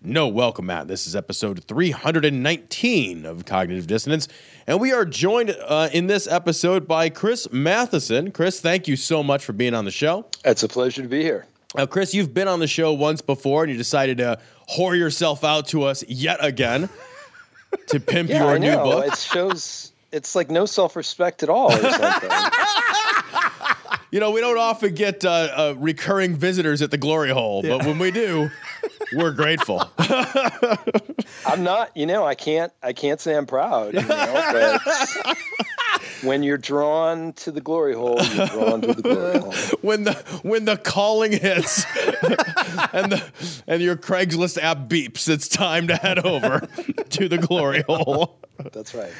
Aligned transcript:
no 0.00 0.28
welcome 0.28 0.66
Matt. 0.66 0.86
This 0.88 1.06
is 1.06 1.16
episode 1.16 1.64
319 1.64 3.26
of 3.26 3.44
Cognitive 3.44 3.86
Dissonance. 3.86 4.28
And 4.66 4.80
we 4.80 4.92
are 4.92 5.04
joined 5.04 5.50
uh, 5.50 5.88
in 5.92 6.06
this 6.06 6.26
episode 6.28 6.86
by 6.86 7.08
Chris 7.10 7.50
Matheson. 7.50 8.30
Chris, 8.30 8.60
thank 8.60 8.86
you 8.86 8.96
so 8.96 9.22
much 9.22 9.44
for 9.44 9.52
being 9.52 9.74
on 9.74 9.84
the 9.84 9.90
show. 9.90 10.26
It's 10.44 10.62
a 10.62 10.68
pleasure 10.68 11.02
to 11.02 11.08
be 11.08 11.22
here. 11.22 11.46
Now, 11.74 11.86
Chris, 11.86 12.14
you've 12.14 12.32
been 12.32 12.48
on 12.48 12.60
the 12.60 12.66
show 12.66 12.92
once 12.92 13.20
before 13.20 13.64
and 13.64 13.72
you 13.72 13.76
decided 13.76 14.18
to 14.18 14.38
whore 14.70 14.96
yourself 14.96 15.44
out 15.44 15.68
to 15.68 15.84
us 15.84 16.04
yet 16.08 16.38
again 16.42 16.88
to 17.88 18.00
pimp 18.00 18.30
Yeah, 18.30 18.44
your 18.44 18.54
I 18.54 18.58
new 18.58 18.70
know. 18.70 18.84
book. 18.84 19.06
It 19.08 19.18
shows 19.18 19.92
it's 20.12 20.34
like 20.34 20.48
no 20.50 20.64
self 20.64 20.96
respect 20.96 21.42
at 21.42 21.48
all 21.48 21.72
or 21.72 21.90
something. 21.90 22.30
You 24.10 24.20
know, 24.20 24.30
we 24.30 24.40
don't 24.40 24.56
often 24.56 24.94
get 24.94 25.22
uh, 25.22 25.28
uh, 25.28 25.74
recurring 25.76 26.34
visitors 26.34 26.80
at 26.80 26.90
the 26.90 26.96
Glory 26.96 27.28
Hole, 27.28 27.60
but 27.60 27.84
when 27.84 27.98
we 27.98 28.10
do, 28.10 28.48
we're 29.12 29.32
grateful. 29.32 29.82
I'm 31.46 31.62
not, 31.62 31.96
you 31.96 32.06
know, 32.06 32.24
I 32.24 32.34
can't 32.34 32.72
I 32.82 32.92
can't 32.92 33.20
say 33.20 33.36
I'm 33.36 33.46
proud, 33.46 33.94
you 33.94 34.02
know, 34.02 34.78
when 36.22 36.42
you're 36.42 36.58
drawn 36.58 37.32
to 37.34 37.50
the 37.50 37.60
glory 37.60 37.94
hole, 37.94 38.20
you're 38.34 38.46
drawn 38.46 38.80
to 38.82 38.92
the 38.92 39.02
glory 39.02 39.38
hole. 39.38 39.52
when 39.82 40.04
the 40.04 40.14
when 40.42 40.64
the 40.64 40.76
calling 40.76 41.32
hits 41.32 41.84
and 42.92 43.12
the 43.12 43.62
and 43.66 43.82
your 43.82 43.96
Craigslist 43.96 44.60
app 44.62 44.88
beeps, 44.88 45.28
it's 45.28 45.48
time 45.48 45.88
to 45.88 45.96
head 45.96 46.18
over 46.18 46.68
to 47.10 47.28
the 47.28 47.38
glory 47.38 47.82
hole. 47.82 48.40
That's 48.72 48.94
right. 48.94 49.12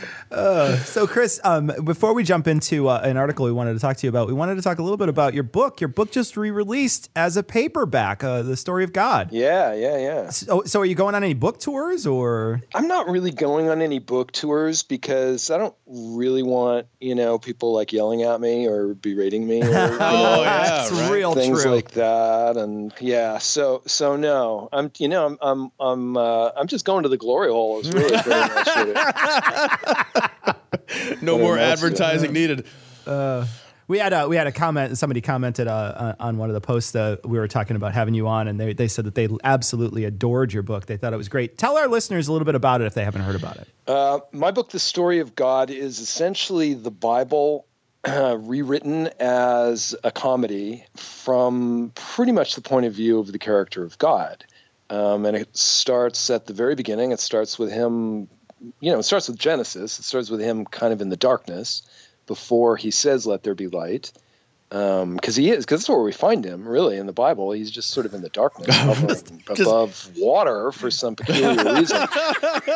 So, 0.84 1.06
Chris, 1.06 1.41
um, 1.44 1.72
before 1.84 2.12
we 2.14 2.25
jump 2.25 2.47
into 2.48 2.89
uh, 2.89 3.00
an 3.05 3.17
article 3.17 3.44
we 3.47 3.53
wanted 3.53 3.75
to 3.75 3.78
talk 3.81 3.97
to 3.98 4.06
you 4.06 4.08
about, 4.11 4.27
we 4.28 4.33
wanted 4.34 4.56
to 4.56 4.62
talk 4.62 4.78
a 4.78 4.83
little 4.83 4.97
bit 4.97 5.08
about 5.08 5.34
your 5.34 5.42
book. 5.44 5.81
Your 5.81 5.89
book 5.89 6.11
just 6.11 6.36
re-released 6.36 7.11
as 7.17 7.36
a 7.36 7.42
paperback, 7.42 8.22
uh, 8.25 8.42
"The 8.42 8.56
Story 8.56 8.84
of 8.84 8.92
God." 8.92 9.31
Yeah, 9.33 9.75
yeah, 9.75 9.97
yeah. 9.98 10.31
So, 10.31 10.62
so, 10.66 10.81
are 10.81 10.84
you 10.84 10.94
going 10.94 11.14
on 11.14 11.22
any 11.25 11.34
book 11.34 11.61
tours, 11.61 12.06
or 12.06 12.61
I'm 12.75 12.89
not 12.89 13.09
really 13.09 13.31
going 13.31 13.69
on 13.69 13.81
any 13.83 13.98
book 13.98 14.33
tours 14.33 14.83
because 14.83 15.50
I 15.50 15.59
don't 15.59 15.75
really 15.86 16.43
want, 16.43 16.87
you 17.00 17.15
know, 17.15 17.38
people 17.38 17.72
like 17.72 17.93
yelling 17.93 18.22
at 18.22 18.41
me 18.41 18.66
or 18.66 18.94
berating 18.94 19.47
me 19.47 19.62
or 19.62 19.66
you 19.69 19.72
know, 19.72 19.98
Oh 20.00 20.43
yeah, 20.43 20.62
that's 20.62 20.93
right. 20.93 21.10
real 21.12 21.34
things 21.34 21.62
true? 21.62 21.71
like 21.75 21.93
that 21.93 22.56
and 22.56 22.93
yeah 23.00 23.38
so 23.38 23.82
so 23.87 24.16
no 24.16 24.69
i'm 24.72 24.91
you 24.98 25.09
know 25.09 25.27
i'm 25.27 25.38
i'm 25.41 25.72
i'm 25.81 26.16
uh, 26.16 26.50
i'm 26.56 26.66
just 26.66 26.84
going 26.84 27.03
to 27.03 27.09
the 27.09 27.16
glory 27.16 27.50
hole 27.50 27.81
is 27.81 27.91
really 27.91 28.16
pretty 28.22 28.41
much 28.54 28.66
what 28.66 28.88
it- 28.88 28.97
No 31.21 31.34
What 31.37 31.43
more 31.43 31.59
else? 31.59 31.83
advertising 31.83 32.33
needed. 32.33 32.66
we 33.06 33.99
had 33.99 34.12
a 34.12 34.28
we 34.28 34.37
had 34.37 34.47
a 34.47 34.53
comment. 34.53 34.97
Somebody 34.99 35.21
commented 35.21 35.66
uh, 35.69 35.72
uh, 35.72 36.15
on 36.21 36.39
one 36.39 36.49
of 36.50 36.55
the 36.55 36.61
posts 36.61 36.93
that 36.93 37.27
we 37.27 37.39
were 37.39 37.49
talking 37.49 37.77
about 37.77 37.93
having 37.94 38.15
you 38.15 38.27
on, 38.28 38.49
and 38.49 38.59
they 38.59 38.72
they 38.72 38.89
said 38.89 39.05
that 39.05 39.15
they 39.15 39.28
absolutely 39.44 40.05
adored 40.05 40.53
your 40.53 40.62
book. 40.62 40.87
They 40.87 40.97
thought 40.97 41.12
it 41.12 41.16
was 41.19 41.28
great. 41.28 41.59
Tell 41.59 41.77
our 41.77 41.89
listeners 41.89 42.28
a 42.28 42.33
little 42.33 42.47
bit 42.47 42.55
about 42.55 42.81
it 42.81 42.87
if 42.87 42.94
they 42.94 43.05
haven't 43.05 43.22
heard 43.22 43.37
about 43.37 43.56
it. 43.59 43.69
uh, 43.87 44.21
my 44.33 44.50
book 44.50 44.71
the 44.71 44.78
story 44.78 45.19
of 45.21 45.34
god 45.34 45.71
is 45.71 45.99
essentially 46.00 46.75
the 46.75 46.91
bible 46.91 47.66
uh, 48.05 48.37
rewritten 48.41 49.09
as 49.21 49.95
a 50.05 50.10
comedy 50.10 50.84
from 50.97 51.93
pretty 51.95 52.33
much 52.33 52.55
the 52.55 52.60
point 52.62 52.87
of 52.87 52.93
view 52.95 53.19
of 53.19 53.33
the 53.33 53.39
character 53.39 53.83
of 53.84 53.97
god 53.99 54.45
um, 54.91 55.27
and 55.27 55.37
it 55.37 55.55
starts 55.56 56.31
at 56.31 56.47
the 56.47 56.53
very 56.55 56.75
beginning 56.75 57.12
it 57.12 57.21
starts 57.21 57.59
with 57.59 57.71
him 57.72 58.28
you 58.81 58.93
know 58.93 58.99
it 58.99 59.05
starts 59.05 59.29
with 59.29 59.39
genesis. 59.39 59.99
It 59.99 60.03
starts 60.03 60.31
with 60.31 60.41
him 60.41 60.65
kind 60.65 60.93
of 60.93 61.01
in 61.01 61.09
the 61.09 61.17
darkness 61.17 61.83
before 62.27 62.77
he 62.77 62.91
says 62.91 63.27
let 63.27 63.43
there 63.43 63.55
be 63.55 63.69
light. 63.69 64.13
Because 64.71 65.35
he 65.35 65.51
is 65.51 65.65
because 65.65 65.81
that's 65.81 65.89
where 65.89 66.03
we 66.03 66.13
find 66.13 66.45
him 66.45 66.69
really 66.69 66.99
in 66.99 67.07
the 67.07 67.13
bible. 67.13 67.53
He's 67.53 67.71
just 67.71 67.89
sort 67.89 68.05
of 68.05 68.13
in 68.13 68.21
the 68.21 68.29
darkness 68.29 68.77
hovering 68.77 69.43
above 69.49 70.11
water 70.19 70.73
for 70.73 70.91
some 70.91 71.17
peculiar 71.17 71.75
reason. 71.75 72.07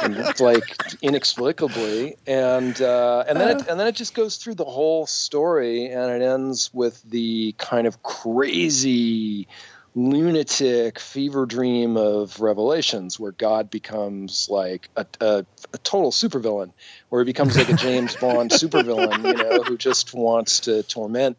And 0.03 0.17
it's 0.17 0.41
like 0.41 0.65
inexplicably. 1.03 2.17
And 2.27 2.81
uh, 2.81 3.25
and 3.29 3.39
then 3.39 3.57
it, 3.59 3.69
and 3.69 3.79
then 3.79 3.87
it 3.87 3.95
just 3.95 4.15
goes 4.15 4.37
through 4.37 4.55
the 4.55 4.65
whole 4.65 5.07
story 5.07 5.87
and 5.87 6.11
it 6.11 6.25
ends 6.25 6.73
with 6.73 7.03
the 7.03 7.55
kind 7.59 7.87
of 7.87 8.03
crazy 8.03 9.49
lunatic 9.95 10.99
fever 10.99 11.45
dream 11.45 11.97
of 11.97 12.41
revelations 12.41 13.21
where 13.21 13.33
god 13.33 13.71
becomes 13.71 14.49
like 14.51 14.89
a, 14.97 15.07
a, 15.21 15.45
a 15.75 15.79
total 15.79 16.11
supervillain 16.11 16.73
where 17.11 17.21
he 17.21 17.27
becomes 17.27 17.57
like 17.57 17.69
a 17.69 17.75
james 17.75 18.17
bond 18.17 18.51
supervillain 18.53 19.25
you 19.25 19.35
know 19.35 19.63
who 19.63 19.77
just 19.77 20.15
wants 20.15 20.61
to 20.61 20.83
torment 20.85 21.37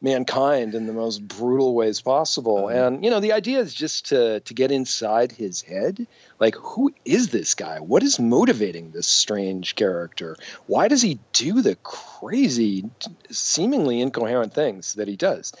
mankind 0.00 0.74
in 0.74 0.86
the 0.86 0.92
most 0.92 1.26
brutal 1.26 1.74
ways 1.74 2.00
possible. 2.00 2.64
Mm-hmm. 2.64 2.78
And 2.78 3.04
you 3.04 3.10
know 3.10 3.20
the 3.20 3.32
idea 3.32 3.58
is 3.58 3.74
just 3.74 4.06
to 4.06 4.40
to 4.40 4.54
get 4.54 4.70
inside 4.70 5.32
his 5.32 5.62
head. 5.62 6.06
Like 6.38 6.54
who 6.56 6.92
is 7.04 7.30
this 7.30 7.54
guy? 7.54 7.80
What 7.80 8.02
is 8.02 8.18
motivating 8.18 8.90
this 8.90 9.06
strange 9.06 9.74
character? 9.74 10.36
Why 10.66 10.88
does 10.88 11.02
he 11.02 11.18
do 11.32 11.62
the 11.62 11.76
crazy 11.76 12.84
seemingly 13.30 14.00
incoherent 14.00 14.54
things 14.54 14.94
that 14.94 15.08
he 15.08 15.16
does 15.16 15.52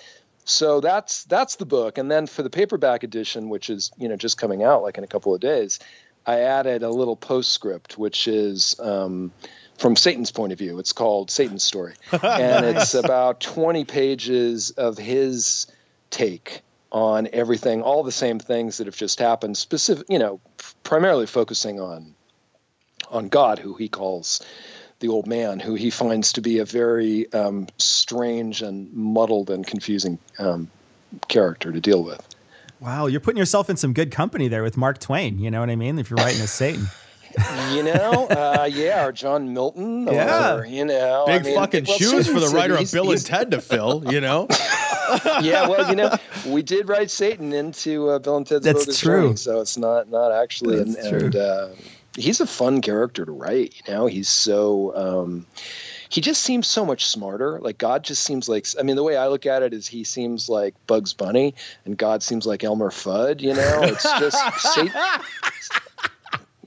so 0.48 0.80
that's 0.80 1.24
that's 1.24 1.56
the 1.56 1.66
book. 1.66 1.98
And 1.98 2.10
then 2.10 2.26
for 2.26 2.42
the 2.42 2.50
paperback 2.50 3.02
edition 3.02 3.48
which 3.48 3.70
is 3.70 3.90
you 3.98 4.08
know 4.08 4.16
just 4.16 4.38
coming 4.38 4.62
out 4.62 4.82
like 4.82 4.98
in 4.98 5.04
a 5.04 5.06
couple 5.06 5.34
of 5.34 5.40
days 5.40 5.78
i 6.26 6.40
added 6.40 6.82
a 6.82 6.90
little 6.90 7.16
postscript 7.16 7.98
which 7.98 8.26
is 8.26 8.78
um, 8.80 9.30
from 9.76 9.94
satan's 9.94 10.30
point 10.30 10.52
of 10.52 10.58
view. 10.58 10.78
It's 10.78 10.92
called 10.92 11.30
satan's 11.30 11.64
story. 11.64 11.94
And 12.22 12.64
it's 12.64 12.94
about 12.94 13.40
20 13.40 13.84
pages 13.84 14.70
of 14.70 14.96
his 14.96 15.66
take 16.10 16.62
on 16.90 17.28
everything 17.32 17.82
all 17.82 18.02
the 18.02 18.12
same 18.12 18.38
things 18.38 18.78
that 18.78 18.86
have 18.86 18.96
just 18.96 19.18
happened 19.18 19.58
specific 19.58 20.06
you 20.08 20.18
know 20.18 20.40
primarily 20.82 21.26
focusing 21.26 21.78
on 21.78 22.14
on 23.10 23.28
god 23.28 23.58
who 23.58 23.74
he 23.74 23.88
calls 23.88 24.40
the 25.00 25.08
old 25.08 25.26
man 25.26 25.60
who 25.60 25.74
he 25.74 25.90
finds 25.90 26.32
to 26.34 26.40
be 26.40 26.58
a 26.58 26.64
very 26.64 27.32
um, 27.32 27.66
strange 27.78 28.62
and 28.62 28.92
muddled 28.92 29.50
and 29.50 29.66
confusing 29.66 30.18
um, 30.38 30.70
character 31.28 31.72
to 31.72 31.80
deal 31.80 32.02
with 32.04 32.20
Wow, 32.80 33.06
you're 33.06 33.18
putting 33.20 33.38
yourself 33.38 33.68
in 33.68 33.76
some 33.76 33.92
good 33.92 34.12
company 34.12 34.46
there 34.46 34.62
with 34.62 34.76
Mark 34.76 35.00
Twain. 35.00 35.40
You 35.40 35.50
know 35.50 35.58
what 35.58 35.68
I 35.68 35.74
mean? 35.74 35.98
If 35.98 36.10
you're 36.10 36.16
writing 36.18 36.40
as 36.42 36.52
Satan. 36.52 36.86
you 37.72 37.82
know 37.82 38.26
uh, 38.30 38.66
yeah 38.72 39.04
or 39.04 39.12
john 39.12 39.52
milton 39.52 40.06
Yeah. 40.06 40.54
or 40.56 40.64
you 40.66 40.84
know 40.86 41.26
I 41.28 41.36
Big 41.38 41.44
mean, 41.46 41.54
fucking 41.56 41.84
well, 41.86 41.98
shoes 41.98 42.26
for 42.26 42.40
the 42.40 42.48
writer 42.48 42.74
of 42.76 42.90
Bill 42.90 43.10
and 43.10 43.24
Ted 43.24 43.50
to 43.50 43.60
fill, 43.60 44.02
you 44.10 44.20
know? 44.20 44.46
yeah, 45.42 45.68
well, 45.68 45.88
you 45.90 45.96
know, 45.96 46.16
we 46.46 46.62
did 46.62 46.88
write 46.88 47.10
Satan 47.10 47.52
into 47.52 48.08
uh, 48.08 48.18
Bill 48.18 48.38
and 48.38 48.46
Ted's 48.46 48.64
That's 48.64 48.84
Bogus 48.86 49.00
true. 49.00 49.22
Journey, 49.22 49.36
so 49.36 49.60
it's 49.60 49.76
not 49.76 50.08
not 50.10 50.32
actually. 50.32 50.78
That's 50.82 50.96
and 50.96 51.08
true. 51.08 51.26
and 51.26 51.36
uh, 51.36 51.68
he's 52.18 52.40
a 52.40 52.46
fun 52.46 52.80
character 52.82 53.24
to 53.24 53.32
write. 53.32 53.74
You 53.86 53.94
know, 53.94 54.06
he's 54.06 54.28
so. 54.28 54.94
Um, 54.96 55.46
he 56.10 56.22
just 56.22 56.42
seems 56.42 56.66
so 56.66 56.86
much 56.86 57.06
smarter. 57.06 57.58
Like 57.60 57.78
God 57.78 58.04
just 58.04 58.22
seems 58.24 58.48
like. 58.48 58.66
I 58.78 58.82
mean, 58.82 58.96
the 58.96 59.02
way 59.02 59.16
I 59.16 59.28
look 59.28 59.46
at 59.46 59.62
it 59.62 59.72
is 59.72 59.86
he 59.86 60.04
seems 60.04 60.48
like 60.48 60.74
Bugs 60.86 61.14
Bunny, 61.14 61.54
and 61.84 61.96
God 61.96 62.22
seems 62.22 62.46
like 62.46 62.64
Elmer 62.64 62.90
Fudd. 62.90 63.40
You 63.40 63.54
know, 63.54 63.80
it's 63.82 64.02
just. 64.02 64.36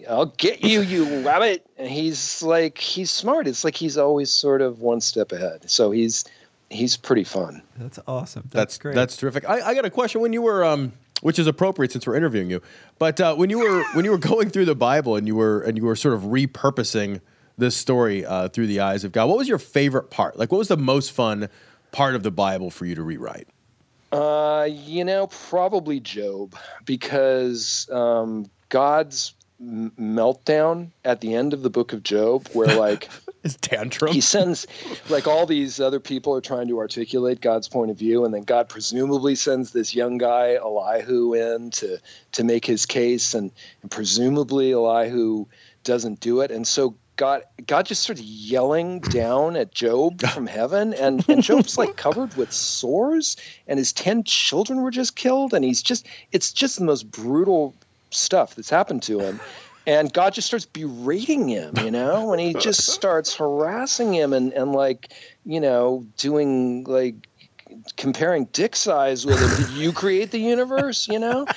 I'll 0.09 0.25
get 0.25 0.63
you, 0.63 0.81
you 0.81 1.25
rabbit. 1.25 1.65
And 1.77 1.87
he's 1.87 2.41
like, 2.41 2.77
he's 2.79 3.11
smart. 3.11 3.47
It's 3.47 3.63
like 3.63 3.75
he's 3.75 3.97
always 3.97 4.29
sort 4.29 4.61
of 4.61 4.79
one 4.79 4.99
step 4.99 5.31
ahead. 5.31 5.69
So 5.69 5.91
he's 5.91 6.25
he's 6.71 6.97
pretty 6.97 7.23
fun. 7.23 7.61
That's 7.77 7.99
awesome. 8.07 8.43
That's 8.43 8.53
That's, 8.53 8.77
great. 8.77 8.95
That's 8.95 9.17
terrific. 9.17 9.47
I, 9.47 9.61
I 9.61 9.73
got 9.75 9.85
a 9.85 9.89
question. 9.89 10.21
When 10.21 10.33
you 10.33 10.41
were 10.41 10.63
um 10.63 10.93
which 11.21 11.39
is 11.39 11.47
appropriate 11.47 11.91
since 11.91 12.05
we're 12.05 12.15
interviewing 12.15 12.49
you. 12.49 12.61
But 12.99 13.19
uh, 13.21 13.35
when 13.35 13.49
you 13.49 13.59
were 13.59 13.83
when 13.93 14.05
you 14.05 14.11
were 14.11 14.17
going 14.17 14.49
through 14.49 14.65
the 14.65 14.75
Bible 14.75 15.15
and 15.15 15.27
you 15.27 15.35
were 15.35 15.61
and 15.61 15.77
you 15.77 15.85
were 15.85 15.95
sort 15.95 16.15
of 16.15 16.21
repurposing 16.21 17.21
this 17.57 17.77
story 17.77 18.25
uh, 18.25 18.49
through 18.49 18.67
the 18.67 18.79
eyes 18.79 19.03
of 19.03 19.11
God, 19.11 19.29
what 19.29 19.37
was 19.37 19.47
your 19.47 19.59
favorite 19.59 20.09
part? 20.09 20.37
Like, 20.37 20.51
what 20.51 20.57
was 20.57 20.67
the 20.67 20.77
most 20.77 21.11
fun 21.11 21.49
part 21.91 22.15
of 22.15 22.23
the 22.23 22.31
Bible 22.31 22.71
for 22.71 22.85
you 22.85 22.95
to 22.95 23.03
rewrite? 23.03 23.47
Uh, 24.11 24.67
you 24.69 25.05
know, 25.05 25.27
probably 25.27 25.99
Job, 25.99 26.55
because 26.85 27.87
um, 27.91 28.49
God's 28.69 29.33
m- 29.33 29.40
meltdown 29.61 30.89
at 31.05 31.21
the 31.21 31.35
end 31.35 31.53
of 31.53 31.61
the 31.61 31.69
book 31.69 31.93
of 31.93 32.03
Job, 32.03 32.47
where 32.53 32.75
like 32.77 33.09
His 33.43 33.55
tantrum. 33.57 34.11
he 34.11 34.21
sends, 34.21 34.67
like 35.09 35.27
all 35.27 35.45
these 35.45 35.79
other 35.79 35.99
people 35.99 36.35
are 36.35 36.41
trying 36.41 36.67
to 36.67 36.79
articulate 36.79 37.41
God's 37.41 37.67
point 37.67 37.91
of 37.91 37.97
view, 37.97 38.25
and 38.25 38.33
then 38.33 38.43
God 38.43 38.69
presumably 38.69 39.35
sends 39.35 39.71
this 39.71 39.95
young 39.95 40.17
guy 40.17 40.55
Elihu 40.55 41.33
in 41.33 41.71
to 41.71 41.99
to 42.33 42.43
make 42.43 42.65
his 42.65 42.85
case, 42.85 43.33
and, 43.33 43.51
and 43.81 43.91
presumably 43.91 44.73
Elihu 44.73 45.45
doesn't 45.83 46.19
do 46.19 46.41
it, 46.41 46.51
and 46.51 46.67
so 46.67 46.95
God 47.15 47.43
God 47.67 47.85
just 47.85 48.03
starts 48.03 48.21
yelling 48.21 48.99
down 48.99 49.55
at 49.55 49.71
Job 49.71 50.21
from 50.33 50.47
heaven, 50.47 50.93
and, 50.93 51.27
and 51.29 51.43
Job's 51.43 51.77
like 51.77 51.95
covered 51.95 52.35
with 52.35 52.51
sores, 52.51 53.37
and 53.67 53.77
his 53.77 53.93
ten 53.93 54.23
children 54.23 54.81
were 54.81 54.91
just 54.91 55.15
killed, 55.15 55.53
and 55.53 55.63
he's 55.63 55.83
just 55.83 56.07
it's 56.31 56.51
just 56.51 56.79
the 56.79 56.85
most 56.85 57.11
brutal 57.11 57.75
stuff 58.11 58.55
that's 58.55 58.69
happened 58.69 59.03
to 59.03 59.19
him. 59.19 59.39
And 59.87 60.13
God 60.13 60.35
just 60.35 60.47
starts 60.47 60.67
berating 60.67 61.47
him, 61.47 61.73
you 61.83 61.89
know, 61.89 62.33
and 62.33 62.39
he 62.39 62.53
just 62.53 62.85
starts 62.93 63.35
harassing 63.35 64.13
him 64.13 64.31
and, 64.31 64.53
and 64.53 64.73
like, 64.73 65.11
you 65.43 65.59
know, 65.59 66.05
doing 66.17 66.83
like 66.83 67.27
comparing 67.97 68.45
dick 68.45 68.75
size 68.75 69.25
with 69.25 69.39
him. 69.39 69.65
Did 69.65 69.69
you 69.69 69.91
create 69.91 70.31
the 70.31 70.39
universe? 70.39 71.07
You 71.07 71.19
know? 71.19 71.47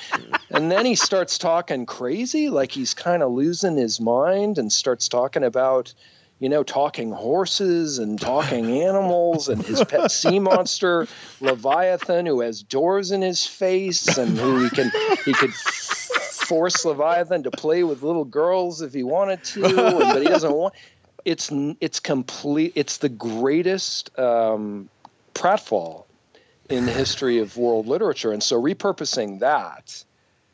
And 0.51 0.71
then 0.71 0.85
he 0.85 0.95
starts 0.95 1.37
talking 1.37 1.85
crazy, 1.85 2.49
like 2.49 2.71
he's 2.71 2.93
kind 2.93 3.23
of 3.23 3.31
losing 3.31 3.75
his 3.75 3.99
mind 3.99 4.57
and 4.57 4.71
starts 4.71 5.09
talking 5.09 5.43
about, 5.43 5.93
you 6.39 6.47
know, 6.47 6.63
talking 6.63 7.11
horses 7.11 7.97
and 7.97 8.21
talking 8.21 8.83
animals 8.83 9.49
and 9.49 9.61
his 9.61 9.83
pet 9.83 10.11
sea 10.11 10.39
monster, 10.39 11.07
Leviathan, 11.41 12.25
who 12.25 12.39
has 12.41 12.63
doors 12.63 13.11
in 13.11 13.21
his 13.21 13.45
face 13.45 14.17
and 14.17 14.37
who 14.37 14.63
he 14.63 14.69
can 14.69 14.91
he 15.25 15.33
could 15.33 15.53
force 16.45 16.85
Leviathan 16.85 17.43
to 17.43 17.51
play 17.51 17.83
with 17.83 18.03
little 18.03 18.25
girls 18.25 18.81
if 18.81 18.93
he 18.93 19.03
wanted 19.03 19.43
to, 19.45 19.61
but 19.61 20.21
he 20.21 20.27
doesn't 20.27 20.53
want 20.53 20.73
it's 21.25 21.51
it's 21.81 21.99
complete 21.99 22.73
it's 22.75 22.97
the 22.97 23.09
greatest 23.09 24.17
um, 24.17 24.89
pratfall 25.33 26.05
in 26.69 26.85
the 26.85 26.91
history 26.91 27.39
of 27.39 27.57
world 27.57 27.87
literature. 27.87 28.31
And 28.31 28.41
so 28.41 28.61
repurposing 28.61 29.39
that, 29.39 30.03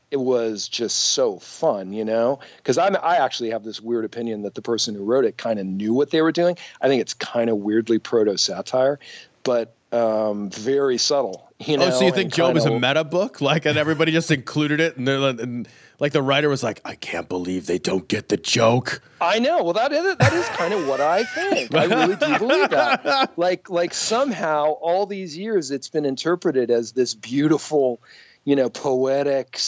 it 0.09 0.17
was 0.17 0.67
just 0.67 0.97
so 0.97 1.39
fun, 1.39 1.94
you 1.94 2.05
know? 2.05 2.39
Because 2.57 2.77
I'm 2.77 2.95
I 2.95 3.17
actually 3.17 3.51
have 3.51 3.63
this 3.63 3.81
weird 3.81 4.05
opinion 4.05 4.44
that 4.44 4.55
the 4.55 4.61
person 4.61 4.95
who 4.95 5.03
wrote 5.03 5.25
it 5.25 5.37
kind 5.37 5.59
of 5.59 5.65
knew 5.65 5.94
what 5.94 6.09
they 6.09 6.21
were 6.21 6.31
doing. 6.31 6.57
I 6.81 6.87
think 6.87 7.01
it's 7.01 7.13
kind 7.13 7.49
of 7.49 7.57
weirdly 7.57 7.99
proto 7.99 8.37
satire, 8.37 8.99
but 9.44 9.75
um, 9.91 10.49
very 10.49 10.97
subtle. 10.97 11.51
You 11.59 11.77
know, 11.77 11.88
oh, 11.88 11.91
so 11.91 12.05
you 12.05 12.11
think 12.11 12.33
Job 12.33 12.57
is 12.57 12.65
a 12.65 12.71
meta 12.71 13.03
book? 13.03 13.41
Like, 13.41 13.65
and 13.65 13.77
everybody 13.77 14.11
just 14.11 14.31
included 14.31 14.79
it, 14.79 14.97
and 14.97 15.07
they're 15.07 15.19
like, 15.19 15.39
and, 15.39 15.67
like 15.99 16.13
the 16.13 16.21
writer 16.23 16.49
was 16.49 16.63
like, 16.63 16.81
"I 16.83 16.95
can't 16.95 17.29
believe 17.29 17.67
they 17.67 17.77
don't 17.77 18.07
get 18.07 18.29
the 18.29 18.38
joke." 18.38 19.03
I 19.21 19.38
know. 19.38 19.63
Well, 19.63 19.73
that 19.73 19.91
is 19.91 20.15
that 20.17 20.33
is 20.33 20.47
kind 20.49 20.73
of 20.73 20.88
what 20.88 20.99
I 20.99 21.23
think. 21.23 21.75
I 21.75 21.85
really 21.85 22.15
do 22.15 22.39
believe 22.39 22.69
that. 22.71 23.31
Like 23.38 23.69
like 23.69 23.93
somehow 23.93 24.71
all 24.71 25.05
these 25.05 25.38
years 25.38 25.69
it's 25.71 25.89
been 25.89 26.05
interpreted 26.05 26.71
as 26.71 26.94
this 26.94 27.13
beautiful, 27.13 28.01
you 28.44 28.55
know, 28.55 28.69
poetic 28.69 29.59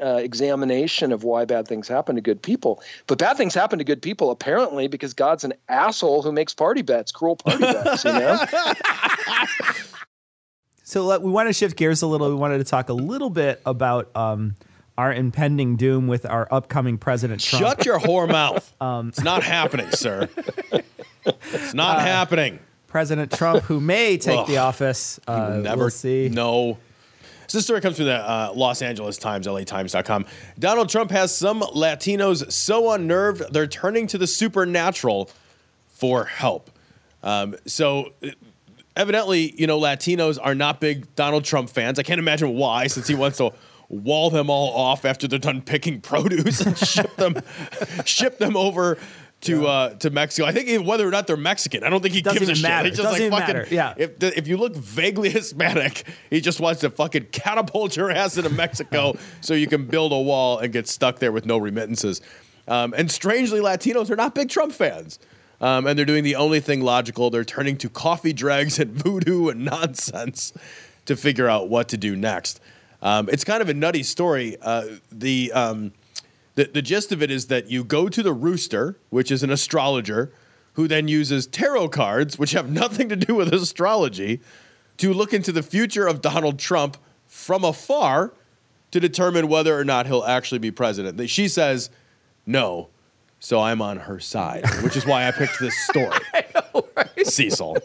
uh, 0.00 0.16
examination 0.22 1.12
of 1.12 1.24
why 1.24 1.44
bad 1.44 1.66
things 1.68 1.88
happen 1.88 2.14
to 2.16 2.20
good 2.22 2.42
people. 2.42 2.82
But 3.06 3.18
bad 3.18 3.36
things 3.36 3.54
happen 3.54 3.78
to 3.78 3.84
good 3.84 4.00
people 4.02 4.30
apparently 4.30 4.88
because 4.88 5.14
God's 5.14 5.44
an 5.44 5.54
asshole 5.68 6.22
who 6.22 6.32
makes 6.32 6.54
party 6.54 6.82
bets, 6.82 7.12
cruel 7.12 7.36
party 7.36 7.58
bets. 7.62 8.04
You 8.04 8.12
know. 8.12 8.38
So 10.84 11.04
let, 11.04 11.20
we 11.20 11.30
want 11.30 11.50
to 11.50 11.52
shift 11.52 11.76
gears 11.76 12.00
a 12.00 12.06
little. 12.06 12.30
We 12.30 12.34
wanted 12.36 12.58
to 12.58 12.64
talk 12.64 12.88
a 12.88 12.94
little 12.94 13.28
bit 13.28 13.60
about 13.66 14.08
um, 14.16 14.54
our 14.96 15.12
impending 15.12 15.76
doom 15.76 16.06
with 16.08 16.24
our 16.24 16.48
upcoming 16.50 16.96
President 16.96 17.42
Trump. 17.42 17.62
Shut 17.62 17.84
your 17.84 17.98
whore 18.00 18.26
mouth. 18.32 18.74
Um, 18.80 19.08
it's 19.08 19.22
not 19.22 19.42
happening, 19.42 19.90
sir. 19.90 20.30
It's 21.52 21.74
not 21.74 21.98
Uh, 21.98 22.00
happening. 22.00 22.58
President 22.86 23.30
Trump, 23.30 23.64
who 23.64 23.80
may 23.80 24.16
take 24.16 24.38
Ugh. 24.38 24.46
the 24.46 24.56
office. 24.56 25.20
Uh, 25.28 25.58
Never 25.62 25.76
we'll 25.82 25.90
see. 25.90 26.30
No. 26.32 26.78
So 27.48 27.56
this 27.56 27.64
story 27.64 27.80
comes 27.80 27.96
from 27.96 28.04
the 28.04 28.16
uh, 28.16 28.52
Los 28.54 28.82
Angeles 28.82 29.16
Times, 29.16 29.46
LATimes.com. 29.46 30.26
Donald 30.58 30.90
Trump 30.90 31.10
has 31.10 31.34
some 31.34 31.60
Latinos 31.62 32.52
so 32.52 32.92
unnerved 32.92 33.42
they're 33.52 33.66
turning 33.66 34.06
to 34.08 34.18
the 34.18 34.26
supernatural 34.26 35.30
for 35.86 36.26
help. 36.26 36.70
Um, 37.22 37.56
so 37.64 38.12
uh, 38.22 38.28
evidently, 38.94 39.54
you 39.58 39.66
know, 39.66 39.80
Latinos 39.80 40.38
are 40.40 40.54
not 40.54 40.78
big 40.78 41.14
Donald 41.14 41.46
Trump 41.46 41.70
fans. 41.70 41.98
I 41.98 42.02
can't 42.02 42.18
imagine 42.18 42.54
why, 42.54 42.86
since 42.86 43.08
he 43.08 43.14
wants 43.14 43.38
to 43.38 43.54
wall 43.88 44.28
them 44.28 44.50
all 44.50 44.76
off 44.76 45.06
after 45.06 45.26
they're 45.26 45.38
done 45.38 45.62
picking 45.62 46.00
produce 46.02 46.60
and 46.60 46.76
ship 46.76 47.16
them 47.16 47.34
ship 48.04 48.36
them 48.36 48.58
over 48.58 48.98
to 49.42 49.66
uh, 49.66 49.94
to 49.94 50.10
Mexico. 50.10 50.46
I 50.46 50.52
think 50.52 50.86
whether 50.86 51.06
or 51.06 51.10
not 51.10 51.26
they're 51.26 51.36
Mexican, 51.36 51.84
I 51.84 51.90
don't 51.90 52.02
think 52.02 52.14
he 52.14 52.22
Doesn't 52.22 52.38
gives 52.40 52.48
a 52.48 52.52
even 52.52 52.56
shit. 52.56 52.68
matter. 52.68 52.88
He's 52.88 52.96
just 52.96 53.10
Doesn't 53.10 53.30
like 53.30 53.40
fucking 53.42 53.56
matter. 53.56 53.68
Yeah. 53.74 53.94
If 53.96 54.18
the, 54.18 54.36
if 54.36 54.48
you 54.48 54.56
look 54.56 54.74
vaguely 54.74 55.30
Hispanic, 55.38 56.04
he 56.30 56.40
just 56.40 56.60
wants 56.60 56.80
to 56.80 56.90
fucking 56.90 57.26
catapult 57.26 57.96
your 57.96 58.10
ass 58.10 58.36
into 58.36 58.50
Mexico 58.50 59.16
so 59.40 59.54
you 59.54 59.66
can 59.66 59.86
build 59.86 60.12
a 60.12 60.18
wall 60.18 60.58
and 60.58 60.72
get 60.72 60.88
stuck 60.88 61.18
there 61.18 61.32
with 61.32 61.46
no 61.46 61.58
remittances. 61.58 62.20
Um, 62.66 62.94
and 62.96 63.10
strangely, 63.10 63.60
Latinos 63.60 64.10
are 64.10 64.16
not 64.16 64.34
big 64.34 64.48
Trump 64.50 64.72
fans. 64.72 65.18
Um, 65.60 65.86
and 65.86 65.98
they're 65.98 66.06
doing 66.06 66.22
the 66.22 66.36
only 66.36 66.60
thing 66.60 66.82
logical. 66.82 67.30
They're 67.30 67.44
turning 67.44 67.76
to 67.78 67.88
coffee 67.88 68.32
dregs 68.32 68.78
and 68.78 68.92
voodoo 68.92 69.48
and 69.48 69.64
nonsense 69.64 70.52
to 71.06 71.16
figure 71.16 71.48
out 71.48 71.68
what 71.68 71.88
to 71.88 71.96
do 71.96 72.14
next. 72.14 72.60
Um, 73.02 73.28
it's 73.30 73.42
kind 73.44 73.62
of 73.62 73.68
a 73.68 73.74
nutty 73.74 74.02
story. 74.04 74.56
Uh, 74.60 74.84
the, 75.10 75.50
um, 75.52 75.92
the 76.58 76.64
the 76.64 76.82
gist 76.82 77.12
of 77.12 77.22
it 77.22 77.30
is 77.30 77.46
that 77.46 77.70
you 77.70 77.84
go 77.84 78.08
to 78.08 78.20
the 78.20 78.32
rooster, 78.32 78.98
which 79.10 79.30
is 79.30 79.44
an 79.44 79.50
astrologer, 79.50 80.32
who 80.72 80.88
then 80.88 81.06
uses 81.06 81.46
tarot 81.46 81.90
cards, 81.90 82.36
which 82.36 82.50
have 82.50 82.68
nothing 82.68 83.08
to 83.08 83.16
do 83.16 83.36
with 83.36 83.54
astrology, 83.54 84.40
to 84.96 85.12
look 85.12 85.32
into 85.32 85.52
the 85.52 85.62
future 85.62 86.08
of 86.08 86.20
Donald 86.20 86.58
Trump 86.58 86.96
from 87.28 87.62
afar 87.62 88.34
to 88.90 88.98
determine 88.98 89.46
whether 89.46 89.78
or 89.78 89.84
not 89.84 90.06
he'll 90.06 90.24
actually 90.24 90.58
be 90.58 90.72
president. 90.72 91.30
She 91.30 91.46
says 91.46 91.90
no, 92.44 92.88
so 93.38 93.60
I'm 93.60 93.80
on 93.80 93.98
her 93.98 94.18
side, 94.18 94.64
which 94.82 94.96
is 94.96 95.06
why 95.06 95.28
I 95.28 95.30
picked 95.30 95.60
this 95.60 95.78
story. 95.86 96.18
Cecil. 97.24 97.76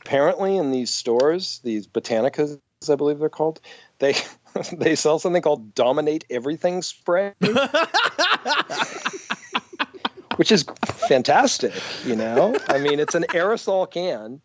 apparently 0.00 0.56
in 0.56 0.70
these 0.70 0.90
stores, 0.90 1.60
these 1.64 1.86
botanicas, 1.86 2.58
I 2.88 2.94
believe 2.94 3.18
they're 3.18 3.28
called, 3.28 3.60
they 3.98 4.14
they 4.72 4.94
sell 4.94 5.18
something 5.18 5.42
called 5.42 5.74
Dominate 5.74 6.24
Everything 6.30 6.82
spray, 6.82 7.32
which 10.36 10.52
is 10.52 10.64
fantastic. 10.84 11.74
You 12.04 12.16
know, 12.16 12.56
I 12.68 12.78
mean, 12.78 13.00
it's 13.00 13.14
an 13.14 13.24
aerosol 13.30 13.90
can, 13.90 14.40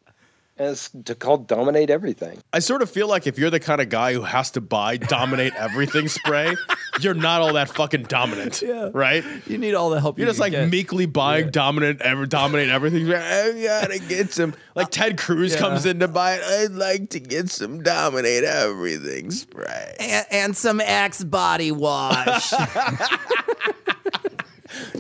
and 0.60 0.70
it's 0.70 0.90
to- 1.06 1.16
call 1.16 1.38
Dominate 1.38 1.90
Everything. 1.90 2.40
I 2.54 2.60
sort 2.60 2.82
of 2.82 2.90
feel 2.90 3.08
like 3.08 3.28
if 3.28 3.38
you're 3.38 3.50
the 3.50 3.60
kind 3.60 3.82
of 3.82 3.90
guy 3.90 4.14
who 4.14 4.22
has 4.22 4.52
to 4.52 4.62
buy 4.62 4.98
dominate 4.98 5.54
everything 5.56 6.08
spray, 6.08 6.56
you're 7.02 7.14
not 7.14 7.42
all 7.42 7.54
that 7.54 7.70
fucking 7.70 8.04
dominant, 8.04 8.62
Yeah. 8.62 8.90
right? 8.94 9.24
You 9.46 9.58
need 9.58 9.74
all 9.76 9.90
the 9.90 10.00
help. 10.02 10.18
You're 10.18 10.28
you 10.28 10.30
just 10.32 10.38
can 10.40 10.44
like 10.46 10.52
get. 10.54 10.70
meekly 10.70 11.06
buying 11.06 11.50
dominant, 11.52 12.02
ever 12.02 12.26
dominate 12.26 12.70
everything. 12.70 13.12
I 13.14 13.62
gotta 13.64 14.00
get 14.00 14.32
some. 14.34 14.54
Like 14.76 14.90
Ted 14.92 15.18
Cruz 15.18 15.54
Yeah. 15.54 15.60
comes 15.60 15.86
in 15.86 16.00
to 16.00 16.08
buy 16.08 16.36
it. 16.36 16.44
I'd 16.44 16.72
like 16.72 17.10
to 17.12 17.20
get 17.20 17.50
some 17.50 17.82
dominate 17.84 18.44
everything 18.44 19.32
spray. 19.32 19.96
and, 20.00 20.26
and 20.32 20.58
some 20.58 20.80
Axe 20.82 21.24
body 21.24 21.72
wash. 21.72 22.54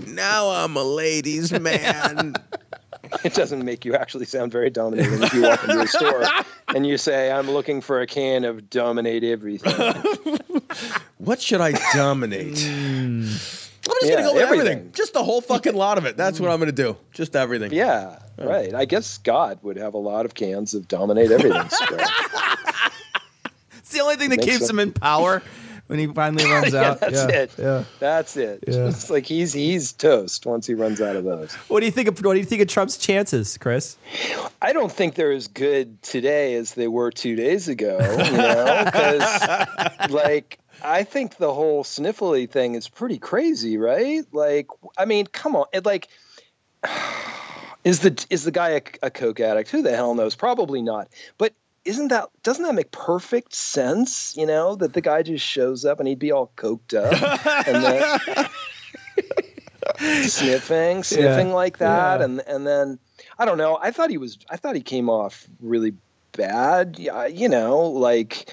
Now 0.08 0.50
I'm 0.50 0.76
a 0.76 0.84
ladies' 0.84 1.52
man. 1.52 2.34
It 3.28 3.34
doesn't 3.34 3.64
make 3.66 3.84
you 3.86 3.94
actually 3.96 4.26
sound 4.26 4.52
very 4.52 4.70
dominating 4.70 5.22
if 5.22 5.34
you 5.34 5.42
walk 5.44 5.64
into 5.64 5.82
a 5.82 5.88
store 5.88 6.24
and 6.70 6.88
you 6.88 6.98
say, 6.98 7.30
"I'm 7.32 7.50
looking 7.52 7.82
for 7.82 8.02
a 8.02 8.08
can 8.08 8.46
of 8.46 8.70
Dominate 8.70 9.24
Everything." 9.24 9.74
what 11.18 11.42
should 11.42 11.62
I 11.62 11.74
dominate? 11.94 12.54
Mm. 12.56 13.24
I'm 13.90 13.96
just 14.02 14.06
Yeah, 14.06 14.16
gonna 14.16 14.28
go 14.28 14.34
with 14.34 14.44
everything. 14.44 14.68
everything. 14.68 14.92
Just 14.94 15.14
the 15.14 15.24
whole 15.24 15.42
fucking 15.42 15.76
lot 15.86 15.98
of 15.98 16.06
it. 16.06 16.18
That's 16.18 16.40
what 16.40 16.52
I'm 16.52 16.60
gonna 16.60 16.72
do. 16.72 16.98
Just 17.12 17.36
everything. 17.36 17.72
Yeah, 17.74 18.20
right. 18.38 18.74
I 18.74 18.86
guess 18.86 19.18
God 19.20 19.60
would 19.62 19.78
have 19.78 19.94
a 19.94 19.98
lot 20.00 20.26
of 20.26 20.34
cans 20.34 20.74
of 20.74 20.88
Dominate 20.88 21.32
Everything 21.32 21.62
it's 23.78 23.92
the 23.92 24.00
only 24.02 24.16
thing 24.16 24.30
that 24.32 24.40
keeps 24.40 24.58
sense. 24.60 24.70
him 24.70 24.80
in 24.80 24.92
power 24.92 25.42
when 25.88 26.00
he 26.00 26.08
finally 26.08 26.46
runs 26.52 26.74
yeah, 26.74 26.82
out. 26.82 27.00
that's 27.00 27.14
yeah, 27.14 27.28
it. 27.30 27.52
Yeah. 27.58 27.84
That's 28.00 28.38
it. 28.38 28.64
Yeah. 28.68 28.88
It's 28.88 29.10
like 29.10 29.26
he's 29.26 29.54
he's 29.54 29.94
toast 29.94 30.46
once 30.46 30.68
he 30.68 30.74
runs 30.74 31.02
out 31.02 31.16
of 31.16 31.24
those. 31.24 31.54
What 31.68 31.80
do 31.80 31.86
you 31.86 31.92
think 31.92 32.08
of 32.08 32.24
what 32.24 32.34
do 32.34 32.40
you 32.40 32.46
think 32.46 32.62
of 32.62 32.68
Trump's 32.68 32.98
chances, 32.98 33.58
Chris? 33.58 33.98
I 34.62 34.74
don't 34.74 34.92
think 34.92 35.16
they're 35.16 35.32
as 35.32 35.48
good 35.48 36.02
today 36.04 36.56
as 36.56 36.74
they 36.74 36.88
were 36.88 37.12
two 37.12 37.36
days 37.36 37.68
ago. 37.68 37.98
You 38.00 38.38
know, 38.38 38.82
because 38.86 40.10
like 40.10 40.60
I 40.84 41.04
think 41.04 41.38
the 41.38 41.54
whole 41.54 41.84
sniffly 41.84 42.50
thing 42.50 42.76
is 42.76 42.88
pretty 42.88 43.18
crazy, 43.18 43.78
right? 43.78 44.26
Like, 44.32 44.68
I 44.98 45.06
mean, 45.06 45.28
come 45.28 45.56
on, 45.56 45.66
it 45.74 45.86
like. 45.86 46.08
Is 47.84 48.00
the 48.00 48.26
is 48.30 48.44
the 48.44 48.52
guy 48.52 48.70
a, 48.72 48.82
a 49.04 49.10
coke 49.10 49.40
addict? 49.40 49.70
Who 49.70 49.82
the 49.82 49.96
hell 49.96 50.14
knows? 50.14 50.36
Probably 50.36 50.82
not. 50.82 51.08
But 51.38 51.54
isn't 51.88 52.10
that 52.10 52.30
doesn't 52.44 52.64
that 52.64 52.76
make 52.76 52.92
perfect 52.92 53.56
sense? 53.56 54.36
You 54.38 54.46
know 54.46 54.76
that 54.76 54.94
the 54.94 55.02
guy 55.02 55.24
just 55.24 55.46
shows 55.46 55.86
up 55.86 56.00
and 56.00 56.08
he'd 56.08 56.20
be 56.20 56.32
all 56.32 56.52
coked 56.56 56.94
up 56.94 57.68
and 57.68 57.84
then 57.84 58.48
sniffing, 60.28 61.04
sniffing 61.04 61.48
Yeah. 61.50 61.54
like 61.54 61.78
that, 61.80 62.20
Yeah. 62.20 62.26
and 62.26 62.40
and 62.48 62.68
then 62.68 63.00
I 63.40 63.46
don't 63.46 63.58
know. 63.58 63.78
I 63.82 63.92
thought 63.92 64.10
he 64.10 64.18
was. 64.18 64.38
I 64.50 64.58
thought 64.58 64.76
he 64.76 64.82
came 64.82 65.10
off 65.10 65.48
really 65.62 65.94
bad. 66.34 66.98
Yeah, 67.00 67.26
you 67.28 67.50
know, 67.50 67.80
like 67.82 68.52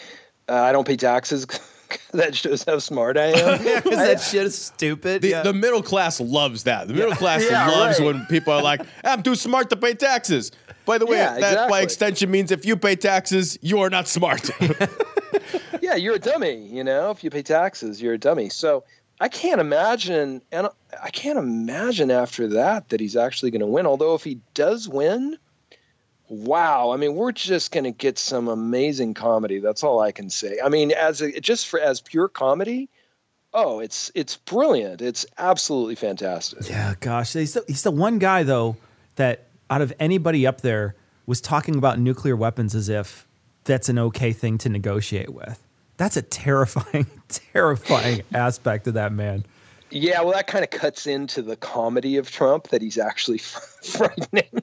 uh, 0.49 0.55
I 0.61 0.73
don't 0.73 0.87
pay 0.87 0.97
taxes. 0.97 1.47
that 2.13 2.35
shows 2.35 2.65
how 2.65 2.79
smart 2.79 3.17
I 3.17 3.27
am. 3.27 3.59
Because 3.83 3.99
that 3.99 4.21
shit 4.21 4.45
is 4.47 4.57
stupid. 4.59 5.23
The, 5.23 5.29
yeah. 5.29 5.43
the 5.43 5.53
middle 5.53 5.83
class 5.83 6.21
loves 6.21 6.65
that. 6.65 6.89
The 6.89 6.95
middle 6.95 7.15
class 7.15 7.45
Yeah, 7.49 7.67
loves 7.69 7.99
right. 8.01 8.07
when 8.07 8.27
people 8.27 8.53
are 8.53 8.63
like, 8.63 8.81
"I'm 9.05 9.23
too 9.23 9.35
smart 9.35 9.71
to 9.71 9.77
pay 9.77 9.95
taxes." 9.95 10.51
By 10.85 10.99
the 10.99 11.07
way, 11.07 11.17
Yeah, 11.17 11.39
that 11.39 11.71
by 11.71 11.81
extension 11.81 12.31
means 12.31 12.51
if 12.51 12.65
you 12.65 12.77
pay 12.77 12.97
taxes, 12.97 13.59
you 13.63 13.81
are 13.81 13.91
not 13.91 14.09
smart. 14.09 14.51
yeah, 15.83 15.95
you're 15.95 16.17
a 16.17 16.19
dummy. 16.19 16.67
You 16.67 16.85
know, 16.85 17.11
if 17.11 17.25
you 17.25 17.31
pay 17.31 17.43
taxes, 17.43 18.01
you're 18.01 18.15
a 18.15 18.19
dummy. 18.19 18.49
So 18.49 18.85
I 19.21 19.29
can't 19.29 19.61
imagine, 19.61 20.43
and 20.51 20.69
I 21.03 21.11
can't 21.11 21.39
imagine 21.39 22.11
after 22.11 22.49
that 22.49 22.89
that 22.91 23.01
he's 23.01 23.17
actually 23.17 23.51
going 23.51 23.61
to 23.61 23.67
win. 23.67 23.87
Although 23.87 24.15
if 24.15 24.25
he 24.25 24.41
does 24.55 24.89
win, 24.89 25.39
wow! 26.29 26.91
I 26.91 26.97
mean, 26.97 27.15
we're 27.15 27.33
just 27.33 27.73
going 27.73 27.85
to 27.85 27.93
get 27.93 28.19
some 28.19 28.49
amazing 28.49 29.15
comedy. 29.15 29.61
That's 29.61 29.85
all 29.85 30.01
I 30.01 30.13
can 30.13 30.31
say. 30.31 30.59
I 30.63 30.69
mean, 30.69 30.93
as 30.93 31.23
a, 31.23 31.41
just 31.41 31.69
for 31.69 31.79
as 31.79 32.01
pure 32.01 32.29
comedy, 32.29 32.89
oh, 33.53 33.81
it's 33.81 34.11
it's 34.15 34.37
brilliant. 34.37 35.01
It's 35.01 35.27
absolutely 35.39 35.95
fantastic. 35.95 36.69
Yeah, 36.69 36.95
gosh, 36.99 37.35
he's 37.35 37.55
the, 37.55 37.65
he's 37.67 37.83
the 37.83 37.91
one 37.93 38.19
guy 38.19 38.43
though 38.43 38.77
that 39.17 39.47
out 39.71 39.83
of 39.83 39.93
anybody 39.99 40.47
up 40.47 40.61
there 40.61 40.95
was 41.27 41.41
talking 41.41 41.77
about 41.77 41.99
nuclear 41.99 42.37
weapons 42.37 42.75
as 42.75 42.89
if 42.89 43.27
that's 43.65 43.89
an 43.89 43.99
okay 43.99 44.33
thing 44.33 44.59
to 44.59 44.69
negotiate 44.69 45.31
with. 45.31 45.67
That's 45.97 46.17
a 46.17 46.23
terrifying, 46.23 47.07
terrifying 47.29 48.23
aspect 48.33 48.87
of 48.87 48.95
that 48.95 49.13
man. 49.13 49.47
Yeah, 49.91 50.23
well, 50.23 50.33
that 50.33 50.47
kind 50.47 50.65
of 50.65 50.71
cuts 50.71 51.07
into 51.07 51.41
the 51.41 51.57
comedy 51.57 52.17
of 52.17 52.31
Trump 52.31 52.69
that 52.69 52.83
he's 52.83 52.99
actually 52.99 53.39
frightening. 53.39 54.63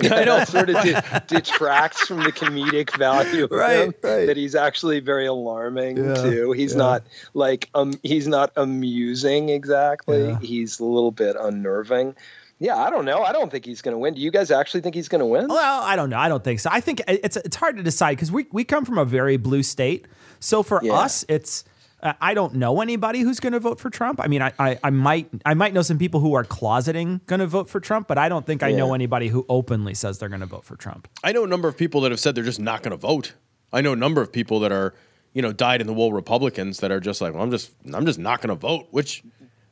I 0.00 0.24
know, 0.24 0.44
sort 0.44 0.70
of 0.70 0.80
de- 0.82 1.24
detracts 1.26 2.06
from 2.06 2.18
the 2.18 2.30
comedic 2.30 2.96
value 2.96 3.44
of 3.44 3.50
Right, 3.50 3.92
right. 4.02 4.26
That 4.26 4.36
he's 4.36 4.54
actually 4.54 5.00
very 5.00 5.26
alarming 5.26 5.96
Yeah, 5.96 6.14
too. 6.14 6.52
He's 6.52 6.72
yeah. 6.72 6.78
not 6.78 7.02
like 7.34 7.68
um, 7.74 7.94
he's 8.04 8.28
not 8.28 8.52
amusing 8.54 9.48
exactly. 9.48 10.28
Yeah. 10.28 10.38
He's 10.40 10.78
a 10.78 10.84
little 10.84 11.10
bit 11.10 11.34
unnerving. 11.38 12.14
Yeah, 12.62 12.76
I 12.76 12.90
don't 12.90 13.04
know. 13.04 13.22
I 13.24 13.32
don't 13.32 13.50
think 13.50 13.64
he's 13.64 13.82
going 13.82 13.92
to 13.94 13.98
win. 13.98 14.14
Do 14.14 14.20
you 14.20 14.30
guys 14.30 14.52
actually 14.52 14.82
think 14.82 14.94
he's 14.94 15.08
going 15.08 15.18
to 15.18 15.26
win? 15.26 15.48
Well, 15.48 15.82
I 15.82 15.96
don't 15.96 16.10
know. 16.10 16.16
I 16.18 16.28
don't 16.28 16.44
think 16.44 16.60
so. 16.60 16.70
I 16.72 16.80
think 16.80 17.02
it's 17.08 17.36
it's 17.36 17.56
hard 17.56 17.76
to 17.76 17.82
decide 17.82 18.12
because 18.16 18.30
we 18.30 18.46
we 18.52 18.62
come 18.62 18.84
from 18.84 18.98
a 18.98 19.04
very 19.04 19.36
blue 19.36 19.64
state. 19.64 20.06
So 20.38 20.62
for 20.62 20.80
Yeah. 20.80 20.92
us, 20.92 21.24
it's 21.28 21.64
uh, 22.04 22.12
I 22.20 22.34
don't 22.34 22.54
know 22.54 22.80
anybody 22.80 23.20
who's 23.20 23.40
going 23.40 23.52
to 23.52 23.58
vote 23.58 23.80
for 23.80 23.90
Trump. 23.90 24.20
I 24.22 24.28
mean, 24.28 24.42
I, 24.42 24.52
I 24.60 24.78
I 24.84 24.90
might 24.90 25.28
I 25.44 25.54
might 25.54 25.74
know 25.74 25.82
some 25.82 25.98
people 25.98 26.20
who 26.20 26.34
are 26.34 26.44
closeting 26.44 27.20
going 27.26 27.40
to 27.40 27.48
vote 27.48 27.68
for 27.68 27.80
Trump, 27.80 28.06
but 28.06 28.16
I 28.16 28.28
don't 28.28 28.46
think 28.46 28.62
I 28.62 28.70
know 28.70 28.94
anybody 28.94 29.26
who 29.26 29.44
openly 29.48 29.94
says 29.94 30.18
they're 30.20 30.28
going 30.28 30.40
to 30.40 30.46
vote 30.46 30.64
for 30.64 30.76
Trump. 30.76 31.08
I 31.24 31.32
know 31.32 31.42
a 31.42 31.48
number 31.48 31.66
of 31.66 31.76
people 31.76 32.00
that 32.02 32.12
have 32.12 32.20
said 32.20 32.36
they're 32.36 32.44
just 32.44 32.60
not 32.60 32.84
going 32.84 32.92
to 32.92 32.96
vote. 32.96 33.32
I 33.72 33.80
know 33.80 33.92
a 33.92 33.96
number 33.96 34.20
of 34.22 34.30
people 34.32 34.60
that 34.60 34.70
are, 34.70 34.94
you 35.32 35.42
know, 35.42 35.52
dyed 35.52 35.80
in 35.80 35.88
the 35.88 35.94
wool 35.94 36.12
Republicans 36.12 36.78
that 36.78 36.92
are 36.92 37.00
just 37.00 37.20
like, 37.20 37.34
well, 37.34 37.42
I'm 37.42 37.50
just, 37.50 37.72
I'm 37.92 38.06
just 38.06 38.18
not 38.20 38.40
going 38.40 38.50
to 38.50 38.54
vote. 38.60 38.86
Which, 38.90 39.22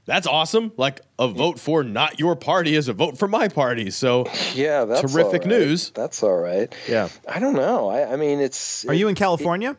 that's 0.07 0.27
awesome. 0.27 0.73
Like 0.77 1.01
a 1.19 1.29
vote 1.29 1.59
for 1.61 1.85
not 1.85 2.19
your 2.19 2.37
party 2.37 2.75
is 2.75 2.89
a 2.89 2.93
vote 2.93 3.19
for 3.19 3.29
my 3.29 3.49
party. 3.49 3.91
So, 3.91 4.27
yeah, 4.55 4.85
that's 4.85 5.03
terrific 5.03 5.43
all 5.45 5.49
right. 5.51 5.59
news. 5.59 5.91
That's 5.91 6.23
all 6.23 6.37
right. 6.37 6.75
Yeah. 6.89 7.09
I 7.29 7.39
don't 7.39 7.55
know. 7.55 7.89
I, 7.89 8.13
I 8.13 8.17
mean, 8.17 8.41
it's. 8.41 8.85
Are 8.87 8.95
you 8.95 9.09
in 9.09 9.15
California? 9.15 9.77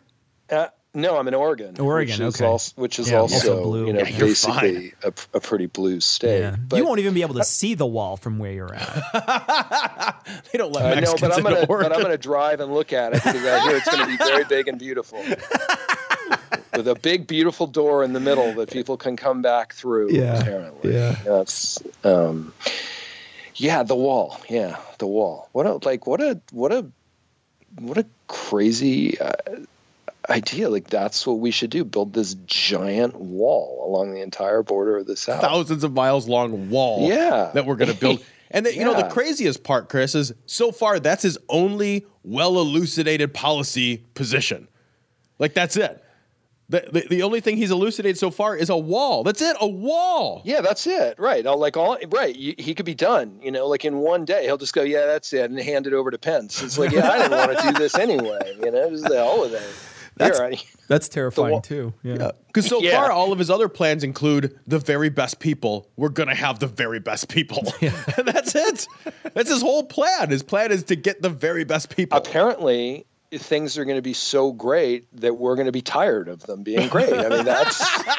Uh, 0.49 0.67
no, 0.93 1.17
I'm 1.17 1.25
in 1.29 1.33
Oregon. 1.33 1.79
Oregon, 1.79 2.11
which 2.11 2.19
is 2.19 2.35
okay. 2.35 2.45
Also, 2.45 2.73
which 2.75 2.99
is 2.99 3.09
Yeah, 3.09 3.19
also, 3.19 3.35
also 3.35 3.63
blue. 3.63 3.87
you 3.87 3.93
know, 3.93 3.99
Yeah, 4.01 4.09
you're 4.09 4.27
basically 4.27 4.93
a, 5.03 5.13
a 5.33 5.39
pretty 5.39 5.65
blue 5.67 6.01
state. 6.01 6.41
Yeah. 6.41 6.55
But, 6.67 6.75
you 6.75 6.85
won't 6.85 6.99
even 6.99 7.13
be 7.13 7.21
able 7.21 7.35
to 7.35 7.45
see 7.45 7.75
the 7.75 7.85
wall 7.85 8.17
from 8.17 8.39
where 8.39 8.51
you're 8.51 8.73
at. 8.73 10.17
They 10.51 10.57
don't 10.57 10.73
let 10.73 10.97
I 10.97 10.99
know, 10.99 11.15
but 11.19 11.31
I'm 11.31 11.43
gonna, 11.43 11.65
Oregon. 11.69 11.89
but 11.89 11.95
I'm 11.95 12.01
gonna 12.01 12.17
drive 12.17 12.59
and 12.59 12.73
look 12.73 12.91
at 12.91 13.13
it 13.13 13.23
because 13.23 13.45
I 13.45 13.59
hear 13.61 13.77
it's 13.77 13.89
gonna 13.89 14.05
be 14.05 14.17
very 14.17 14.43
big 14.43 14.67
and 14.67 14.77
beautiful, 14.77 15.23
with 16.75 16.87
a 16.87 16.95
big, 16.95 17.27
beautiful 17.27 17.67
door 17.67 18.03
in 18.03 18.13
the 18.13 18.19
middle 18.19 18.53
that 18.55 18.71
people 18.71 18.97
can 18.97 19.15
come 19.15 19.41
back 19.41 19.73
through. 19.73 20.11
Yeah, 20.11 20.39
apparently, 20.39 20.93
yeah. 20.93 21.15
that's, 21.23 21.81
um, 22.03 22.53
yeah, 23.55 23.83
the 23.83 23.95
wall. 23.95 24.39
Yeah, 24.49 24.77
the 24.99 25.07
wall. 25.07 25.49
What 25.51 25.65
a 25.65 25.73
like, 25.85 26.07
what 26.07 26.21
a 26.21 26.39
what 26.51 26.71
a 26.71 26.85
what 27.79 27.97
a 27.97 28.05
crazy 28.27 29.19
uh, 29.19 29.31
idea. 30.29 30.69
Like 30.69 30.89
that's 30.89 31.25
what 31.27 31.39
we 31.39 31.51
should 31.51 31.69
do: 31.69 31.83
build 31.83 32.13
this 32.13 32.35
giant 32.45 33.15
wall 33.15 33.85
along 33.87 34.13
the 34.13 34.21
entire 34.21 34.63
border 34.63 34.97
of 34.97 35.07
the 35.07 35.15
South. 35.17 35.41
thousands 35.41 35.83
of 35.83 35.93
miles 35.93 36.27
long 36.27 36.69
wall 36.69 37.07
Yeah. 37.07 37.51
that 37.53 37.65
we're 37.65 37.75
going 37.75 37.91
to 37.91 37.97
build. 37.99 38.23
And 38.53 38.65
the, 38.65 38.75
you 38.75 38.83
know 38.83 38.93
the 38.95 39.07
craziest 39.07 39.63
part, 39.63 39.87
Chris, 39.87 40.13
is 40.13 40.33
so 40.45 40.73
far 40.73 40.99
that's 40.99 41.23
his 41.23 41.37
only 41.47 42.05
well 42.25 42.59
elucidated 42.59 43.33
policy 43.33 44.03
position. 44.13 44.67
Like 45.39 45.53
that's 45.53 45.77
it. 45.77 46.00
The, 46.71 46.89
the, 46.91 47.07
the 47.09 47.23
only 47.23 47.39
thing 47.41 47.57
he's 47.57 47.69
elucidated 47.71 48.17
so 48.17 48.31
far 48.31 48.55
is 48.55 48.69
a 48.69 48.77
wall. 48.77 49.23
That's 49.23 49.41
it, 49.41 49.55
a 49.59 49.67
wall. 49.67 50.41
Yeah, 50.45 50.61
that's 50.61 50.87
it. 50.87 51.19
Right. 51.19 51.45
I'll, 51.45 51.57
like 51.59 51.77
all 51.77 51.97
right. 52.09 52.35
You, 52.35 52.55
he 52.57 52.73
could 52.73 52.85
be 52.85 52.95
done. 52.95 53.39
You 53.43 53.51
know, 53.51 53.67
like 53.67 53.85
in 53.85 53.97
one 53.97 54.25
day, 54.25 54.45
he'll 54.45 54.57
just 54.57 54.73
go, 54.73 54.81
"Yeah, 54.81 55.05
that's 55.05 55.31
it," 55.33 55.51
and 55.51 55.59
hand 55.59 55.85
it 55.85 55.93
over 55.93 56.09
to 56.11 56.17
Pence. 56.17 56.63
It's 56.63 56.77
like, 56.77 56.91
yeah, 56.91 57.09
I 57.09 57.17
didn't 57.19 57.37
want 57.37 57.57
to 57.59 57.63
do 57.67 57.73
this 57.73 57.95
anyway. 57.95 58.55
You 58.63 58.71
know, 58.71 58.89
just 58.89 59.03
the 59.03 59.15
hell 59.17 59.41
with 59.41 59.53
it. 59.53 59.61
That's- 60.17 60.37
Here, 60.39 60.47
I- 60.47 60.61
That's 60.87 61.07
terrifying 61.09 61.51
wall- 61.51 61.61
too. 61.61 61.93
Yeah. 62.03 62.31
Because 62.47 62.65
so 62.67 62.81
Yeah. 62.81 62.97
far, 62.97 63.11
all 63.11 63.31
of 63.31 63.39
his 63.39 63.49
other 63.49 63.69
plans 63.69 64.03
include 64.03 64.59
the 64.67 64.77
very 64.77 65.09
best 65.09 65.39
people. 65.39 65.89
We're 65.95 66.09
going 66.09 66.27
to 66.29 66.35
have 66.35 66.59
the 66.59 66.67
very 66.67 66.99
best 66.99 67.29
people. 67.29 67.63
and 67.81 67.93
that's 68.25 68.53
it. 68.53 68.87
That's 69.33 69.49
his 69.49 69.61
whole 69.61 69.83
plan. 69.85 70.29
His 70.29 70.43
plan 70.43 70.71
is 70.71 70.83
to 70.83 70.95
get 70.97 71.21
the 71.21 71.29
very 71.29 71.63
best 71.63 71.95
people. 71.95 72.17
apparently, 72.17 73.05
things 73.31 73.77
are 73.77 73.85
going 73.85 73.97
to 73.97 74.01
be 74.01 74.13
so 74.13 74.51
great 74.51 75.05
that 75.21 75.37
we're 75.37 75.55
going 75.55 75.67
to 75.67 75.71
be 75.71 75.81
tired 75.81 76.27
of 76.27 76.43
them 76.43 76.63
being 76.63 76.89
great. 76.89 77.13
I 77.13 77.29
mean, 77.29 77.45
that's 77.45 77.81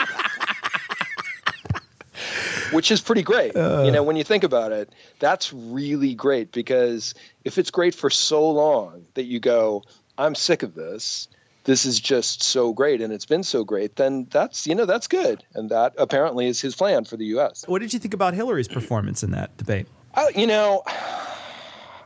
which 2.72 2.90
is 2.90 3.00
pretty 3.00 3.22
great. 3.22 3.54
you 3.54 3.90
know, 3.90 4.02
when 4.02 4.16
you 4.16 4.24
think 4.24 4.44
about 4.44 4.72
it, 4.72 4.92
that's 5.18 5.52
really 5.52 6.14
great 6.14 6.52
because 6.52 7.14
if 7.44 7.58
it's 7.58 7.70
great 7.70 7.94
for 7.94 8.10
so 8.10 8.50
long 8.50 9.04
that 9.14 9.24
you 9.24 9.40
go, 9.40 9.82
I'm 10.16 10.34
sick 10.34 10.62
of 10.62 10.74
this. 10.74 11.28
This 11.64 11.86
is 11.86 12.00
just 12.00 12.42
so 12.42 12.72
great 12.72 13.00
and 13.00 13.12
it's 13.12 13.26
been 13.26 13.44
so 13.44 13.62
great, 13.62 13.94
then 13.94 14.26
that's, 14.30 14.66
you 14.66 14.74
know, 14.74 14.84
that's 14.84 15.06
good. 15.06 15.44
And 15.54 15.70
that 15.70 15.94
apparently 15.96 16.48
is 16.48 16.60
his 16.60 16.74
plan 16.74 17.04
for 17.04 17.16
the 17.16 17.26
US. 17.36 17.64
What 17.68 17.82
did 17.82 17.92
you 17.92 18.00
think 18.00 18.14
about 18.14 18.34
Hillary's 18.34 18.66
performance 18.66 19.22
in 19.22 19.30
that 19.30 19.56
debate? 19.58 19.86
I, 20.14 20.30
you 20.34 20.48
know, 20.48 20.82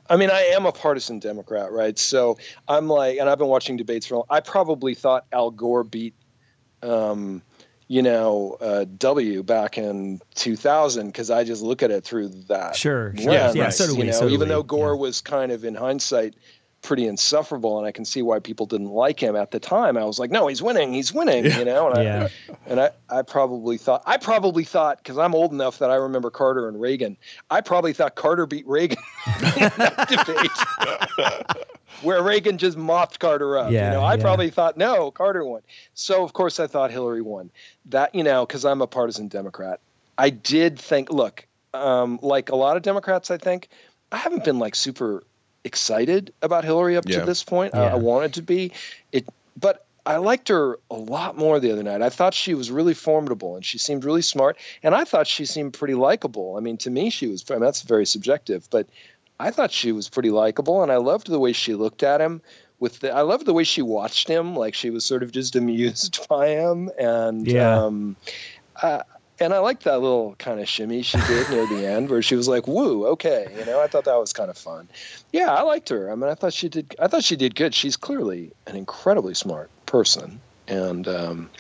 I 0.09 0.17
mean, 0.17 0.31
I 0.31 0.41
am 0.43 0.67
a 0.67 0.73
partisan 0.73 1.19
Democrat, 1.19 1.73
right? 1.73 1.99
So 1.99 2.39
I'm 2.69 2.89
like, 2.89 3.19
and 3.19 3.29
I've 3.29 3.39
been 3.39 3.49
watching 3.49 3.77
debates 3.77 4.07
for. 4.07 4.25
I 4.31 4.41
probably 4.41 4.95
thought 4.95 5.27
Al 5.33 5.51
Gore 5.51 5.85
beat, 5.85 6.15
um, 6.83 7.43
you 7.89 8.03
know, 8.03 8.57
uh, 8.61 8.85
W 8.99 9.43
back 9.43 9.79
in 9.79 10.21
2000 10.35 11.07
because 11.07 11.31
I 11.31 11.45
just 11.45 11.63
look 11.63 11.83
at 11.83 11.91
it 11.91 12.05
through 12.05 12.29
that. 12.49 12.77
Sure, 12.77 13.15
sure. 13.17 13.33
lens, 13.33 13.55
Yeah, 13.55 13.71
so 13.71 13.87
do 13.87 13.97
you 13.97 14.05
know, 14.05 14.13
so 14.13 14.29
even 14.29 14.49
we, 14.49 14.55
though 14.55 14.63
Gore 14.63 14.95
yeah. 14.95 15.01
was 15.01 15.21
kind 15.21 15.53
of 15.53 15.65
in 15.65 15.75
hindsight 15.75 16.35
pretty 16.87 17.07
insufferable, 17.07 17.79
and 17.79 17.87
I 17.87 17.93
can 17.93 18.05
see 18.05 18.23
why 18.23 18.39
people 18.39 18.65
didn't 18.67 18.91
like 18.91 19.21
him 19.21 19.35
at 19.37 19.51
the 19.51 19.59
time. 19.61 19.97
I 19.97 20.05
was 20.05 20.19
like, 20.19 20.31
no, 20.31 20.47
he's 20.47 20.63
winning, 20.63 20.93
he's 20.95 21.13
winning, 21.13 21.45
you 21.45 21.65
know. 21.65 21.91
And 21.91 22.05
Yeah. 22.05 22.29
I, 22.49 22.55
and 22.71 22.81
I, 22.81 22.91
I 23.11 23.23
probably 23.23 23.77
thought, 23.77 24.03
I 24.07 24.17
probably 24.17 24.65
thought, 24.65 24.99
because 24.99 25.19
I'm 25.19 25.35
old 25.35 25.53
enough 25.53 25.81
that 25.81 25.91
I 25.91 25.97
remember 25.97 26.31
Carter 26.31 26.69
and 26.69 26.81
Reagan. 26.81 27.17
I 27.51 27.61
probably 27.61 27.93
thought 27.93 28.15
Carter 28.15 28.47
beat 28.47 28.67
Reagan 28.67 28.99
in 29.27 29.71
that 29.77 30.07
debate, 31.57 31.67
where 32.03 32.23
Reagan 32.23 32.59
just 32.59 32.77
mopped 32.77 33.19
Carter 33.19 33.59
up. 33.59 33.71
Yeah, 33.71 33.91
you 33.91 33.97
know, 33.99 34.05
I 34.05 34.15
yeah. 34.15 34.23
probably 34.23 34.51
thought, 34.51 34.77
no, 34.77 35.11
Carter 35.11 35.45
won. 35.45 35.63
So 35.95 36.23
of 36.23 36.33
course 36.33 36.61
I 36.61 36.67
thought 36.67 36.91
Hillary 36.91 37.23
won. 37.23 37.51
That 37.87 38.15
you 38.15 38.23
know, 38.23 38.47
because 38.47 38.65
I'm 38.65 38.81
a 38.81 38.87
partisan 38.87 39.29
Democrat. 39.29 39.81
I 40.19 40.31
did 40.31 40.79
think, 40.79 41.11
look, 41.11 41.47
um, 41.75 42.19
like 42.23 42.51
a 42.51 42.57
lot 42.57 42.77
of 42.77 42.83
Democrats, 42.83 43.31
I 43.31 43.37
think 43.39 43.69
I 44.11 44.17
haven't 44.17 44.45
been 44.45 44.59
like 44.59 44.75
super 44.75 45.25
excited 45.67 46.33
about 46.41 46.65
Hillary 46.65 46.97
up 46.97 47.05
Yeah. 47.07 47.21
to 47.21 47.27
this 47.27 47.45
point. 47.45 47.75
I, 47.75 47.83
Yeah. 47.85 47.93
I 47.93 47.97
wanted 47.97 48.35
to 48.35 48.43
be 48.43 48.73
it, 49.13 49.27
but 49.59 49.85
I 50.07 50.19
liked 50.19 50.49
her 50.49 50.79
a 50.91 50.95
lot 50.95 51.37
more 51.37 51.59
the 51.59 51.73
other 51.73 51.83
night. 51.83 52.01
I 52.01 52.11
thought 52.11 52.33
she 52.33 52.55
was 52.55 52.71
really 52.71 52.95
formidable 52.95 53.57
and 53.57 53.65
she 53.65 53.79
seemed 53.79 54.05
really 54.05 54.23
smart. 54.23 54.57
And 54.83 54.95
I 54.95 55.05
thought 55.05 55.27
she 55.27 55.45
seemed 55.47 55.75
pretty 55.75 55.95
likable. 55.95 56.57
I 56.57 56.61
mean, 56.61 56.77
to 56.79 56.91
me, 56.91 57.11
she 57.11 57.27
was. 57.27 57.45
I 57.51 57.55
mean, 57.55 57.63
that's 57.63 57.83
very 57.83 58.07
subjective, 58.07 58.69
but 58.71 58.87
I 59.41 59.51
thought 59.51 59.73
she 59.73 59.93
was 59.93 60.09
pretty 60.09 60.31
likable, 60.31 60.83
and 60.83 60.91
I 60.91 60.97
loved 60.97 61.27
the 61.29 61.39
way 61.41 61.53
she 61.53 61.75
looked 61.75 62.03
at 62.03 62.21
him 62.23 62.41
with 62.79 63.01
the 63.01 63.11
I 63.13 63.23
love 63.23 63.45
the 63.45 63.53
way 63.53 63.65
she 63.65 63.83
watched 63.83 64.29
him, 64.29 64.55
like 64.55 64.75
she 64.75 64.91
was 64.91 65.05
sort 65.05 65.23
of 65.23 65.33
just 65.33 65.57
amused 65.61 66.27
by 66.29 66.49
him, 66.51 66.89
and 66.99 67.47
Yeah. 67.47 67.85
um, 67.85 68.17
uh, 68.81 69.03
and 69.39 69.53
I 69.53 69.59
liked 69.59 69.85
that 69.85 70.01
little 70.01 70.35
kind 70.39 70.61
of 70.61 70.69
shimmy 70.69 71.03
she 71.03 71.19
did 71.19 71.51
near 71.51 71.67
the 71.67 71.87
end, 71.87 72.09
where 72.11 72.23
she 72.23 72.37
was 72.37 72.49
like, 72.49 72.67
"Woo, 72.67 73.07
okay," 73.09 73.53
you 73.59 73.65
know. 73.65 73.81
I 73.81 73.87
thought 73.87 74.05
that 74.05 74.17
was 74.17 74.33
kind 74.33 74.51
of 74.51 74.57
fun. 74.57 74.89
Yeah, 75.33 75.53
I 75.53 75.63
liked 75.63 75.89
her. 75.91 76.11
I 76.11 76.15
mean, 76.15 76.31
I 76.31 76.35
thought 76.35 76.53
she 76.53 76.69
did. 76.69 76.95
I 76.99 77.09
thought 77.09 77.25
she 77.25 77.37
did 77.37 77.55
good. 77.55 77.75
She's 77.75 77.97
clearly 77.97 78.53
an 78.67 78.77
incredibly 78.77 79.35
smart 79.35 79.71
person, 79.87 80.41
and 80.69 81.07
um, 81.07 81.51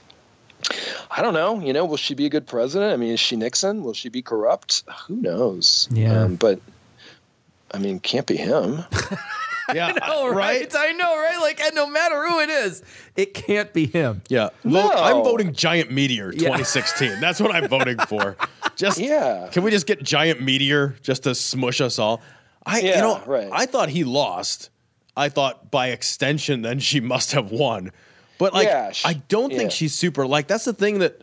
I 1.10 1.22
don't 1.22 1.34
know. 1.34 1.60
You 1.60 1.72
know, 1.72 1.84
will 1.84 1.96
she 1.96 2.14
be 2.14 2.26
a 2.26 2.30
good 2.30 2.46
president? 2.46 2.92
I 2.92 2.96
mean, 2.96 3.12
is 3.12 3.20
she 3.20 3.36
Nixon? 3.36 3.82
Will 3.82 3.94
she 3.94 4.08
be 4.08 4.22
corrupt? 4.22 4.82
Who 5.06 5.16
knows? 5.16 5.88
Yeah. 5.90 6.22
Um, 6.22 6.36
but 6.36 6.60
I 7.72 7.78
mean, 7.78 8.00
can't 8.00 8.26
be 8.26 8.36
him. 8.36 8.84
Yeah, 9.74 9.92
Oh, 10.02 10.32
right. 10.32 10.70
I 10.76 10.92
know, 10.92 11.16
right? 11.16 11.38
Like, 11.40 11.60
and 11.60 11.74
no 11.74 11.86
matter 11.86 12.26
who 12.26 12.40
it 12.40 12.50
is, 12.50 12.82
it 13.16 13.34
can't 13.34 13.72
be 13.72 13.86
him. 13.86 14.22
Yeah, 14.28 14.50
No. 14.64 14.90
I'm 14.90 15.24
voting 15.24 15.52
Giant 15.52 15.90
Meteor 15.90 16.32
2016. 16.32 17.20
That's 17.20 17.40
what 17.40 17.54
I'm 17.54 17.68
voting 17.68 17.98
for. 17.98 18.36
Just 18.76 18.98
Yeah. 18.98 19.48
Can 19.50 19.62
we 19.62 19.70
just 19.70 19.86
get 19.86 20.02
Giant 20.02 20.42
Meteor 20.42 20.96
just 21.02 21.22
to 21.22 21.34
smush 21.34 21.80
us 21.80 21.98
all? 21.98 22.20
I 22.66 22.80
you 22.80 22.96
know 22.96 23.22
right. 23.26 23.48
I 23.50 23.64
thought 23.66 23.88
he 23.88 24.04
lost. 24.04 24.68
I 25.16 25.30
thought 25.30 25.70
by 25.70 25.88
extension 25.88 26.60
then 26.62 26.78
she 26.78 27.00
must 27.12 27.32
have 27.32 27.50
won. 27.50 27.90
But 28.38 28.52
like 28.52 28.66
Yeah, 28.68 28.92
sh- 28.92 29.04
I 29.06 29.14
don't 29.14 29.48
think 29.48 29.62
yeah. 29.62 29.68
she's 29.70 29.94
super 29.94 30.26
like 30.26 30.46
that's 30.46 30.66
the 30.66 30.74
thing 30.74 30.98
that 30.98 31.22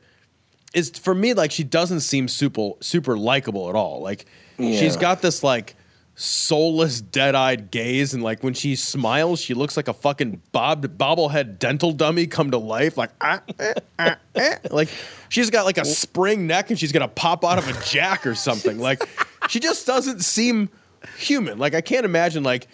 is 0.73 0.89
for 0.89 1.13
me 1.13 1.35
like 1.35 1.51
she 1.51 1.63
doesn't 1.63 1.99
seem 1.99 2.27
super 2.27 2.71
super 2.79 3.15
likable 3.17 3.69
at 3.69 3.75
all. 3.75 4.01
Like 4.01 4.25
she's 4.57 4.97
got 4.97 5.21
this 5.21 5.43
like 5.43 5.75
soulless 6.15 7.01
dead-eyed 7.01 7.71
gaze 7.71 8.13
and 8.13 8.21
like 8.21 8.43
when 8.43 8.53
she 8.53 8.75
smiles 8.75 9.39
she 9.39 9.55
looks 9.55 9.75
like 9.75 9.87
a 9.87 9.93
fucking 9.93 10.39
bob 10.51 10.85
bobblehead 10.95 11.57
dental 11.57 11.91
dummy 11.91 12.27
come 12.27 12.51
to 12.51 12.57
life 12.57 12.97
like 12.97 13.09
ah, 13.19 13.41
eh, 13.57 13.73
ah, 13.97 14.15
eh. 14.35 14.57
like 14.69 14.89
she's 15.29 15.49
got 15.49 15.65
like 15.65 15.79
a 15.79 15.85
spring 15.85 16.45
neck 16.45 16.69
and 16.69 16.79
she's 16.79 16.91
gonna 16.91 17.07
pop 17.07 17.43
out 17.43 17.57
of 17.57 17.67
a 17.67 17.85
jack 17.85 18.27
or 18.27 18.35
something. 18.35 18.77
Like 18.77 19.01
she 19.49 19.59
just 19.59 19.87
doesn't 19.87 20.21
seem 20.21 20.69
human. 21.17 21.57
Like 21.57 21.73
i 21.73 21.81
can't 21.81 22.05
imagine 22.05 22.43
like 22.43 22.67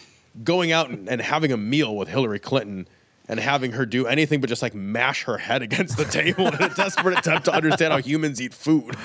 going 0.43 0.71
out 0.71 0.89
and, 0.89 1.07
and 1.07 1.21
having 1.21 1.51
a 1.51 1.57
meal 1.57 1.95
with 1.95 2.07
hillary 2.07 2.39
clinton 2.39 2.87
and 3.27 3.39
having 3.39 3.71
her 3.71 3.85
do 3.85 4.05
anything 4.05 4.39
but 4.39 4.47
just 4.47 4.61
like 4.61 4.75
mash 4.75 5.23
her 5.23 5.37
head 5.37 5.61
against 5.61 5.97
the 5.97 6.05
table 6.05 6.47
in 6.47 6.61
a 6.61 6.69
desperate 6.75 7.17
attempt 7.17 7.45
to 7.45 7.53
understand 7.53 7.91
how 7.91 7.99
humans 7.99 8.39
eat 8.39 8.53
food 8.53 8.95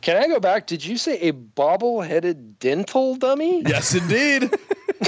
Can 0.00 0.16
I 0.22 0.26
go 0.28 0.40
back? 0.40 0.66
Did 0.66 0.84
you 0.84 0.96
say 0.96 1.18
a 1.20 1.30
bobble-headed 1.32 2.58
dental 2.58 3.16
dummy? 3.16 3.62
yes 3.62 3.94
indeed 3.94 4.50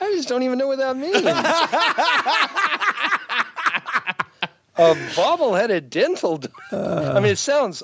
I 0.00 0.12
just 0.12 0.28
don't 0.28 0.42
even 0.42 0.58
know 0.58 0.66
what 0.68 0.78
that 0.78 0.96
means. 0.96 1.16
a 4.76 4.96
bobble-headed 5.16 5.88
dental. 5.90 6.40
I 6.72 7.14
mean, 7.20 7.32
it 7.32 7.38
sounds 7.38 7.82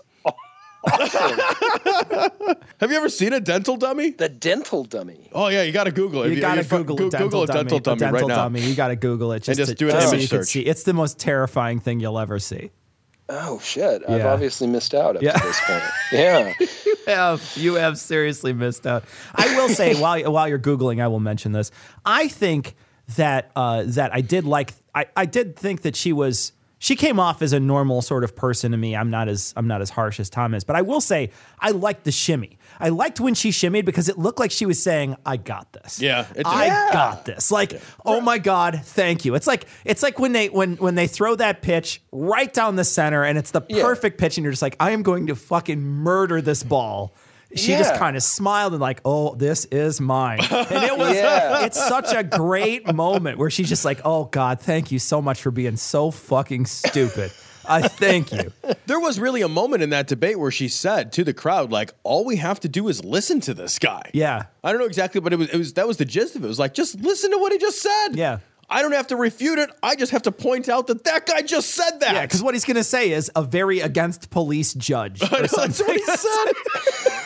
awesome. 0.85 1.38
have 2.80 2.90
you 2.90 2.97
ever 2.97 3.09
seen 3.09 3.32
a 3.32 3.40
dental 3.40 3.76
dummy 3.76 4.11
the 4.11 4.28
dental 4.28 4.85
dummy. 4.85 5.28
Oh 5.32 5.49
yeah, 5.49 5.62
you 5.62 5.73
got 5.73 5.85
to 5.85 5.92
Google 5.92 6.23
it. 6.25 6.32
You 6.35 6.40
got 6.40 6.56
to 6.56 6.62
you're 6.62 6.85
Google, 6.85 6.97
Go- 6.97 7.06
a 7.06 7.11
dental 7.11 7.28
Google 7.28 7.42
a 7.42 7.47
dummy. 7.47 7.59
dental 7.59 7.78
dummy 7.80 7.97
a 7.97 8.00
dental 8.00 8.20
right 8.20 8.28
now. 8.28 8.37
dummy. 8.44 8.61
You 8.62 8.75
got 8.75 8.88
to 8.88 8.97
Google 8.97 9.32
it 9.32 9.42
just, 9.42 9.59
just 9.59 9.70
to, 9.70 9.75
do 9.76 9.87
an 9.88 9.92
just 9.92 10.09
so 10.09 10.12
image 10.14 10.23
you 10.23 10.28
can 10.28 10.38
search. 10.44 10.49
see. 10.49 10.61
It's 10.62 10.82
the 10.85 10.94
most 10.94 11.18
terrifying 11.18 11.80
thing 11.80 12.00
you'll 12.00 12.18
ever 12.18 12.38
see. 12.38 12.70
Oh 13.32 13.60
shit! 13.62 14.02
I've 14.08 14.18
Yeah. 14.18 14.32
obviously 14.32 14.66
missed 14.66 14.92
out 14.94 15.16
up 15.16 15.22
Yeah. 15.22 15.32
to 15.32 15.46
this 15.46 15.60
point. 15.64 15.82
Yeah. 16.12 16.52
You 16.58 16.96
have 17.06 17.52
you 17.56 17.75
have 17.75 17.96
seriously 17.99 18.52
missed 18.52 18.87
out. 18.87 19.04
I 19.34 19.56
will 19.56 19.68
say 19.68 19.94
while 20.00 20.20
while 20.32 20.49
you're 20.49 20.58
googling, 20.58 21.00
I 21.00 21.06
will 21.08 21.20
mention 21.20 21.52
this. 21.52 21.70
I 22.04 22.28
think 22.28 22.75
that 23.16 23.50
uh, 23.56 23.84
that 23.87 24.12
I 24.14 24.20
did 24.20 24.44
like. 24.44 24.72
I, 24.94 25.06
I 25.16 25.26
did 25.26 25.56
think 25.56 25.82
that 25.82 25.94
she 25.96 26.12
was. 26.12 26.52
She 26.82 26.96
came 26.96 27.20
off 27.20 27.42
as 27.42 27.52
a 27.52 27.60
normal 27.60 28.00
sort 28.00 28.25
of 28.25 28.34
person 28.34 28.70
to 28.72 28.78
me. 28.78 28.96
I'm 28.96 29.10
not 29.10 29.28
as 29.28 29.52
I'm 29.54 29.68
not 29.68 29.82
as 29.82 29.90
harsh 29.90 30.18
as 30.18 30.30
Tom 30.30 30.54
is, 30.54 30.64
but 30.64 30.76
I 30.76 30.80
will 30.82 31.02
say 31.02 31.30
I 31.58 31.72
liked 31.72 32.04
the 32.04 32.10
shimmy. 32.10 32.58
I 32.80 32.88
liked 32.88 33.21
when 33.21 33.34
she 33.34 33.50
shimmied 33.50 33.84
because 33.84 34.08
it 34.08 34.16
looked 34.19 34.38
like 34.40 34.50
she 34.50 34.64
was 34.64 34.82
saying, 34.82 35.16
"I 35.26 35.36
got 35.36 35.71
this." 35.75 36.00
Yeah, 36.00 36.23
it 36.30 36.36
did. 36.38 36.47
I 36.47 36.64
Yeah. 36.66 36.88
got 36.90 37.26
this. 37.26 37.50
Like, 37.52 37.78
oh 38.06 38.23
my 38.23 38.38
god, 38.38 38.80
thank 38.82 39.26
you. 39.26 39.34
It's 39.34 39.47
like 39.47 39.66
it's 39.84 40.02
like 40.02 40.19
when 40.19 40.32
they 40.32 40.49
when 40.49 40.76
when 40.76 40.95
they 40.95 41.06
throw 41.06 41.36
that 41.36 41.60
pitch 41.60 42.00
right 42.12 42.50
down 42.52 42.76
the 42.76 42.84
center, 42.84 43.25
and 43.25 43.36
it's 43.36 43.50
the 43.50 43.60
Yeah. 43.69 43.82
perfect 43.82 44.16
pitch, 44.16 44.38
and 44.38 44.43
you're 44.45 44.52
just 44.52 44.62
like, 44.62 44.76
I 44.80 44.93
am 44.93 45.02
going 45.02 45.26
to 45.26 45.36
fucking 45.36 45.82
murder 45.82 46.40
this 46.40 46.62
ball. 46.62 47.14
She 47.54 47.73
just 47.73 47.95
kind 47.97 48.17
of 48.17 48.23
smiled 48.23 48.73
and 48.73 48.80
like, 48.80 49.00
oh, 49.04 49.34
this 49.34 49.65
is 49.67 50.00
mine. 50.00 50.39
And 50.41 50.84
it 50.84 50.97
was 50.97 51.15
Yeah. 51.15 51.65
it's 51.65 51.84
such 51.84 52.13
a 52.15 52.23
great 52.23 52.93
moment 52.95 53.39
where 53.39 53.50
she's 53.50 53.69
just 53.69 53.84
like, 53.84 54.00
oh 54.04 54.25
God, 54.26 54.60
thank 54.60 54.93
you 54.93 54.99
so 54.99 55.21
much 55.21 55.43
for 55.43 55.50
being 55.50 55.76
so 55.76 56.10
fucking 56.10 56.67
stupid. 56.67 57.32
I 57.69 57.86
thank 57.86 58.32
you. 58.32 58.52
There 58.86 58.99
was 58.99 59.21
really 59.21 59.43
a 59.43 59.49
moment 59.49 59.82
in 59.82 59.91
that 59.91 60.06
debate 60.08 60.39
where 60.39 60.50
she 60.50 60.67
said 60.69 61.13
to 61.13 61.25
the 61.25 61.34
crowd, 61.34 61.71
like, 61.71 61.93
all 62.02 62.25
we 62.25 62.36
have 62.36 62.58
to 62.60 62.69
do 62.69 62.89
is 62.89 63.04
listen 63.04 63.41
to 63.43 63.54
this 63.54 63.78
guy. 63.78 64.10
Yeah. 64.15 64.45
I 64.65 64.73
don't 64.73 64.80
know 64.80 64.86
exactly, 64.86 65.21
but 65.21 65.32
it 65.32 65.39
was 65.39 65.49
it 65.50 65.56
was 65.56 65.73
that 65.75 65.86
was 65.86 65.97
the 65.99 66.04
gist 66.04 66.34
of 66.36 66.43
it. 66.43 66.47
It 66.47 66.49
was 66.49 66.58
like, 66.58 66.75
just 66.75 67.00
listen 67.00 67.30
to 67.30 67.39
what 67.39 67.52
he 67.52 67.58
just 67.58 67.80
said. 67.80 68.08
Yeah. 68.15 68.39
I 68.73 68.82
don't 68.82 68.93
have 68.93 69.08
to 69.08 69.17
refute 69.17 69.58
it. 69.58 69.69
I 69.82 69.97
just 69.97 70.13
have 70.13 70.23
to 70.23 70.32
point 70.32 70.69
out 70.69 70.86
that 70.86 71.02
that 71.04 71.26
guy 71.26 71.43
just 71.43 71.71
said 71.73 71.99
that. 72.00 72.15
Yeah, 72.15 72.23
because 72.23 72.41
what 72.43 72.54
he's 72.54 72.65
gonna 72.65 72.84
say 72.84 73.10
is 73.10 73.30
a 73.36 73.43
very 73.43 73.80
against 73.80 74.30
police 74.30 74.75
judge. 74.75 75.21
Or 75.25 75.28
That's 75.28 75.56
what 75.80 75.97
he 75.97 76.04
said. 76.04 76.52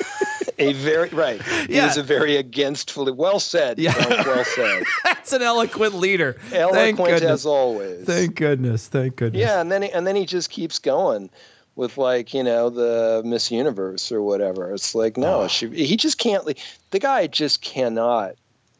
A 0.58 0.72
very 0.72 1.08
right. 1.10 1.40
Yeah. 1.68 1.86
It 1.86 1.90
is 1.90 1.96
a 1.96 2.02
very 2.02 2.36
against 2.36 2.90
fully 2.90 3.12
well 3.12 3.40
said. 3.40 3.78
Yeah. 3.78 3.94
Well 3.96 4.44
said. 4.56 4.84
That's 5.04 5.32
an 5.32 5.42
eloquent 5.42 5.94
leader. 5.94 6.34
Thank 6.48 6.54
Eloquent 6.54 6.96
goodness. 6.96 7.30
as 7.30 7.46
always. 7.46 8.04
Thank 8.04 8.36
goodness. 8.36 8.88
Thank 8.88 9.16
goodness. 9.16 9.40
Yeah, 9.40 9.60
and 9.60 9.70
then 9.70 9.82
he, 9.82 9.90
and 9.90 10.06
then 10.06 10.16
he 10.16 10.26
just 10.26 10.50
keeps 10.50 10.78
going 10.78 11.30
with 11.76 11.98
like 11.98 12.34
you 12.34 12.42
know 12.42 12.70
the 12.70 13.22
Miss 13.24 13.50
Universe 13.50 14.12
or 14.12 14.22
whatever. 14.22 14.72
It's 14.72 14.94
like 14.94 15.16
no, 15.16 15.48
she, 15.48 15.68
he 15.68 15.96
just 15.96 16.18
can't. 16.18 16.44
The 16.90 16.98
guy 16.98 17.26
just 17.26 17.60
cannot 17.60 18.34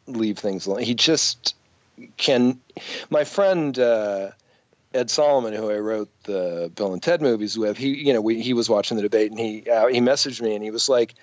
leave 0.07 0.39
things 0.39 0.65
alone. 0.65 0.83
He 0.83 0.95
just 0.95 1.55
can. 2.17 2.59
My 3.09 3.23
friend 3.23 3.77
uh, 3.77 4.31
Ed 4.93 5.09
Solomon, 5.09 5.53
who 5.53 5.69
I 5.69 5.77
wrote 5.77 6.09
the 6.23 6.71
Bill 6.73 6.93
and 6.93 7.03
Ted 7.03 7.21
movies 7.21 7.57
with, 7.57 7.77
he 7.77 7.89
you 7.89 8.13
know 8.13 8.21
we, 8.21 8.41
he 8.41 8.53
was 8.53 8.69
watching 8.69 8.97
the 8.97 9.03
debate 9.03 9.31
and 9.31 9.39
he 9.39 9.69
uh, 9.69 9.87
he 9.87 9.99
messaged 9.99 10.41
me 10.41 10.55
and 10.55 10.63
he 10.63 10.71
was 10.71 10.87
like, 10.87 11.15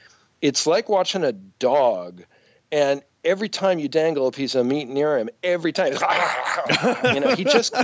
"It's 0.42 0.66
like 0.66 0.88
watching 0.88 1.24
a 1.24 1.32
dog." 1.32 2.24
And 2.70 3.02
every 3.24 3.48
time 3.48 3.78
you 3.78 3.88
dangle 3.88 4.26
a 4.26 4.32
piece 4.32 4.54
of 4.54 4.66
meat 4.66 4.88
near 4.88 5.18
him, 5.18 5.28
every 5.42 5.72
time, 5.72 5.92
you 7.14 7.20
know, 7.20 7.34
he 7.36 7.44
just 7.44 7.74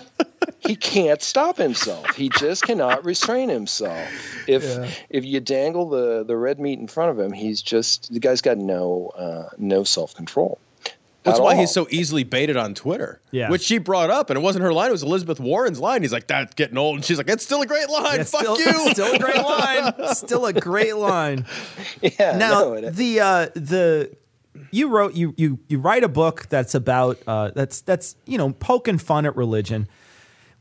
he 0.60 0.76
can't 0.76 1.22
stop 1.22 1.56
himself. 1.56 2.14
He 2.14 2.28
just 2.28 2.64
cannot 2.64 3.04
restrain 3.04 3.48
himself. 3.48 4.08
If 4.46 5.04
if 5.08 5.24
you 5.24 5.40
dangle 5.40 5.88
the 5.88 6.24
the 6.24 6.36
red 6.36 6.58
meat 6.58 6.78
in 6.78 6.88
front 6.88 7.10
of 7.10 7.18
him, 7.18 7.32
he's 7.32 7.62
just 7.62 8.12
the 8.12 8.20
guy's 8.20 8.40
got 8.40 8.58
no 8.58 9.12
uh, 9.16 9.50
no 9.58 9.84
self 9.84 10.14
control. 10.14 10.58
That's 11.28 11.40
why 11.40 11.54
all. 11.54 11.60
he's 11.60 11.70
so 11.70 11.86
easily 11.90 12.24
baited 12.24 12.56
on 12.56 12.74
Twitter. 12.74 13.20
Yeah. 13.30 13.50
Which 13.50 13.62
she 13.62 13.78
brought 13.78 14.10
up, 14.10 14.30
and 14.30 14.36
it 14.38 14.42
wasn't 14.42 14.64
her 14.64 14.72
line, 14.72 14.88
it 14.88 14.92
was 14.92 15.02
Elizabeth 15.02 15.38
Warren's 15.40 15.80
line. 15.80 16.02
He's 16.02 16.12
like, 16.12 16.26
that's 16.26 16.54
getting 16.54 16.78
old. 16.78 16.96
And 16.96 17.04
she's 17.04 17.18
like, 17.18 17.28
it's 17.28 17.44
still 17.44 17.62
a 17.62 17.66
great 17.66 17.88
line. 17.88 18.20
It's 18.20 18.30
Fuck 18.30 18.42
still, 18.42 18.58
you. 18.58 18.90
Still 18.92 19.14
a 19.14 19.18
great 19.18 19.36
line. 19.44 20.14
Still 20.14 20.46
a 20.46 20.52
great 20.52 20.96
line. 20.96 21.44
Yeah, 22.02 22.36
Now 22.36 22.60
no, 22.74 22.90
the 22.90 23.20
uh, 23.20 23.46
the 23.54 24.16
you 24.70 24.88
wrote 24.88 25.14
you 25.14 25.34
you 25.36 25.58
you 25.68 25.78
write 25.78 26.04
a 26.04 26.08
book 26.08 26.46
that's 26.48 26.74
about 26.74 27.18
uh, 27.26 27.50
that's 27.54 27.80
that's 27.82 28.16
you 28.26 28.38
know 28.38 28.52
poking 28.52 28.98
fun 28.98 29.26
at 29.26 29.36
religion. 29.36 29.88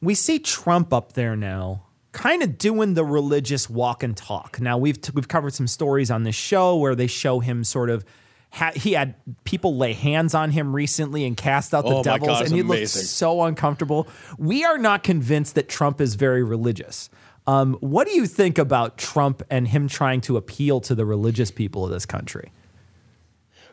We 0.02 0.14
see 0.16 0.40
Trump 0.40 0.94
up 0.94 1.14
there 1.14 1.36
now, 1.36 1.84
kind 2.12 2.44
of 2.44 2.58
doing 2.58 2.94
the 2.94 3.06
religious 3.06 3.70
walk 3.70 4.04
and 4.04 4.16
talk. 4.16 4.60
Now 4.62 4.78
we've 4.78 5.00
t- 5.02 5.12
we've 5.14 5.28
covered 5.28 5.54
some 5.54 5.68
stories 5.68 6.10
on 6.12 6.24
this 6.24 6.36
show 6.36 6.76
where 6.78 6.96
they 6.96 7.08
show 7.08 7.40
him 7.40 7.64
sort 7.64 7.90
of. 7.90 8.04
Ha- 8.52 8.72
he 8.76 8.94
had 8.94 9.16
people 9.44 9.78
lay 9.78 9.94
hands 9.94 10.34
on 10.34 10.52
him 10.52 10.76
recently 10.76 11.26
and 11.26 11.36
cast 11.36 11.74
out 11.74 11.86
the 11.86 11.96
Oh 11.96 12.04
devils, 12.04 12.28
God, 12.28 12.42
it's 12.42 12.52
and 12.52 12.58
he 12.58 12.64
looked 12.64 12.88
so 12.88 13.44
uncomfortable. 13.44 14.08
We 14.38 14.64
are 14.64 14.78
not 14.78 15.04
convinced 15.04 15.56
that 15.56 15.70
Trump 15.70 16.02
is 16.02 16.16
very 16.16 16.44
religious. 16.44 17.10
Um, 17.46 17.76
what 17.76 18.08
do 18.08 18.14
you 18.14 18.26
think 18.26 18.58
about 18.58 18.98
Trump 18.98 19.42
and 19.50 19.68
him 19.68 19.88
trying 19.88 20.22
to 20.22 20.38
appeal 20.38 20.82
to 20.82 20.96
the 20.96 21.06
religious 21.06 21.50
people 21.50 21.86
of 21.86 21.92
this 21.92 22.06
country? 22.06 22.52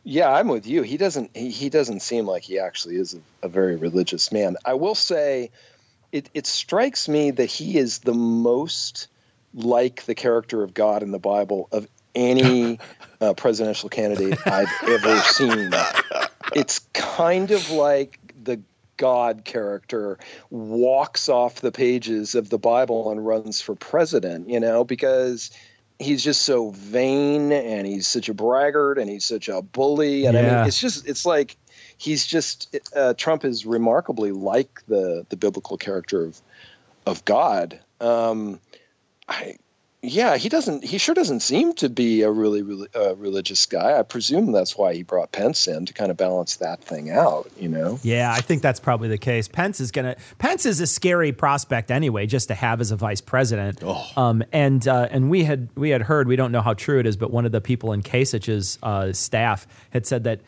Yeah, 0.05 0.31
I'm 0.31 0.49
with 0.49 0.67
you. 0.67 0.83
He 0.83 0.97
doesn't. 0.97 1.35
He, 1.35 1.51
he 1.51 1.71
doesn't 1.71 2.01
seem 2.01 2.27
like 2.27 2.43
he 2.43 2.59
actually 2.59 2.97
is 2.97 3.15
a, 3.15 3.47
a 3.47 3.49
very 3.49 3.77
religious 3.77 4.31
man. 4.31 4.57
I 4.65 4.75
will 4.75 4.95
say, 4.95 5.51
it 6.13 6.29
it 6.35 6.47
strikes 6.47 7.09
me 7.09 7.31
that 7.33 7.47
he 7.47 7.79
is 7.79 8.01
the 8.01 8.15
most 8.15 9.09
like 9.55 10.05
the 10.05 10.15
character 10.15 10.63
of 10.63 10.75
God 10.75 11.03
in 11.03 11.11
the 11.11 11.19
Bible 11.19 11.69
of 11.73 11.89
any 12.15 12.79
uh, 13.21 13.35
presidential 13.35 13.89
candidate 13.89 14.39
I've 14.47 14.73
ever 14.87 15.19
seen. 15.21 15.73
It's 16.55 16.81
kind 16.93 17.51
of 17.51 17.71
like 17.71 18.19
the 18.43 18.61
God 18.97 19.45
character 19.45 20.19
walks 20.51 21.29
off 21.29 21.61
the 21.61 21.73
pages 21.73 22.35
of 22.35 22.49
the 22.49 22.59
Bible 22.59 23.11
and 23.11 23.25
runs 23.25 23.61
for 23.61 23.75
president. 23.75 24.49
You 24.49 24.61
know, 24.61 24.85
because 24.85 25.51
he's 25.99 26.23
just 26.23 26.43
so 26.43 26.71
vain 26.71 27.53
and 27.53 27.87
he's 27.87 28.07
such 28.07 28.29
a 28.29 28.35
braggart 28.35 28.99
and 28.99 29.09
he's 29.09 29.25
such 29.25 29.49
a 29.49 29.63
bully 29.63 30.27
and 30.27 30.37
I 30.37 30.43
mean 30.43 30.67
it's 30.67 30.81
just 30.81 31.09
it's 31.09 31.25
like 31.25 31.57
he's 31.97 32.27
just 32.27 32.77
uh, 32.95 33.15
Trump 33.15 33.45
is 33.45 33.65
remarkably 33.65 34.33
like 34.33 34.85
the 34.87 35.25
the 35.29 35.37
biblical 35.37 35.77
character 35.77 36.25
of 36.25 36.41
of 37.07 37.25
God. 37.25 37.81
Um, 38.01 38.61
I 39.29 39.57
yeah, 40.05 40.37
he 40.37 40.49
doesn't. 40.49 40.85
He 40.85 40.99
sure 40.99 41.15
doesn't 41.15 41.41
seem 41.41 41.73
to 41.75 41.89
be 41.89 42.23
a 42.23 42.31
really, 42.31 42.63
really 42.63 42.89
uh, 42.95 43.17
religious 43.17 43.65
guy. 43.67 43.99
I 43.99 44.03
presume 44.03 44.53
that's 44.53 44.77
why 44.77 44.95
he 44.95 45.03
brought 45.03 45.33
Pence 45.33 45.67
in 45.67 45.87
to 45.87 45.93
kind 45.95 46.11
of 46.11 46.17
balance 46.17 46.57
that 46.57 46.83
thing 46.83 47.11
out. 47.11 47.51
You 47.59 47.69
know? 47.69 47.99
Yeah, 48.03 48.33
I 48.33 48.41
think 48.41 48.63
that's 48.63 48.81
probably 48.81 49.09
the 49.09 49.19
case. 49.19 49.49
Pence 49.49 49.81
is 49.81 49.91
gonna. 49.91 50.17
Pence 50.39 50.67
is 50.67 50.81
a 50.81 50.87
scary 50.87 51.33
prospect 51.33 51.91
anyway, 51.91 52.27
just 52.27 52.49
to 52.49 52.55
have 52.55 52.81
as 52.81 52.91
a 52.91 52.97
vice 52.97 53.21
president. 53.21 53.81
Oh. 53.83 54.07
Um, 54.17 54.45
and 54.53 54.87
uh, 54.87 55.09
and 55.11 55.31
we 55.31 55.45
had 55.45 55.69
we 55.75 55.91
had 55.91 56.03
heard. 56.03 56.29
We 56.29 56.37
don't 56.37 56.53
know 56.53 56.63
how 56.63 56.75
true 56.75 57.01
it 57.01 57.07
is, 57.07 57.17
but 57.17 57.31
one 57.31 57.47
of 57.47 57.53
the 57.53 57.61
people 57.61 57.93
in 57.93 58.03
Kasich's 58.03 58.79
uh, 58.83 59.13
staff 59.13 59.67
had 59.91 60.07
said 60.07 60.25
that. 60.25 60.41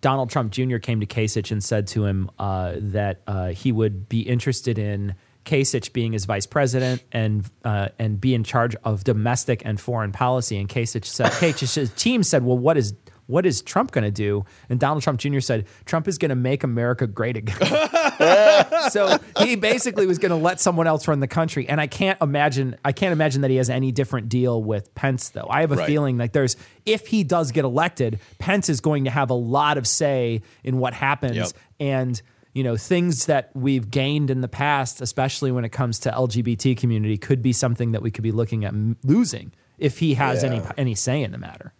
Donald 0.00 0.30
Trump 0.30 0.52
Jr. 0.52 0.76
came 0.76 1.00
to 1.00 1.06
Kasich 1.06 1.50
and 1.50 1.62
said 1.62 1.88
to 1.88 2.04
him 2.04 2.30
uh, 2.38 2.74
that 2.76 3.20
uh, 3.26 3.48
he 3.48 3.72
would 3.72 4.08
be 4.08 4.20
interested 4.20 4.78
in 4.78 5.16
Kasich 5.48 5.92
being 5.92 6.12
his 6.12 6.26
vice 6.26 6.46
president 6.46 7.02
and 7.10 7.44
uh, 7.64 7.88
and 7.98 8.20
be 8.20 8.34
in 8.34 8.44
charge 8.44 8.76
of 8.84 9.02
domestic 9.04 9.62
and 9.64 9.80
foreign 9.80 10.12
policy. 10.12 10.58
And 10.58 10.68
Kasich 10.68 11.06
said, 11.06 11.32
Kasich's 11.32 11.90
team 11.94 12.22
said, 12.22 12.44
"Well, 12.44 12.58
what 12.58 12.76
is 12.76 12.92
what 13.26 13.44
is 13.44 13.60
Trump 13.62 13.90
going 13.90 14.04
to 14.04 14.10
do?" 14.10 14.44
And 14.68 14.78
Donald 14.78 15.02
Trump 15.02 15.18
Jr. 15.20 15.40
said, 15.40 15.66
"Trump 15.86 16.06
is 16.08 16.18
going 16.18 16.28
to 16.30 16.34
make 16.36 16.62
America 16.64 17.06
great 17.06 17.36
again." 17.36 17.58
so 18.90 19.18
he 19.38 19.56
basically 19.56 20.06
was 20.06 20.18
going 20.18 20.30
to 20.30 20.36
let 20.36 20.60
someone 20.60 20.86
else 20.86 21.06
run 21.08 21.20
the 21.20 21.28
country. 21.28 21.68
And 21.68 21.80
I 21.80 21.86
can't 21.86 22.20
imagine 22.20 22.76
I 22.84 22.92
can't 22.92 23.12
imagine 23.12 23.42
that 23.42 23.50
he 23.50 23.56
has 23.56 23.70
any 23.70 23.92
different 23.92 24.28
deal 24.28 24.62
with 24.62 24.94
Pence 24.94 25.30
though. 25.30 25.46
I 25.48 25.60
have 25.62 25.72
a 25.72 25.76
Right. 25.76 25.86
feeling 25.86 26.18
like 26.18 26.32
there's 26.32 26.56
if 26.84 27.06
he 27.06 27.24
does 27.24 27.52
get 27.52 27.64
elected, 27.64 28.18
Pence 28.38 28.68
is 28.68 28.80
going 28.80 29.04
to 29.04 29.10
have 29.10 29.30
a 29.30 29.34
lot 29.34 29.78
of 29.78 29.86
say 29.86 30.42
in 30.64 30.78
what 30.78 30.92
happens 30.94 31.36
Yep. 31.36 31.48
and 31.80 32.22
you 32.54 32.62
know 32.64 32.76
things 32.76 33.26
that 33.26 33.50
we've 33.54 33.90
gained 33.90 34.30
in 34.30 34.40
the 34.40 34.48
past 34.48 35.00
especially 35.00 35.52
when 35.52 35.64
it 35.64 35.70
comes 35.70 35.98
to 36.00 36.10
lgbt 36.10 36.76
community 36.76 37.16
could 37.18 37.42
be 37.42 37.52
something 37.52 37.92
that 37.92 38.02
we 38.02 38.10
could 38.10 38.22
be 38.24 38.32
looking 38.32 38.64
at 38.64 38.72
m- 38.72 38.96
losing 39.04 39.52
if 39.78 39.98
he 39.98 40.14
has 40.14 40.42
any 40.42 40.56
Yeah. 40.56 40.72
any 40.76 40.94
say 40.94 41.22
in 41.22 41.32
the 41.32 41.38
matter 41.38 41.72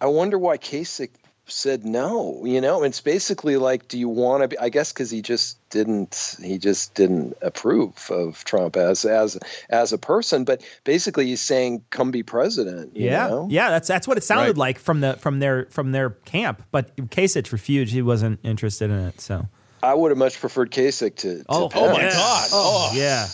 I 0.00 0.06
wonder 0.06 0.38
why 0.38 0.56
Kasich 0.58 1.10
said 1.46 1.84
no. 1.84 2.42
You 2.46 2.62
know, 2.62 2.82
it's 2.84 3.02
basically 3.02 3.58
like, 3.58 3.86
do 3.86 3.98
you 3.98 4.08
want 4.08 4.42
to 4.42 4.48
be? 4.48 4.58
I 4.58 4.70
guess 4.70 4.92
because 4.94 5.10
he 5.10 5.20
just 5.20 5.58
didn't. 5.68 6.36
He 6.42 6.56
just 6.56 6.94
didn't 6.94 7.36
approve 7.42 8.10
of 8.10 8.42
Trump 8.44 8.76
as 8.78 9.04
as 9.04 9.38
as 9.68 9.92
a 9.92 9.98
person. 9.98 10.44
But 10.44 10.62
basically, 10.84 11.26
he's 11.26 11.42
saying, 11.42 11.84
"Come 11.90 12.10
be 12.10 12.22
president." 12.22 12.96
you 12.96 13.06
yeah 13.10 13.28
know? 13.28 13.46
yeah 13.50 13.68
that's 13.70 13.86
that's 13.86 14.08
what 14.08 14.16
it 14.16 14.24
sounded 14.24 14.52
Right. 14.56 14.56
like 14.56 14.78
from 14.78 15.00
the 15.02 15.14
from 15.18 15.38
their 15.40 15.66
from 15.66 15.92
their 15.92 16.10
camp 16.10 16.62
but 16.72 16.96
Kasich 16.96 17.52
refused 17.52 17.92
he 17.92 18.00
wasn't 18.02 18.40
interested 18.42 18.90
in 18.90 18.98
it 18.98 19.20
so 19.20 19.46
I 19.84 19.94
would 19.94 20.10
have 20.10 20.18
much 20.18 20.40
preferred 20.40 20.70
Kasich 20.70 21.16
to. 21.16 21.38
to 21.38 21.44
Oh, 21.48 21.70
Oh 21.74 21.92
my 21.92 22.00
Pence. 22.00 22.14
God! 22.14 22.48
Oh, 22.52 22.92
yeah 22.94 23.26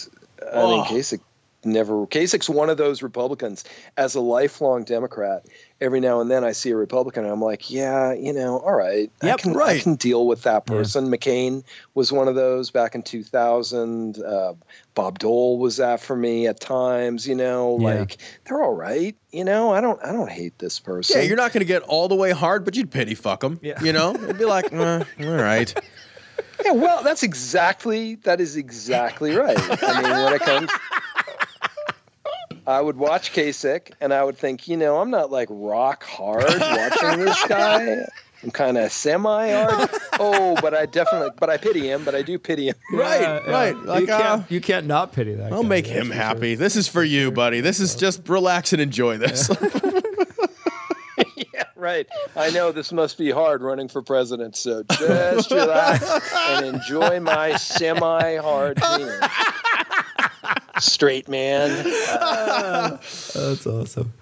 I 0.52 0.66
mean, 0.66 0.84
Kasich 0.84 1.20
never. 1.64 2.06
Kasich's 2.06 2.48
one 2.48 2.70
of 2.70 2.78
those 2.78 3.02
Republicans. 3.02 3.64
As 3.96 4.14
a 4.14 4.20
lifelong 4.20 4.84
Democrat, 4.84 5.44
every 5.80 6.00
now 6.00 6.20
and 6.22 6.30
then 6.30 6.42
I 6.44 6.52
see 6.52 6.70
a 6.70 6.76
Republican, 6.76 7.24
and 7.24 7.32
I'm 7.32 7.42
like, 7.42 7.70
yeah, 7.70 8.14
you 8.14 8.32
know, 8.32 8.58
all 8.58 8.72
right, 8.72 9.10
I 9.22 9.26
Yep, 9.26 9.38
can, 9.40 9.60
I 9.60 9.78
can 9.78 9.94
deal 9.96 10.26
with 10.26 10.42
that 10.44 10.64
person. 10.64 11.08
McCain 11.08 11.62
was 11.94 12.10
one 12.10 12.28
of 12.28 12.34
those 12.34 12.70
back 12.70 12.94
in 12.94 13.02
2000. 13.02 14.18
Uh, 14.18 14.54
Bob 14.94 15.18
Dole 15.18 15.58
was 15.58 15.76
that 15.76 16.00
for 16.00 16.16
me 16.16 16.46
at 16.46 16.58
times. 16.60 17.26
You 17.28 17.34
know, 17.34 17.78
Yeah. 17.78 17.84
like 18.00 18.16
they're 18.46 18.62
all 18.62 18.74
right. 18.74 19.14
You 19.30 19.44
know, 19.44 19.70
I 19.72 19.80
don't, 19.82 20.02
I 20.02 20.12
don't 20.12 20.30
hate 20.30 20.58
this 20.58 20.80
person. 20.80 21.18
Yeah, 21.20 21.26
you're 21.26 21.36
not 21.36 21.52
going 21.52 21.60
to 21.60 21.66
get 21.66 21.82
all 21.82 22.08
the 22.08 22.16
way 22.16 22.30
hard, 22.32 22.64
but 22.64 22.74
you'd 22.76 22.90
pity 22.90 23.14
fuck 23.14 23.40
them. 23.40 23.60
Yeah. 23.62 23.80
You 23.82 23.92
know, 23.92 24.14
it'd 24.14 24.38
be 24.38 24.46
like, 24.46 24.72
eh, 24.72 25.04
all 25.20 25.26
right. 25.26 25.72
Yeah, 26.64 26.72
well, 26.72 27.02
that's 27.02 27.22
exactly 27.22 28.16
that 28.16 28.40
is 28.40 28.56
exactly 28.56 29.34
right. 29.36 29.56
I 29.82 30.02
mean, 30.02 30.10
when 30.24 30.32
it 30.34 30.40
comes, 30.42 30.70
I 32.66 32.80
would 32.80 32.96
watch 32.96 33.32
Kasich 33.32 33.92
and 34.00 34.12
I 34.12 34.22
would 34.22 34.36
think, 34.36 34.68
you 34.68 34.76
know, 34.76 34.98
I'm 35.00 35.10
not 35.10 35.30
like 35.30 35.48
rock 35.50 36.04
hard 36.04 36.44
watching 36.44 37.24
this 37.24 37.42
guy. 37.46 38.04
I'm 38.42 38.50
kind 38.50 38.78
of 38.78 38.90
semi 38.92 39.50
hard. 39.52 39.90
Oh, 40.18 40.56
but 40.62 40.74
I 40.74 40.86
definitely, 40.86 41.30
but 41.38 41.50
I 41.50 41.56
pity 41.56 41.88
him. 41.88 42.04
But 42.04 42.14
I 42.14 42.22
do 42.22 42.38
pity 42.38 42.68
him. 42.68 42.74
Right, 42.92 43.20
Yeah, 43.20 43.40
yeah. 43.44 43.50
right. 43.52 43.76
Like, 43.76 44.06
you, 44.06 44.12
uh, 44.14 44.18
can't, 44.20 44.50
you 44.50 44.60
can't 44.60 44.86
not 44.86 45.12
pity 45.12 45.34
that 45.34 45.52
I'll 45.52 45.62
guy, 45.62 45.68
make 45.68 45.86
him 45.86 46.08
for 46.08 46.14
happy. 46.14 46.54
This 46.54 46.76
is 46.76 46.88
for 46.88 47.02
you, 47.04 47.30
buddy. 47.32 47.60
This 47.60 47.80
is 47.80 47.94
just 47.94 48.28
relax 48.28 48.72
and 48.72 48.80
enjoy 48.80 49.18
this. 49.18 49.48
yeah, 49.50 49.68
right. 51.80 52.06
I 52.36 52.50
know 52.50 52.72
this 52.72 52.92
must 52.92 53.18
be 53.18 53.30
hard 53.30 53.62
running 53.62 53.88
for 53.88 54.02
president. 54.02 54.56
So 54.56 54.84
just 54.84 55.50
relax 55.50 56.34
and 56.36 56.66
enjoy 56.66 57.20
my 57.20 57.56
semi 57.56 58.36
hard 58.36 58.76
penis. 58.76 59.24
Straight 60.80 61.28
man. 61.28 61.84
That's 61.84 63.66
awesome. 63.66 64.12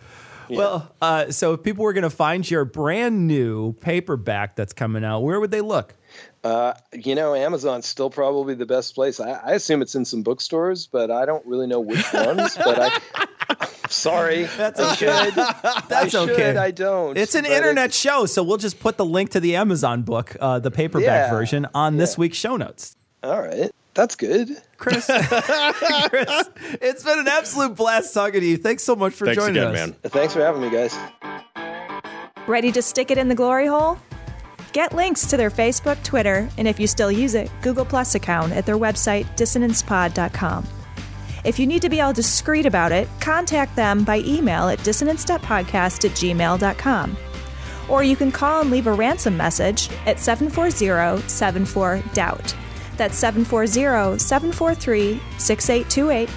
Well, 0.48 0.90
uh, 1.02 1.30
so 1.30 1.52
if 1.52 1.62
people 1.62 1.84
were 1.84 1.92
going 1.92 2.02
to 2.02 2.10
find 2.10 2.48
your 2.50 2.64
brand 2.64 3.26
new 3.26 3.74
paperback 3.74 4.56
that's 4.56 4.72
coming 4.72 5.04
out, 5.04 5.20
where 5.20 5.38
would 5.40 5.50
they 5.50 5.60
look? 5.60 5.94
Uh, 6.44 6.72
you 6.92 7.14
know, 7.14 7.34
Amazon's 7.34 7.86
still 7.86 8.10
probably 8.10 8.54
the 8.54 8.66
best 8.66 8.94
place. 8.94 9.18
I, 9.20 9.30
I 9.32 9.52
assume 9.52 9.82
it's 9.82 9.94
in 9.94 10.04
some 10.04 10.22
bookstores, 10.22 10.86
but 10.86 11.10
I 11.10 11.26
don't 11.26 11.44
really 11.46 11.66
know 11.66 11.80
which 11.80 12.12
ones. 12.12 12.56
but 12.56 12.78
I, 12.80 13.00
am 13.60 13.68
sorry, 13.88 14.44
That's 14.56 14.78
I 14.80 14.92
okay. 14.92 14.96
should. 15.26 15.34
That's 15.88 15.92
I 15.92 16.08
should, 16.08 16.30
okay. 16.30 16.56
I 16.56 16.70
don't. 16.70 17.16
It's 17.18 17.34
an 17.34 17.42
but 17.42 17.50
internet 17.52 17.92
show, 17.92 18.26
so 18.26 18.42
we'll 18.42 18.56
just 18.56 18.78
put 18.78 18.96
the 18.96 19.04
link 19.04 19.30
to 19.30 19.40
the 19.40 19.56
Amazon 19.56 20.02
book, 20.02 20.36
uh, 20.40 20.58
the 20.60 20.70
paperback 20.70 21.04
Yeah, 21.06 21.30
version, 21.30 21.66
on 21.74 21.96
this 21.96 22.16
week's 22.16 22.36
show 22.38 22.56
notes. 22.56 22.94
all 23.24 23.40
right, 23.42 23.70
that's 23.94 24.14
good. 24.14 24.50
Chris, 24.76 25.06
Chris, 26.08 26.48
it's 26.80 27.02
been 27.02 27.18
an 27.18 27.26
absolute 27.28 27.74
blast 27.74 28.14
talking 28.14 28.40
to 28.40 28.46
you. 28.46 28.56
Thanks 28.58 28.84
so 28.84 28.94
much 28.94 29.12
for 29.12 29.26
Thanks 29.26 29.42
joining 29.42 29.56
again, 29.60 29.74
us. 29.74 29.74
man. 29.74 29.92
Thanks 30.04 30.34
for 30.34 30.40
having 30.40 30.62
me, 30.62 30.70
guys. 30.70 30.96
Ready 32.46 32.70
to 32.72 32.80
stick 32.80 33.10
it 33.10 33.18
in 33.18 33.28
the 33.28 33.34
glory 33.34 33.66
hole? 33.66 33.98
Get 34.72 34.92
links 34.92 35.26
to 35.26 35.36
their 35.36 35.50
Facebook, 35.50 36.02
Twitter, 36.04 36.48
and 36.58 36.68
if 36.68 36.78
you 36.78 36.86
still 36.86 37.10
use 37.10 37.34
it, 37.34 37.50
Google 37.62 37.84
Plus 37.84 38.14
account 38.14 38.52
at 38.52 38.66
their 38.66 38.76
website, 38.76 39.24
dissonancepod.com. 39.36 40.66
If 41.44 41.58
you 41.58 41.66
need 41.66 41.82
to 41.82 41.88
be 41.88 42.00
all 42.00 42.12
discreet 42.12 42.66
about 42.66 42.92
it, 42.92 43.08
contact 43.20 43.74
them 43.76 44.04
by 44.04 44.18
email 44.18 44.68
at 44.68 44.82
dissonance.podcast 44.84 46.04
at 46.04 46.10
gmail.com. 46.10 47.16
Or 47.88 48.02
you 48.02 48.16
can 48.16 48.30
call 48.30 48.60
and 48.60 48.70
leave 48.70 48.86
a 48.86 48.92
ransom 48.92 49.36
message 49.36 49.88
at 50.04 50.20
740 50.20 51.26
74 51.26 52.02
Doubt. 52.12 52.54
That's 52.98 53.16
740 53.16 54.18
743 54.18 55.20
6828. 55.38 56.28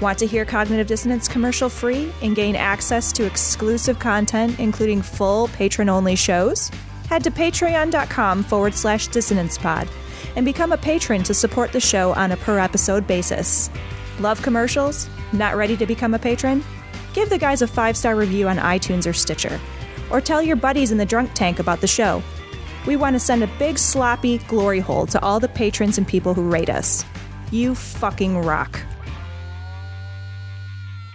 Want 0.00 0.18
to 0.18 0.26
hear 0.26 0.44
Cognitive 0.44 0.86
Dissonance 0.86 1.28
commercial 1.28 1.68
free 1.68 2.12
and 2.22 2.34
gain 2.34 2.56
access 2.56 3.12
to 3.12 3.24
exclusive 3.24 3.98
content, 3.98 4.58
including 4.58 5.02
full 5.02 5.48
patron 5.48 5.88
only 5.88 6.16
shows? 6.16 6.70
Head 7.08 7.24
to 7.24 7.30
patreon.com 7.30 8.42
forward 8.42 8.74
slash 8.74 9.08
dissonance 9.08 9.56
pod 9.56 9.88
and 10.36 10.44
become 10.44 10.72
a 10.72 10.76
patron 10.76 11.22
to 11.22 11.32
support 11.32 11.72
the 11.72 11.80
show 11.80 12.12
on 12.12 12.32
a 12.32 12.36
per 12.36 12.58
episode 12.58 13.06
basis. 13.06 13.70
Love 14.20 14.42
commercials? 14.42 15.08
Not 15.32 15.56
ready 15.56 15.76
to 15.78 15.86
become 15.86 16.12
a 16.12 16.18
patron? 16.18 16.62
Give 17.14 17.30
the 17.30 17.38
guys 17.38 17.62
a 17.62 17.66
five 17.66 17.96
star 17.96 18.14
review 18.14 18.46
on 18.48 18.58
iTunes 18.58 19.08
or 19.08 19.14
Stitcher. 19.14 19.58
Or 20.10 20.20
tell 20.20 20.42
your 20.42 20.56
buddies 20.56 20.92
in 20.92 20.98
the 20.98 21.06
drunk 21.06 21.30
tank 21.34 21.58
about 21.58 21.80
the 21.80 21.86
show. 21.86 22.22
We 22.86 22.96
want 22.96 23.14
to 23.14 23.20
send 23.20 23.42
a 23.42 23.50
big 23.58 23.78
sloppy 23.78 24.38
glory 24.38 24.80
hole 24.80 25.06
to 25.06 25.22
all 25.22 25.40
the 25.40 25.48
patrons 25.48 25.98
and 25.98 26.06
people 26.06 26.34
who 26.34 26.50
rate 26.50 26.70
us. 26.70 27.04
You 27.50 27.74
fucking 27.74 28.38
rock. 28.38 28.80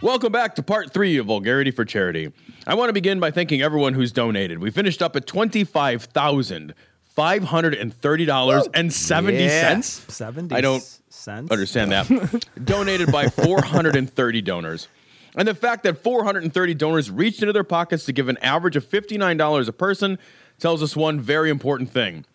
Welcome 0.03 0.33
back 0.33 0.55
to 0.55 0.63
part 0.63 0.91
three 0.91 1.15
of 1.17 1.27
Vulgarity 1.27 1.71
for 1.71 1.85
Charity. 1.85 2.33
I 2.67 2.75
want 2.75 2.89
to 2.89 2.93
begin 2.93 3.21
by 3.21 3.31
thanking 3.31 3.61
everyone 3.61 3.93
who's 3.93 4.11
donated. 4.11 4.59
We 4.59 4.69
finished 4.69 5.01
up 5.01 5.15
at 5.15 5.25
twenty-five 5.25 6.03
thousand 6.03 6.73
five 7.03 7.45
hundred 7.45 7.75
and 7.75 7.93
thirty 7.93 8.25
dollars 8.25 8.67
and 8.73 8.91
seventy 8.91 9.47
cents. 9.47 9.87
Seventy. 10.13 10.53
I 10.53 10.59
don't 10.59 10.83
cents. 11.09 11.49
understand 11.49 11.93
that. 11.93 12.45
Donated 12.65 13.13
by 13.13 13.29
430 13.29 14.41
donors. 14.41 14.89
And 15.37 15.47
the 15.47 15.55
fact 15.55 15.83
that 15.83 16.03
430 16.03 16.73
donors 16.73 17.09
reached 17.09 17.41
into 17.41 17.53
their 17.53 17.63
pockets 17.63 18.03
to 18.05 18.11
give 18.11 18.27
an 18.27 18.37
average 18.39 18.75
of 18.75 18.83
$59 18.85 19.67
a 19.67 19.71
person 19.71 20.19
tells 20.59 20.83
us 20.83 20.97
one 20.97 21.21
very 21.21 21.49
important 21.49 21.89
thing. 21.91 22.25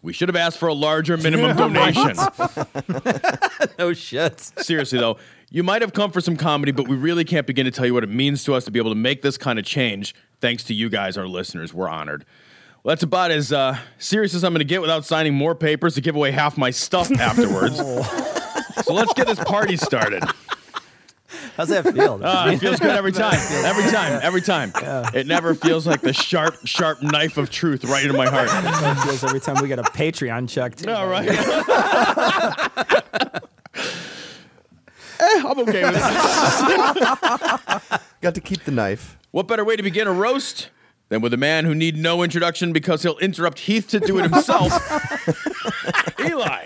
We 0.00 0.12
should 0.12 0.28
have 0.28 0.36
asked 0.36 0.58
for 0.58 0.66
a 0.68 0.74
larger 0.74 1.16
minimum 1.18 1.56
donation. 1.74 2.16
No 3.78 3.92
shit. 3.92 4.40
Seriously, 4.40 4.98
though, 4.98 5.18
you 5.52 5.62
might 5.62 5.82
have 5.82 5.92
come 5.92 6.10
for 6.10 6.22
some 6.22 6.36
comedy, 6.36 6.72
but 6.72 6.88
we 6.88 6.96
really 6.96 7.24
can't 7.24 7.46
begin 7.46 7.66
to 7.66 7.70
tell 7.70 7.84
you 7.84 7.92
what 7.92 8.02
it 8.02 8.08
means 8.10 8.42
to 8.44 8.54
us 8.54 8.64
to 8.64 8.70
be 8.70 8.78
able 8.78 8.90
to 8.90 8.96
make 8.96 9.20
this 9.20 9.36
kind 9.36 9.58
of 9.58 9.66
change. 9.66 10.14
Thanks 10.40 10.64
to 10.64 10.74
you 10.74 10.88
guys, 10.88 11.18
our 11.18 11.28
listeners. 11.28 11.74
We're 11.74 11.90
honored. 11.90 12.24
Well, 12.82 12.92
that's 12.92 13.02
about 13.02 13.30
as 13.30 13.52
uh, 13.52 13.76
serious 13.98 14.34
as 14.34 14.44
I'm 14.44 14.54
going 14.54 14.60
to 14.60 14.64
get 14.64 14.80
without 14.80 15.04
signing 15.04 15.34
more 15.34 15.54
papers 15.54 15.94
to 15.96 16.00
give 16.00 16.16
away 16.16 16.30
half 16.30 16.56
my 16.56 16.70
stuff 16.70 17.12
afterwards. 17.20 17.76
so 17.76 18.94
let's 18.94 19.12
get 19.12 19.26
this 19.26 19.38
party 19.44 19.76
started. 19.76 20.24
How's 21.56 21.68
that 21.68 21.84
feel? 21.92 22.18
Ah, 22.24 22.48
it 22.48 22.58
feels 22.58 22.80
good 22.80 22.90
every 22.90 23.12
time. 23.12 23.34
Every 23.64 23.90
time. 23.90 24.20
Every 24.22 24.40
time. 24.40 24.72
It 25.14 25.26
never 25.26 25.54
feels 25.54 25.86
like 25.86 26.00
the 26.00 26.14
sharp, 26.14 26.54
sharp 26.64 27.02
knife 27.02 27.36
of 27.36 27.50
truth 27.50 27.84
right 27.84 28.02
into 28.02 28.16
my 28.16 28.26
heart. 28.26 28.48
It 28.50 29.02
feels 29.02 29.24
every 29.24 29.40
time 29.40 29.56
we 29.60 29.68
get 29.68 29.78
a 29.78 29.82
Patreon 29.82 30.48
check. 30.48 30.76
Too. 30.76 30.90
All 30.90 31.08
right. 31.08 31.28
eh, 35.22 35.42
I'm 35.46 35.58
okay 35.60 35.84
with 35.84 35.96
it. 35.96 38.00
Got 38.20 38.34
to 38.34 38.40
keep 38.40 38.64
the 38.64 38.70
knife. 38.70 39.18
What 39.30 39.48
better 39.48 39.64
way 39.64 39.76
to 39.76 39.82
begin 39.82 40.06
a 40.06 40.12
roast 40.12 40.68
than 41.08 41.20
with 41.20 41.32
a 41.32 41.38
man 41.38 41.64
who 41.64 41.74
need 41.74 41.96
no 41.96 42.22
introduction 42.22 42.72
because 42.72 43.02
he'll 43.02 43.18
interrupt 43.18 43.60
Heath 43.60 43.88
to 43.88 44.00
do 44.00 44.18
it 44.18 44.30
himself? 44.30 44.72
Eli. 46.20 46.64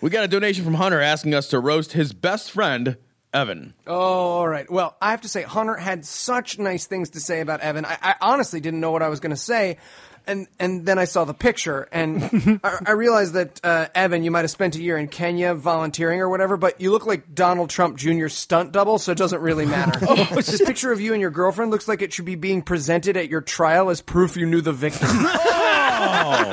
We 0.00 0.10
got 0.10 0.24
a 0.24 0.28
donation 0.28 0.64
from 0.64 0.74
Hunter 0.74 1.00
asking 1.00 1.34
us 1.34 1.48
to 1.48 1.58
roast 1.58 1.92
his 1.92 2.12
best 2.12 2.50
friend, 2.50 2.96
Evan. 3.32 3.74
Oh, 3.86 3.94
all 3.94 4.48
right. 4.48 4.70
Well, 4.70 4.96
I 5.00 5.10
have 5.10 5.22
to 5.22 5.28
say, 5.28 5.42
Hunter 5.42 5.76
had 5.76 6.04
such 6.04 6.58
nice 6.58 6.86
things 6.86 7.10
to 7.10 7.20
say 7.20 7.40
about 7.40 7.60
Evan. 7.60 7.84
I, 7.84 7.98
I 8.02 8.14
honestly 8.20 8.60
didn't 8.60 8.80
know 8.80 8.90
what 8.90 9.02
I 9.02 9.08
was 9.08 9.20
going 9.20 9.30
to 9.30 9.36
say. 9.36 9.78
And, 10.28 10.48
and 10.58 10.84
then 10.84 10.98
I 10.98 11.04
saw 11.04 11.24
the 11.24 11.34
picture, 11.34 11.88
and 11.92 12.60
I, 12.64 12.78
I 12.86 12.92
realized 12.92 13.34
that, 13.34 13.60
uh, 13.62 13.86
Evan, 13.94 14.24
you 14.24 14.32
might 14.32 14.40
have 14.40 14.50
spent 14.50 14.74
a 14.74 14.82
year 14.82 14.98
in 14.98 15.06
Kenya 15.06 15.54
volunteering 15.54 16.20
or 16.20 16.28
whatever, 16.28 16.56
but 16.56 16.80
you 16.80 16.90
look 16.90 17.06
like 17.06 17.32
Donald 17.32 17.70
Trump 17.70 17.96
Jr.'s 17.96 18.34
stunt 18.34 18.72
double, 18.72 18.98
so 18.98 19.12
it 19.12 19.18
doesn't 19.18 19.40
really 19.40 19.66
matter. 19.66 20.00
this 20.34 20.60
picture 20.62 20.90
of 20.90 21.00
you 21.00 21.12
and 21.12 21.20
your 21.20 21.30
girlfriend 21.30 21.70
looks 21.70 21.86
like 21.86 22.02
it 22.02 22.12
should 22.12 22.24
be 22.24 22.34
being 22.34 22.62
presented 22.62 23.16
at 23.16 23.28
your 23.28 23.40
trial 23.40 23.88
as 23.88 24.00
proof 24.00 24.36
you 24.36 24.46
knew 24.46 24.60
the 24.60 24.72
victim. 24.72 25.08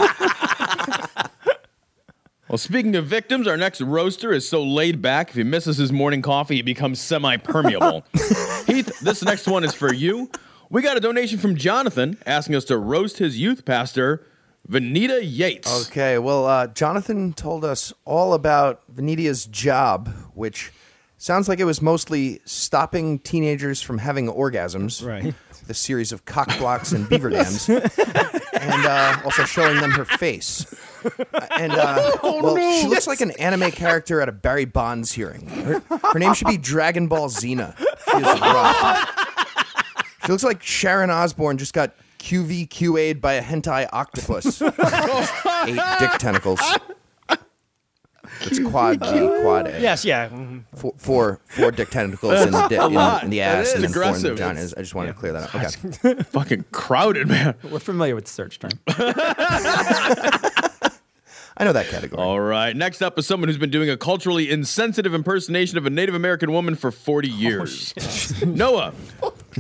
Well, 2.54 2.60
speaking 2.60 2.96
of 2.96 3.08
victims, 3.08 3.48
our 3.48 3.58
next 3.58 3.82
roaster 3.82 4.32
is 4.32 4.48
so 4.48 4.62
laid 4.62 5.02
back, 5.02 5.30
if 5.30 5.36
he 5.36 5.44
misses 5.44 5.78
his 5.78 5.92
morning 5.92 6.22
coffee, 6.22 6.58
he 6.58 6.62
becomes 6.62 7.02
semi 7.02 7.38
permeable. 7.38 8.06
Heath, 8.68 9.00
this 9.00 9.24
next 9.24 9.48
one 9.48 9.64
is 9.64 9.74
for 9.74 9.92
you. 9.92 10.30
We 10.74 10.82
got 10.82 10.98
a 10.98 11.00
donation 11.00 11.38
from 11.38 11.56
Jonathan 11.56 12.18
asking 12.26 12.56
us 12.56 12.66
to 12.66 12.80
roast 12.80 13.20
his 13.20 13.38
youth 13.38 13.64
pastor, 13.64 14.26
Vanita 14.68 15.20
Yates. 15.22 15.88
Okay, 15.88 16.18
well, 16.18 16.48
uh, 16.48 16.66
Jonathan 16.66 17.32
told 17.34 17.64
us 17.64 17.94
all 18.06 18.34
about 18.34 18.82
Venetia's 18.92 19.46
job, 19.46 20.10
which 20.34 20.72
sounds 21.20 21.48
like 21.48 21.60
it 21.60 21.66
was 21.66 21.80
mostly 21.80 22.42
stopping 22.46 23.20
teenagers 23.20 23.84
from 23.84 24.00
having 24.00 24.26
orgasms. 24.26 25.06
Right. 25.06 25.26
With 25.64 25.70
a 25.70 25.76
series 25.76 26.12
of 26.12 26.26
cock 26.26 26.58
blocks 26.58 26.92
and 26.92 27.08
beaver 27.08 27.30
dams. 27.30 27.70
and 27.70 27.84
uh, 28.86 29.22
also 29.24 29.44
showing 29.46 29.80
them 29.80 29.92
her 29.92 30.06
face. 30.06 30.66
And 31.52 31.72
uh, 31.72 32.18
well, 32.24 32.82
she 32.82 32.88
looks 32.88 33.06
like 33.06 33.22
an 33.22 33.30
anime 33.40 33.70
character 33.70 34.22
at 34.22 34.28
a 34.28 34.34
Barry 34.34 34.66
Bonds 34.66 35.12
hearing. 35.12 35.48
Her, 35.48 35.84
her 36.14 36.20
name 36.20 36.34
should 36.34 36.48
be 36.48 36.58
Dragon 36.58 37.08
Ball 37.08 37.30
Xena. 37.30 37.78
She 37.78 38.18
is 38.18 38.42
rough. 38.42 39.23
She 40.26 40.32
looks 40.32 40.44
like 40.44 40.64
Sharon 40.64 41.10
Osbourne 41.10 41.58
just 41.58 41.74
got 41.74 41.94
QVQA'd 42.20 43.20
by 43.22 43.34
a 43.34 43.42
hentai 43.42 43.88
octopus. 43.92 44.62
Eight 45.68 45.80
dick 46.00 46.12
tentacles. 46.20 46.60
It's 48.42 48.60
quad 48.70 49.02
G, 49.04 49.10
quad 49.42 49.68
A. 49.68 49.80
Yes, 49.82 50.04
yeah. 50.06 50.30
mhm. 50.30 50.64
Four, 50.76 50.94
four, 50.98 51.40
four 51.48 51.72
dick 51.72 51.90
tentacles 51.90 52.42
in 52.42 52.52
the, 52.52 52.68
di- 52.68 52.84
in, 52.86 52.94
lot. 52.94 53.24
in 53.24 53.30
the 53.30 53.42
ass 53.42 53.68
is 53.68 53.74
and 53.76 53.84
then 53.84 53.92
four 53.94 54.04
in 54.04 54.22
the 54.22 54.32
aggressive. 54.32 54.38
vagina. 54.38 54.60
I 54.78 54.82
just 54.82 54.96
wanted 54.96 55.14
to 55.14 55.20
clear 55.20 55.34
that 55.34 55.54
up. 55.54 56.06
Okay. 56.06 56.24
Fucking 56.32 56.66
crowded, 56.72 57.28
man. 57.28 57.56
We're 57.70 57.80
familiar 57.80 58.16
with 58.16 58.26
the 58.26 58.32
search 58.32 58.60
term. 58.60 58.72
I 61.56 61.66
know 61.66 61.74
that 61.74 61.88
category. 61.90 62.20
All 62.22 62.40
right. 62.40 62.76
Next 62.76 63.02
up 63.04 63.20
is 63.20 63.28
someone 63.28 63.48
who's 63.48 63.60
been 63.60 63.70
doing 63.70 63.88
a 63.90 63.96
culturally 63.98 64.50
insensitive 64.50 65.14
impersonation 65.14 65.78
of 65.78 65.86
a 65.86 65.90
Native 65.92 66.16
American 66.16 66.52
woman 66.52 66.74
for 66.76 66.90
40 66.92 67.30
years. 67.30 68.44
Noah, 68.44 68.94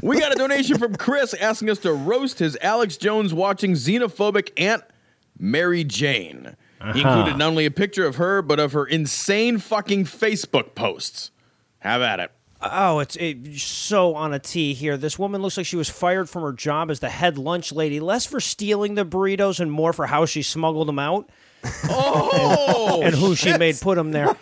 we 0.01 0.19
got 0.19 0.31
a 0.31 0.35
donation 0.35 0.77
from 0.77 0.95
Chris 0.95 1.33
asking 1.33 1.69
us 1.69 1.79
to 1.79 1.93
roast 1.93 2.39
his 2.39 2.57
Alex 2.61 2.97
Jones 2.97 3.33
watching 3.33 3.73
xenophobic 3.73 4.51
aunt, 4.57 4.83
Mary 5.37 5.83
Jane. 5.83 6.55
He 6.81 6.89
uh-huh. 6.89 6.97
included 6.97 7.37
not 7.37 7.47
only 7.47 7.65
a 7.65 7.71
picture 7.71 8.05
of 8.05 8.17
her, 8.17 8.41
but 8.41 8.59
of 8.59 8.73
her 8.73 8.85
insane 8.85 9.57
fucking 9.57 10.05
Facebook 10.05 10.75
posts. 10.75 11.31
Have 11.79 12.01
at 12.01 12.19
it. 12.19 12.31
Oh, 12.61 12.99
it's 12.99 13.17
it, 13.17 13.57
so 13.57 14.15
on 14.15 14.33
a 14.33 14.39
tee 14.39 14.73
here. 14.73 14.95
This 14.95 15.19
woman 15.19 15.41
looks 15.41 15.57
like 15.57 15.65
she 15.65 15.75
was 15.75 15.89
fired 15.89 16.29
from 16.29 16.43
her 16.43 16.53
job 16.53 16.89
as 16.89 17.01
the 17.01 17.09
head 17.09 17.37
lunch 17.37 17.71
lady, 17.73 17.99
less 17.99 18.25
for 18.25 18.39
stealing 18.39 18.95
the 18.95 19.05
burritos 19.05 19.59
and 19.59 19.71
more 19.71 19.91
for 19.91 20.07
how 20.07 20.25
she 20.25 20.41
smuggled 20.41 20.87
them 20.87 20.99
out 20.99 21.29
Oh! 21.89 23.01
and 23.03 23.13
who 23.15 23.35
she 23.35 23.57
made 23.57 23.79
put 23.81 23.95
them 23.95 24.11
there. 24.11 24.35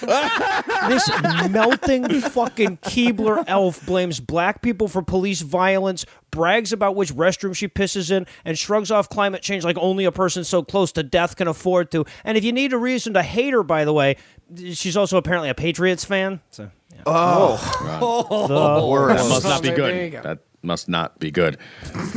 this 0.00 1.10
melting 1.50 2.20
fucking 2.20 2.78
Keebler 2.78 3.44
elf 3.46 3.84
blames 3.86 4.20
black 4.20 4.62
people 4.62 4.88
for 4.88 5.02
police 5.02 5.40
violence, 5.40 6.06
brags 6.30 6.72
about 6.72 6.96
which 6.96 7.12
restroom 7.12 7.54
she 7.54 7.68
pisses 7.68 8.10
in, 8.10 8.26
and 8.44 8.58
shrugs 8.58 8.90
off 8.90 9.08
climate 9.08 9.42
change 9.42 9.64
like 9.64 9.78
only 9.78 10.04
a 10.04 10.12
person 10.12 10.44
so 10.44 10.62
close 10.62 10.92
to 10.92 11.02
death 11.02 11.36
can 11.36 11.48
afford 11.48 11.90
to. 11.92 12.04
And 12.24 12.36
if 12.38 12.44
you 12.44 12.52
need 12.52 12.72
a 12.72 12.78
reason 12.78 13.14
to 13.14 13.22
hate 13.22 13.52
her, 13.52 13.62
by 13.62 13.84
the 13.84 13.92
way, 13.92 14.16
she's 14.56 14.96
also 14.96 15.16
apparently 15.16 15.48
a 15.48 15.54
Patriots 15.54 16.04
fan. 16.04 16.40
So, 16.50 16.70
yeah. 16.94 17.02
Oh. 17.06 17.98
Oh. 18.00 18.26
Oh. 18.30 19.06
that 19.08 19.28
must 19.28 19.44
not 19.44 19.62
be 19.62 19.70
good. 19.70 20.12
go. 20.12 20.22
That 20.22 20.38
must 20.62 20.88
not 20.88 21.18
be 21.18 21.30
good. 21.30 21.58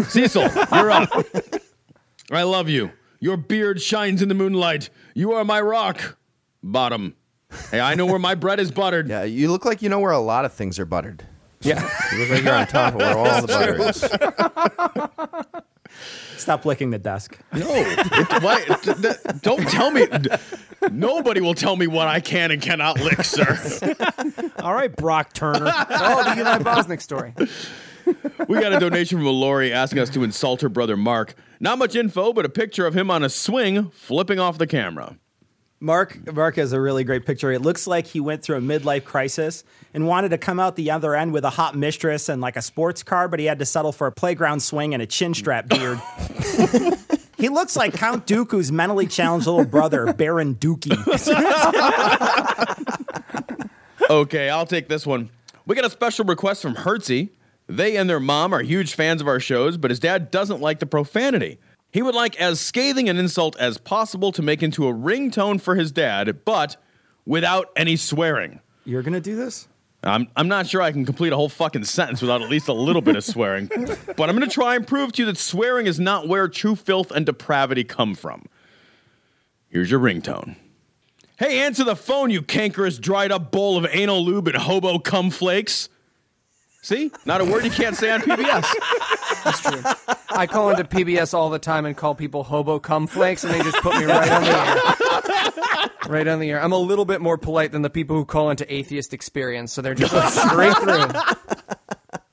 Cecil, 0.07 0.43
you're 0.71 0.91
up. 0.91 1.09
I 2.31 2.43
love 2.43 2.69
you. 2.69 2.91
Your 3.21 3.37
beard 3.37 3.81
shines 3.81 4.21
in 4.21 4.27
the 4.29 4.35
moonlight. 4.35 4.89
You 5.13 5.31
are 5.33 5.45
my 5.45 5.61
rock. 5.61 6.17
Bottom. 6.63 7.15
Hey, 7.69 7.79
I 7.79 7.93
know 7.95 8.05
where 8.07 8.17
my 8.19 8.33
bread 8.35 8.59
is 8.59 8.71
buttered. 8.71 9.07
Yeah, 9.11 9.23
you 9.23 9.49
look 9.51 9.63
like 9.63 9.81
you 9.81 9.89
know 9.89 9.99
where 9.99 10.11
a 10.11 10.19
lot 10.19 10.43
of 10.43 10.51
things 10.53 10.79
are 10.79 10.85
buttered. 10.85 11.23
Yeah. 11.61 11.87
You 12.11 12.17
look 12.19 12.29
like 12.31 12.43
you're 12.43 12.55
on 12.55 12.65
top 12.67 12.93
of 12.95 12.99
where 12.99 13.15
all 13.17 13.41
the 13.41 13.47
butter 15.47 15.49
is. 15.51 15.61
Stop 16.41 16.65
licking 16.65 16.89
the 16.89 16.97
desk. 16.97 17.37
No. 17.53 17.59
It- 17.69 18.41
why- 18.43 18.65
d- 18.83 18.93
d- 18.99 19.31
don't 19.43 19.67
tell 19.69 19.91
me. 19.91 20.07
d- 20.07 20.29
Nobody 20.91 21.39
will 21.41 21.53
tell 21.53 21.75
me 21.75 21.85
what 21.85 22.07
I 22.07 22.19
can 22.19 22.49
and 22.49 22.59
cannot 22.59 22.99
lick, 22.99 23.23
sir. 23.23 23.59
All 24.63 24.73
right, 24.73 24.95
Brock 24.95 25.33
Turner. 25.33 25.71
oh, 25.71 26.23
the 26.23 26.39
Eli 26.41 26.57
Bosnick 26.57 27.01
story. 27.01 27.33
We 28.47 28.59
got 28.59 28.73
a 28.73 28.79
donation 28.79 29.17
from 29.17 29.27
a 29.27 29.31
Lori 29.31 29.71
asking 29.71 29.99
us 29.99 30.09
to 30.11 30.23
insult 30.23 30.61
her 30.61 30.69
brother 30.69 30.97
Mark. 30.97 31.35
Not 31.59 31.77
much 31.77 31.95
info, 31.95 32.33
but 32.33 32.45
a 32.45 32.49
picture 32.49 32.85
of 32.85 32.95
him 32.95 33.11
on 33.11 33.23
a 33.23 33.29
swing 33.29 33.89
flipping 33.91 34.39
off 34.39 34.57
the 34.57 34.67
camera. 34.67 35.17
Mark 35.79 36.31
Mark 36.31 36.57
has 36.57 36.73
a 36.73 36.81
really 36.81 37.03
great 37.03 37.25
picture. 37.25 37.51
It 37.51 37.61
looks 37.61 37.87
like 37.87 38.05
he 38.05 38.19
went 38.19 38.43
through 38.43 38.57
a 38.57 38.61
midlife 38.61 39.03
crisis 39.03 39.63
and 39.93 40.05
wanted 40.05 40.29
to 40.29 40.37
come 40.37 40.59
out 40.59 40.75
the 40.75 40.91
other 40.91 41.15
end 41.15 41.33
with 41.33 41.43
a 41.43 41.49
hot 41.49 41.75
mistress 41.75 42.29
and 42.29 42.39
like 42.39 42.55
a 42.55 42.61
sports 42.61 43.01
car, 43.01 43.27
but 43.27 43.39
he 43.39 43.47
had 43.47 43.57
to 43.59 43.65
settle 43.65 43.91
for 43.91 44.05
a 44.05 44.11
playground 44.11 44.59
swing 44.59 44.93
and 44.93 45.01
a 45.01 45.07
chin 45.07 45.33
strap 45.33 45.67
beard. 45.67 45.99
he 47.37 47.49
looks 47.49 47.75
like 47.75 47.93
Count 47.93 48.27
Dooku's 48.27 48.71
mentally 48.71 49.07
challenged 49.07 49.47
little 49.47 49.65
brother, 49.65 50.13
Baron 50.13 50.55
Dookie. 50.55 50.91
Okay, 54.11 54.49
I'll 54.49 54.65
take 54.65 54.89
this 54.89 55.07
one. 55.07 55.29
We 55.65 55.73
got 55.73 55.85
a 55.85 55.89
special 55.89 56.25
request 56.25 56.61
from 56.61 56.75
Hertzy. 56.75 57.29
They 57.71 57.95
and 57.95 58.09
their 58.09 58.19
mom 58.19 58.53
are 58.53 58.61
huge 58.61 58.95
fans 58.95 59.21
of 59.21 59.27
our 59.27 59.39
shows, 59.39 59.77
but 59.77 59.91
his 59.91 59.99
dad 59.99 60.29
doesn't 60.29 60.59
like 60.59 60.79
the 60.79 60.85
profanity. 60.85 61.57
He 61.91 62.01
would 62.01 62.15
like 62.15 62.39
as 62.39 62.59
scathing 62.59 63.07
an 63.09 63.17
insult 63.17 63.55
as 63.57 63.77
possible 63.77 64.31
to 64.33 64.41
make 64.41 64.61
into 64.61 64.87
a 64.87 64.93
ringtone 64.93 65.59
for 65.59 65.75
his 65.75 65.91
dad, 65.91 66.43
but 66.45 66.77
without 67.25 67.69
any 67.75 67.95
swearing. 67.95 68.59
You're 68.85 69.03
gonna 69.03 69.21
do 69.21 69.35
this? 69.35 69.67
I'm, 70.03 70.27
I'm 70.35 70.47
not 70.47 70.67
sure 70.67 70.81
I 70.81 70.91
can 70.91 71.05
complete 71.05 71.31
a 71.31 71.35
whole 71.35 71.49
fucking 71.49 71.83
sentence 71.83 72.21
without 72.21 72.41
at 72.41 72.49
least 72.49 72.67
a 72.67 72.73
little 72.73 73.03
bit 73.03 73.15
of 73.15 73.23
swearing, 73.23 73.67
but 74.17 74.29
I'm 74.29 74.35
going 74.35 74.41
to 74.41 74.53
try 74.53 74.75
and 74.75 74.85
prove 74.87 75.11
to 75.13 75.21
you 75.21 75.25
that 75.27 75.37
swearing 75.37 75.85
is 75.85 75.99
not 75.99 76.27
where 76.27 76.47
true 76.47 76.75
filth 76.75 77.11
and 77.11 77.23
depravity 77.23 77.83
come 77.83 78.15
from. 78.15 78.45
Here's 79.69 79.91
your 79.91 79.99
ringtone. 79.99 80.55
Hey, 81.37 81.59
answer 81.59 81.83
the 81.83 81.95
phone, 81.95 82.31
you 82.31 82.41
cankerous, 82.41 82.97
dried 82.97 83.31
up 83.31 83.51
bowl 83.51 83.77
of 83.77 83.85
anal 83.91 84.25
lube 84.25 84.47
and 84.47 84.57
hobo 84.57 84.97
cum 84.97 85.29
flakes. 85.29 85.87
See? 86.81 87.11
Not 87.25 87.41
a 87.41 87.45
word 87.45 87.63
you 87.63 87.69
can't 87.71 87.95
say 87.95 88.11
on 88.11 88.21
PBS. 88.21 88.65
That's 89.43 89.61
true. 89.61 89.81
I 90.29 90.47
call 90.47 90.71
into 90.71 90.83
PBS 90.83 91.33
all 91.33 91.49
the 91.49 91.59
time 91.59 91.85
and 91.85 91.95
call 91.95 92.15
people 92.15 92.43
hobo 92.43 92.79
cum 92.79 93.05
flakes, 93.07 93.43
and 93.43 93.53
they 93.53 93.59
just 93.61 93.77
put 93.77 93.95
me 93.97 94.05
right 94.05 94.29
on 94.31 94.43
the 94.43 94.49
air. 94.49 95.89
Right 96.11 96.27
on 96.27 96.39
the 96.39 96.49
air. 96.49 96.61
I'm 96.61 96.71
a 96.71 96.77
little 96.77 97.05
bit 97.05 97.21
more 97.21 97.37
polite 97.37 97.71
than 97.71 97.83
the 97.83 97.89
people 97.89 98.15
who 98.15 98.25
call 98.25 98.49
into 98.49 98.71
Atheist 98.73 99.13
Experience, 99.13 99.71
so 99.71 99.81
they're 99.81 99.93
just 99.93 100.13
like 100.13 100.31
straight 100.31 100.77
through. 100.77 101.07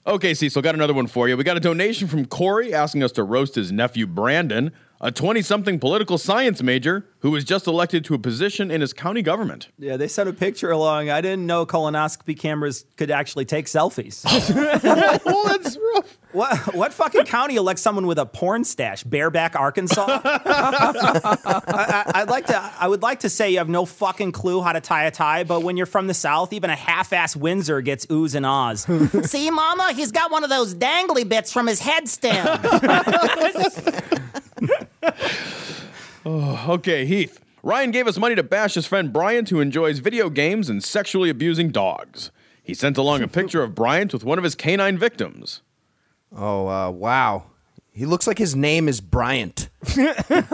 Okay, 0.06 0.32
Cecil, 0.32 0.62
got 0.62 0.74
another 0.74 0.94
one 0.94 1.06
for 1.06 1.28
you. 1.28 1.36
We 1.36 1.44
got 1.44 1.58
a 1.58 1.60
donation 1.60 2.08
from 2.08 2.24
Corey 2.24 2.72
asking 2.72 3.02
us 3.02 3.12
to 3.12 3.22
roast 3.22 3.56
his 3.56 3.70
nephew 3.70 4.06
Brandon. 4.06 4.72
A 5.00 5.12
20 5.12 5.42
something 5.42 5.78
political 5.78 6.18
science 6.18 6.62
major 6.62 7.06
who 7.20 7.30
was 7.30 7.44
just 7.44 7.66
elected 7.66 8.04
to 8.04 8.14
a 8.14 8.18
position 8.18 8.70
in 8.70 8.80
his 8.80 8.92
county 8.92 9.22
government. 9.22 9.68
Yeah, 9.78 9.96
they 9.96 10.08
sent 10.08 10.28
a 10.28 10.32
picture 10.32 10.70
along. 10.70 11.10
I 11.10 11.20
didn't 11.20 11.46
know 11.46 11.66
colonoscopy 11.66 12.38
cameras 12.38 12.84
could 12.96 13.10
actually 13.10 13.44
take 13.44 13.66
selfies. 13.66 14.24
oh, 15.26 15.48
that's 15.48 15.76
rough. 15.94 16.18
what 16.32 16.74
what 16.74 16.92
fucking 16.92 17.24
county 17.24 17.56
elects 17.56 17.82
someone 17.82 18.06
with 18.06 18.18
a 18.18 18.26
porn 18.26 18.64
stash? 18.64 19.02
Bareback, 19.04 19.56
Arkansas. 19.56 20.06
I, 20.24 22.14
would 22.20 22.30
like 22.30 22.46
to. 22.46 22.72
I 22.78 22.86
would 22.88 23.02
like 23.02 23.20
to 23.20 23.28
say 23.28 23.50
you 23.50 23.58
have 23.58 23.68
no 23.68 23.84
fucking 23.84 24.32
clue 24.32 24.62
how 24.62 24.72
to 24.72 24.80
tie 24.80 25.04
a 25.04 25.10
tie, 25.10 25.44
but 25.44 25.62
when 25.62 25.76
you're 25.76 25.86
from 25.86 26.06
the 26.06 26.14
South, 26.14 26.52
even 26.52 26.70
a 26.70 26.76
half-ass 26.76 27.36
Windsor 27.36 27.80
gets 27.80 28.06
oohs 28.06 28.34
and 28.34 28.46
ahs. 28.46 28.86
See, 29.30 29.50
Mama, 29.50 29.92
he's 29.94 30.12
got 30.12 30.30
one 30.30 30.44
of 30.44 30.50
those 30.50 30.74
dangly 30.74 31.28
bits 31.28 31.52
from 31.52 31.66
his 31.66 31.80
head 31.80 32.08
stem. 32.08 32.46
Okay, 36.26 37.06
Heath. 37.06 37.40
Ryan 37.62 37.90
gave 37.90 38.06
us 38.06 38.18
money 38.18 38.34
to 38.34 38.42
bash 38.42 38.74
his 38.74 38.86
friend 38.86 39.12
Bryant, 39.12 39.48
who 39.50 39.60
enjoys 39.60 39.98
video 39.98 40.30
games 40.30 40.68
and 40.68 40.82
sexually 40.82 41.30
abusing 41.30 41.70
dogs. 41.70 42.30
He 42.62 42.74
sent 42.74 42.98
along 42.98 43.22
a 43.22 43.28
picture 43.40 43.62
of 43.62 43.74
Bryant 43.74 44.12
with 44.12 44.24
one 44.24 44.38
of 44.38 44.44
his 44.44 44.54
canine 44.54 44.98
victims. 44.98 45.62
Oh, 46.36 46.68
uh, 46.68 46.90
wow. 46.90 47.44
He 47.92 48.06
looks 48.06 48.26
like 48.26 48.38
his 48.38 48.54
name 48.54 48.88
is 48.88 49.00
Bryant. 49.00 49.70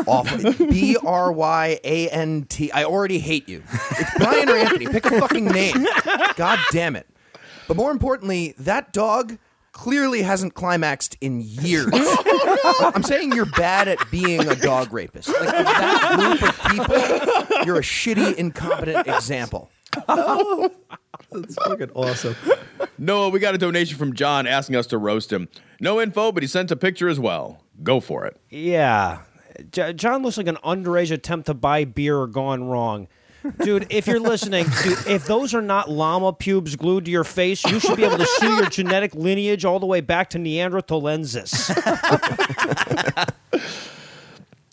Awful. 0.07 0.67
B 0.67 0.97
R 1.05 1.31
Y 1.31 1.79
A 1.85 2.09
N 2.09 2.47
T. 2.49 2.73
I 2.73 2.85
already 2.85 3.19
hate 3.19 3.49
you. 3.49 3.63
It's 3.99 4.17
Brian 4.17 4.49
or 4.49 4.57
Anthony. 4.57 4.87
Pick 4.87 5.05
a 5.05 5.21
fucking 5.21 5.47
name. 5.47 5.87
God 6.37 6.59
damn 6.71 6.97
it. 6.97 7.07
But 7.69 7.77
more 7.77 7.91
importantly, 7.91 8.55
that 8.59 8.93
dog 8.95 9.37
clearly 9.75 10.23
hasn't 10.23 10.55
climaxed 10.55 11.19
in 11.21 11.43
years. 11.43 11.89
I'm 12.81 13.03
saying 13.03 13.33
you're 13.33 13.45
bad 13.45 13.89
at 13.89 13.99
being 14.11 14.49
a 14.49 14.55
dog 14.55 14.93
rapist. 14.93 15.29
Like 15.29 15.41
of 15.41 15.65
that 15.67 16.39
group 16.39 16.43
of 16.49 16.71
people, 16.71 17.67
you're 17.67 17.77
a 17.77 17.83
shitty, 17.83 18.37
incompetent 18.37 19.07
example. 19.07 19.71
That's 20.07 21.55
fucking 21.67 21.91
awesome. 21.95 22.37
Noah, 22.99 23.29
we 23.29 23.41
got 23.41 23.55
a 23.55 23.59
donation 23.59 23.99
from 23.99 24.15
John 24.15 24.47
asking 24.47 24.77
us 24.77 24.87
to 24.89 24.99
roast 24.99 25.33
him. 25.33 25.49
No 25.81 26.01
info, 26.01 26.33
but 26.33 26.43
he 26.43 26.47
sent 26.47 26.71
a 26.71 26.77
picture 26.77 27.09
as 27.09 27.19
well. 27.21 27.63
Go 27.83 28.01
for 28.01 28.25
it. 28.25 28.41
Yeah. 28.51 29.19
J- 29.71 29.93
John 29.93 30.23
looks 30.23 30.39
like 30.39 30.47
an 30.47 30.59
underage 30.65 31.11
attempt 31.11 31.47
to 31.47 31.55
buy 31.55 31.85
beer 31.85 32.27
gone 32.27 32.65
wrong. 32.65 33.09
Dude, 33.63 33.87
if 33.91 34.07
you're 34.07 34.21
listening, 34.21 34.67
dude, 34.83 35.07
if 35.07 35.27
those 35.27 35.55
are 35.55 35.61
not 35.63 35.91
llama 35.91 36.33
pubes 36.33 36.77
glued 36.77 37.05
to 37.05 37.11
your 37.11 37.25
face, 37.25 37.65
you 37.65 37.79
should 37.79 37.97
be 37.97 38.05
able 38.05 38.19
to 38.19 38.27
see 38.27 38.47
your 38.47 38.71
genetic 38.71 39.15
lineage 39.15 39.65
all 39.65 39.79
the 39.79 39.87
way 39.87 40.01
back 40.01 40.31
to 40.31 40.39
Neanderthalensis. 40.39 41.71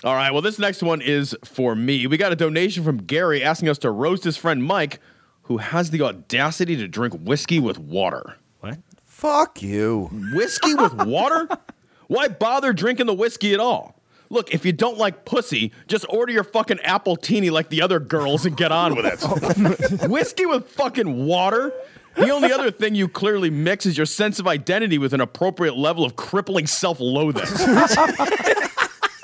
All 0.03 0.15
right, 0.15 0.31
well, 0.31 0.41
this 0.41 0.57
next 0.57 0.81
one 0.81 0.99
is 0.99 1.35
for 1.45 1.75
me. 1.75 2.07
We 2.07 2.17
got 2.17 2.31
a 2.31 2.35
donation 2.35 2.83
from 2.83 2.97
Gary 2.97 3.43
asking 3.43 3.69
us 3.69 3.77
to 3.79 3.91
roast 3.91 4.23
his 4.23 4.35
friend 4.35 4.63
Mike, 4.63 4.99
who 5.43 5.57
has 5.57 5.91
the 5.91 6.01
audacity 6.01 6.75
to 6.77 6.87
drink 6.87 7.13
whiskey 7.13 7.59
with 7.59 7.77
water. 7.77 8.37
What? 8.61 8.79
Fuck 9.03 9.61
you. 9.61 10.09
Whiskey 10.33 10.73
with 10.73 10.93
water? 10.93 11.47
Why 12.07 12.29
bother 12.29 12.73
drinking 12.73 13.05
the 13.05 13.13
whiskey 13.13 13.53
at 13.53 13.59
all? 13.59 14.00
Look, 14.31 14.53
if 14.53 14.65
you 14.65 14.71
don't 14.71 14.97
like 14.97 15.25
pussy, 15.25 15.73
just 15.87 16.05
order 16.07 16.31
your 16.31 16.45
fucking 16.45 16.77
appletini 16.77 17.51
like 17.51 17.67
the 17.67 17.81
other 17.81 17.99
girls 17.99 18.45
and 18.45 18.55
get 18.55 18.71
on 18.71 18.95
with 18.95 19.05
it. 19.05 20.09
whiskey 20.09 20.45
with 20.45 20.69
fucking 20.69 21.25
water? 21.25 21.73
The 22.15 22.29
only 22.29 22.53
other 22.53 22.71
thing 22.71 22.95
you 22.95 23.09
clearly 23.09 23.49
mix 23.49 23.85
is 23.85 23.97
your 23.97 24.05
sense 24.05 24.39
of 24.39 24.47
identity 24.47 24.97
with 24.97 25.13
an 25.13 25.19
appropriate 25.19 25.75
level 25.75 26.05
of 26.05 26.15
crippling 26.15 26.65
self 26.65 27.01
loathing. 27.01 27.43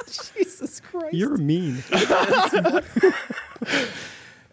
Jesus 0.08 0.82
Christ. 0.82 1.13
You're 1.13 1.38
mean. 1.38 1.82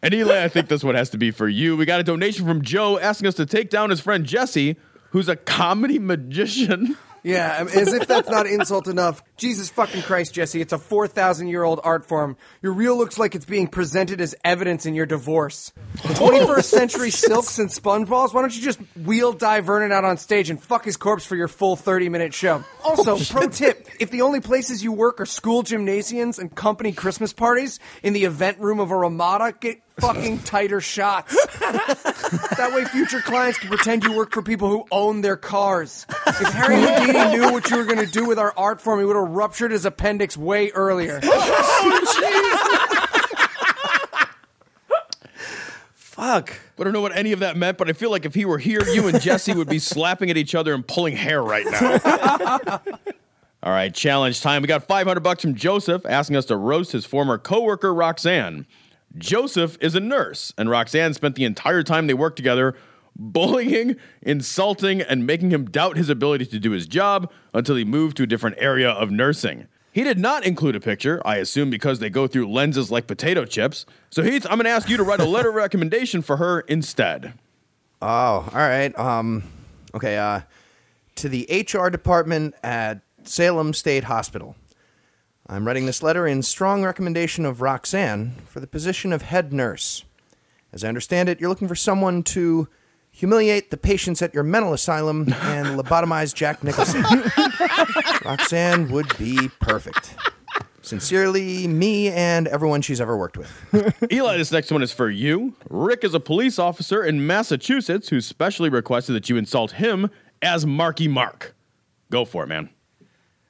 And 0.03 0.13
Eli, 0.13 0.45
I 0.45 0.49
think 0.49 0.69
this 0.69 0.85
one 0.85 0.97
has 0.97 1.09
to 1.11 1.17
be 1.17 1.31
for 1.31 1.49
you. 1.49 1.79
We 1.79 1.87
got 1.87 1.99
a 1.99 2.03
donation 2.03 2.47
from 2.47 2.61
Joe 2.61 2.99
asking 2.99 3.27
us 3.27 3.35
to 3.37 3.47
take 3.47 3.71
down 3.71 3.89
his 3.89 4.01
friend 4.01 4.27
Jesse, 4.27 4.77
who's 5.13 5.31
a 5.31 5.37
comedy 5.37 5.99
magician. 5.99 6.99
Yeah, 7.25 7.57
um, 7.57 7.69
as 7.69 7.93
if 7.95 8.07
that's 8.07 8.29
not 8.29 8.47
insult 8.47 8.87
enough. 8.87 9.23
Jesus 9.39 9.71
fucking 9.71 10.03
Christ, 10.03 10.35
Jesse, 10.35 10.61
it's 10.61 10.75
a 10.75 10.79
4,000 10.79 11.49
year 11.49 11.65
old 11.65 11.81
art 11.83 12.05
form. 12.05 12.37
Your 12.61 12.75
reel 12.75 12.97
looks 12.99 13.19
like 13.19 13.35
it's 13.35 13.47
being 13.47 13.67
presented 13.67 14.21
as 14.21 14.35
evidence 14.45 14.85
in 14.85 14.95
your 14.95 15.07
divorce. 15.07 15.73
21st 15.97 16.65
century 16.65 17.11
silks 17.11 17.59
and 17.59 17.73
sponge 17.73 18.09
balls? 18.11 18.35
Why 18.35 18.43
don't 18.43 18.55
you 18.55 18.63
just 18.63 18.79
wheel 18.95 19.33
Dai 19.33 19.61
Vernon 19.61 19.91
out 19.91 20.05
on 20.05 20.19
stage 20.19 20.51
and 20.51 20.63
fuck 20.63 20.85
his 20.85 20.99
corpse 20.99 21.25
for 21.25 21.35
your 21.35 21.49
full 21.49 21.77
30 21.77 22.11
minute 22.11 22.35
show? 22.35 22.63
Also, 22.85 23.19
pro 23.19 23.49
tip 23.49 23.89
if 23.99 24.11
the 24.11 24.21
only 24.21 24.41
places 24.41 24.85
you 24.85 24.93
work 24.93 25.19
are 25.19 25.27
school 25.27 25.63
gymnasiums 25.63 26.39
and 26.39 26.55
company 26.55 26.93
Christmas 26.93 27.33
parties, 27.33 27.81
in 28.03 28.13
the 28.13 28.25
event 28.25 28.59
room 28.59 28.81
of 28.81 28.91
a 28.91 28.97
Ramada, 28.97 29.55
get 29.59 29.81
fucking 29.99 30.41
tighter 30.41 30.81
shots. 30.81 31.35
that 31.59 32.73
way, 32.75 32.85
future 32.87 33.21
clients 33.21 33.59
can 33.59 33.69
pretend 33.69 34.05
you 34.05 34.13
work 34.13 34.33
for 34.33 34.43
people 34.43 34.69
who 34.69 34.85
own 34.91 35.21
their 35.21 35.37
cars. 35.37 36.07
If 36.27 36.53
Harry 36.53 36.77
Houdini 36.81 37.37
knew 37.37 37.53
what 37.53 37.71
you 37.71 37.77
were 37.77 37.85
going 37.85 38.05
to 38.05 38.11
do 38.11 38.27
with 38.27 38.39
our 38.39 38.53
art 38.57 38.81
form, 38.81 39.01
he 39.01 39.07
would 39.07 39.17
have 39.17 39.29
ruptured 39.29 39.71
his 39.71 39.85
appendix 39.85 40.37
way 40.37 40.71
earlier. 40.71 41.21
Oh, 41.87 42.31
Fuck. 45.95 46.61
I 46.79 46.85
don't 46.85 46.93
know 46.93 47.01
what 47.01 47.17
any 47.17 47.33
of 47.33 47.41
that 47.41 47.57
meant, 47.57 47.77
but 47.77 47.89
I 47.89 47.93
feel 47.93 48.11
like 48.11 48.25
if 48.25 48.35
he 48.35 48.45
were 48.45 48.59
here, 48.59 48.83
you 48.89 49.09
and 49.09 49.21
Jesse 49.21 49.53
would 49.53 49.69
be 49.69 49.79
slapping 49.81 50.31
at 50.31 50.37
each 50.37 50.55
other 50.55 50.73
and 50.73 50.87
pulling 50.87 51.17
hair 51.17 51.43
right 51.43 51.67
now. 51.67 52.81
All 53.63 53.73
right, 53.73 53.93
challenge 53.93 54.41
time. 54.41 54.63
We 54.63 54.69
got 54.69 54.85
500 54.87 55.21
bucks 55.21 55.43
from 55.43 55.55
Joseph 55.55 56.07
asking 56.07 56.37
us 56.37 56.45
to 56.47 56.57
roast 56.57 56.93
his 56.93 57.05
former 57.05 57.37
coworker 57.37 57.93
Roxanne. 57.93 58.67
Joseph 59.17 59.79
is 59.81 59.95
a 59.95 60.01
nurse, 60.01 60.53
and 60.59 60.69
Roxanne 60.69 61.15
spent 61.15 61.35
the 61.35 61.45
entire 61.45 61.83
time 61.83 62.07
they 62.07 62.15
worked 62.15 62.37
together 62.37 62.75
bullying, 63.17 63.97
insulting, 64.23 65.01
and 65.01 65.27
making 65.27 65.51
him 65.51 65.67
doubt 65.67 65.97
his 65.97 66.09
ability 66.09 66.47
to 66.47 66.59
do 66.59 66.73
his 66.73 66.87
job 66.87 67.31
until 67.53 67.77
he 67.77 67.85
moved 67.85 68.17
to 68.17 68.25
a 68.25 68.27
different 68.27 68.57
area 68.59 68.91
of 68.91 69.11
nursing. 69.11 69.69
He 69.93 70.03
did 70.03 70.19
not 70.19 70.45
include 70.45 70.75
a 70.75 70.81
picture, 70.81 71.23
I 71.25 71.37
assume 71.37 71.71
because 71.71 72.01
they 72.01 72.11
go 72.11 72.27
through 72.27 72.51
lenses 72.51 72.91
like 72.91 73.07
potato 73.07 73.45
chips. 73.45 73.87
So, 74.11 74.25
Heath, 74.25 74.45
I'm 74.47 74.57
going 74.57 74.65
to 74.65 74.71
ask 74.71 74.89
you 74.89 74.97
to 74.97 75.05
write 75.05 75.21
a 75.21 75.25
letter 75.25 75.51
of 75.51 75.55
recommendation 75.55 76.21
for 76.21 76.39
her 76.39 76.61
instead. 76.61 77.35
Oh, 78.03 78.09
all 78.09 78.51
right. 78.53 78.97
Um, 78.99 79.45
okay. 79.95 80.19
Uh, 80.19 80.41
to 81.17 81.29
the 81.29 81.47
HR 81.49 81.91
department 81.91 82.57
at 82.65 83.03
Salem 83.23 83.73
State 83.73 84.03
Hospital. 84.05 84.57
I'm 85.47 85.67
writing 85.67 85.85
this 85.85 86.03
letter 86.03 86.27
in 86.27 86.43
strong 86.43 86.83
recommendation 86.85 87.45
of 87.45 87.61
Roxanne 87.61 88.37
for 88.47 88.61
the 88.61 88.67
position 88.67 89.13
of 89.13 89.23
head 89.23 89.53
nurse. 89.53 90.05
As 90.73 90.83
I 90.83 90.89
understand 90.89 91.29
it, 91.29 91.39
you're 91.39 91.51
looking 91.51 91.69
for 91.69 91.75
someone 91.75 92.23
to 92.25 92.67
humiliate 93.11 93.71
the 93.71 93.77
patients 93.77 94.23
at 94.23 94.33
your 94.33 94.43
mental 94.43 94.73
asylum 94.73 95.23
and 95.43 95.67
lobotomize 95.79 96.35
Jack 96.35 96.65
Nicholson. 96.65 97.03
Roxanne 98.25 98.91
would 98.91 99.17
be 99.19 99.51
perfect. 99.61 100.17
Sincerely, 100.81 101.69
me 101.69 102.09
and 102.09 102.49
everyone 102.49 102.83
she's 102.83 103.01
ever 103.01 103.17
worked 103.17 103.37
with. 103.37 104.05
Eli, 104.13 104.39
this 104.39 104.51
next 104.51 104.71
one 104.71 104.83
is 104.83 104.93
for 104.93 105.09
you. 105.11 105.55
Rick 105.69 106.05
is 106.05 106.15
a 106.15 106.21
police 106.21 106.59
officer 106.59 107.05
in 107.05 107.27
Massachusetts 107.27 108.09
who 108.09 108.21
specially 108.21 108.69
requested 108.69 109.15
that 109.15 109.29
you 109.29 109.37
insult 109.37 109.73
him 109.73 110.11
as 110.43 110.67
Marky 110.67 111.09
Mark. 111.09 111.55
Go 112.11 112.25
for 112.25 112.45
it, 112.45 112.49
man. 112.49 112.71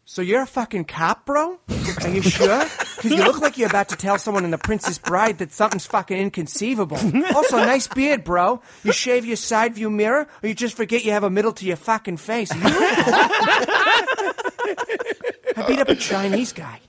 So 0.06 0.20
you're 0.22 0.42
a 0.42 0.46
fucking 0.46 0.84
cop, 0.84 1.24
bro? 1.24 1.58
Are 2.02 2.08
you 2.08 2.20
sure? 2.20 2.64
Because 2.96 3.10
you 3.10 3.16
look 3.24 3.40
like 3.40 3.56
you're 3.56 3.68
about 3.68 3.88
to 3.88 3.96
tell 3.96 4.18
someone 4.18 4.44
in 4.44 4.50
The 4.50 4.58
Princess 4.58 4.98
Bride 4.98 5.38
that 5.38 5.50
something's 5.52 5.86
fucking 5.86 6.16
inconceivable. 6.16 6.98
Also, 7.34 7.56
nice 7.56 7.88
beard, 7.88 8.22
bro. 8.22 8.60
You 8.82 8.92
shave 8.92 9.24
your 9.24 9.36
side 9.36 9.74
view 9.74 9.88
mirror, 9.90 10.28
or 10.42 10.48
you 10.48 10.54
just 10.54 10.76
forget 10.76 11.04
you 11.04 11.12
have 11.12 11.24
a 11.24 11.30
middle 11.30 11.52
to 11.52 11.64
your 11.64 11.76
fucking 11.76 12.18
face. 12.18 12.50
I 12.52 12.60
beat 15.66 15.78
up 15.78 15.88
a 15.88 15.94
Chinese 15.94 16.52
guy. 16.52 16.80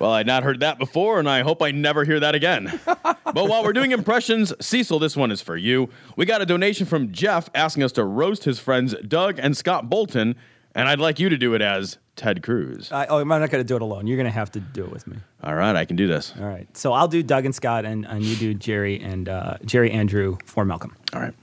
Well, 0.00 0.12
I'd 0.12 0.26
not 0.26 0.44
heard 0.44 0.60
that 0.60 0.78
before, 0.78 1.18
and 1.18 1.28
I 1.28 1.42
hope 1.42 1.62
I 1.62 1.72
never 1.72 2.04
hear 2.04 2.20
that 2.20 2.34
again. 2.34 2.80
but 2.86 3.48
while 3.48 3.62
we're 3.64 3.72
doing 3.72 3.90
impressions, 3.92 4.52
Cecil, 4.60 4.98
this 4.98 5.16
one 5.16 5.30
is 5.30 5.42
for 5.42 5.56
you. 5.56 5.90
We 6.16 6.26
got 6.26 6.40
a 6.42 6.46
donation 6.46 6.86
from 6.86 7.12
Jeff 7.12 7.50
asking 7.54 7.82
us 7.82 7.92
to 7.92 8.04
roast 8.04 8.44
his 8.44 8.58
friends 8.60 8.94
Doug 9.06 9.38
and 9.38 9.56
Scott 9.56 9.90
Bolton, 9.90 10.36
and 10.74 10.88
I'd 10.88 11.00
like 11.00 11.18
you 11.18 11.28
to 11.28 11.36
do 11.36 11.54
it 11.54 11.62
as 11.62 11.98
Ted 12.16 12.42
Cruz. 12.42 12.92
I, 12.92 13.06
oh, 13.06 13.18
I'm 13.18 13.28
not 13.28 13.50
going 13.50 13.62
to 13.62 13.64
do 13.64 13.76
it 13.76 13.82
alone. 13.82 14.06
You're 14.06 14.16
going 14.16 14.26
to 14.26 14.30
have 14.30 14.50
to 14.52 14.60
do 14.60 14.84
it 14.84 14.90
with 14.90 15.06
me. 15.06 15.16
All 15.42 15.54
right, 15.54 15.74
I 15.74 15.84
can 15.84 15.96
do 15.96 16.06
this. 16.06 16.34
All 16.38 16.46
right. 16.46 16.66
So 16.76 16.92
I'll 16.92 17.08
do 17.08 17.22
Doug 17.22 17.44
and 17.44 17.54
Scott, 17.54 17.84
and, 17.84 18.04
and 18.06 18.22
you 18.22 18.36
do 18.36 18.54
Jerry 18.54 19.00
and 19.00 19.28
uh, 19.28 19.56
Jerry 19.64 19.90
Andrew 19.90 20.36
for 20.44 20.64
Malcolm. 20.64 20.96
All 21.12 21.20
right. 21.20 21.34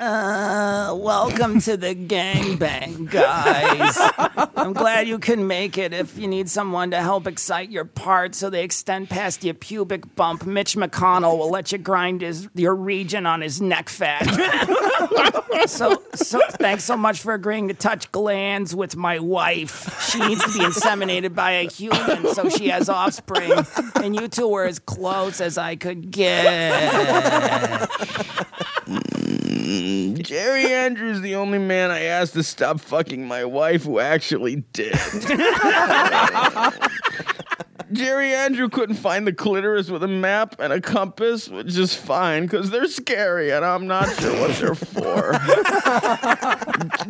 Uh, 0.00 0.96
welcome 0.96 1.60
to 1.60 1.76
the 1.76 1.92
gangbang, 1.92 3.10
guys. 3.10 3.98
I'm 4.56 4.72
glad 4.72 5.08
you 5.08 5.18
can 5.18 5.48
make 5.48 5.76
it. 5.76 5.92
If 5.92 6.16
you 6.16 6.28
need 6.28 6.48
someone 6.48 6.92
to 6.92 6.98
help 6.98 7.26
excite 7.26 7.70
your 7.70 7.84
parts 7.84 8.38
so 8.38 8.48
they 8.48 8.62
extend 8.62 9.10
past 9.10 9.42
your 9.42 9.54
pubic 9.54 10.14
bump, 10.14 10.46
Mitch 10.46 10.76
McConnell 10.76 11.36
will 11.36 11.50
let 11.50 11.72
you 11.72 11.78
grind 11.78 12.20
his 12.20 12.48
your 12.54 12.76
region 12.76 13.26
on 13.26 13.40
his 13.40 13.60
neck 13.60 13.88
fat. 13.88 14.22
so, 15.66 16.00
so 16.14 16.40
thanks 16.50 16.84
so 16.84 16.96
much 16.96 17.20
for 17.20 17.34
agreeing 17.34 17.66
to 17.66 17.74
touch 17.74 18.12
glands 18.12 18.76
with 18.76 18.94
my 18.94 19.18
wife. 19.18 20.08
She 20.10 20.20
needs 20.20 20.44
to 20.44 20.52
be 20.56 20.64
inseminated 20.64 21.34
by 21.34 21.50
a 21.50 21.68
human 21.68 22.32
so 22.34 22.48
she 22.48 22.68
has 22.68 22.88
offspring, 22.88 23.52
and 23.96 24.14
you 24.14 24.28
two 24.28 24.46
were 24.46 24.64
as 24.64 24.78
close 24.78 25.40
as 25.40 25.58
I 25.58 25.74
could 25.74 26.12
get. 26.12 27.88
Jerry 29.28 30.72
Andrews, 30.72 31.16
is 31.16 31.22
the 31.22 31.34
only 31.34 31.58
man 31.58 31.90
I 31.90 32.04
asked 32.04 32.32
to 32.34 32.42
stop 32.42 32.80
fucking 32.80 33.26
my 33.26 33.44
wife 33.44 33.84
who 33.84 33.98
actually 33.98 34.64
did. 34.72 34.98
Jerry 37.92 38.34
Andrew 38.34 38.68
couldn't 38.68 38.96
find 38.96 39.26
the 39.26 39.32
clitoris 39.32 39.88
with 39.88 40.02
a 40.02 40.08
map 40.08 40.56
and 40.58 40.72
a 40.72 40.80
compass, 40.80 41.48
which 41.48 41.76
is 41.76 41.94
fine 41.94 42.42
because 42.42 42.70
they're 42.70 42.86
scary 42.86 43.50
and 43.50 43.64
I'm 43.64 43.86
not 43.86 44.08
sure 44.16 44.38
what 44.40 44.56
they're 44.56 44.74
for. 44.74 45.32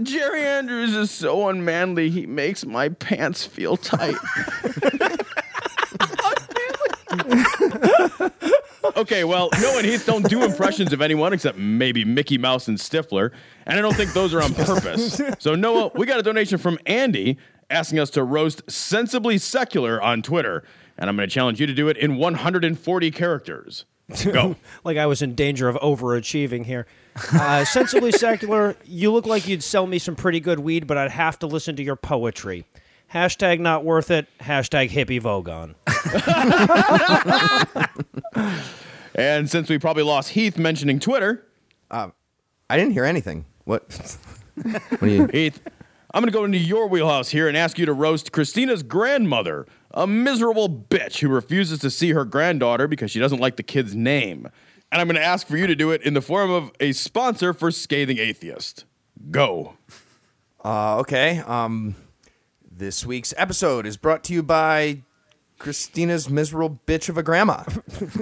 Jerry 0.02 0.44
Andrews 0.44 0.94
is 0.94 1.10
so 1.10 1.48
unmanly, 1.48 2.10
he 2.10 2.26
makes 2.26 2.64
my 2.64 2.90
pants 2.90 3.44
feel 3.44 3.76
tight. 3.76 4.14
Okay, 8.96 9.24
well, 9.24 9.50
Noah 9.60 9.78
and 9.78 9.86
Heath 9.86 10.06
don't 10.06 10.28
do 10.28 10.42
impressions 10.42 10.92
of 10.92 11.00
anyone 11.00 11.32
except 11.32 11.58
maybe 11.58 12.04
Mickey 12.04 12.38
Mouse 12.38 12.68
and 12.68 12.78
Stifler, 12.78 13.32
and 13.66 13.78
I 13.78 13.82
don't 13.82 13.94
think 13.94 14.12
those 14.12 14.32
are 14.34 14.42
on 14.42 14.54
purpose. 14.54 15.20
So, 15.38 15.54
Noah, 15.54 15.90
we 15.94 16.06
got 16.06 16.18
a 16.18 16.22
donation 16.22 16.58
from 16.58 16.78
Andy 16.86 17.38
asking 17.70 17.98
us 17.98 18.10
to 18.10 18.22
roast 18.22 18.68
Sensibly 18.70 19.38
Secular 19.38 20.00
on 20.00 20.22
Twitter, 20.22 20.64
and 20.96 21.10
I'm 21.10 21.16
going 21.16 21.28
to 21.28 21.32
challenge 21.34 21.60
you 21.60 21.66
to 21.66 21.74
do 21.74 21.88
it 21.88 21.96
in 21.96 22.16
140 22.16 23.10
characters. 23.10 23.84
Go. 24.24 24.56
like 24.84 24.96
I 24.96 25.06
was 25.06 25.20
in 25.20 25.34
danger 25.34 25.68
of 25.68 25.76
overachieving 25.76 26.64
here. 26.64 26.86
Uh, 27.32 27.64
sensibly 27.64 28.12
secular, 28.12 28.76
you 28.84 29.12
look 29.12 29.26
like 29.26 29.46
you'd 29.46 29.62
sell 29.62 29.86
me 29.86 29.98
some 29.98 30.16
pretty 30.16 30.40
good 30.40 30.60
weed, 30.60 30.86
but 30.86 30.96
I'd 30.96 31.10
have 31.10 31.38
to 31.40 31.46
listen 31.46 31.76
to 31.76 31.82
your 31.82 31.96
poetry. 31.96 32.64
Hashtag 33.12 33.60
not 33.60 33.84
worth 33.84 34.10
it. 34.10 34.28
Hashtag 34.40 34.90
hippie 34.90 35.20
Vogon. 35.20 35.74
And 39.18 39.50
since 39.50 39.68
we 39.68 39.78
probably 39.78 40.04
lost 40.04 40.30
Heath 40.30 40.56
mentioning 40.56 41.00
Twitter, 41.00 41.44
I 41.90 42.12
didn't 42.70 42.92
hear 42.92 43.04
anything. 43.04 43.46
What? 43.64 44.16
what 44.62 45.00
do 45.00 45.08
you? 45.08 45.26
Heath, 45.32 45.60
I'm 46.14 46.22
going 46.22 46.30
to 46.30 46.38
go 46.38 46.44
into 46.44 46.58
your 46.58 46.86
wheelhouse 46.86 47.30
here 47.30 47.48
and 47.48 47.56
ask 47.56 47.80
you 47.80 47.86
to 47.86 47.92
roast 47.92 48.30
Christina's 48.30 48.84
grandmother, 48.84 49.66
a 49.90 50.06
miserable 50.06 50.68
bitch 50.68 51.18
who 51.18 51.28
refuses 51.28 51.80
to 51.80 51.90
see 51.90 52.12
her 52.12 52.24
granddaughter 52.24 52.86
because 52.86 53.10
she 53.10 53.18
doesn't 53.18 53.40
like 53.40 53.56
the 53.56 53.64
kid's 53.64 53.92
name. 53.92 54.48
And 54.92 55.00
I'm 55.00 55.08
going 55.08 55.20
to 55.20 55.26
ask 55.26 55.48
for 55.48 55.56
you 55.56 55.66
to 55.66 55.74
do 55.74 55.90
it 55.90 56.00
in 56.02 56.14
the 56.14 56.22
form 56.22 56.52
of 56.52 56.70
a 56.78 56.92
sponsor 56.92 57.52
for 57.52 57.72
Scathing 57.72 58.18
Atheist. 58.18 58.84
Go. 59.32 59.74
Uh, 60.64 60.98
okay. 60.98 61.38
Um, 61.40 61.96
this 62.78 63.04
week's 63.04 63.34
episode 63.36 63.86
is 63.86 63.96
brought 63.96 64.22
to 64.22 64.32
you 64.32 64.40
by 64.40 65.02
Christina's 65.58 66.30
miserable 66.30 66.78
bitch 66.86 67.08
of 67.08 67.18
a 67.18 67.24
grandma. 67.24 67.64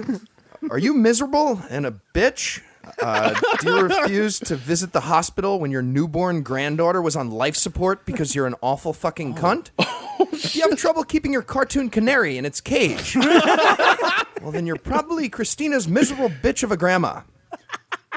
Are 0.71 0.79
you 0.79 0.95
miserable 0.95 1.61
and 1.69 1.85
a 1.85 2.01
bitch? 2.15 2.61
Uh, 2.99 3.39
do 3.59 3.69
you 3.69 3.81
refuse 3.81 4.39
to 4.39 4.55
visit 4.55 4.93
the 4.93 5.01
hospital 5.01 5.59
when 5.59 5.69
your 5.69 5.83
newborn 5.83 6.41
granddaughter 6.41 7.01
was 7.01 7.15
on 7.15 7.29
life 7.29 7.55
support 7.55 8.03
because 8.05 8.33
you're 8.33 8.47
an 8.47 8.55
awful 8.61 8.93
fucking 8.93 9.35
cunt? 9.35 9.69
do 10.17 10.59
you 10.59 10.67
have 10.67 10.77
trouble 10.77 11.03
keeping 11.03 11.31
your 11.31 11.43
cartoon 11.43 11.89
canary 11.89 12.37
in 12.37 12.45
its 12.45 12.59
cage? 12.59 13.15
well, 14.41 14.51
then 14.51 14.65
you're 14.65 14.77
probably 14.77 15.29
Christina's 15.29 15.87
miserable 15.87 16.29
bitch 16.29 16.63
of 16.63 16.71
a 16.71 16.77
grandma. 16.77 17.21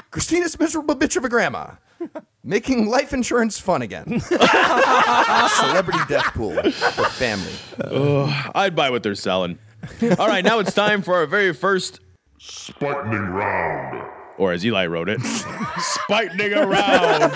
Christina's 0.09 0.59
miserable 0.59 0.95
bitch 0.95 1.15
of 1.15 1.23
a 1.23 1.29
grandma. 1.29 1.73
Making 2.43 2.87
life 2.89 3.13
insurance 3.13 3.59
fun 3.59 3.81
again. 3.81 4.19
Celebrity 4.19 5.99
death 6.07 6.33
pool 6.33 6.55
for 6.71 7.05
family. 7.05 7.53
I'd 8.55 8.75
buy 8.75 8.89
what 8.89 9.03
they're 9.03 9.15
selling. 9.15 9.59
All 10.17 10.27
right, 10.27 10.43
now 10.43 10.59
it's 10.59 10.73
time 10.73 11.01
for 11.01 11.15
our 11.15 11.25
very 11.25 11.53
first, 11.53 11.99
Spartaning 12.39 13.31
round. 13.33 14.07
or 14.37 14.51
as 14.53 14.65
Eli 14.65 14.85
wrote 14.87 15.09
it, 15.09 15.21
Spightening 15.77 16.53
Around. 16.53 17.31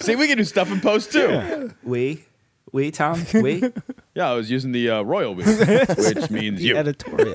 See, 0.00 0.16
we 0.16 0.26
can 0.28 0.38
do 0.38 0.44
stuff 0.44 0.70
in 0.70 0.80
post 0.80 1.12
too. 1.12 1.72
We, 1.82 2.24
we, 2.72 2.90
Tom, 2.90 3.24
we. 3.34 3.62
Yeah, 4.14 4.30
I 4.30 4.34
was 4.34 4.50
using 4.50 4.72
the 4.72 4.90
uh, 4.90 5.02
royal 5.02 5.34
we, 5.34 5.44
which 5.44 6.30
means 6.30 6.62
you. 6.62 6.76
Editorial. 6.76 7.34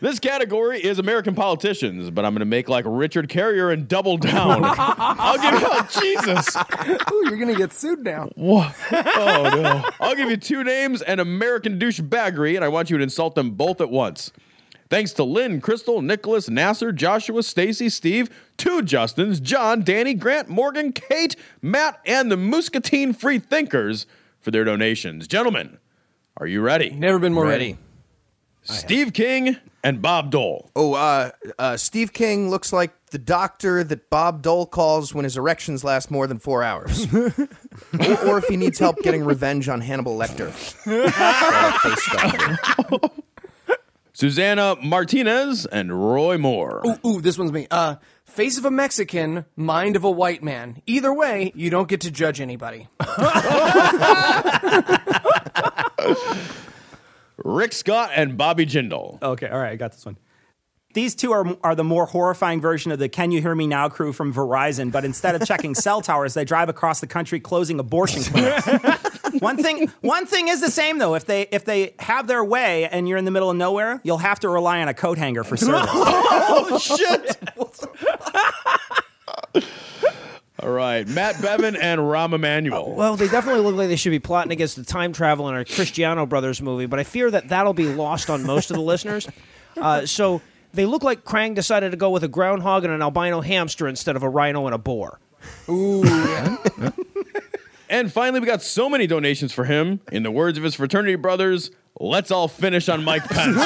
This 0.00 0.18
category 0.18 0.78
is 0.82 0.98
American 0.98 1.34
politicians, 1.34 2.10
but 2.10 2.24
I'm 2.24 2.32
going 2.32 2.40
to 2.40 2.44
make 2.44 2.68
like 2.68 2.84
Richard 2.86 3.28
Carrier 3.28 3.70
and 3.70 3.88
double 3.88 4.18
down. 4.18 4.60
I'll 4.64 5.38
give 5.38 5.60
you, 5.60 5.66
oh, 5.70 5.88
Jesus. 6.00 6.56
Ooh, 7.12 7.28
you're 7.28 7.38
gonna 7.38 7.54
get 7.54 7.72
sued 7.72 8.04
now. 8.04 8.28
What? 8.34 8.74
Oh, 8.92 9.50
no. 9.54 9.90
I'll 10.00 10.14
give 10.14 10.30
you 10.30 10.36
two 10.36 10.64
names 10.64 11.02
and 11.02 11.20
American 11.20 11.78
douchebaggery, 11.78 12.56
and 12.56 12.64
I 12.64 12.68
want 12.68 12.90
you 12.90 12.96
to 12.98 13.02
insult 13.02 13.34
them 13.34 13.52
both 13.52 13.80
at 13.80 13.90
once. 13.90 14.32
Thanks 14.88 15.12
to 15.14 15.24
Lynn, 15.24 15.60
Crystal, 15.60 16.00
Nicholas, 16.00 16.48
Nasser, 16.48 16.92
Joshua, 16.92 17.42
Stacy, 17.42 17.88
Steve, 17.88 18.30
two 18.56 18.82
Justins, 18.82 19.42
John, 19.42 19.82
Danny, 19.82 20.14
Grant, 20.14 20.48
Morgan, 20.48 20.92
Kate, 20.92 21.34
Matt, 21.60 22.00
and 22.06 22.30
the 22.30 22.36
Muscatine 22.36 23.12
Free 23.12 23.40
Thinkers 23.40 24.06
for 24.40 24.52
their 24.52 24.62
donations. 24.62 25.26
Gentlemen, 25.26 25.78
are 26.36 26.46
you 26.46 26.60
ready? 26.60 26.90
Never 26.90 27.18
been 27.18 27.34
more 27.34 27.46
ready. 27.46 27.72
Ready. 27.72 27.78
Steve 28.66 29.12
King 29.12 29.56
and 29.82 30.02
Bob 30.02 30.30
Dole. 30.30 30.70
Oh, 30.74 30.94
uh, 30.94 31.30
uh, 31.58 31.76
Steve 31.76 32.12
King 32.12 32.50
looks 32.50 32.72
like 32.72 32.92
the 33.10 33.18
doctor 33.18 33.84
that 33.84 34.10
Bob 34.10 34.42
Dole 34.42 34.66
calls 34.66 35.14
when 35.14 35.24
his 35.24 35.36
erections 35.36 35.84
last 35.84 36.10
more 36.10 36.26
than 36.26 36.38
four 36.38 36.62
hours. 36.62 37.12
or, 37.14 37.32
or 38.26 38.38
if 38.38 38.46
he 38.48 38.56
needs 38.56 38.78
help 38.78 38.98
getting 39.02 39.24
revenge 39.24 39.68
on 39.68 39.80
Hannibal 39.80 40.18
Lecter. 40.18 40.50
Face 41.80 42.04
stuff. 42.98 43.10
Susana 44.12 44.76
Martinez 44.82 45.66
and 45.66 45.92
Roy 45.92 46.38
Moore. 46.38 46.82
Ooh, 46.86 46.98
ooh, 47.06 47.20
this 47.20 47.38
one's 47.38 47.52
me. 47.52 47.66
Uh, 47.70 47.96
face 48.24 48.58
of 48.58 48.64
a 48.64 48.70
Mexican, 48.70 49.44
mind 49.56 49.94
of 49.94 50.04
a 50.04 50.10
white 50.10 50.42
man. 50.42 50.82
Either 50.86 51.12
way, 51.12 51.52
you 51.54 51.70
don't 51.70 51.88
get 51.88 52.00
to 52.00 52.10
judge 52.10 52.40
anybody. 52.40 52.88
Rick 57.38 57.72
Scott 57.72 58.10
and 58.14 58.36
Bobby 58.36 58.66
Jindal. 58.66 59.22
Okay, 59.22 59.48
all 59.48 59.58
right, 59.58 59.72
I 59.72 59.76
got 59.76 59.92
this 59.92 60.04
one. 60.04 60.16
These 60.94 61.14
two 61.14 61.32
are, 61.32 61.56
are 61.62 61.74
the 61.74 61.84
more 61.84 62.06
horrifying 62.06 62.58
version 62.58 62.90
of 62.90 62.98
the 62.98 63.10
Can 63.10 63.30
You 63.30 63.42
Hear 63.42 63.54
Me 63.54 63.66
Now 63.66 63.90
crew 63.90 64.14
from 64.14 64.32
Verizon, 64.32 64.90
but 64.90 65.04
instead 65.04 65.34
of 65.34 65.46
checking 65.46 65.74
cell 65.86 66.00
towers, 66.00 66.32
they 66.32 66.46
drive 66.46 66.70
across 66.70 67.00
the 67.00 67.06
country 67.06 67.38
closing 67.38 67.78
abortion 67.78 68.22
clinics. 68.22 68.66
one 69.40 69.58
thing 69.62 69.92
one 70.00 70.24
thing 70.24 70.48
is 70.48 70.62
the 70.62 70.70
same 70.70 70.96
though. 70.96 71.14
If 71.14 71.26
they 71.26 71.42
if 71.52 71.66
they 71.66 71.94
have 71.98 72.26
their 72.28 72.42
way 72.42 72.88
and 72.88 73.06
you're 73.06 73.18
in 73.18 73.26
the 73.26 73.30
middle 73.30 73.50
of 73.50 73.58
nowhere, 73.58 74.00
you'll 74.04 74.16
have 74.16 74.40
to 74.40 74.48
rely 74.48 74.80
on 74.80 74.88
a 74.88 74.94
coat 74.94 75.18
hanger 75.18 75.44
for 75.44 75.56
service. 75.58 75.86
Oh, 75.92 76.78
shit. 76.78 77.36
All 80.60 80.70
right, 80.70 81.06
Matt 81.06 81.36
Bevin 81.36 81.76
and 81.80 82.00
Rahm 82.00 82.34
Emanuel. 82.34 82.94
Well, 82.96 83.16
they 83.16 83.28
definitely 83.28 83.62
look 83.62 83.76
like 83.76 83.88
they 83.88 83.96
should 83.96 84.10
be 84.10 84.18
plotting 84.18 84.52
against 84.52 84.76
the 84.76 84.84
time 84.84 85.12
travel 85.12 85.48
in 85.48 85.54
a 85.56 85.64
Cristiano 85.64 86.24
Brothers 86.24 86.62
movie, 86.62 86.86
but 86.86 86.98
I 86.98 87.04
fear 87.04 87.30
that 87.30 87.50
that'll 87.50 87.74
be 87.74 87.86
lost 87.86 88.30
on 88.30 88.44
most 88.44 88.70
of 88.70 88.76
the 88.76 88.82
listeners. 88.82 89.28
Uh, 89.78 90.06
so 90.06 90.40
they 90.72 90.86
look 90.86 91.02
like 91.02 91.22
Krang 91.22 91.54
decided 91.54 91.90
to 91.90 91.98
go 91.98 92.08
with 92.08 92.24
a 92.24 92.28
groundhog 92.28 92.84
and 92.84 92.94
an 92.94 93.02
albino 93.02 93.42
hamster 93.42 93.86
instead 93.86 94.16
of 94.16 94.22
a 94.22 94.28
rhino 94.30 94.64
and 94.64 94.74
a 94.74 94.78
boar. 94.78 95.20
Ooh. 95.68 96.02
And 97.88 98.12
finally, 98.12 98.40
we 98.40 98.46
got 98.46 98.62
so 98.62 98.88
many 98.88 99.06
donations 99.06 99.52
for 99.52 99.64
him. 99.64 100.00
In 100.10 100.22
the 100.22 100.30
words 100.30 100.58
of 100.58 100.64
his 100.64 100.74
fraternity 100.74 101.14
brothers, 101.14 101.70
let's 102.00 102.30
all 102.30 102.48
finish 102.48 102.88
on 102.88 103.04
Mike 103.04 103.24
Pence. 103.24 103.56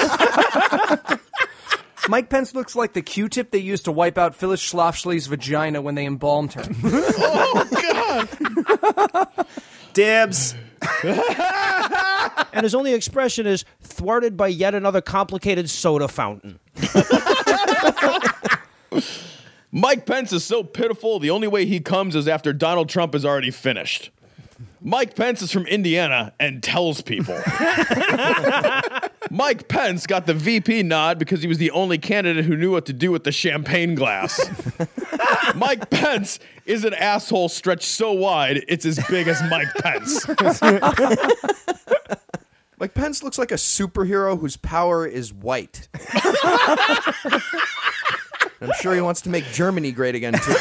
Mike 2.10 2.28
Pence 2.28 2.56
looks 2.56 2.74
like 2.74 2.92
the 2.92 3.02
Q-tip 3.02 3.52
they 3.52 3.58
used 3.58 3.84
to 3.84 3.92
wipe 3.92 4.18
out 4.18 4.34
Phyllis 4.34 4.60
Schlafly's 4.60 5.28
vagina 5.28 5.80
when 5.80 5.94
they 5.94 6.04
embalmed 6.04 6.54
her. 6.54 6.64
Oh 7.52 9.04
God! 9.12 9.28
Dibs. 9.92 10.54
And 12.52 12.64
his 12.64 12.74
only 12.74 12.94
expression 12.94 13.46
is 13.46 13.64
thwarted 13.80 14.36
by 14.36 14.48
yet 14.48 14.74
another 14.74 15.00
complicated 15.00 15.70
soda 15.70 16.08
fountain. 16.08 16.58
Mike 19.72 20.06
Pence 20.06 20.32
is 20.32 20.44
so 20.44 20.64
pitiful, 20.64 21.20
the 21.20 21.30
only 21.30 21.46
way 21.46 21.66
he 21.66 21.78
comes 21.78 22.16
is 22.16 22.26
after 22.26 22.52
Donald 22.52 22.88
Trump 22.88 23.14
is 23.14 23.24
already 23.24 23.52
finished. 23.52 24.10
Mike 24.82 25.14
Pence 25.14 25.42
is 25.42 25.52
from 25.52 25.66
Indiana 25.66 26.32
and 26.40 26.62
tells 26.62 27.02
people. 27.02 27.34
Mike 29.30 29.68
Pence 29.68 30.06
got 30.06 30.24
the 30.26 30.32
VP 30.34 30.84
nod 30.84 31.18
because 31.18 31.42
he 31.42 31.48
was 31.48 31.58
the 31.58 31.70
only 31.72 31.98
candidate 31.98 32.46
who 32.46 32.56
knew 32.56 32.70
what 32.70 32.86
to 32.86 32.94
do 32.94 33.10
with 33.10 33.24
the 33.24 33.32
champagne 33.32 33.94
glass. 33.94 34.40
Mike 35.54 35.90
Pence 35.90 36.38
is 36.64 36.84
an 36.84 36.94
asshole 36.94 37.50
stretched 37.50 37.84
so 37.84 38.12
wide 38.12 38.64
it's 38.68 38.86
as 38.86 38.98
big 39.08 39.28
as 39.28 39.42
Mike 39.50 39.68
Pence. 39.78 40.26
Mike 42.78 42.94
Pence 42.94 43.22
looks 43.22 43.38
like 43.38 43.52
a 43.52 43.56
superhero 43.56 44.40
whose 44.40 44.56
power 44.56 45.06
is 45.06 45.34
white. 45.34 45.88
I'm 48.62 48.72
sure 48.80 48.94
he 48.94 49.00
wants 49.02 49.20
to 49.22 49.28
make 49.28 49.44
Germany 49.52 49.92
great 49.92 50.14
again 50.14 50.32
too. 50.34 50.54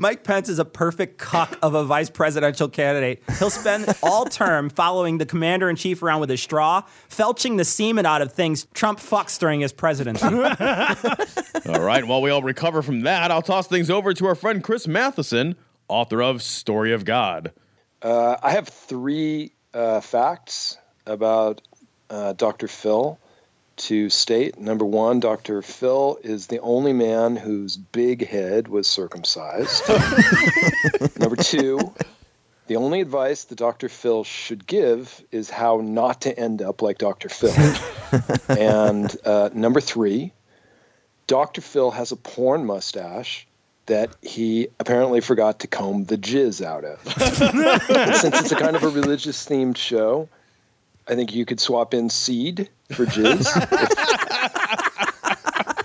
Mike 0.00 0.22
Pence 0.22 0.48
is 0.48 0.60
a 0.60 0.64
perfect 0.64 1.18
cuck 1.18 1.58
of 1.60 1.74
a 1.74 1.82
vice 1.82 2.08
presidential 2.08 2.68
candidate. 2.68 3.20
He'll 3.40 3.50
spend 3.50 3.92
all 4.00 4.26
term 4.26 4.70
following 4.70 5.18
the 5.18 5.26
commander 5.26 5.68
in 5.68 5.74
chief 5.74 6.04
around 6.04 6.20
with 6.20 6.30
a 6.30 6.36
straw, 6.36 6.82
felching 7.10 7.56
the 7.56 7.64
semen 7.64 8.06
out 8.06 8.22
of 8.22 8.32
things 8.32 8.68
Trump 8.74 9.00
fucks 9.00 9.40
during 9.40 9.58
his 9.58 9.72
presidency. 9.72 10.24
All 11.68 11.80
right, 11.80 12.04
while 12.06 12.22
we 12.22 12.30
all 12.30 12.42
recover 12.42 12.80
from 12.80 13.00
that, 13.00 13.32
I'll 13.32 13.42
toss 13.42 13.66
things 13.66 13.90
over 13.90 14.14
to 14.14 14.26
our 14.26 14.36
friend 14.36 14.62
Chris 14.62 14.86
Matheson, 14.86 15.56
author 15.88 16.22
of 16.22 16.42
Story 16.42 16.92
of 16.92 17.04
God. 17.04 17.52
Uh, 18.00 18.36
I 18.40 18.52
have 18.52 18.68
three 18.68 19.52
uh, 19.74 20.00
facts 20.00 20.78
about 21.06 21.60
uh, 22.08 22.34
Dr. 22.34 22.68
Phil 22.68 23.18
to 23.78 24.10
state. 24.10 24.58
Number 24.58 24.84
one, 24.84 25.20
Dr. 25.20 25.62
Phil 25.62 26.18
is 26.22 26.46
the 26.46 26.60
only 26.60 26.92
man 26.92 27.36
whose 27.36 27.76
big 27.76 28.26
head 28.26 28.68
was 28.68 28.86
circumcised. 28.86 29.82
Number 31.18 31.36
two, 31.36 31.94
the 32.68 32.76
only 32.76 33.00
advice 33.00 33.44
that 33.44 33.56
Dr. 33.56 33.88
Phil 33.88 34.24
should 34.24 34.66
give 34.66 35.24
is 35.32 35.48
how 35.48 35.80
not 35.82 36.22
to 36.22 36.38
end 36.38 36.60
up 36.60 36.82
like 36.82 36.98
Dr. 36.98 37.28
Phil. 37.28 37.76
and 38.48 39.16
uh, 39.24 39.48
number 39.54 39.80
three, 39.80 40.32
Dr. 41.26 41.62
Phil 41.62 41.90
has 41.90 42.12
a 42.12 42.16
porn 42.16 42.66
mustache 42.66 43.46
that 43.86 44.14
he 44.20 44.68
apparently 44.78 45.22
forgot 45.22 45.60
to 45.60 45.66
comb 45.66 46.04
the 46.04 46.18
jizz 46.18 46.62
out 46.62 46.84
of. 46.84 47.00
Since 48.20 48.40
it's 48.40 48.52
a 48.52 48.56
kind 48.56 48.76
of 48.76 48.82
a 48.82 48.88
religious 48.88 49.46
themed 49.46 49.78
show, 49.78 50.28
I 51.08 51.14
think 51.14 51.34
you 51.34 51.44
could 51.46 51.58
swap 51.60 51.94
in 51.94 52.10
seed 52.10 52.68
for 52.92 53.06
jizz. 53.06 53.46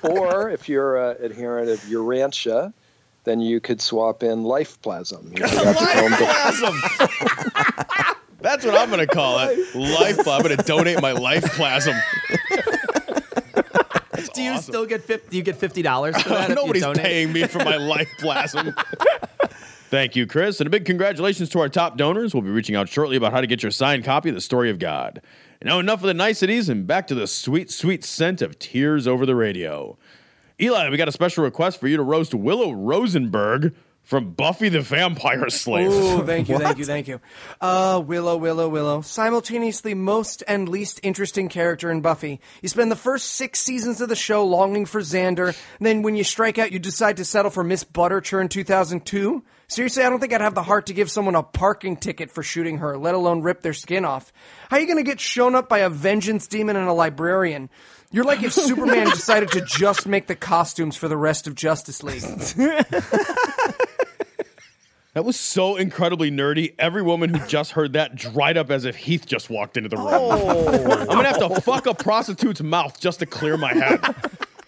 or 0.09 0.49
if 0.49 0.67
you're 0.67 0.97
an 1.11 1.17
adherent 1.23 1.69
of 1.69 1.79
Urantia, 1.81 2.73
then 3.23 3.39
you 3.39 3.61
could 3.61 3.79
swap 3.81 4.21
in 4.21 4.43
life 4.43 4.81
plasm. 4.81 5.31
You 5.33 5.47
forgot 5.47 5.77
to 5.77 6.15
Plasm. 6.17 6.75
That's 8.41 8.65
what 8.65 8.75
I'm 8.75 8.89
going 8.89 8.99
to 8.99 9.07
call 9.07 9.39
it. 9.39 9.57
Life. 9.75 10.27
I'm 10.27 10.41
going 10.41 10.57
to 10.57 10.63
donate 10.63 11.01
my 11.01 11.13
life 11.13 11.45
plasm. 11.53 11.95
Do 14.33 14.41
you 14.41 14.57
still 14.59 14.85
get 14.85 15.03
fifty? 15.03 15.29
Do 15.29 15.37
you 15.37 15.43
get 15.43 15.55
fifty 15.57 15.81
dollars 15.81 16.19
for 16.21 16.29
that? 16.29 16.43
if 16.43 16.49
you 16.49 16.55
Nobody's 16.55 16.83
donate? 16.83 17.01
paying 17.01 17.31
me 17.31 17.45
for 17.47 17.59
my 17.59 17.77
life 17.77 18.09
plasm. 18.19 18.75
Thank 19.93 20.15
you, 20.15 20.25
Chris. 20.25 20.59
And 20.59 20.65
a 20.65 20.71
big 20.71 20.85
congratulations 20.85 21.49
to 21.49 21.59
our 21.59 21.69
top 21.69 21.97
donors. 21.97 22.33
We'll 22.33 22.41
be 22.41 22.49
reaching 22.49 22.75
out 22.75 22.89
shortly 22.89 23.15
about 23.15 23.31
how 23.31 23.41
to 23.41 23.45
get 23.45 23.61
your 23.61 23.69
signed 23.69 24.03
copy 24.03 24.29
of 24.29 24.33
The 24.33 24.41
Story 24.41 24.71
of 24.71 24.79
God. 24.79 25.21
Now, 25.61 25.77
enough 25.77 25.99
of 25.99 26.07
the 26.07 26.15
niceties 26.15 26.67
and 26.67 26.87
back 26.87 27.05
to 27.09 27.13
the 27.13 27.27
sweet, 27.27 27.69
sweet 27.69 28.03
scent 28.03 28.41
of 28.41 28.57
tears 28.57 29.05
over 29.05 29.27
the 29.27 29.35
radio. 29.35 29.95
Eli, 30.59 30.89
we 30.89 30.97
got 30.97 31.09
a 31.09 31.11
special 31.11 31.43
request 31.43 31.79
for 31.79 31.87
you 31.87 31.97
to 31.97 32.01
roast 32.01 32.33
Willow 32.33 32.71
Rosenberg 32.71 33.75
from 34.01 34.31
Buffy 34.31 34.69
the 34.69 34.81
Vampire 34.81 35.47
Slayer. 35.51 35.89
Oh, 35.91 36.25
thank 36.25 36.49
you, 36.49 36.57
thank 36.59 36.79
you, 36.79 36.85
thank 36.85 37.07
you. 37.07 37.21
Uh, 37.61 38.01
Willow, 38.03 38.35
Willow, 38.35 38.69
Willow. 38.69 39.01
Simultaneously 39.01 39.93
most 39.93 40.41
and 40.47 40.69
least 40.69 41.01
interesting 41.03 41.49
character 41.49 41.91
in 41.91 42.01
Buffy. 42.01 42.41
You 42.63 42.69
spend 42.69 42.89
the 42.89 42.95
first 42.95 43.29
six 43.29 43.61
seasons 43.61 44.01
of 44.01 44.09
the 44.09 44.15
show 44.15 44.43
longing 44.43 44.87
for 44.87 45.01
Xander, 45.01 45.49
and 45.49 45.85
then 45.85 46.01
when 46.01 46.15
you 46.15 46.23
strike 46.23 46.57
out, 46.57 46.71
you 46.71 46.79
decide 46.79 47.17
to 47.17 47.25
settle 47.25 47.51
for 47.51 47.63
Miss 47.63 47.83
Buttercher 47.83 48.41
in 48.41 48.49
2002? 48.49 49.43
Seriously, 49.67 50.03
I 50.03 50.09
don't 50.09 50.19
think 50.19 50.33
I'd 50.33 50.41
have 50.41 50.55
the 50.55 50.63
heart 50.63 50.87
to 50.87 50.93
give 50.93 51.09
someone 51.09 51.35
a 51.35 51.43
parking 51.43 51.97
ticket 51.97 52.29
for 52.29 52.43
shooting 52.43 52.79
her, 52.79 52.97
let 52.97 53.15
alone 53.15 53.41
rip 53.41 53.61
their 53.61 53.73
skin 53.73 54.05
off. 54.05 54.31
How 54.69 54.77
are 54.77 54.79
you 54.79 54.87
gonna 54.87 55.03
get 55.03 55.19
shown 55.19 55.55
up 55.55 55.69
by 55.69 55.79
a 55.79 55.89
vengeance 55.89 56.47
demon 56.47 56.75
and 56.75 56.87
a 56.87 56.93
librarian? 56.93 57.69
You're 58.11 58.25
like 58.25 58.43
if 58.43 58.53
Superman 58.53 59.09
decided 59.09 59.51
to 59.51 59.61
just 59.61 60.05
make 60.05 60.27
the 60.27 60.35
costumes 60.35 60.95
for 60.95 61.07
the 61.07 61.17
rest 61.17 61.47
of 61.47 61.55
Justice 61.55 62.03
League. 62.03 62.23
That 65.13 65.25
was 65.25 65.39
so 65.39 65.75
incredibly 65.75 66.31
nerdy. 66.31 66.73
Every 66.79 67.03
woman 67.03 67.31
who 67.31 67.45
just 67.45 67.71
heard 67.71 67.93
that 67.93 68.15
dried 68.15 68.57
up 68.57 68.71
as 68.71 68.83
if 68.83 68.95
Heath 68.95 69.27
just 69.27 69.47
walked 69.47 69.77
into 69.77 69.87
the 69.87 69.97
room. 69.97 70.07
Oh. 70.09 70.97
I'm 71.01 71.05
gonna 71.05 71.27
have 71.27 71.37
to 71.37 71.61
fuck 71.61 71.85
a 71.85 71.93
prostitute's 71.93 72.61
mouth 72.61 72.99
just 72.99 73.19
to 73.19 73.27
clear 73.27 73.55
my 73.55 73.73
head. 73.73 73.99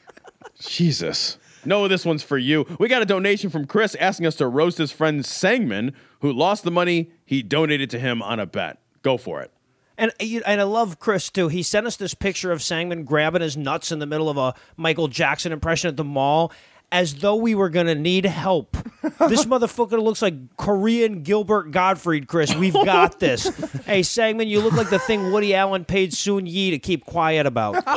Jesus. 0.60 1.40
No, 1.66 1.88
this 1.88 2.06
one's 2.06 2.24
for 2.24 2.38
you. 2.38 2.66
We 2.80 2.88
got 2.88 3.02
a 3.02 3.06
donation 3.06 3.50
from 3.50 3.66
Chris 3.66 3.96
asking 3.96 4.26
us 4.28 4.36
to 4.36 4.48
roast 4.48 4.78
his 4.78 4.92
friend 4.92 5.26
Sangman, 5.26 5.94
who 6.20 6.32
lost 6.32 6.64
the 6.64 6.72
money 6.72 7.12
he 7.26 7.42
donated 7.42 7.90
to 7.92 8.00
him 8.00 8.22
on 8.22 8.40
a 8.40 8.46
bet. 8.46 8.80
Go 9.02 9.18
for 9.18 9.42
it. 9.42 9.52
And 9.98 10.12
uh, 10.22 10.42
and 10.46 10.60
I 10.60 10.64
love 10.66 11.00
Chris 11.00 11.30
too. 11.30 11.48
He 11.48 11.64
sent 11.64 11.88
us 11.88 11.96
this 11.96 12.14
picture 12.14 12.52
of 12.52 12.62
Sangman 12.62 13.04
grabbing 13.06 13.42
his 13.42 13.56
nuts 13.56 13.92
in 13.92 14.00
the 14.00 14.06
middle 14.06 14.30
of 14.30 14.38
a 14.38 14.54
Michael 14.78 15.08
Jackson 15.08 15.52
impression 15.54 15.88
at 15.88 15.96
the 15.96 16.04
mall, 16.04 16.52
as 16.92 17.16
though 17.16 17.36
we 17.38 17.56
were 17.56 17.70
gonna 17.70 17.96
need 17.96 18.26
help. 18.26 18.74
this 19.30 19.46
motherfucker 19.46 20.02
looks 20.02 20.22
like 20.22 20.34
Korean 20.58 21.24
Gilbert 21.24 21.72
Gottfried. 21.72 22.28
Chris, 22.28 22.54
we've 22.56 22.74
got 22.74 23.20
this. 23.22 23.48
hey, 23.86 24.04
Sangman, 24.04 24.50
you 24.50 24.60
look 24.60 24.74
like 24.74 24.90
the 24.90 25.00
thing 25.00 25.32
Woody 25.32 25.56
Allen 25.56 25.86
paid 25.86 26.14
Soon 26.14 26.46
Yi 26.46 26.72
to 26.72 26.80
keep 26.80 27.06
quiet 27.06 27.46
about. 27.46 27.82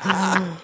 Oh, 0.00 0.58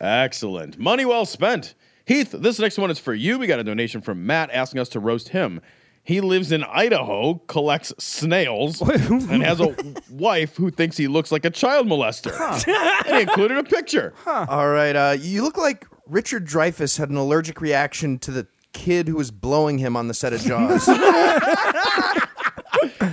Excellent. 0.00 0.78
Money 0.78 1.04
well 1.04 1.26
spent. 1.26 1.74
Heath, 2.06 2.32
this 2.32 2.58
next 2.58 2.78
one 2.78 2.90
is 2.90 2.98
for 2.98 3.14
you. 3.14 3.38
We 3.38 3.46
got 3.46 3.60
a 3.60 3.64
donation 3.64 4.00
from 4.00 4.26
Matt 4.26 4.50
asking 4.52 4.80
us 4.80 4.88
to 4.90 5.00
roast 5.00 5.28
him. 5.28 5.60
He 6.02 6.20
lives 6.22 6.50
in 6.50 6.64
Idaho, 6.64 7.34
collects 7.46 7.92
snails, 7.98 8.80
and 8.88 9.42
has 9.42 9.60
a 9.60 9.76
wife 10.10 10.56
who 10.56 10.70
thinks 10.70 10.96
he 10.96 11.06
looks 11.08 11.30
like 11.30 11.44
a 11.44 11.50
child 11.50 11.86
molester. 11.86 12.32
And 13.06 13.16
he 13.16 13.22
included 13.22 13.58
a 13.58 13.62
picture. 13.64 14.14
All 14.26 14.70
right, 14.70 14.96
uh, 14.96 15.16
you 15.20 15.42
look 15.42 15.56
like 15.58 15.86
Richard 16.06 16.46
Dreyfuss 16.46 16.96
had 16.98 17.10
an 17.10 17.16
allergic 17.16 17.60
reaction 17.60 18.18
to 18.20 18.30
the 18.30 18.46
kid 18.72 19.08
who 19.08 19.16
was 19.16 19.30
blowing 19.30 19.78
him 19.78 19.96
on 19.96 20.08
the 20.08 20.14
set 20.14 20.32
of 20.32 20.40
Jaws. 20.40 20.88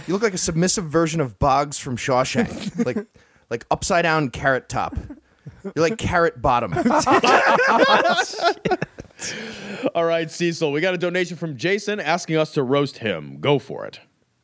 you 0.07 0.13
look 0.13 0.21
like 0.23 0.33
a 0.33 0.37
submissive 0.37 0.85
version 0.85 1.19
of 1.19 1.37
Boggs 1.39 1.77
from 1.77 1.97
Shawshank, 1.97 2.85
like 2.85 3.05
like 3.49 3.65
upside 3.69 4.03
down 4.03 4.29
carrot 4.29 4.69
top. 4.69 4.95
You're 5.63 5.73
like 5.75 5.97
carrot 5.97 6.41
bottom. 6.41 6.73
All 9.95 10.05
right, 10.05 10.29
Cecil, 10.29 10.71
we 10.71 10.81
got 10.81 10.93
a 10.93 10.97
donation 10.97 11.37
from 11.37 11.57
Jason 11.57 11.99
asking 11.99 12.37
us 12.37 12.53
to 12.53 12.63
roast 12.63 12.99
him. 12.99 13.39
Go 13.39 13.59
for 13.59 13.85
it. 13.85 13.99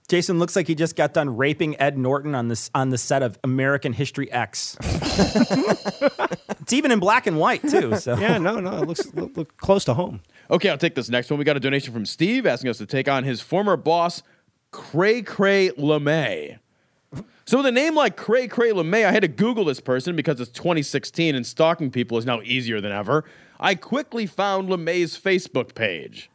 Jason 0.10 0.38
looks 0.38 0.56
like 0.56 0.68
he 0.68 0.76
just 0.76 0.96
got 0.96 1.14
done 1.14 1.38
raping 1.38 1.80
Ed 1.80 1.98
Norton 1.98 2.36
on 2.36 2.48
this 2.48 2.70
on 2.76 2.90
the 2.90 2.98
set 2.98 3.24
of 3.24 3.40
American 3.44 3.94
History 3.94 4.32
X. 4.32 4.78
it's 4.82 6.74
even 6.74 6.92
in 6.92 7.00
black 7.00 7.26
and 7.26 7.40
white 7.40 7.62
too. 7.62 7.96
So 7.96 8.18
yeah, 8.18 8.38
no, 8.38 8.60
no, 8.60 8.82
it 8.82 8.88
looks 8.88 9.14
look, 9.14 9.36
look 9.38 9.58
close 9.58 9.86
to 9.86 9.94
home. 9.94 10.22
Okay, 10.52 10.70
I'll 10.70 10.78
take 10.78 10.96
this 10.96 11.10
next 11.10 11.30
one. 11.30 11.40
We 11.40 11.46
got 11.46 11.58
a 11.58 11.62
donation 11.62 11.94
from 11.94 12.06
Steve 12.06 12.46
asking 12.46 12.70
us 12.70 12.78
to 12.80 12.86
take 12.86 13.08
on 13.08 13.24
his 13.24 13.42
former 13.42 13.78
boss, 13.78 14.24
Cray 14.72 15.22
Cray 15.22 15.70
LeMay. 15.70 16.60
So 17.46 17.58
with 17.58 17.66
a 17.66 17.72
name 17.72 17.96
like 17.96 18.16
Cray 18.16 18.48
Cray 18.48 18.72
LeMay, 18.72 19.06
I 19.06 19.12
had 19.12 19.24
to 19.24 19.28
Google 19.28 19.66
this 19.66 19.82
person 19.82 20.16
because 20.16 20.40
it's 20.40 20.52
2016 20.52 21.36
and 21.36 21.46
stalking 21.46 21.92
people 21.92 22.18
is 22.18 22.26
now 22.26 22.42
easier 22.42 22.80
than 22.80 22.92
ever. 22.94 23.26
I 23.60 23.76
quickly 23.76 24.26
found 24.26 24.70
LeMay's 24.70 25.20
Facebook 25.20 25.76
page. 25.76 26.30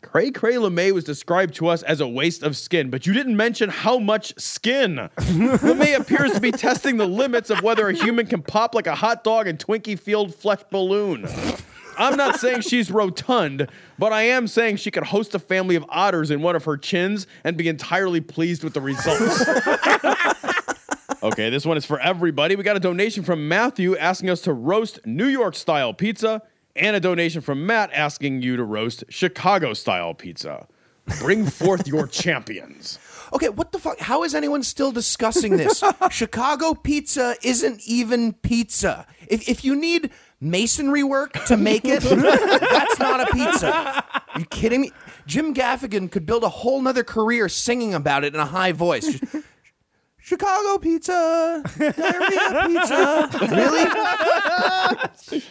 Cray 0.00 0.30
Cray 0.30 0.54
LeMay 0.54 0.92
was 0.92 1.04
described 1.04 1.54
to 1.54 1.68
us 1.68 1.82
as 1.82 2.00
a 2.00 2.08
waste 2.08 2.42
of 2.42 2.56
skin, 2.56 2.90
but 2.90 3.06
you 3.06 3.12
didn't 3.12 3.36
mention 3.36 3.68
how 3.68 3.98
much 3.98 4.38
skin. 4.40 4.96
LeMay 5.16 5.98
appears 5.98 6.32
to 6.32 6.40
be 6.40 6.50
testing 6.50 6.96
the 6.96 7.06
limits 7.06 7.50
of 7.50 7.62
whether 7.62 7.88
a 7.88 7.92
human 7.92 8.26
can 8.26 8.42
pop 8.42 8.74
like 8.74 8.86
a 8.86 8.94
hot 8.94 9.22
dog 9.22 9.46
and 9.46 9.58
Twinkie 9.58 9.98
filled 9.98 10.34
flesh 10.34 10.62
balloon. 10.70 11.26
I'm 12.02 12.16
not 12.16 12.40
saying 12.40 12.62
she's 12.62 12.90
rotund, 12.90 13.68
but 13.98 14.12
I 14.12 14.22
am 14.22 14.48
saying 14.48 14.76
she 14.76 14.90
could 14.90 15.04
host 15.04 15.34
a 15.34 15.38
family 15.38 15.76
of 15.76 15.84
otters 15.88 16.30
in 16.32 16.42
one 16.42 16.56
of 16.56 16.64
her 16.64 16.76
chins 16.76 17.28
and 17.44 17.56
be 17.56 17.68
entirely 17.68 18.20
pleased 18.20 18.64
with 18.64 18.74
the 18.74 18.80
results. 18.80 19.44
okay, 21.22 21.48
this 21.48 21.64
one 21.64 21.76
is 21.76 21.86
for 21.86 22.00
everybody. 22.00 22.56
We 22.56 22.64
got 22.64 22.76
a 22.76 22.80
donation 22.80 23.22
from 23.22 23.46
Matthew 23.46 23.96
asking 23.96 24.30
us 24.30 24.40
to 24.42 24.52
roast 24.52 24.98
New 25.06 25.28
York 25.28 25.54
style 25.54 25.94
pizza, 25.94 26.42
and 26.74 26.96
a 26.96 27.00
donation 27.00 27.40
from 27.40 27.66
Matt 27.66 27.92
asking 27.92 28.42
you 28.42 28.56
to 28.56 28.64
roast 28.64 29.04
Chicago 29.08 29.72
style 29.72 30.14
pizza. 30.14 30.66
Bring 31.20 31.46
forth 31.46 31.86
your 31.86 32.06
champions. 32.06 32.98
Okay, 33.32 33.48
what 33.48 33.72
the 33.72 33.78
fuck? 33.78 33.98
How 33.98 34.24
is 34.24 34.34
anyone 34.34 34.62
still 34.62 34.92
discussing 34.92 35.56
this? 35.56 35.82
Chicago 36.10 36.74
pizza 36.74 37.34
isn't 37.42 37.80
even 37.86 38.32
pizza. 38.34 39.06
If, 39.26 39.48
if 39.48 39.64
you 39.64 39.74
need 39.74 40.10
masonry 40.42 41.02
work 41.02 41.32
to 41.46 41.56
make 41.56 41.84
it, 41.84 42.02
that's 42.02 42.98
not 42.98 43.20
a 43.20 43.26
pizza. 43.32 44.04
you 44.36 44.44
kidding 44.46 44.80
me? 44.82 44.92
Jim 45.26 45.54
Gaffigan 45.54 46.10
could 46.10 46.26
build 46.26 46.42
a 46.42 46.48
whole 46.48 46.82
nother 46.82 47.04
career 47.04 47.48
singing 47.48 47.94
about 47.94 48.24
it 48.24 48.34
in 48.34 48.40
a 48.40 48.46
high 48.46 48.72
voice. 48.72 49.06
Just, 49.06 49.46
Chicago 50.18 50.78
pizza, 50.78 51.62
diarrhea 51.78 52.66
pizza. 52.68 53.28
Really? 55.30 55.42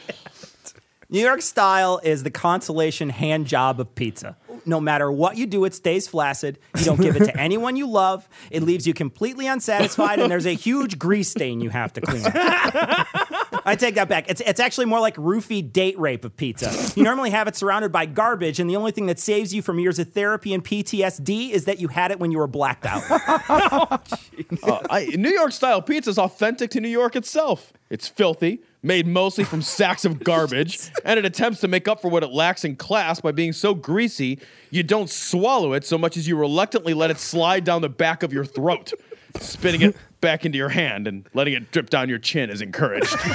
New 1.10 1.20
York 1.20 1.42
style 1.42 2.00
is 2.04 2.24
the 2.24 2.32
consolation 2.32 3.10
hand 3.10 3.46
job 3.46 3.82
of 3.82 3.94
pizza. 3.96 4.38
No 4.66 4.80
matter 4.80 5.12
what 5.12 5.36
you 5.36 5.46
do, 5.46 5.66
it 5.66 5.74
stays 5.74 6.08
flaccid. 6.08 6.58
You 6.78 6.86
don't 6.86 7.02
give 7.02 7.18
it 7.18 7.26
to 7.26 7.38
anyone 7.40 7.76
you 7.76 7.86
love. 7.90 8.30
It 8.50 8.64
leaves 8.64 8.88
you 8.88 8.94
completely 8.94 9.46
unsatisfied, 9.46 10.20
and 10.20 10.32
there's 10.32 10.46
a 10.46 10.54
huge 10.54 10.98
grease 10.98 11.30
stain 11.30 11.60
you 11.60 11.70
have 11.70 11.92
to 11.94 12.02
clean. 12.02 12.24
I 13.66 13.76
take 13.76 13.96
that 13.96 14.10
back. 14.10 14.30
It's, 14.30 14.42
it's 14.42 14.60
actually 14.60 14.86
more 14.86 15.00
like 15.00 15.16
roofie 15.16 15.72
date 15.72 15.98
rape 16.00 16.26
of 16.26 16.36
pizza. 16.36 16.72
You 16.96 17.04
normally 17.04 17.30
have 17.30 17.48
it 17.48 17.56
surrounded 17.56 17.92
by 17.92 18.06
garbage, 18.06 18.60
and 18.60 18.70
the 18.70 18.76
only 18.76 18.92
thing 18.92 19.06
that 19.08 19.20
saves 19.20 19.54
you 19.54 19.62
from 19.62 19.80
years 19.80 20.00
of 20.00 20.12
therapy 20.12 20.54
and 20.54 20.64
PTSD 20.64 21.52
is 21.52 21.66
that 21.66 21.80
you 21.80 21.88
had 21.88 22.12
it 22.12 22.20
when 22.20 22.32
you 22.32 22.38
were 22.38 22.48
blacked 22.48 22.86
out. 22.86 24.08
Uh, 24.64 24.80
I, 24.90 25.06
New 25.06 25.30
York 25.30 25.52
style 25.52 25.82
pizza 25.82 26.10
is 26.10 26.18
authentic 26.18 26.72
to 26.72 26.82
New 26.82 26.90
York 26.90 27.16
itself. 27.16 27.72
It's 27.90 28.08
filthy, 28.08 28.62
made 28.84 29.08
mostly 29.08 29.44
from 29.44 29.62
sacks 29.62 30.04
of 30.04 30.24
garbage, 30.24 30.92
and 31.06 31.18
it 31.18 31.26
attempts 31.26 31.62
to 31.62 31.68
make 31.68 31.88
up 31.88 32.02
for 32.02 32.10
what 32.10 32.24
it 32.24 32.32
lacks 32.32 32.66
in 32.66 32.76
class 32.76 33.22
by 33.22 33.32
being 33.32 33.54
so 33.54 33.74
greasy 33.74 34.40
you 34.70 34.84
don't 34.84 35.10
swallow 35.10 35.74
it 35.74 35.86
so 35.86 35.98
much 35.98 36.18
as 36.18 36.28
you 36.28 36.36
reluctantly 36.38 36.94
let 36.94 37.12
it 37.12 37.18
slide 37.18 37.64
down 37.64 37.82
the 37.82 37.90
back 37.90 38.24
of 38.24 38.34
your 38.34 38.46
throat. 38.46 38.94
Spitting 39.40 39.82
it 39.82 39.96
back 40.22 40.46
into 40.46 40.58
your 40.58 40.70
hand 40.70 41.08
and 41.08 41.28
letting 41.34 41.54
it 41.54 41.72
drip 41.72 41.90
down 41.90 42.10
your 42.10 42.20
chin 42.20 42.50
is 42.50 42.62
encouraged. 42.62 43.16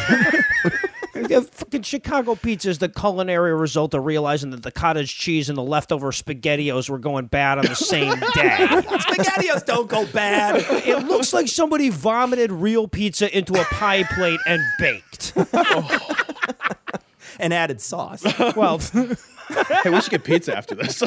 Yeah, 1.29 1.41
fucking 1.41 1.83
Chicago 1.83 2.35
pizza 2.35 2.69
is 2.69 2.79
the 2.79 2.89
culinary 2.89 3.55
result 3.55 3.95
of 3.95 4.05
realizing 4.05 4.51
that 4.51 4.63
the 4.63 4.71
cottage 4.71 5.17
cheese 5.17 5.49
and 5.49 5.57
the 5.57 5.63
leftover 5.63 6.13
spaghettios 6.13 6.91
were 6.91 6.99
going 6.99 7.27
bad 7.27 7.59
on 7.59 7.67
the 7.67 7.75
same 7.75 8.19
day. 8.35 8.57
Spaghettios 8.61 9.65
don't 9.65 9.89
go 9.89 10.07
bad. 10.07 10.57
It 10.87 11.07
looks 11.07 11.33
like 11.33 11.49
somebody 11.49 11.89
vomited 11.89 12.53
real 12.53 12.87
pizza 12.87 13.35
into 13.37 13.61
a 13.61 13.65
pie 13.65 14.05
plate 14.05 14.41
and 14.47 14.63
baked. 14.79 15.33
and 17.41 17.53
added 17.53 17.81
sauce. 17.81 18.23
Well, 18.55 18.79
hey, 18.79 19.91
we 19.91 20.01
should 20.01 20.11
get 20.11 20.25
pizza 20.25 20.57
after 20.57 20.75
this. 20.75 21.03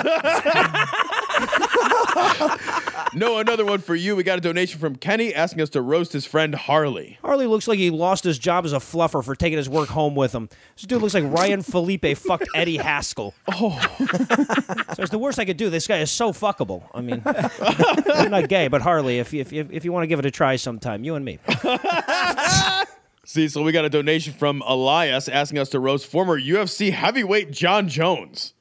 No, 3.14 3.40
another 3.40 3.66
one 3.66 3.80
for 3.80 3.96
you. 3.96 4.16
We 4.16 4.24
got 4.24 4.38
a 4.38 4.42
donation 4.42 4.80
from 4.80 4.96
Kenny 4.96 5.34
asking 5.34 5.62
us 5.62 5.70
to 5.72 5.82
roast 5.82 6.14
his 6.14 6.26
friend 6.26 6.54
Harley. 6.54 7.18
Harley 7.22 7.48
looks 7.48 7.68
like 7.68 7.80
he 7.80 7.90
lost 7.90 8.24
his 8.24 8.38
job 8.38 8.66
as 8.66 8.74
a 8.74 8.78
fluffer 8.78 9.24
for 9.24 9.36
taking 9.36 9.58
his 9.58 9.68
work 9.70 9.90
home 9.90 10.16
with 10.16 10.34
him. 10.34 10.50
This 10.76 10.86
dude 10.86 11.02
looks 11.02 11.14
like 11.14 11.24
Ryan 11.26 11.62
Phillippe 11.62 12.16
fucked 12.18 12.48
Eddie 12.56 12.78
Haskell. 12.78 13.34
Oh. 13.62 13.78
so 14.00 15.04
it's 15.04 15.10
the 15.12 15.20
worst 15.20 15.38
I 15.40 15.44
could 15.44 15.58
do. 15.58 15.70
This 15.70 15.86
guy 15.86 15.98
is 16.00 16.12
so 16.12 16.32
fuckable. 16.32 16.84
I 16.94 17.02
mean, 17.02 17.22
I'm 17.26 18.32
not 18.32 18.48
gay, 18.48 18.68
but 18.70 18.82
Harley, 18.82 19.20
if 19.20 19.34
you, 19.34 19.42
if, 19.42 19.52
if 19.52 19.84
you 19.84 19.92
want 19.92 20.04
to 20.04 20.08
give 20.08 20.20
it 20.20 20.26
a 20.26 20.32
try 20.32 20.56
sometime, 20.56 21.04
you 21.04 21.16
and 21.16 21.26
me. 21.26 21.40
See, 23.26 23.50
so 23.50 23.62
we 23.64 23.72
got 23.72 23.86
a 23.86 23.90
donation 23.90 24.34
from 24.34 24.64
Elias 24.66 25.28
asking 25.28 25.60
us 25.60 25.70
to 25.70 25.80
roast 25.80 26.06
former 26.08 26.40
UFC 26.40 26.92
heavyweight 26.94 27.52
Jon 27.52 27.90
Jones. 27.90 28.54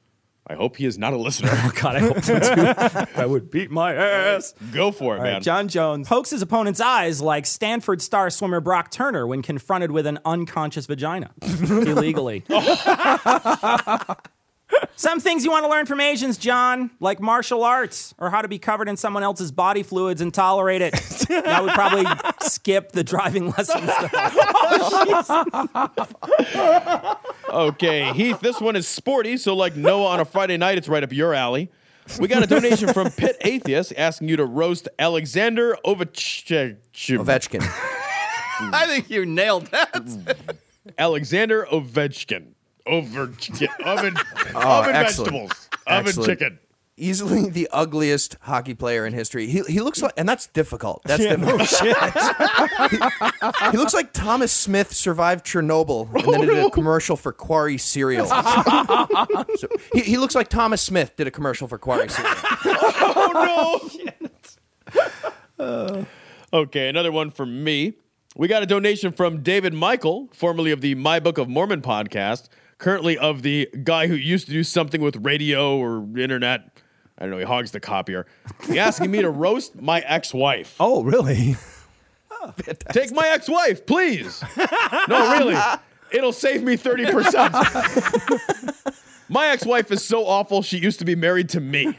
I 0.49 0.55
hope 0.55 0.77
he 0.77 0.85
is 0.85 0.97
not 0.97 1.13
a 1.13 1.17
listener. 1.17 1.51
Oh, 1.61 1.71
God, 1.79 1.95
I 1.95 1.99
hope 1.99 2.21
so 2.23 2.39
too. 2.39 3.11
I 3.15 3.25
would 3.25 3.51
beat 3.51 3.69
my 3.69 3.93
ass. 3.93 4.53
Go 4.71 4.91
for 4.91 5.15
it, 5.15 5.19
All 5.19 5.23
man. 5.23 5.33
right, 5.35 5.43
Jon 5.43 5.67
Jones 5.67 6.07
pokes 6.07 6.31
his 6.31 6.41
opponent's 6.41 6.79
eyes 6.79 7.21
like 7.21 7.45
Stanford 7.45 8.01
star 8.01 8.29
swimmer 8.31 8.59
Brock 8.59 8.89
Turner 8.89 9.27
when 9.27 9.41
confronted 9.43 9.91
with 9.91 10.07
an 10.07 10.17
unconscious 10.25 10.87
vagina 10.87 11.31
illegally. 11.41 12.43
Some 14.95 15.19
things 15.19 15.43
you 15.45 15.51
want 15.51 15.65
to 15.65 15.69
learn 15.69 15.85
from 15.85 15.99
Asians, 16.01 16.37
Jon, 16.37 16.91
like 16.99 17.19
martial 17.19 17.63
arts 17.63 18.13
or 18.17 18.29
how 18.29 18.41
to 18.41 18.47
be 18.47 18.59
covered 18.59 18.87
in 18.89 18.97
someone 18.97 19.23
else's 19.23 19.51
body 19.51 19.83
fluids 19.83 20.21
and 20.21 20.33
tolerate 20.33 20.81
it. 20.81 20.93
I 21.29 21.61
would 21.61 21.73
probably 21.73 22.05
skip 22.41 22.91
the 22.91 23.03
driving 23.03 23.51
lessons. 23.51 23.91
Though. 26.53 27.17
Okay, 27.49 28.13
Heath, 28.13 28.39
this 28.41 28.61
one 28.61 28.75
is 28.75 28.87
sporty, 28.87 29.35
so 29.35 29.55
like 29.55 29.75
Noah 29.75 30.05
on 30.09 30.19
a 30.19 30.25
Friday 30.25 30.55
night, 30.57 30.77
it's 30.77 30.87
right 30.87 31.03
up 31.03 31.11
your 31.11 31.33
alley. 31.33 31.71
We 32.19 32.27
got 32.27 32.43
a 32.43 32.47
donation 32.47 32.93
from 32.93 33.09
Pit 33.11 33.37
Atheist 33.41 33.93
asking 33.97 34.29
you 34.29 34.37
to 34.37 34.45
roast 34.45 34.87
Alexander 34.99 35.75
Ovechkin. 35.83 36.77
Ovechkin. 36.93 37.61
I 38.71 38.85
think 38.87 39.09
you 39.09 39.25
nailed 39.25 39.67
that. 39.67 40.37
Alexander 40.97 41.67
Ovechkin. 41.71 42.53
Ovechkin. 42.87 43.67
Oven, 43.85 44.15
Oh, 44.55 44.79
oven 44.79 44.93
vegetables. 44.93 45.69
Oven 45.87 46.07
Excellent. 46.07 46.29
chicken. 46.29 46.59
Easily 46.97 47.49
the 47.49 47.69
ugliest 47.71 48.35
hockey 48.41 48.73
player 48.73 49.05
in 49.05 49.13
history. 49.13 49.47
He, 49.47 49.61
he 49.61 49.79
looks 49.79 50.01
like, 50.01 50.11
and 50.17 50.27
that's 50.27 50.47
difficult. 50.47 51.01
That's 51.05 51.23
difficult. 51.23 51.61
Oh, 53.41 53.51
he, 53.65 53.71
he 53.71 53.77
looks 53.77 53.93
like 53.93 54.11
Thomas 54.11 54.51
Smith 54.51 54.93
survived 54.93 55.45
Chernobyl 55.45 56.13
and 56.13 56.33
then 56.33 56.41
did 56.41 56.49
a 56.57 56.63
oh, 56.63 56.69
commercial 56.69 57.15
for 57.15 57.31
Quarry 57.31 57.77
cereal. 57.77 58.25
so 58.27 59.67
he, 59.93 60.01
he 60.01 60.17
looks 60.17 60.35
like 60.35 60.49
Thomas 60.49 60.81
Smith 60.81 61.15
did 61.15 61.27
a 61.27 61.31
commercial 61.31 61.67
for 61.67 61.77
Quarry 61.77 62.09
cereal. 62.09 62.35
Oh 62.65 63.89
no! 64.99 65.65
Uh. 65.65 66.03
okay, 66.53 66.89
another 66.89 67.11
one 67.11 67.31
from 67.31 67.63
me. 67.63 67.93
We 68.35 68.47
got 68.47 68.63
a 68.63 68.65
donation 68.65 69.11
from 69.11 69.41
David 69.41 69.73
Michael, 69.73 70.29
formerly 70.33 70.71
of 70.71 70.81
the 70.81 70.95
My 70.95 71.19
Book 71.19 71.37
of 71.37 71.49
Mormon 71.49 71.81
podcast, 71.81 72.47
currently 72.79 73.17
of 73.17 73.43
the 73.43 73.69
guy 73.83 74.07
who 74.07 74.15
used 74.15 74.47
to 74.47 74.51
do 74.51 74.63
something 74.63 75.01
with 75.01 75.17
radio 75.17 75.77
or 75.77 75.99
internet. 76.17 76.79
I 77.17 77.23
don't 77.23 77.31
know. 77.31 77.37
He 77.37 77.43
hogs 77.43 77.71
the 77.71 77.79
copier. 77.79 78.25
He's 78.65 78.77
asking 78.77 79.11
me 79.11 79.21
to 79.21 79.29
roast 79.29 79.79
my 79.79 79.99
ex-wife. 79.99 80.75
Oh, 80.79 81.03
really? 81.03 81.55
Take 82.91 83.11
my 83.11 83.27
ex-wife, 83.27 83.85
please. 83.85 84.43
No, 85.07 85.37
really. 85.37 85.55
It'll 86.11 86.33
save 86.33 86.63
me 86.63 86.75
30%. 86.77 88.95
my 89.29 89.47
ex-wife 89.47 89.91
is 89.91 90.03
so 90.03 90.25
awful, 90.25 90.63
she 90.63 90.77
used 90.77 90.99
to 90.99 91.05
be 91.05 91.15
married 91.15 91.49
to 91.49 91.59
me. 91.59 91.97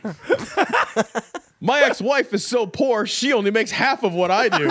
My 1.61 1.83
ex-wife 1.83 2.33
is 2.33 2.47
so 2.47 2.67
poor, 2.67 3.05
she 3.07 3.35
only 3.35 3.51
makes 3.51 3.71
half 3.71 4.03
of 4.03 4.15
what 4.15 4.31
I 4.31 4.49
do. 4.49 4.65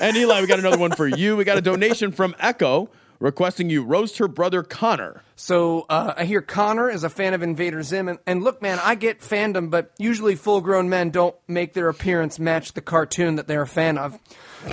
and 0.00 0.16
Eli, 0.16 0.40
we 0.40 0.46
got 0.46 0.58
another 0.58 0.78
one 0.78 0.92
for 0.92 1.06
you. 1.06 1.36
We 1.36 1.44
got 1.44 1.58
a 1.58 1.62
donation 1.62 2.12
from 2.12 2.34
Echo 2.38 2.90
requesting 3.18 3.70
you 3.70 3.82
roast 3.82 4.18
her 4.18 4.28
brother 4.28 4.62
Connor. 4.62 5.22
So 5.36 5.86
uh, 5.88 6.14
I 6.16 6.24
hear 6.24 6.42
Connor 6.42 6.90
is 6.90 7.04
a 7.04 7.10
fan 7.10 7.34
of 7.34 7.42
Invader 7.42 7.82
Zim, 7.82 8.08
and, 8.08 8.18
and 8.26 8.42
look, 8.42 8.62
man, 8.62 8.78
I 8.82 8.94
get 8.94 9.20
fandom, 9.20 9.70
but 9.70 9.92
usually 9.98 10.34
full-grown 10.34 10.88
men 10.88 11.10
don't 11.10 11.34
make 11.48 11.72
their 11.72 11.88
appearance 11.88 12.38
match 12.38 12.72
the 12.72 12.80
cartoon 12.80 13.36
that 13.36 13.46
they're 13.46 13.62
a 13.62 13.66
fan 13.66 13.98
of. 13.98 14.18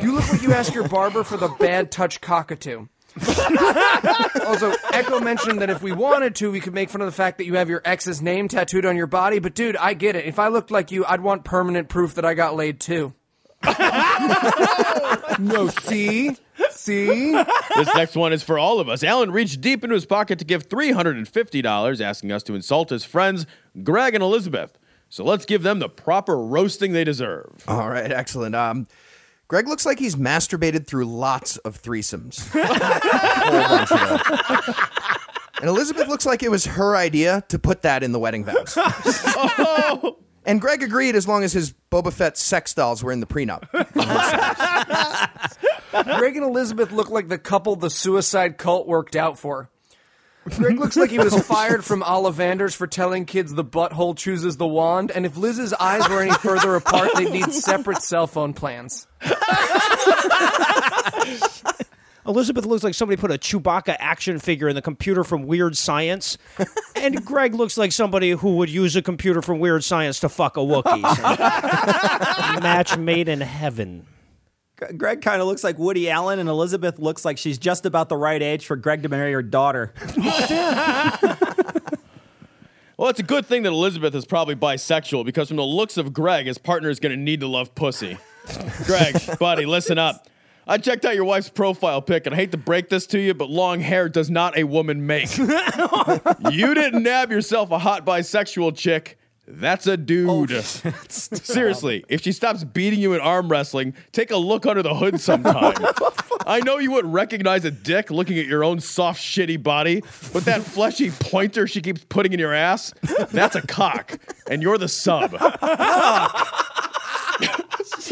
You 0.02 0.14
look 0.14 0.30
like 0.32 0.42
you 0.42 0.54
ask 0.54 0.74
your 0.74 0.88
barber 0.88 1.24
for 1.24 1.38
the 1.38 1.50
bad 1.60 1.92
touch 1.92 2.22
cockatoo. 2.22 2.88
also, 4.48 4.74
Echo 4.92 5.20
mentioned 5.20 5.62
that 5.62 5.70
if 5.70 5.84
we 5.84 5.92
wanted 5.92 6.34
to, 6.36 6.52
we 6.52 6.60
could 6.60 6.74
make 6.74 6.90
fun 6.90 7.02
of 7.02 7.06
the 7.06 7.12
fact 7.12 7.38
that 7.38 7.46
you 7.46 7.56
have 7.56 7.70
your 7.70 7.82
ex's 7.86 8.24
name 8.24 8.48
tattooed 8.48 8.88
on 8.88 8.98
your 8.98 9.06
body. 9.06 9.38
But 9.38 9.54
dude, 9.54 9.78
I 9.78 9.94
get 9.94 10.16
it. 10.16 10.26
If 10.26 10.40
I 10.40 10.48
looked 10.48 10.72
like 10.72 10.92
you, 10.92 11.06
I'd 11.06 11.22
want 11.22 11.44
permanent 11.44 11.90
proof 11.90 12.16
that 12.16 12.26
I 12.26 12.34
got 12.34 12.56
laid 12.56 12.80
too. 12.80 13.14
no, 15.40 15.68
see, 15.68 16.36
see. 16.72 17.32
This 17.76 17.94
next 17.96 18.16
one 18.16 18.34
is 18.34 18.44
for 18.44 18.58
all 18.60 18.80
of 18.80 18.90
us. 18.90 19.04
Alan 19.04 19.32
reached 19.32 19.62
deep 19.62 19.84
into 19.84 19.96
his 19.96 20.06
pocket 20.06 20.40
to 20.40 20.46
give 20.46 20.68
$350, 20.70 22.02
asking 22.02 22.32
us 22.32 22.44
to 22.44 22.56
insult 22.56 22.90
his 22.90 23.04
friends, 23.04 23.46
Greg 23.84 24.14
and 24.16 24.24
Elizabeth. 24.24 24.78
So 25.10 25.24
let's 25.24 25.46
give 25.46 25.64
them 25.64 25.80
the 25.80 25.90
proper 25.90 26.38
roasting 26.38 26.94
they 26.94 27.04
deserve. 27.04 27.64
All 27.68 27.90
right, 27.90 28.12
excellent. 28.12 28.56
Um, 28.56 28.88
Greg 29.48 29.68
looks 29.68 29.86
like 29.86 30.00
he's 30.00 30.16
masturbated 30.16 30.88
through 30.88 31.06
lots 31.06 31.58
of 31.58 31.80
threesomes. 31.82 32.50
Whole 32.52 32.64
of. 34.78 34.90
And 35.62 35.70
Elizabeth 35.70 36.08
looks 36.08 36.26
like 36.26 36.42
it 36.44 36.50
was 36.50 36.66
her 36.66 36.96
idea 36.96 37.44
to 37.50 37.60
put 37.60 37.84
that 37.84 38.02
in 38.04 38.12
the 38.12 38.20
wedding 38.20 38.44
vows. 38.44 38.76
And 40.46 40.60
Greg 40.60 40.84
agreed 40.84 41.16
as 41.16 41.28
long 41.28 41.44
as 41.44 41.54
his 41.54 41.74
Boba 41.92 42.12
Fett 42.12 42.38
sex 42.38 42.74
dolls 42.74 43.04
were 43.04 43.12
in 43.12 43.20
the 43.20 43.26
prenup. 43.26 43.70
Greg 46.18 46.36
and 46.36 46.46
Elizabeth 46.46 46.92
look 46.92 47.10
like 47.10 47.28
the 47.28 47.38
couple 47.38 47.76
the 47.76 47.90
suicide 47.90 48.58
cult 48.58 48.88
worked 48.88 49.16
out 49.16 49.40
for. 49.40 49.70
Greg 50.58 50.78
looks 50.78 50.98
like 50.98 51.10
he 51.10 51.20
was 51.20 51.40
fired 51.48 51.86
from 51.86 52.02
Ollivanders 52.02 52.76
for 52.76 52.88
telling 52.88 53.26
kids 53.26 53.54
the 53.54 53.64
butthole 53.64 54.18
chooses 54.18 54.58
the 54.58 54.68
wand, 54.68 55.12
and 55.12 55.26
if 55.26 55.38
Liz's 55.38 55.74
eyes 55.74 56.08
were 56.10 56.22
any 56.22 56.34
further 56.34 56.76
apart, 56.76 57.12
they'd 57.16 57.32
need 57.32 57.54
separate 57.54 58.02
cell 58.02 58.28
phone 58.28 58.54
plans. 58.54 59.08
Elizabeth 62.26 62.66
looks 62.66 62.84
like 62.84 62.94
somebody 62.94 63.20
put 63.20 63.32
a 63.32 63.38
Chewbacca 63.38 63.96
action 64.00 64.40
figure 64.40 64.70
in 64.70 64.76
the 64.76 64.82
computer 64.82 65.24
from 65.24 65.46
Weird 65.46 65.76
Science. 65.76 66.38
and 66.96 67.24
Greg 67.26 67.54
looks 67.54 67.78
like 67.78 67.92
somebody 67.92 68.32
who 68.32 68.58
would 68.58 68.70
use 68.70 68.96
a 68.96 69.02
computer 69.02 69.42
from 69.42 69.60
Weird 69.60 69.84
Science 69.84 70.20
to 70.22 70.30
fuck 70.30 70.58
a 70.58 70.62
Wookiee. 70.62 71.02
Match 72.62 72.98
made 72.98 73.28
in 73.28 73.42
heaven. 73.42 74.06
Greg 74.98 75.22
kind 75.22 75.42
of 75.42 75.48
looks 75.48 75.64
like 75.64 75.78
Woody 75.78 76.10
Allen, 76.10 76.40
and 76.40 76.50
Elizabeth 76.50 77.00
looks 77.00 77.24
like 77.24 77.38
she's 77.38 77.58
just 77.58 77.86
about 77.86 78.10
the 78.10 78.18
right 78.18 78.42
age 78.42 78.66
for 78.66 78.76
Greg 78.76 79.04
to 79.04 79.10
marry 79.10 79.34
her 79.34 79.44
daughter. 79.44 79.94
Well, 82.96 83.10
it's 83.10 83.20
a 83.20 83.24
good 83.24 83.46
thing 83.46 83.64
that 83.64 83.72
Elizabeth 83.74 84.14
is 84.14 84.24
probably 84.24 84.56
bisexual 84.56 85.26
because 85.26 85.48
from 85.48 85.58
the 85.58 85.64
looks 85.64 85.98
of 85.98 86.14
Greg, 86.14 86.46
his 86.46 86.60
partner 86.60 86.90
is 86.90 87.00
going 87.00 87.12
to 87.12 87.22
need 87.22 87.40
to 87.40 87.48
love 87.48 87.74
pussy. 87.74 88.18
Greg, 88.86 89.16
buddy, 89.40 89.66
listen 89.66 89.98
up. 89.98 90.30
I 90.68 90.78
checked 90.78 91.06
out 91.06 91.16
your 91.16 91.26
wife's 91.26 91.50
profile 91.50 92.02
pic, 92.02 92.26
and 92.26 92.34
I 92.34 92.38
hate 92.38 92.52
to 92.52 92.58
break 92.58 92.90
this 92.90 93.06
to 93.08 93.20
you, 93.20 93.34
but 93.34 93.50
long 93.50 93.82
hair 93.82 94.08
does 94.08 94.30
not 94.30 94.58
a 94.58 94.64
woman 94.64 95.06
make. 95.06 95.38
you 96.52 96.74
didn't 96.74 97.04
nab 97.04 97.32
yourself 97.32 97.72
a 97.72 97.80
hot 97.80 98.06
bisexual 98.06 98.76
chick. 98.76 99.18
That's 99.46 99.88
a 99.88 99.98
dude. 99.98 100.52
Seriously, 101.10 102.06
if 102.08 102.22
she 102.22 102.32
stops 102.32 102.64
beating 102.64 103.00
you 103.00 103.14
in 103.14 103.20
arm 103.20 103.50
wrestling, 103.50 103.94
take 104.14 104.32
a 104.32 104.38
look 104.38 104.66
under 104.66 104.82
the 104.82 104.96
hood 104.96 105.20
sometime. 105.20 105.76
I 106.48 106.62
know 106.62 106.78
you 106.78 106.92
wouldn't 106.92 107.14
recognize 107.14 107.66
a 107.66 107.72
dick 107.72 108.10
looking 108.10 108.40
at 108.40 108.46
your 108.46 108.64
own 108.64 108.80
soft, 108.80 109.22
shitty 109.22 109.62
body, 109.62 110.02
but 110.32 110.46
that 110.46 110.62
fleshy 110.62 111.12
pointer 111.12 111.68
she 111.68 111.82
keeps 111.82 112.06
putting 112.06 112.32
in 112.32 112.40
your 112.40 112.54
ass, 112.54 112.94
that's 113.32 113.56
a 113.56 113.62
cock, 113.62 114.18
and 114.50 114.62
you're 114.62 114.78
the 114.78 114.88
sub. 114.88 115.32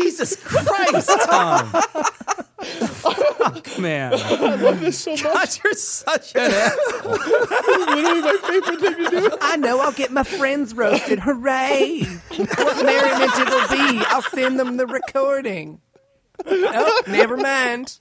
Jesus 0.01 0.35
Christ, 0.43 1.09
Tom. 1.29 1.65
Fuck, 2.61 3.79
man. 3.79 4.13
I 4.13 4.55
love 4.55 4.79
this 4.79 4.99
so 4.99 5.11
much. 5.11 5.23
God, 5.23 5.49
you're 5.63 5.73
such 5.73 6.35
an 6.35 6.41
asshole. 6.53 7.11
literally 7.11 8.21
my 8.21 8.37
favorite 8.43 8.79
thing 8.79 8.95
to 8.95 9.09
do. 9.09 9.37
I 9.41 9.57
know 9.57 9.79
I'll 9.79 9.91
get 9.91 10.11
my 10.11 10.23
friends 10.23 10.73
roasted. 10.73 11.19
Hooray! 11.19 12.03
What 12.03 12.85
merriment 12.85 13.31
it'll 13.39 13.67
be. 13.69 14.03
I'll 14.07 14.21
send 14.21 14.59
them 14.59 14.77
the 14.77 14.85
recording. 14.87 15.81
Oh, 16.45 17.01
never 17.07 17.37
mind. 17.37 17.97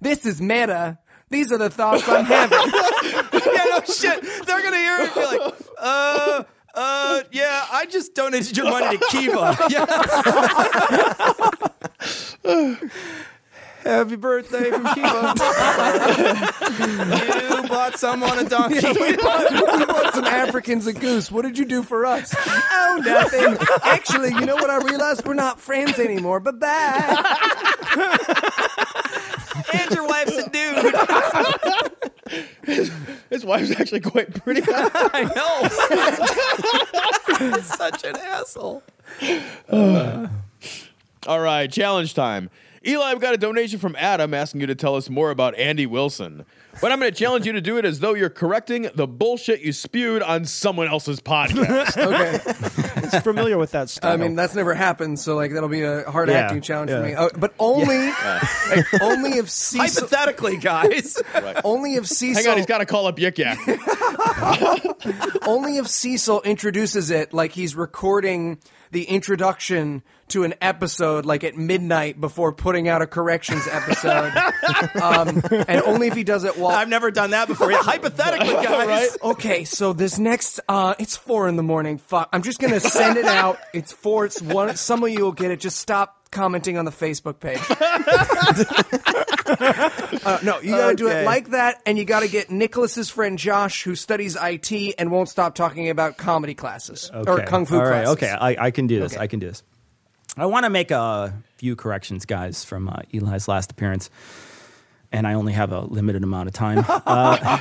This 0.00 0.26
is 0.26 0.40
meta. 0.40 0.98
These 1.30 1.50
are 1.50 1.58
the 1.58 1.70
thoughts 1.70 2.06
I'm 2.08 2.26
having. 2.26 2.58
yeah, 2.62 3.64
no 3.70 3.80
shit. 3.84 4.22
They're 4.46 4.62
gonna 4.62 4.76
hear 4.76 4.96
it 5.00 5.04
and 5.04 5.14
be 5.14 5.38
like, 5.38 5.54
uh, 5.78 6.44
uh, 6.74 7.22
yeah, 7.32 7.66
I 7.70 7.84
just 7.86 8.14
donated 8.14 8.56
your 8.56 8.70
money 8.70 8.96
to 8.98 9.04
Kiva. 9.10 9.56
Yeah. 9.68 9.86
Happy 13.82 14.14
birthday 14.16 14.70
from 14.70 14.84
Kiva. 14.94 15.34
you 17.50 17.62
bought 17.68 17.98
someone 17.98 18.38
a 18.38 18.48
donkey. 18.48 18.76
we, 18.76 19.16
bought, 19.16 19.50
we 19.50 19.84
bought 19.86 20.14
some 20.14 20.24
Africans 20.24 20.86
a 20.86 20.92
goose. 20.92 21.32
What 21.32 21.42
did 21.42 21.58
you 21.58 21.64
do 21.64 21.82
for 21.82 22.06
us? 22.06 22.32
Oh, 22.46 23.02
nothing. 23.04 23.56
Actually, 23.82 24.28
you 24.34 24.46
know 24.46 24.54
what? 24.54 24.70
I 24.70 24.78
realized 24.78 25.26
we're 25.26 25.34
not 25.34 25.60
friends 25.60 25.98
anymore. 25.98 26.38
Bye 26.38 26.52
bye. 26.52 27.24
and 29.74 29.90
your 29.90 30.06
wife's 30.06 30.36
a 30.36 30.48
dude. 30.48 30.94
His 33.30 33.44
wife's 33.44 33.72
actually 33.72 34.00
quite 34.00 34.32
pretty. 34.44 34.62
I 34.68 35.24
know. 35.34 35.68
Such 37.82 38.04
an 38.04 38.16
asshole. 38.16 38.80
All 41.26 41.40
right, 41.40 41.68
challenge 41.68 42.14
time. 42.14 42.48
Eli, 42.86 43.04
I've 43.04 43.20
got 43.20 43.34
a 43.34 43.38
donation 43.38 43.78
from 43.78 43.94
Adam 43.96 44.34
asking 44.34 44.60
you 44.60 44.66
to 44.66 44.74
tell 44.74 44.96
us 44.96 45.08
more 45.08 45.30
about 45.30 45.56
Andy 45.56 45.86
Wilson. 45.86 46.44
But 46.80 46.90
I'm 46.90 46.98
going 46.98 47.12
to 47.12 47.16
challenge 47.18 47.44
you 47.46 47.52
to 47.52 47.60
do 47.60 47.76
it 47.76 47.84
as 47.84 48.00
though 48.00 48.14
you're 48.14 48.30
correcting 48.30 48.88
the 48.94 49.06
bullshit 49.06 49.60
you 49.60 49.72
spewed 49.72 50.22
on 50.22 50.44
someone 50.46 50.88
else's 50.88 51.20
podcast. 51.20 51.92
Okay. 52.12 52.38
He's 53.02 53.22
familiar 53.22 53.58
with 53.58 53.72
that 53.72 53.90
style. 53.90 54.12
I 54.12 54.16
mean, 54.16 54.34
that's 54.36 54.54
never 54.54 54.74
happened, 54.74 55.18
so 55.20 55.36
like 55.36 55.52
that'll 55.52 55.68
be 55.68 55.82
a 55.82 56.10
hard 56.10 56.28
Yeah, 56.28 56.36
acting 56.36 56.60
challenge 56.62 56.90
for 56.90 56.96
yeah. 56.98 57.02
me. 57.02 57.14
Oh, 57.16 57.30
but 57.36 57.52
only, 57.58 57.94
only 59.00 59.30
if 59.38 59.50
Cecil, 59.50 60.06
Hypothetically, 60.06 60.56
guys. 60.56 61.20
only 61.64 61.94
if 61.96 62.06
Cecil, 62.06 62.42
Hang 62.42 62.50
on, 62.52 62.56
he's 62.56 62.66
got 62.66 62.78
to 62.78 62.86
call 62.86 63.06
up 63.06 63.16
Yik 63.18 63.38
Yak. 63.38 63.58
only 65.46 65.76
if 65.76 65.88
Cecil 65.88 66.42
introduces 66.42 67.10
it 67.10 67.32
like 67.32 67.52
he's 67.52 67.74
recording 67.74 68.58
the 68.90 69.04
introduction 69.04 70.02
to 70.32 70.44
an 70.44 70.54
episode 70.60 71.24
like 71.24 71.44
at 71.44 71.56
midnight 71.56 72.20
before 72.20 72.52
putting 72.52 72.88
out 72.88 73.02
a 73.02 73.06
corrections 73.06 73.66
episode, 73.70 74.32
um, 75.02 75.42
and 75.68 75.82
only 75.82 76.08
if 76.08 76.14
he 76.14 76.24
does 76.24 76.44
it 76.44 76.56
while 76.56 76.74
I've 76.74 76.88
never 76.88 77.10
done 77.10 77.30
that 77.30 77.48
before. 77.48 77.70
Yeah, 77.70 77.82
hypothetically, 77.82 78.54
guys. 78.64 79.16
Okay, 79.22 79.64
so 79.64 79.92
this 79.92 80.18
next, 80.18 80.60
uh, 80.68 80.94
it's 80.98 81.16
four 81.16 81.48
in 81.48 81.56
the 81.56 81.62
morning. 81.62 81.98
Fuck, 81.98 82.28
I'm 82.32 82.42
just 82.42 82.58
gonna 82.58 82.80
send 82.80 83.16
it 83.18 83.26
out. 83.26 83.58
It's 83.72 83.90
four. 83.92 84.26
It's 84.26 84.40
one. 84.42 84.76
Some 84.76 85.02
of 85.02 85.08
you 85.10 85.20
will 85.24 85.32
get 85.32 85.50
it. 85.50 85.58
Just 85.58 85.78
stop 85.78 86.30
commenting 86.30 86.76
on 86.76 86.84
the 86.84 86.90
Facebook 86.90 87.40
page. 87.40 87.58
uh, 90.24 90.38
no, 90.42 90.60
you 90.60 90.70
gotta 90.70 90.94
do 90.96 91.08
it 91.08 91.24
like 91.24 91.50
that, 91.50 91.80
and 91.86 91.96
you 91.96 92.04
gotta 92.04 92.28
get 92.28 92.50
Nicholas's 92.50 93.08
friend 93.08 93.38
Josh, 93.38 93.82
who 93.82 93.94
studies 93.94 94.36
IT 94.40 94.94
and 94.98 95.10
won't 95.10 95.28
stop 95.28 95.54
talking 95.54 95.88
about 95.88 96.16
comedy 96.18 96.54
classes 96.54 97.10
or 97.12 97.42
kung 97.44 97.64
fu 97.66 97.76
All 97.76 97.82
right, 97.82 98.04
classes. 98.04 98.12
okay, 98.12 98.30
I, 98.30 98.66
I 98.66 98.70
can 98.70 98.86
do 98.86 99.00
this. 99.00 99.14
Okay. 99.14 99.22
I 99.22 99.26
can 99.26 99.38
do 99.38 99.46
this. 99.48 99.62
I 100.36 100.46
want 100.46 100.64
to 100.64 100.70
make 100.70 100.90
a 100.90 101.34
few 101.56 101.76
corrections, 101.76 102.24
guys, 102.24 102.64
from 102.64 102.88
uh, 102.88 103.02
Eli's 103.12 103.48
last 103.48 103.70
appearance, 103.70 104.08
and 105.12 105.26
I 105.26 105.34
only 105.34 105.52
have 105.52 105.72
a 105.72 105.80
limited 105.80 106.24
amount 106.24 106.48
of 106.48 106.54
time. 106.54 106.84
Uh, 107.04 107.58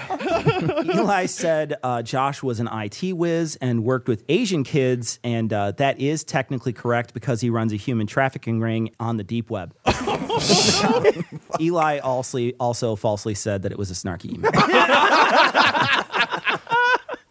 Eli 0.96 1.26
said 1.26 1.76
uh, 1.84 2.02
Josh 2.02 2.42
was 2.42 2.60
an 2.60 2.70
IT 2.72 3.14
whiz 3.14 3.58
and 3.60 3.84
worked 3.84 4.08
with 4.08 4.24
Asian 4.30 4.64
kids, 4.64 5.20
and 5.24 5.52
uh, 5.52 5.72
that 5.72 6.00
is 6.00 6.24
technically 6.24 6.72
correct 6.74 7.14
because 7.14 7.42
he 7.42 7.50
runs 7.50 7.74
a 7.74 7.76
human 7.76 8.08
trafficking 8.08 8.60
ring 8.60 8.92
on 9.00 9.18
the 9.18 9.24
deep 9.24 9.50
web. 9.50 9.76
Eli 11.60 12.00
also, 12.00 12.50
also 12.60 12.96
falsely 12.96 13.36
said 13.36 13.64
that 13.64 13.72
it 13.72 13.78
was 13.78 13.92
a 13.92 13.94
snarky 13.94 14.34
email. 14.34 14.52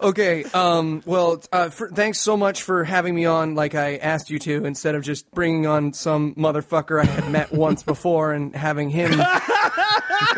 Okay. 0.00 0.44
Um, 0.44 1.02
well, 1.04 1.42
uh, 1.52 1.68
for, 1.68 1.88
thanks 1.88 2.20
so 2.20 2.36
much 2.36 2.62
for 2.62 2.84
having 2.84 3.14
me 3.14 3.26
on 3.26 3.54
like 3.54 3.74
I 3.74 3.96
asked 3.96 4.30
you 4.30 4.38
to, 4.40 4.64
instead 4.64 4.94
of 4.94 5.02
just 5.02 5.30
bringing 5.32 5.66
on 5.66 5.92
some 5.92 6.34
motherfucker 6.34 7.02
I 7.02 7.04
had 7.04 7.30
met 7.30 7.52
once 7.60 7.82
before 7.82 8.32
and 8.32 8.54
having 8.54 8.88
him 8.90 9.12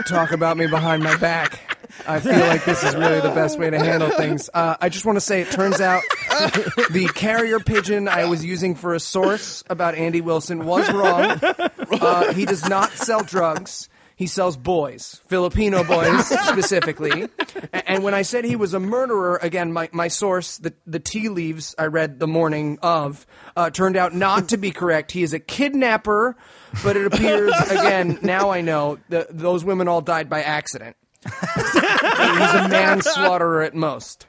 talk 0.07 0.33
about 0.33 0.57
me 0.57 0.67
behind 0.67 1.03
my 1.03 1.17
back. 1.19 1.61
I 2.07 2.21
feel 2.21 2.39
like 2.39 2.65
this 2.65 2.83
is 2.83 2.97
really 2.97 3.21
the 3.21 3.31
best 3.31 3.59
way 3.59 3.71
to 3.71 3.79
handle 3.79 4.11
things. 4.11 4.49
Uh, 4.53 4.77
I 4.81 4.89
just 4.89 5.05
want 5.05 5.17
to 5.17 5.21
say 5.21 5.43
it 5.43 5.51
turns 5.51 5.81
out 5.81 6.03
the 6.91 7.11
carrier 7.15 7.61
pigeon 7.61 8.09
I 8.09 8.25
was 8.25 8.45
using 8.45 8.75
for 8.75 8.95
a 8.95 9.01
source 9.01 9.63
about 9.69 9.95
Andy 9.95 10.21
Wilson 10.21 10.65
was 10.65 10.91
wrong. 10.93 11.41
Uh, 11.93 12.33
he 12.33 12.47
does 12.47 12.67
not 12.69 12.91
sell 12.93 13.23
drugs. 13.23 13.89
He 14.23 14.29
sells 14.29 14.57
boys, 14.57 15.21
Filipino 15.27 15.83
boys 15.83 16.27
specifically. 16.47 17.29
And 17.73 18.05
when 18.05 18.15
I 18.15 18.23
said 18.23 18.45
he 18.45 18.55
was 18.55 18.73
a 18.73 18.79
murderer, 18.79 19.37
again, 19.43 19.73
my, 19.73 19.89
my 19.91 20.07
source, 20.07 20.59
the, 20.59 20.73
the 20.87 21.01
tea 21.01 21.29
leaves 21.29 21.75
I 21.77 21.87
read 21.87 22.21
the 22.21 22.29
morning 22.29 22.79
of, 22.85 23.27
uh, 23.57 23.71
turned 23.71 23.97
out 23.97 24.15
not 24.15 24.51
to 24.51 24.59
be 24.59 24.71
correct. 24.71 25.11
He 25.11 25.25
is 25.25 25.33
a 25.33 25.41
kidnapper, 25.41 26.37
but 26.85 26.97
it 26.97 27.05
appears, 27.05 27.53
again, 27.71 28.21
now 28.23 28.51
I 28.51 28.61
know, 28.61 29.01
that 29.09 29.37
those 29.37 29.65
women 29.65 29.89
all 29.89 30.03
died 30.03 30.31
by 30.31 30.45
accident. 30.45 30.95
He's 31.25 31.75
a 31.75 32.69
manslaughterer 32.69 33.63
at 33.63 33.75
most. 33.75 34.29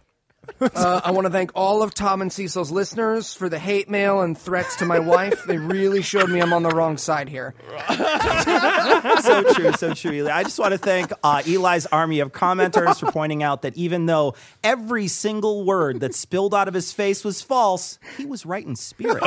Uh, 0.59 1.01
I 1.03 1.11
want 1.11 1.25
to 1.25 1.31
thank 1.31 1.51
all 1.55 1.83
of 1.83 1.93
Tom 1.93 2.21
and 2.21 2.31
Cecil's 2.31 2.71
listeners 2.71 3.33
for 3.33 3.49
the 3.49 3.59
hate 3.59 3.89
mail 3.89 4.21
and 4.21 4.37
threats 4.37 4.77
to 4.77 4.85
my 4.85 4.99
wife. 4.99 5.43
They 5.45 5.57
really 5.57 6.01
showed 6.01 6.29
me 6.29 6.41
I'm 6.41 6.53
on 6.53 6.63
the 6.63 6.69
wrong 6.69 6.97
side 6.97 7.29
here. 7.29 7.53
so 9.21 9.43
true, 9.53 9.71
so 9.73 9.93
true, 9.93 10.11
Eli. 10.11 10.31
I 10.31 10.43
just 10.43 10.59
want 10.59 10.71
to 10.73 10.77
thank 10.77 11.11
uh, 11.23 11.41
Eli's 11.45 11.85
army 11.87 12.19
of 12.19 12.31
commenters 12.31 12.99
for 12.99 13.11
pointing 13.11 13.43
out 13.43 13.61
that 13.63 13.75
even 13.75 14.05
though 14.05 14.35
every 14.63 15.07
single 15.07 15.63
word 15.63 16.01
that 16.01 16.13
spilled 16.13 16.53
out 16.53 16.67
of 16.67 16.73
his 16.73 16.91
face 16.91 17.23
was 17.23 17.41
false, 17.41 17.99
he 18.17 18.25
was 18.25 18.45
right 18.45 18.65
in 18.65 18.75
spirit. 18.75 19.23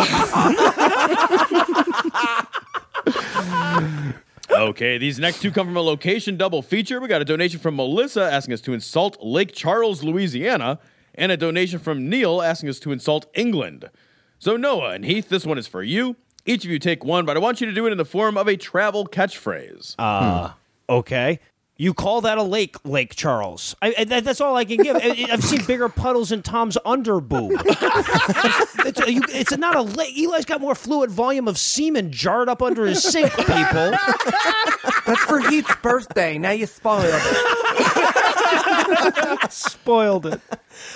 Okay, 4.48 4.96
these 4.96 5.18
next 5.18 5.42
two 5.42 5.50
come 5.50 5.66
from 5.66 5.76
a 5.76 5.82
location 5.82 6.36
double 6.36 6.62
feature. 6.62 7.00
We 7.00 7.08
got 7.08 7.20
a 7.20 7.24
donation 7.24 7.58
from 7.60 7.76
Melissa 7.76 8.22
asking 8.22 8.54
us 8.54 8.60
to 8.62 8.72
insult 8.72 9.18
Lake 9.20 9.52
Charles, 9.52 10.02
Louisiana, 10.02 10.78
and 11.16 11.32
a 11.32 11.36
donation 11.36 11.78
from 11.78 12.08
Neil 12.08 12.42
asking 12.42 12.68
us 12.68 12.78
to 12.80 12.92
insult 12.92 13.26
England. 13.34 13.90
So, 14.38 14.56
Noah 14.56 14.90
and 14.90 15.04
Heath, 15.04 15.28
this 15.28 15.46
one 15.46 15.58
is 15.58 15.66
for 15.66 15.82
you. 15.82 16.16
Each 16.44 16.64
of 16.64 16.70
you 16.70 16.78
take 16.78 17.04
one, 17.04 17.24
but 17.26 17.36
I 17.36 17.40
want 17.40 17.60
you 17.60 17.66
to 17.66 17.72
do 17.72 17.86
it 17.86 17.92
in 17.92 17.98
the 17.98 18.04
form 18.04 18.36
of 18.36 18.46
a 18.48 18.56
travel 18.56 19.06
catchphrase. 19.06 19.94
Uh, 19.98 20.50
okay. 20.88 21.40
You 21.78 21.92
call 21.92 22.22
that 22.22 22.38
a 22.38 22.42
lake, 22.42 22.76
Lake 22.86 23.14
Charles? 23.14 23.74
I, 23.82 23.94
I- 23.98 24.04
that, 24.04 24.24
that's 24.24 24.40
all 24.40 24.56
I 24.56 24.64
can 24.64 24.78
give. 24.78 24.96
I, 24.96 25.26
I've 25.30 25.44
seen 25.44 25.62
bigger 25.66 25.88
puddles 25.90 26.32
in 26.32 26.42
Tom's 26.42 26.78
underboob. 26.86 27.50
it's, 28.86 29.00
you, 29.06 29.20
it's 29.28 29.54
not 29.58 29.76
a 29.76 29.82
lake. 29.82 30.16
Eli's 30.16 30.46
got 30.46 30.60
more 30.62 30.74
fluid 30.74 31.10
volume 31.10 31.48
of 31.48 31.58
semen 31.58 32.12
jarred 32.12 32.48
up 32.48 32.62
under 32.62 32.86
his 32.86 33.02
sink. 33.02 33.30
People, 33.36 33.46
That's 35.06 35.22
for 35.24 35.40
Heath's 35.40 35.76
birthday. 35.82 36.38
Now 36.38 36.52
you 36.52 36.64
spoiled 36.66 37.04
it. 37.08 37.12
spoiled 39.50 40.26
it. 40.26 40.40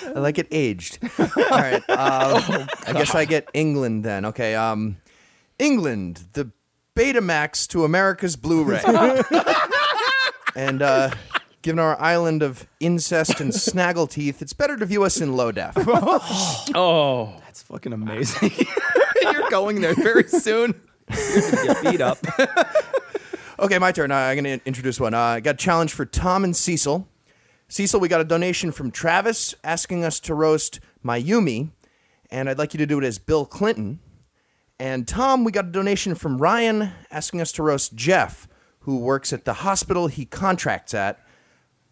I 0.04 0.18
like 0.18 0.38
it 0.38 0.48
aged. 0.50 0.98
All 1.18 1.28
right. 1.50 1.82
Uh, 1.88 2.66
I 2.86 2.92
guess 2.92 3.14
I 3.14 3.24
get 3.24 3.48
England 3.54 4.04
then. 4.04 4.24
Okay. 4.26 4.54
Um, 4.54 4.96
England, 5.58 6.24
the 6.32 6.50
Betamax 6.94 7.66
to 7.68 7.84
America's 7.84 8.36
Blu-ray. 8.36 8.82
and 10.56 10.82
uh, 10.82 11.10
given 11.62 11.78
our 11.78 12.00
island 12.00 12.42
of 12.42 12.66
incest 12.80 13.40
and 13.40 13.52
snaggleteeth, 13.52 14.42
it's 14.42 14.52
better 14.52 14.76
to 14.76 14.86
view 14.86 15.04
us 15.04 15.20
in 15.20 15.36
low 15.36 15.52
def. 15.52 15.74
Oh, 16.74 17.34
That's 17.44 17.62
fucking 17.62 17.92
amazing. 17.92 18.52
You're 19.22 19.50
going 19.50 19.80
there 19.80 19.94
very 19.94 20.28
soon. 20.28 20.80
You're 21.10 21.40
gonna 21.40 21.74
get 21.74 21.82
beat 21.92 22.00
up. 22.00 22.18
Okay, 23.60 23.78
my 23.78 23.92
turn. 23.92 24.10
Uh, 24.10 24.14
I'm 24.16 24.42
going 24.42 24.58
to 24.58 24.66
introduce 24.66 24.98
one. 24.98 25.12
Uh, 25.12 25.18
I 25.18 25.40
got 25.40 25.56
a 25.56 25.58
challenge 25.58 25.92
for 25.92 26.06
Tom 26.06 26.44
and 26.44 26.56
Cecil. 26.56 27.06
Cecil, 27.70 28.00
we 28.00 28.08
got 28.08 28.20
a 28.20 28.24
donation 28.24 28.72
from 28.72 28.90
Travis 28.90 29.54
asking 29.62 30.02
us 30.02 30.18
to 30.20 30.34
roast 30.34 30.80
Mayumi, 31.04 31.70
and 32.28 32.50
I'd 32.50 32.58
like 32.58 32.74
you 32.74 32.78
to 32.78 32.86
do 32.86 32.98
it 32.98 33.04
as 33.04 33.20
Bill 33.20 33.46
Clinton. 33.46 34.00
And 34.80 35.06
Tom, 35.06 35.44
we 35.44 35.52
got 35.52 35.66
a 35.66 35.70
donation 35.70 36.16
from 36.16 36.38
Ryan 36.38 36.90
asking 37.12 37.40
us 37.40 37.52
to 37.52 37.62
roast 37.62 37.94
Jeff, 37.94 38.48
who 38.80 38.98
works 38.98 39.32
at 39.32 39.44
the 39.44 39.52
hospital 39.52 40.08
he 40.08 40.24
contracts 40.24 40.94
at, 40.94 41.24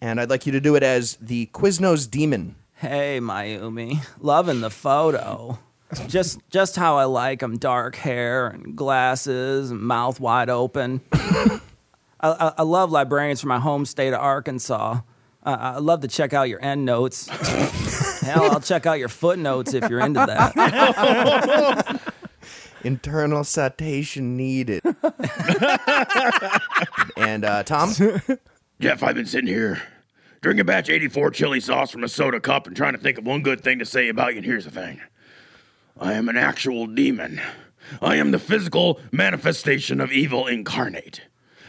and 0.00 0.20
I'd 0.20 0.30
like 0.30 0.46
you 0.46 0.52
to 0.52 0.60
do 0.60 0.74
it 0.74 0.82
as 0.82 1.14
the 1.20 1.46
Quiznos 1.52 2.10
Demon. 2.10 2.56
Hey, 2.74 3.20
Mayumi, 3.22 4.04
loving 4.18 4.62
the 4.62 4.70
photo. 4.70 5.60
Just, 6.08 6.40
just 6.50 6.74
how 6.74 6.96
I 6.96 7.04
like 7.04 7.40
'em. 7.40 7.56
Dark 7.56 7.94
hair 7.94 8.48
and 8.48 8.74
glasses, 8.74 9.70
and 9.70 9.80
mouth 9.80 10.18
wide 10.18 10.50
open. 10.50 11.02
I, 11.12 11.60
I, 12.20 12.52
I 12.58 12.62
love 12.62 12.90
librarians 12.90 13.40
from 13.40 13.50
my 13.50 13.60
home 13.60 13.86
state 13.86 14.12
of 14.12 14.20
Arkansas. 14.20 15.02
Uh, 15.48 15.74
I 15.76 15.78
love 15.78 16.02
to 16.02 16.08
check 16.08 16.34
out 16.34 16.50
your 16.50 16.62
end 16.62 16.84
notes. 16.84 17.26
Hell, 18.20 18.50
I'll 18.50 18.60
check 18.60 18.84
out 18.84 18.98
your 18.98 19.08
footnotes 19.08 19.72
if 19.72 19.88
you're 19.88 20.00
into 20.00 20.22
that. 20.26 22.12
Internal 22.84 23.44
citation 23.44 24.36
needed. 24.36 24.82
and 27.16 27.46
uh, 27.46 27.62
Tom, 27.62 27.94
Jeff, 28.78 29.02
I've 29.02 29.14
been 29.14 29.24
sitting 29.24 29.48
here 29.48 29.80
drinking 30.42 30.60
a 30.60 30.64
batch 30.64 30.90
84 30.90 31.30
chili 31.30 31.60
sauce 31.60 31.92
from 31.92 32.04
a 32.04 32.08
soda 32.08 32.40
cup 32.40 32.66
and 32.66 32.76
trying 32.76 32.92
to 32.92 32.98
think 32.98 33.16
of 33.16 33.24
one 33.24 33.40
good 33.40 33.62
thing 33.62 33.78
to 33.78 33.86
say 33.86 34.10
about 34.10 34.32
you. 34.32 34.40
And 34.40 34.44
here's 34.44 34.66
the 34.66 34.70
thing 34.70 35.00
I 35.98 36.12
am 36.12 36.28
an 36.28 36.36
actual 36.36 36.86
demon. 36.86 37.40
I 38.02 38.16
am 38.16 38.32
the 38.32 38.38
physical 38.38 39.00
manifestation 39.12 39.98
of 39.98 40.12
evil 40.12 40.46
incarnate. 40.46 41.22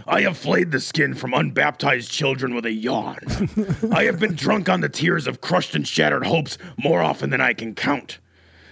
I 0.08 0.22
have 0.22 0.38
flayed 0.38 0.72
the 0.72 0.80
skin 0.80 1.14
from 1.14 1.34
unbaptized 1.34 2.12
children 2.12 2.54
with 2.54 2.66
a 2.66 2.72
yawn. 2.72 3.20
I 3.92 4.06
have 4.06 4.20
been 4.20 4.36
drunk 4.36 4.70
on 4.70 4.82
the 4.82 4.90
tears 4.90 5.28
of 5.28 5.42
crushed 5.42 5.76
and 5.76 5.88
shattered 5.88 6.26
hopes 6.26 6.58
more 6.78 7.02
often 7.02 7.30
than 7.30 7.42
I 7.42 7.54
can 7.54 7.76
count. 7.76 8.20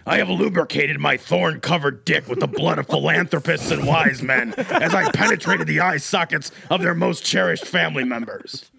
I 0.06 0.20
have 0.20 0.30
lubricated 0.30 1.00
my 1.00 1.18
thorn 1.18 1.60
covered 1.60 2.06
dick 2.06 2.30
with 2.30 2.40
the 2.40 2.48
blood 2.48 2.80
of 2.80 2.88
philanthropists 2.90 3.72
and 3.72 3.86
wise 3.86 4.24
men 4.24 4.54
as 4.54 4.94
I 4.94 5.12
penetrated 5.12 5.68
the 5.68 5.82
eye 5.82 5.98
sockets 5.98 6.52
of 6.70 6.82
their 6.82 6.96
most 6.96 7.26
cherished 7.26 7.66
family 7.66 8.06
members. 8.06 8.72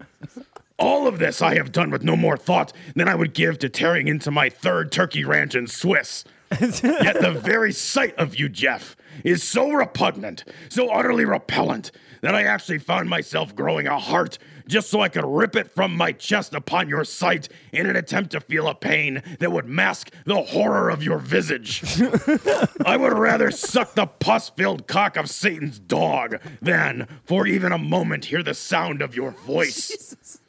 All 0.79 1.07
of 1.07 1.19
this 1.19 1.41
I 1.41 1.55
have 1.55 1.71
done 1.71 1.91
with 1.91 2.03
no 2.03 2.15
more 2.15 2.37
thought 2.37 2.73
than 2.95 3.07
I 3.07 3.13
would 3.13 3.33
give 3.33 3.59
to 3.59 3.69
tearing 3.69 4.07
into 4.07 4.31
my 4.31 4.49
third 4.49 4.91
turkey 4.91 5.23
ranch 5.23 5.53
in 5.53 5.67
Swiss. 5.67 6.23
Yet 6.59 7.21
the 7.21 7.39
very 7.39 7.73
sight 7.73 8.15
of 8.15 8.35
you, 8.35 8.49
Jeff, 8.49 8.95
is 9.23 9.43
so 9.43 9.71
repugnant, 9.71 10.45
so 10.69 10.89
utterly 10.89 11.25
repellent, 11.25 11.91
that 12.21 12.35
I 12.35 12.43
actually 12.43 12.79
found 12.79 13.09
myself 13.09 13.55
growing 13.55 13.87
a 13.87 13.99
heart 13.99 14.37
just 14.67 14.89
so 14.89 15.01
I 15.01 15.09
could 15.09 15.25
rip 15.25 15.55
it 15.55 15.71
from 15.71 15.95
my 15.95 16.11
chest 16.11 16.53
upon 16.53 16.87
your 16.87 17.03
sight 17.03 17.49
in 17.71 17.87
an 17.87 17.95
attempt 17.95 18.31
to 18.31 18.39
feel 18.39 18.67
a 18.67 18.75
pain 18.75 19.23
that 19.39 19.51
would 19.51 19.65
mask 19.65 20.11
the 20.25 20.41
horror 20.41 20.89
of 20.89 21.03
your 21.03 21.17
visage. 21.17 21.83
I 22.85 22.95
would 22.95 23.13
rather 23.13 23.51
suck 23.51 23.95
the 23.95 24.05
pus 24.05 24.49
filled 24.49 24.87
cock 24.87 25.17
of 25.17 25.29
Satan's 25.29 25.79
dog 25.79 26.39
than, 26.61 27.07
for 27.25 27.47
even 27.47 27.71
a 27.71 27.77
moment, 27.77 28.25
hear 28.25 28.43
the 28.43 28.53
sound 28.53 29.01
of 29.01 29.15
your 29.15 29.31
voice. 29.31 30.39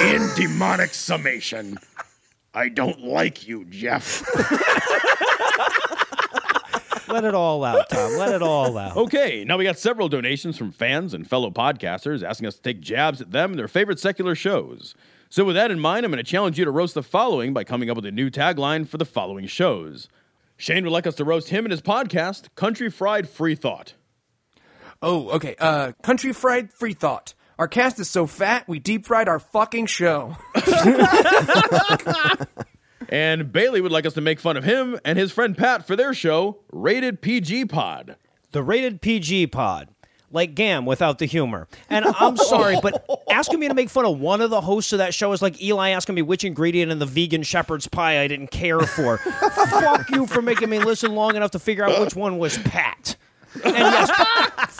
In 0.00 0.26
demonic 0.34 0.94
summation, 0.94 1.76
I 2.54 2.70
don't 2.70 3.00
like 3.00 3.46
you, 3.46 3.66
Jeff. 3.66 4.24
Let 7.08 7.24
it 7.24 7.34
all 7.34 7.64
out, 7.64 7.88
Tom. 7.88 8.12
Let 8.18 8.34
it 8.34 8.42
all 8.42 8.76
out. 8.76 8.96
Okay, 8.96 9.44
now 9.44 9.56
we 9.56 9.64
got 9.64 9.78
several 9.78 10.08
donations 10.08 10.56
from 10.56 10.72
fans 10.72 11.14
and 11.14 11.28
fellow 11.28 11.50
podcasters 11.50 12.22
asking 12.22 12.46
us 12.48 12.56
to 12.56 12.62
take 12.62 12.80
jabs 12.80 13.20
at 13.20 13.30
them 13.30 13.50
and 13.50 13.58
their 13.58 13.68
favorite 13.68 13.98
secular 13.98 14.34
shows. 14.34 14.94
So, 15.30 15.44
with 15.44 15.56
that 15.56 15.70
in 15.70 15.78
mind, 15.80 16.04
I'm 16.04 16.12
going 16.12 16.24
to 16.24 16.30
challenge 16.30 16.58
you 16.58 16.64
to 16.64 16.70
roast 16.70 16.94
the 16.94 17.02
following 17.02 17.52
by 17.52 17.64
coming 17.64 17.90
up 17.90 17.96
with 17.96 18.06
a 18.06 18.10
new 18.10 18.30
tagline 18.30 18.88
for 18.88 18.96
the 18.96 19.04
following 19.04 19.46
shows. 19.46 20.08
Shane 20.56 20.84
would 20.84 20.92
like 20.92 21.06
us 21.06 21.14
to 21.16 21.24
roast 21.24 21.50
him 21.50 21.64
and 21.64 21.70
his 21.70 21.82
podcast, 21.82 22.48
Country 22.54 22.90
Fried 22.90 23.28
Free 23.28 23.54
Thought. 23.54 23.94
Oh, 25.00 25.30
okay. 25.30 25.54
Uh, 25.58 25.92
country 26.02 26.32
fried 26.32 26.72
free 26.72 26.94
thought. 26.94 27.34
Our 27.58 27.68
cast 27.68 27.98
is 27.98 28.08
so 28.08 28.26
fat, 28.26 28.68
we 28.68 28.78
deep 28.78 29.06
fried 29.06 29.28
our 29.28 29.38
fucking 29.40 29.86
show. 29.86 30.36
And 33.08 33.52
Bailey 33.52 33.80
would 33.80 33.92
like 33.92 34.04
us 34.06 34.14
to 34.14 34.20
make 34.20 34.38
fun 34.40 34.56
of 34.56 34.64
him 34.64 34.98
and 35.04 35.18
his 35.18 35.32
friend 35.32 35.56
Pat 35.56 35.86
for 35.86 35.96
their 35.96 36.12
show, 36.12 36.58
Rated 36.70 37.20
PG 37.22 37.66
Pod. 37.66 38.16
the 38.52 38.62
rated 38.62 39.00
PG 39.00 39.46
pod. 39.48 39.88
Like 40.30 40.54
Gam 40.54 40.84
without 40.84 41.18
the 41.18 41.24
humor. 41.24 41.68
And 41.88 42.04
I'm 42.04 42.36
sorry, 42.36 42.76
but 42.82 43.02
asking 43.30 43.60
me 43.60 43.68
to 43.68 43.72
make 43.74 43.88
fun 43.88 44.04
of 44.04 44.20
one 44.20 44.42
of 44.42 44.50
the 44.50 44.60
hosts 44.60 44.92
of 44.92 44.98
that 44.98 45.14
show 45.14 45.32
is 45.32 45.40
like 45.40 45.62
Eli 45.62 45.88
asking 45.88 46.16
me 46.16 46.20
which 46.22 46.44
ingredient 46.44 46.92
in 46.92 46.98
the 46.98 47.06
vegan 47.06 47.42
shepherd's 47.42 47.88
pie 47.88 48.20
I 48.20 48.28
didn't 48.28 48.48
care 48.50 48.78
for. 48.80 49.16
Fuck 49.18 50.10
you 50.10 50.26
for 50.26 50.42
making 50.42 50.68
me 50.68 50.80
listen 50.80 51.14
long 51.14 51.34
enough 51.34 51.52
to 51.52 51.58
figure 51.58 51.82
out 51.88 51.98
which 51.98 52.14
one 52.14 52.36
was 52.36 52.58
Pat. 52.58 53.16
And 53.64 53.74
yes, 53.76 54.10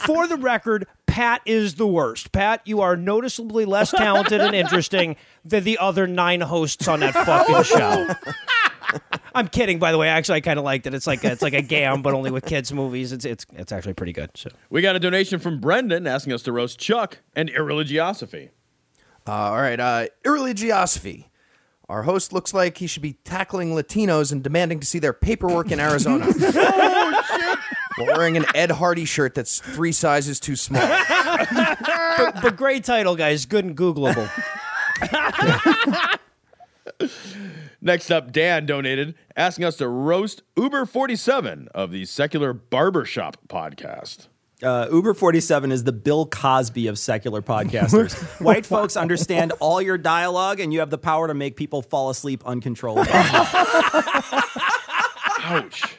for 0.05 0.27
the 0.27 0.37
record, 0.37 0.87
Pat 1.07 1.41
is 1.45 1.75
the 1.75 1.87
worst. 1.87 2.31
Pat, 2.31 2.61
you 2.65 2.81
are 2.81 2.95
noticeably 2.95 3.65
less 3.65 3.91
talented 3.91 4.41
and 4.41 4.53
interesting 4.55 5.15
than 5.43 5.63
the 5.63 5.77
other 5.79 6.07
nine 6.07 6.41
hosts 6.41 6.87
on 6.87 6.99
that 7.01 7.13
fucking 7.13 7.63
show. 7.63 8.07
I'm 9.35 9.47
kidding, 9.47 9.77
by 9.79 9.91
the 9.91 9.97
way. 9.97 10.07
Actually, 10.07 10.37
I 10.37 10.41
kind 10.41 10.57
of 10.57 10.65
liked 10.65 10.87
it. 10.87 10.93
It's 10.93 11.05
like 11.07 11.23
a, 11.23 11.31
it's 11.31 11.41
like 11.41 11.53
a 11.53 11.61
gam, 11.61 12.01
but 12.01 12.13
only 12.13 12.31
with 12.31 12.45
kids' 12.45 12.73
movies. 12.73 13.11
It's 13.11 13.25
it's 13.25 13.45
it's 13.53 13.71
actually 13.71 13.93
pretty 13.93 14.13
good. 14.13 14.31
So 14.35 14.49
We 14.69 14.81
got 14.81 14.95
a 14.95 14.99
donation 14.99 15.39
from 15.39 15.59
Brendan 15.59 16.07
asking 16.07 16.33
us 16.33 16.41
to 16.43 16.51
roast 16.51 16.79
Chuck 16.79 17.19
and 17.35 17.49
Irreligiosophy. 17.51 18.49
uh, 19.27 19.31
all 19.31 19.61
right, 19.61 19.79
uh, 19.79 20.07
irreligiosophy. 20.25 21.25
Our 21.87 22.03
host 22.03 22.33
looks 22.33 22.53
like 22.53 22.77
he 22.77 22.87
should 22.87 23.01
be 23.01 23.13
tackling 23.23 23.71
Latinos 23.75 24.31
and 24.31 24.43
demanding 24.43 24.79
to 24.79 24.85
see 24.85 24.99
their 24.99 25.13
paperwork 25.13 25.71
in 25.71 25.79
Arizona. 25.79 26.25
oh, 26.29 27.23
shit. 27.37 27.59
While 27.99 28.17
wearing 28.17 28.37
an 28.37 28.45
Ed 28.55 28.71
Hardy 28.71 29.03
shirt 29.03 29.35
that's 29.35 29.59
three 29.59 29.91
sizes 29.91 30.39
too 30.39 30.55
small. 30.55 30.87
but, 30.87 32.41
but 32.41 32.55
great 32.55 32.85
title, 32.85 33.15
guys. 33.15 33.45
Good 33.45 33.65
and 33.65 33.75
Googleable. 33.75 34.29
Next 37.81 38.09
up, 38.11 38.31
Dan 38.31 38.65
donated 38.65 39.15
asking 39.35 39.65
us 39.65 39.75
to 39.77 39.87
roast 39.87 40.43
Uber 40.57 40.85
47 40.85 41.69
of 41.73 41.91
the 41.91 42.05
Secular 42.05 42.53
Barbershop 42.53 43.37
podcast. 43.47 44.27
Uh, 44.61 44.87
Uber 44.91 45.13
47 45.13 45.71
is 45.71 45.85
the 45.85 45.93
Bill 45.93 46.25
Cosby 46.25 46.87
of 46.87 46.99
secular 46.99 47.41
podcasters. 47.41 48.13
White 48.43 48.65
folks 48.65 48.97
understand 48.97 49.53
all 49.59 49.81
your 49.81 49.97
dialogue, 49.97 50.59
and 50.59 50.73
you 50.73 50.79
have 50.79 50.89
the 50.89 50.97
power 50.97 51.27
to 51.27 51.33
make 51.33 51.55
people 51.55 51.81
fall 51.81 52.09
asleep 52.09 52.43
uncontrollably. 52.45 53.09
Ouch. 55.43 55.98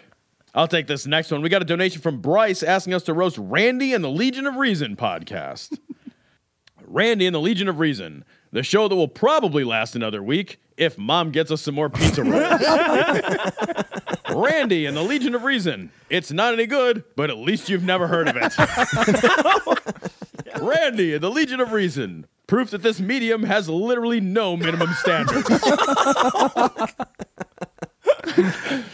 I'll 0.55 0.69
take 0.69 0.87
this 0.87 1.07
next 1.07 1.31
one. 1.31 1.43
We 1.43 1.49
got 1.49 1.63
a 1.63 1.67
donation 1.67 2.01
from 2.01 2.21
Bryce 2.21 2.63
asking 2.63 2.95
us 2.95 3.05
to 3.05 3.15
roast 3.15 3.39
Randy 3.39 3.95
and 3.95 4.03
the 4.03 4.11
Legion 4.11 4.47
of 4.47 4.57
Reason 4.57 4.97
podcast. 4.97 5.79
Randy 6.85 7.27
and 7.27 7.35
the 7.35 7.41
Legion 7.41 7.69
of 7.69 7.79
Reason, 7.79 8.25
the 8.51 8.65
show 8.65 8.89
that 8.89 8.97
will 8.97 9.07
probably 9.07 9.63
last 9.63 9.95
another 9.95 10.23
week 10.23 10.61
if 10.77 10.99
mom 10.99 11.31
gets 11.31 11.53
us 11.53 11.63
some 11.63 11.77
more 11.77 11.89
pizza 11.89 12.25
rolls. 12.25 12.61
Randy 14.35 14.87
and 14.87 14.97
the 14.97 15.03
Legion 15.03 15.37
of 15.37 15.45
Reason. 15.45 15.93
It's 16.09 16.33
not 16.33 16.53
any 16.53 16.67
good, 16.67 17.05
but 17.15 17.31
at 17.31 17.39
least 17.39 17.69
you've 17.69 17.85
never 17.85 18.09
heard 18.09 18.27
of 18.29 18.37
it. 18.37 18.53
Randy 20.61 21.15
and 21.15 21.23
the 21.23 21.31
Legion 21.31 21.61
of 21.61 21.71
Reason. 21.73 22.27
Proof 22.49 22.71
that 22.71 22.83
this 22.83 22.99
medium 22.99 23.45
has 23.45 23.69
literally 23.69 24.21
no 24.21 24.57
minimum 24.57 24.93
standards. 24.95 25.49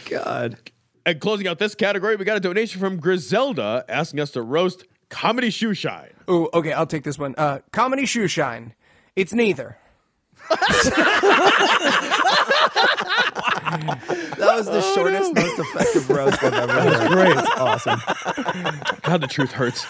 God. 0.07 0.57
And 1.07 1.21
closing 1.21 1.47
out 1.47 1.57
this 1.57 1.73
category, 1.73 2.17
we 2.17 2.25
got 2.25 2.35
a 2.35 2.41
donation 2.41 2.81
from 2.81 2.99
Griselda 2.99 3.85
asking 3.87 4.19
us 4.19 4.31
to 4.31 4.41
roast 4.41 4.83
Comedy 5.07 5.49
Shoe 5.49 5.73
Shine. 5.73 6.11
Ooh, 6.29 6.49
okay, 6.53 6.73
I'll 6.73 6.85
take 6.85 7.05
this 7.05 7.17
one. 7.17 7.33
Uh, 7.37 7.59
comedy 7.71 8.05
shoe 8.05 8.27
shine. 8.27 8.73
It's 9.15 9.31
neither. 9.31 9.77
That 13.69 14.37
was 14.37 14.65
the 14.65 14.81
shortest, 14.95 15.33
most 15.33 15.59
effective 15.59 16.09
roast 16.09 16.43
I've 16.43 16.53
ever 16.53 16.73
heard. 16.73 17.09
great. 17.09 17.37
Awesome. 17.57 18.01
God, 19.03 19.21
the 19.21 19.27
truth 19.27 19.53
hurts. 19.53 19.85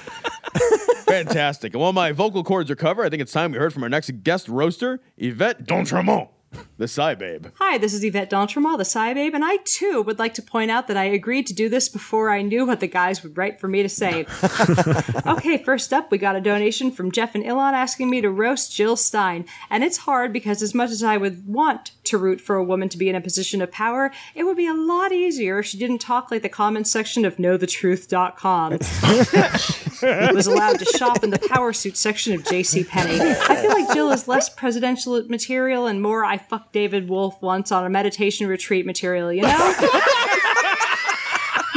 Fantastic. 1.07 1.73
And 1.73 1.81
while 1.81 1.93
my 1.93 2.11
vocal 2.11 2.43
cords 2.43 2.69
recover, 2.69 3.03
I 3.03 3.09
think 3.09 3.23
it's 3.23 3.31
time 3.31 3.53
we 3.53 3.57
heard 3.57 3.73
from 3.73 3.81
our 3.81 3.89
next 3.89 4.11
guest 4.21 4.47
roaster, 4.47 4.99
Yvette 5.17 5.65
D'Entremont. 5.65 6.29
The 6.77 6.85
SciBabe. 6.85 7.51
Hi, 7.55 7.79
this 7.79 7.93
is 7.93 8.03
Yvette 8.03 8.29
D'Entremont, 8.29 8.77
the 8.77 8.83
SciBabe, 8.83 9.33
and 9.33 9.43
I 9.43 9.57
too 9.63 10.03
would 10.03 10.19
like 10.19 10.35
to 10.35 10.43
point 10.43 10.69
out 10.69 10.87
that 10.87 10.95
I 10.95 11.05
agreed 11.05 11.47
to 11.47 11.53
do 11.53 11.69
this 11.69 11.89
before 11.89 12.29
I 12.29 12.43
knew 12.43 12.67
what 12.67 12.79
the 12.79 12.87
guys 12.87 13.23
would 13.23 13.35
write 13.35 13.59
for 13.59 13.67
me 13.67 13.81
to 13.81 13.89
say. 13.89 14.27
okay, 15.25 15.57
first 15.57 15.91
up, 15.91 16.11
we 16.11 16.19
got 16.19 16.35
a 16.35 16.41
donation 16.41 16.91
from 16.91 17.11
Jeff 17.11 17.33
and 17.33 17.43
Ilon 17.43 17.73
asking 17.73 18.09
me 18.09 18.21
to 18.21 18.29
roast 18.29 18.71
Jill 18.71 18.95
Stein. 18.95 19.45
And 19.71 19.83
it's 19.83 19.97
hard 19.97 20.31
because, 20.31 20.61
as 20.61 20.75
much 20.75 20.91
as 20.91 21.01
I 21.01 21.17
would 21.17 21.47
want 21.47 21.91
to 22.05 22.17
root 22.17 22.39
for 22.39 22.55
a 22.55 22.63
woman 22.63 22.89
to 22.89 22.97
be 22.97 23.09
in 23.09 23.15
a 23.15 23.21
position 23.21 23.61
of 23.61 23.71
power, 23.71 24.11
it 24.35 24.43
would 24.43 24.57
be 24.57 24.67
a 24.67 24.73
lot 24.73 25.11
easier 25.11 25.59
if 25.59 25.65
she 25.65 25.79
didn't 25.79 25.99
talk 25.99 26.29
like 26.29 26.43
the 26.43 26.49
comments 26.49 26.91
section 26.91 27.25
of 27.25 27.37
KnowTheTruth.com. 27.37 28.73
It 29.99 30.35
was 30.35 30.45
allowed 30.45 30.79
to 30.79 30.85
shop 30.85 31.23
in 31.23 31.31
the 31.31 31.39
power 31.49 31.73
suit 31.73 31.97
section 31.97 32.33
of 32.33 32.43
JCPenney. 32.43 33.19
I 33.49 33.55
feel 33.55 33.71
like 33.71 33.91
Jill 33.93 34.11
is 34.11 34.27
less 34.27 34.47
presidential 34.47 35.23
material 35.27 35.87
and 35.87 36.01
more 36.01 36.23
I 36.23 36.36
fucked 36.37 36.73
David 36.73 37.09
Wolfe 37.09 37.41
once 37.41 37.71
on 37.71 37.85
a 37.85 37.89
meditation 37.89 38.47
retreat 38.47 38.85
material, 38.85 39.31
you 39.31 39.43
know? 39.43 39.73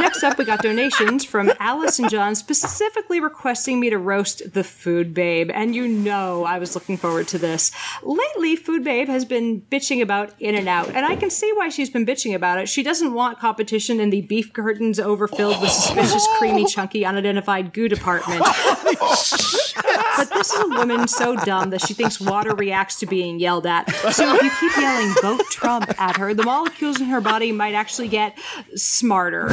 Next 0.01 0.23
up, 0.23 0.39
we 0.39 0.45
got 0.45 0.63
donations 0.63 1.27
from 1.27 1.53
Alice 1.61 1.99
and 1.99 2.09
John 2.09 2.35
specifically 2.35 3.21
requesting 3.21 3.79
me 3.79 3.91
to 3.91 3.99
roast 3.99 4.53
the 4.55 4.65
Food 4.65 5.13
Babe. 5.13 5.51
And 5.53 5.75
you 5.75 5.87
know 5.87 6.45
I 6.45 6.59
was 6.59 6.75
looking 6.75 6.97
forward 6.97 7.29
to 7.29 7.39
this. 7.39 7.71
Lately, 8.03 8.57
Food 8.57 8.83
Babe 8.83 9.09
has 9.09 9.27
been 9.27 9.61
bitching 9.61 10.01
about 10.03 10.33
In 10.41 10.55
N 10.55 10.69
Out, 10.69 10.89
and 10.89 11.05
I 11.05 11.17
can 11.17 11.29
see 11.29 11.53
why 11.55 11.69
she's 11.69 11.91
been 11.91 12.07
bitching 12.07 12.35
about 12.35 12.59
it. 12.59 12.69
She 12.69 12.83
doesn't 12.83 13.13
want 13.13 13.39
competition 13.39 14.01
in 14.01 14.11
the 14.11 14.23
beef 14.23 14.53
curtains 14.53 14.99
overfilled 14.99 15.61
with 15.61 15.71
suspicious, 15.71 16.27
creamy, 16.39 16.65
chunky, 16.67 17.05
unidentified 17.05 17.73
goo 17.73 17.89
department. 17.89 18.43
but 20.21 20.35
this 20.35 20.53
is 20.53 20.61
a 20.61 20.69
woman 20.69 21.09
so 21.09 21.35
dumb 21.35 21.71
that 21.71 21.81
she 21.81 21.95
thinks 21.95 22.21
water 22.21 22.55
reacts 22.55 22.99
to 23.01 23.07
being 23.07 23.41
yelled 23.41 23.67
at. 23.67 23.91
So 24.13 24.35
if 24.35 24.43
you 24.43 24.51
keep 24.61 24.77
yelling 24.77 25.15
vote 25.23 25.43
Trump 25.51 25.99
at 25.99 26.19
her, 26.19 26.35
the 26.35 26.43
molecules 26.43 27.01
in 27.01 27.07
her 27.07 27.23
body 27.23 27.53
might 27.53 27.75
actually 27.75 28.09
get 28.09 28.39
smarter. 28.75 29.49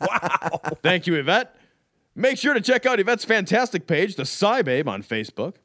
Wow. 0.00 0.60
Thank 0.82 1.06
you, 1.06 1.16
Yvette. 1.16 1.54
Make 2.14 2.38
sure 2.38 2.54
to 2.54 2.62
check 2.62 2.86
out 2.86 2.98
Yvette's 2.98 3.26
fantastic 3.26 3.86
page, 3.86 4.16
the 4.16 4.22
SciBabe, 4.22 4.86
on 4.86 5.02
Facebook. 5.02 5.56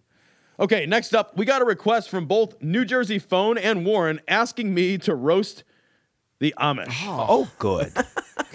Okay, 0.59 0.85
next 0.85 1.15
up, 1.15 1.37
we 1.37 1.45
got 1.45 1.61
a 1.61 1.65
request 1.65 2.09
from 2.09 2.25
both 2.25 2.61
New 2.61 2.83
Jersey 2.83 3.19
Phone 3.19 3.57
and 3.57 3.85
Warren 3.85 4.19
asking 4.27 4.73
me 4.73 4.97
to 4.97 5.15
roast 5.15 5.63
the 6.39 6.53
Amish. 6.59 6.93
Oh, 7.05 7.49
good. 7.57 7.93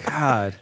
God. 0.05 0.55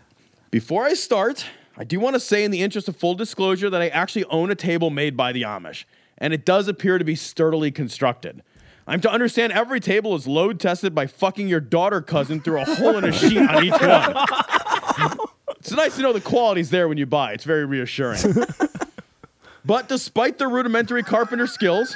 Before 0.49 0.85
I 0.85 0.93
start, 0.93 1.45
I 1.77 1.83
do 1.83 1.99
want 1.99 2.15
to 2.15 2.19
say, 2.19 2.43
in 2.43 2.51
the 2.51 2.61
interest 2.61 2.87
of 2.87 2.95
full 2.95 3.15
disclosure, 3.15 3.69
that 3.69 3.81
I 3.81 3.89
actually 3.89 4.25
own 4.25 4.49
a 4.49 4.55
table 4.55 4.89
made 4.89 5.17
by 5.17 5.31
the 5.31 5.41
Amish, 5.41 5.83
and 6.17 6.33
it 6.33 6.45
does 6.45 6.67
appear 6.67 6.97
to 6.97 7.03
be 7.03 7.15
sturdily 7.15 7.71
constructed. 7.71 8.43
I'm 8.87 9.01
to 9.01 9.11
understand 9.11 9.51
every 9.51 9.79
table 9.79 10.15
is 10.15 10.27
load 10.27 10.59
tested 10.59 10.93
by 10.93 11.07
fucking 11.07 11.47
your 11.47 11.59
daughter 11.59 12.01
cousin 12.01 12.39
through 12.39 12.61
a 12.61 12.65
hole 12.65 12.97
in 12.97 13.03
a 13.03 13.11
sheet 13.11 13.37
on 13.37 13.63
each 13.63 13.71
one. 13.71 15.19
It's 15.59 15.71
nice 15.71 15.95
to 15.95 16.03
know 16.03 16.13
the 16.13 16.21
quality's 16.21 16.69
there 16.69 16.87
when 16.87 16.99
you 16.99 17.07
buy. 17.07 17.33
It's 17.33 17.43
very 17.43 17.65
reassuring. 17.65 18.21
but 19.65 19.89
despite 19.89 20.37
their 20.37 20.49
rudimentary 20.49 21.01
carpenter 21.01 21.47
skills, 21.47 21.95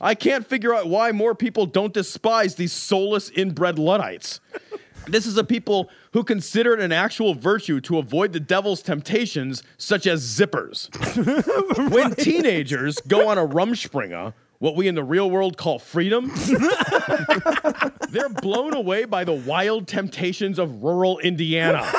I 0.00 0.14
can't 0.14 0.46
figure 0.46 0.74
out 0.74 0.88
why 0.88 1.12
more 1.12 1.34
people 1.34 1.66
don't 1.66 1.92
despise 1.92 2.54
these 2.54 2.72
soulless 2.72 3.28
inbred 3.28 3.78
Luddites. 3.78 4.40
This 5.06 5.26
is 5.26 5.36
a 5.36 5.44
people 5.44 5.90
who 6.12 6.22
consider 6.24 6.74
it 6.74 6.80
an 6.80 6.92
actual 6.92 7.34
virtue 7.34 7.80
to 7.82 7.98
avoid 7.98 8.32
the 8.32 8.40
devil's 8.40 8.82
temptations, 8.82 9.62
such 9.76 10.06
as 10.06 10.22
zippers. 10.22 10.88
when 11.92 12.14
teenagers 12.14 12.98
go 13.06 13.28
on 13.28 13.38
a 13.38 13.46
rumspringa, 13.46 14.34
what 14.58 14.76
we 14.76 14.88
in 14.88 14.94
the 14.94 15.02
real 15.02 15.30
world 15.30 15.56
call 15.56 15.78
freedom, 15.78 16.30
they're 18.10 18.28
blown 18.28 18.74
away 18.74 19.04
by 19.04 19.24
the 19.24 19.32
wild 19.32 19.88
temptations 19.88 20.58
of 20.58 20.82
rural 20.82 21.18
Indiana. 21.18 21.90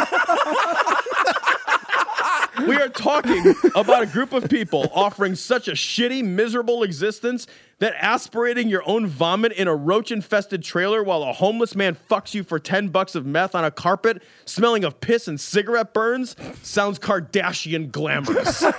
We 2.67 2.75
are 2.75 2.89
talking 2.89 3.55
about 3.75 4.03
a 4.03 4.05
group 4.05 4.33
of 4.33 4.49
people 4.49 4.91
offering 4.93 5.35
such 5.35 5.67
a 5.67 5.71
shitty, 5.71 6.23
miserable 6.23 6.83
existence 6.83 7.47
that 7.81 7.95
aspirating 7.97 8.69
your 8.69 8.83
own 8.87 9.07
vomit 9.07 9.51
in 9.51 9.67
a 9.67 9.75
roach 9.75 10.11
infested 10.11 10.63
trailer 10.63 11.03
while 11.03 11.23
a 11.23 11.33
homeless 11.33 11.75
man 11.75 11.97
fucks 12.09 12.35
you 12.35 12.43
for 12.43 12.59
10 12.59 12.89
bucks 12.89 13.15
of 13.15 13.25
meth 13.25 13.55
on 13.55 13.65
a 13.65 13.71
carpet, 13.71 14.21
smelling 14.45 14.83
of 14.83 15.01
piss 15.01 15.27
and 15.27 15.41
cigarette 15.41 15.91
burns, 15.91 16.35
sounds 16.61 16.99
Kardashian 16.99 17.91
glamorous. 17.91 18.63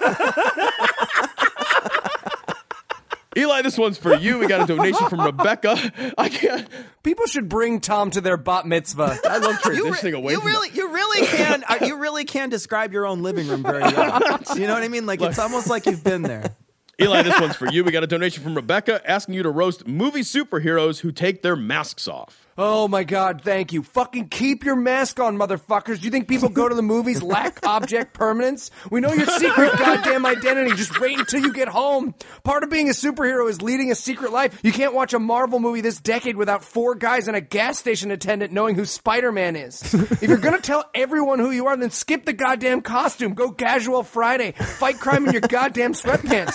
Eli, 3.37 3.63
this 3.63 3.77
one's 3.79 3.99
for 3.99 4.15
you. 4.15 4.39
We 4.39 4.47
got 4.47 4.71
a 4.71 4.73
donation 4.73 5.09
from 5.09 5.23
Rebecca. 5.23 5.75
I 6.19 6.29
can't. 6.29 6.69
People 7.03 7.27
should 7.27 7.49
bring 7.49 7.81
Tom 7.81 8.11
to 8.11 8.21
their 8.21 8.37
bat 8.37 8.67
mitzvah. 8.67 9.19
I 9.25 9.39
love 9.39 9.59
You, 9.65 9.87
transitioning 9.87 10.03
re- 10.05 10.13
away 10.13 10.33
you 10.35 10.39
from 10.41 10.47
really, 10.49 10.69
you 10.75 10.93
really 10.93 11.27
can, 11.27 11.65
uh, 11.67 11.79
you 11.81 11.97
really 11.97 12.25
can 12.25 12.51
describe 12.51 12.93
your 12.93 13.07
own 13.07 13.23
living 13.23 13.49
room 13.49 13.63
very 13.63 13.81
well. 13.81 14.39
You 14.55 14.67
know 14.67 14.75
what 14.75 14.83
I 14.83 14.89
mean? 14.89 15.07
Like 15.07 15.23
it's 15.23 15.39
almost 15.39 15.67
like 15.69 15.87
you've 15.87 16.05
been 16.05 16.23
there. 16.23 16.55
Eli, 17.01 17.23
this 17.23 17.41
one's 17.41 17.57
for 17.57 17.71
you. 17.71 17.85
We 17.85 17.91
got 17.91 18.05
a 18.05 18.07
donation 18.07 18.43
from 18.43 18.55
Rebecca 18.55 19.01
asking 19.11 19.35
you 19.35 19.43
to 19.43 19.51
roast 19.51 19.87
movie 19.87 20.21
superheroes 20.21 21.01
who 21.01 21.11
take 21.11 21.43
their 21.43 21.57
masks 21.57 22.07
off. 22.07 22.42
Oh 22.59 22.87
my 22.87 23.05
god, 23.05 23.41
thank 23.43 23.73
you. 23.73 23.83
Fucking 23.83 24.29
keep 24.29 24.63
your 24.63 24.77
mask 24.77 25.19
on, 25.19 25.39
motherfuckers. 25.39 26.01
Do 26.01 26.05
you 26.05 26.11
think 26.11 26.29
people 26.29 26.51
go 26.51 26.69
to 26.69 26.75
the 26.75 26.83
movies 26.83 27.23
lack 27.23 27.67
object 27.67 28.13
permanence? 28.13 28.71
We 28.91 29.01
know 29.01 29.13
your 29.13 29.25
secret 29.27 29.73
goddamn 29.79 30.27
identity. 30.27 30.77
Just 30.77 31.01
wait 31.01 31.19
until 31.19 31.41
you 31.41 31.53
get 31.55 31.69
home. 31.69 32.15
Part 32.45 32.63
of 32.63 32.69
being 32.69 32.91
a 32.91 32.93
superhero 32.93 33.49
is 33.49 33.63
leading 33.63 33.91
a 33.91 33.95
secret 33.95 34.33
life. 34.33 34.61
You 34.63 34.71
can't 34.71 34.93
watch 34.93 35.15
a 35.15 35.19
Marvel 35.19 35.61
movie 35.61 35.81
this 35.81 35.99
decade 35.99 36.37
without 36.37 36.63
four 36.63 36.95
guys 36.95 37.27
and 37.27 37.37
a 37.37 37.41
gas 37.41 37.79
station 37.79 38.11
attendant 38.11 38.53
knowing 38.53 38.75
who 38.75 38.85
Spider-Man 38.85 39.57
is. 39.57 39.95
If 39.95 40.23
you're 40.25 40.37
gonna 40.37 40.61
tell 40.61 40.85
everyone 40.95 41.39
who 41.39 41.53
you 41.53 41.69
are, 41.69 41.77
then 41.79 41.91
skip 41.91 42.27
the 42.27 42.35
goddamn 42.35 42.83
costume. 42.83 43.33
Go 43.33 43.51
casual 43.51 44.03
Friday. 44.03 44.53
Fight 44.53 45.01
crime 45.01 45.25
in 45.27 45.33
your 45.33 45.41
goddamn 45.41 45.95
sweatpants. 45.95 46.55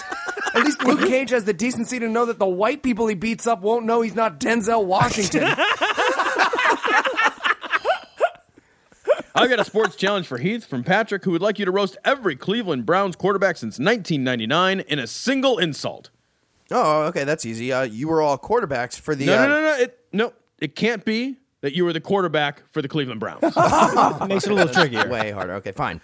At 0.53 0.63
least 0.63 0.83
Luke 0.83 1.01
Cage 1.01 1.31
has 1.31 1.43
the 1.43 1.53
decency 1.53 1.99
to 1.99 2.07
know 2.07 2.25
that 2.25 2.39
the 2.39 2.47
white 2.47 2.81
people 2.81 3.07
he 3.07 3.15
beats 3.15 3.47
up 3.47 3.61
won't 3.61 3.85
know 3.85 4.01
he's 4.01 4.15
not 4.15 4.39
Denzel 4.39 4.85
Washington. 4.85 5.43
I 9.38 9.47
got 9.47 9.59
a 9.59 9.65
sports 9.65 9.95
challenge 9.95 10.25
for 10.27 10.38
Heath 10.38 10.65
from 10.65 10.83
Patrick, 10.83 11.23
who 11.23 11.31
would 11.31 11.41
like 11.41 11.59
you 11.59 11.65
to 11.65 11.71
roast 11.71 11.97
every 12.03 12.35
Cleveland 12.35 12.85
Browns 12.85 13.15
quarterback 13.15 13.57
since 13.57 13.73
1999 13.79 14.79
in 14.81 14.99
a 14.99 15.07
single 15.07 15.57
insult. 15.59 16.09
Oh, 16.71 17.03
okay, 17.03 17.23
that's 17.23 17.45
easy. 17.45 17.71
Uh, 17.71 17.83
you 17.83 18.07
were 18.07 18.21
all 18.21 18.38
quarterbacks 18.38 18.99
for 18.99 19.15
the. 19.15 19.25
No, 19.27 19.38
uh, 19.38 19.45
no, 19.45 19.47
no, 19.47 19.61
no. 19.61 19.73
It, 19.83 19.99
no, 20.11 20.33
it 20.59 20.75
can't 20.75 21.05
be 21.05 21.38
that 21.61 21.73
you 21.73 21.85
were 21.85 21.93
the 21.93 22.01
quarterback 22.01 22.63
for 22.71 22.81
the 22.81 22.88
Cleveland 22.88 23.19
Browns. 23.19 23.41
Makes 24.27 24.45
it 24.47 24.51
a 24.51 24.53
little 24.53 24.73
trickier. 24.73 25.07
Way 25.07 25.31
harder. 25.31 25.53
Okay, 25.55 25.71
fine. 25.71 26.01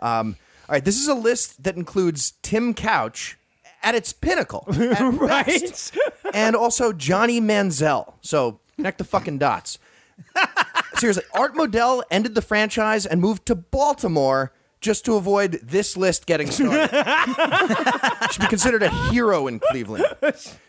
Um, 0.00 0.36
all 0.68 0.74
right, 0.74 0.84
this 0.84 0.96
is 1.00 1.06
a 1.08 1.14
list 1.14 1.62
that 1.64 1.76
includes 1.76 2.32
Tim 2.42 2.74
Couch 2.74 3.36
at 3.82 3.94
its 3.94 4.12
pinnacle, 4.12 4.64
at 4.72 5.00
Right? 5.14 5.46
best, 5.46 5.96
and 6.34 6.56
also 6.56 6.92
Johnny 6.92 7.40
Manziel. 7.40 8.14
So 8.20 8.60
connect 8.76 8.98
the 8.98 9.04
fucking 9.04 9.38
dots. 9.38 9.78
Seriously, 11.00 11.22
Art 11.32 11.54
Modell 11.54 12.02
ended 12.10 12.34
the 12.34 12.42
franchise 12.42 13.06
and 13.06 13.22
moved 13.22 13.46
to 13.46 13.54
Baltimore 13.54 14.52
just 14.82 15.06
to 15.06 15.16
avoid 15.16 15.52
this 15.62 15.96
list 15.96 16.26
getting 16.26 16.50
started. 16.50 16.90
Should 18.30 18.42
be 18.42 18.46
considered 18.48 18.82
a 18.82 18.90
hero 19.10 19.46
in 19.46 19.60
Cleveland. 19.60 20.04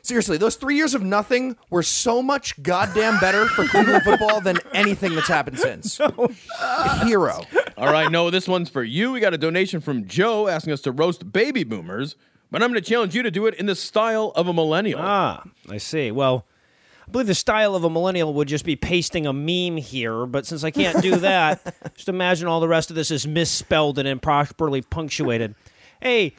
Seriously, 0.01 0.37
those 0.37 0.55
three 0.55 0.77
years 0.77 0.93
of 0.93 1.03
nothing 1.03 1.57
were 1.69 1.83
so 1.83 2.21
much 2.21 2.63
goddamn 2.63 3.19
better 3.19 3.45
for 3.47 3.65
Cleveland 3.65 4.03
football 4.03 4.39
than 4.39 4.57
anything 4.73 5.15
that's 5.15 5.27
happened 5.27 5.59
since. 5.59 5.99
A 6.61 7.05
hero. 7.05 7.41
All 7.75 7.91
right, 7.91 8.09
no, 8.09 8.29
this 8.29 8.47
one's 8.47 8.69
for 8.69 8.83
you. 8.83 9.11
We 9.11 9.19
got 9.19 9.33
a 9.33 9.37
donation 9.37 9.81
from 9.81 10.07
Joe 10.07 10.47
asking 10.47 10.71
us 10.71 10.81
to 10.83 10.93
roast 10.93 11.33
baby 11.33 11.65
boomers, 11.65 12.15
but 12.49 12.63
I'm 12.63 12.71
going 12.71 12.81
to 12.81 12.89
challenge 12.89 13.15
you 13.15 13.23
to 13.23 13.31
do 13.31 13.47
it 13.47 13.55
in 13.55 13.65
the 13.65 13.75
style 13.75 14.31
of 14.35 14.47
a 14.47 14.53
millennial. 14.53 15.01
Ah, 15.01 15.43
I 15.69 15.77
see. 15.77 16.09
Well, 16.09 16.45
I 17.11 17.13
believe 17.13 17.27
the 17.27 17.35
style 17.35 17.75
of 17.75 17.83
a 17.83 17.89
millennial 17.89 18.33
would 18.35 18.47
just 18.47 18.63
be 18.63 18.77
pasting 18.77 19.27
a 19.27 19.33
meme 19.33 19.75
here, 19.75 20.25
but 20.25 20.45
since 20.45 20.63
I 20.63 20.71
can't 20.71 21.01
do 21.01 21.17
that, 21.17 21.75
just 21.93 22.07
imagine 22.07 22.47
all 22.47 22.61
the 22.61 22.69
rest 22.69 22.89
of 22.89 22.95
this 22.95 23.11
is 23.11 23.27
misspelled 23.27 23.99
and 23.99 24.07
improperly 24.07 24.81
punctuated. 24.81 25.53
Hey, 26.01 26.35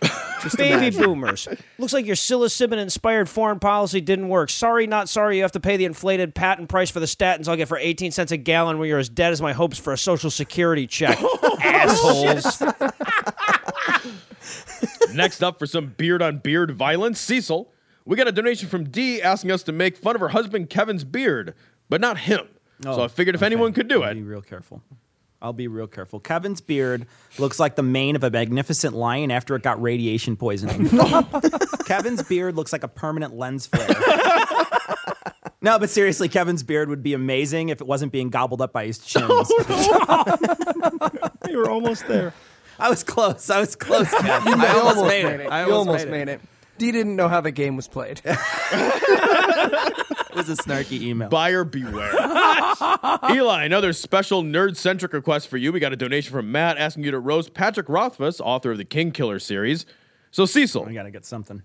baby 0.57 0.97
boomers. 0.97 1.47
Looks 1.77 1.93
like 1.93 2.07
your 2.07 2.17
psilocybin 2.17 2.79
inspired 2.79 3.29
foreign 3.29 3.59
policy 3.59 4.01
didn't 4.01 4.31
work. 4.31 4.49
Sorry, 4.49 4.87
not 4.87 5.11
sorry. 5.11 5.37
You 5.37 5.43
have 5.43 5.53
to 5.53 5.61
pay 5.61 5.77
the 5.77 5.85
inflated 5.85 6.35
patent 6.35 6.71
price 6.71 6.91
for 6.91 7.01
the 7.01 7.07
statins 7.07 7.49
I'll 7.49 7.57
get 7.57 7.69
for 7.69 7.77
18 7.77 8.11
cents 8.11 8.33
a 8.33 8.39
gallon 8.39 8.79
when 8.79 8.89
you're 8.89 8.99
as 8.99 9.11
dead 9.11 9.35
as 9.35 9.43
my 9.43 9.53
hopes 9.53 9.77
for 9.77 9.93
a 9.93 9.99
social 9.99 10.31
security 10.31 10.87
check. 10.87 11.23
Assholes. 11.61 12.63
Next 15.15 15.43
up, 15.43 15.59
for 15.59 15.67
some 15.67 15.89
beard 15.99 16.23
on 16.23 16.39
beard 16.39 16.71
violence, 16.71 17.21
Cecil. 17.21 17.71
We 18.05 18.17
got 18.17 18.29
a 18.29 18.33
donation 18.33 18.69
from 18.69 18.85
D 18.85 19.23
asking 19.23 19.51
us 19.51 19.63
to 19.65 19.73
make 19.73 19.97
fun 19.97 20.15
of 20.15 20.21
her 20.21 20.29
husband 20.29 20.71
Kevin's 20.71 21.05
beard, 21.05 21.55
but 21.89 22.01
not 22.01 22.19
him. 22.19 22.49
so 22.83 22.93
I 22.93 23.05
oh, 23.05 23.09
figured 23.09 23.35
if 23.35 23.43
anyone 23.43 23.73
could 23.73 23.89
do 23.89 24.03
I'll 24.03 24.11
it, 24.11 24.15
be 24.15 24.23
real 24.23 24.43
careful. 24.43 24.83
I'll 25.41 25.53
be 25.53 25.67
real 25.67 25.89
careful. 25.89 26.21
Kevin's 26.21 26.61
beard 26.61 27.07
looks 27.39 27.59
like 27.59 27.75
the 27.75 27.83
mane 27.83 28.15
of 28.15 28.23
a 28.23 28.31
magnificent 28.31 28.95
lion 28.95 29.31
after 29.33 29.57
it 29.57 29.63
got 29.63 29.83
radiation 29.83 30.37
poisoning. 30.37 30.89
Kevin's 31.85 32.23
beard 32.23 32.55
looks 32.55 32.73
like 32.73 32.85
a 32.85 32.89
permanent 32.89 33.35
lens 33.35 33.67
flare. 33.67 33.89
No, 35.65 35.79
but 35.79 35.91
seriously, 35.91 36.29
Kevin's 36.29 36.65
beard 36.65 36.89
would 36.89 37.05
be 37.05 37.15
amazing 37.15 37.69
if 37.69 37.81
it 37.81 37.87
wasn't 37.87 38.11
being 38.11 38.31
gobbled 38.31 38.61
up 38.61 38.73
by 38.73 38.85
his 38.87 38.99
chins. 39.07 39.29
Oh, 39.31 40.39
you 41.49 41.57
were 41.57 41.71
almost 41.71 42.09
there. 42.09 42.35
I 42.81 42.91
was 42.91 43.05
close. 43.05 43.49
I 43.49 43.61
was 43.61 43.77
close, 43.77 44.11
Kevin. 44.11 44.55
I 44.61 44.67
I 44.67 44.81
almost 44.81 45.07
made 45.07 45.25
it. 45.25 45.47
I 45.53 45.67
you 45.67 45.73
almost 45.73 46.09
made 46.09 46.29
it. 46.29 46.41
D 46.83 46.91
didn't 46.91 47.15
know 47.15 47.29
how 47.29 47.41
the 47.41 47.53
game 47.53 47.77
was 47.77 47.87
played. 47.87 48.21
It 50.33 50.37
was 50.37 50.49
a 50.49 50.57
snarky 50.57 51.01
email. 51.03 51.29
Buyer 51.29 51.63
beware. 51.63 52.11
Eli, 53.31 53.65
another 53.65 53.93
special 53.93 54.43
nerd 54.43 54.77
centric 54.79 55.13
request 55.13 55.47
for 55.49 55.59
you. 55.59 55.71
We 55.73 55.79
got 55.79 55.93
a 55.93 55.97
donation 55.97 56.33
from 56.33 56.51
Matt 56.51 56.79
asking 56.79 57.05
you 57.05 57.11
to 57.11 57.19
roast 57.19 57.53
Patrick 57.53 57.87
Rothfuss, 57.91 58.41
author 58.41 58.71
of 58.73 58.79
the 58.79 58.85
Kingkiller 58.87 59.41
series. 59.41 59.85
So, 60.31 60.47
Cecil, 60.47 60.87
I 60.89 60.95
gotta 60.95 61.11
get 61.11 61.27
something. 61.27 61.63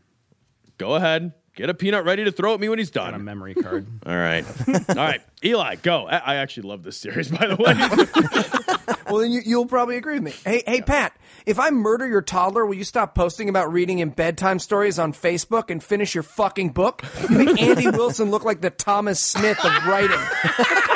go 0.78 0.96
ahead. 0.96 1.32
Get 1.56 1.70
a 1.70 1.74
peanut 1.74 2.04
ready 2.04 2.26
to 2.26 2.32
throw 2.32 2.54
at 2.54 2.60
me 2.60 2.68
when 2.68 2.78
he's 2.78 2.92
done. 2.92 3.12
Got 3.12 3.20
a 3.22 3.24
memory 3.24 3.56
card. 3.56 3.88
All 4.06 4.14
right. 4.16 4.46
All 4.90 4.96
right. 4.96 5.22
Eli, 5.44 5.76
go. 5.76 6.06
I, 6.08 6.18
I 6.18 6.36
actually 6.36 6.68
love 6.68 6.84
this 6.84 6.98
series, 6.98 7.30
by 7.32 7.48
the 7.48 7.56
way. 7.56 8.54
Well, 9.10 9.22
then 9.22 9.32
you, 9.32 9.42
you'll 9.46 9.66
probably 9.66 9.98
agree 9.98 10.16
with 10.16 10.24
me. 10.24 10.34
Hey, 10.44 10.64
hey, 10.66 10.82
Pat, 10.82 11.18
if 11.46 11.60
I 11.60 11.70
murder 11.70 12.08
your 12.08 12.22
toddler, 12.22 12.66
will 12.66 12.76
you 12.76 12.84
stop 12.84 13.16
posting 13.16 13.50
about 13.50 13.72
reading 13.72 14.00
him 14.00 14.10
bedtime 14.10 14.60
stories 14.60 15.00
on 15.00 15.14
Facebook 15.14 15.70
and 15.70 15.82
finish 15.82 16.14
your 16.14 16.24
fucking 16.24 16.70
book? 16.70 17.04
You 17.30 17.38
make 17.38 17.62
Andy 17.62 17.90
Wilson 17.92 18.32
look 18.32 18.44
like 18.44 18.62
the 18.62 18.70
Thomas 18.70 19.20
Smith 19.20 19.64
of 19.64 19.86
writing. 19.86 20.20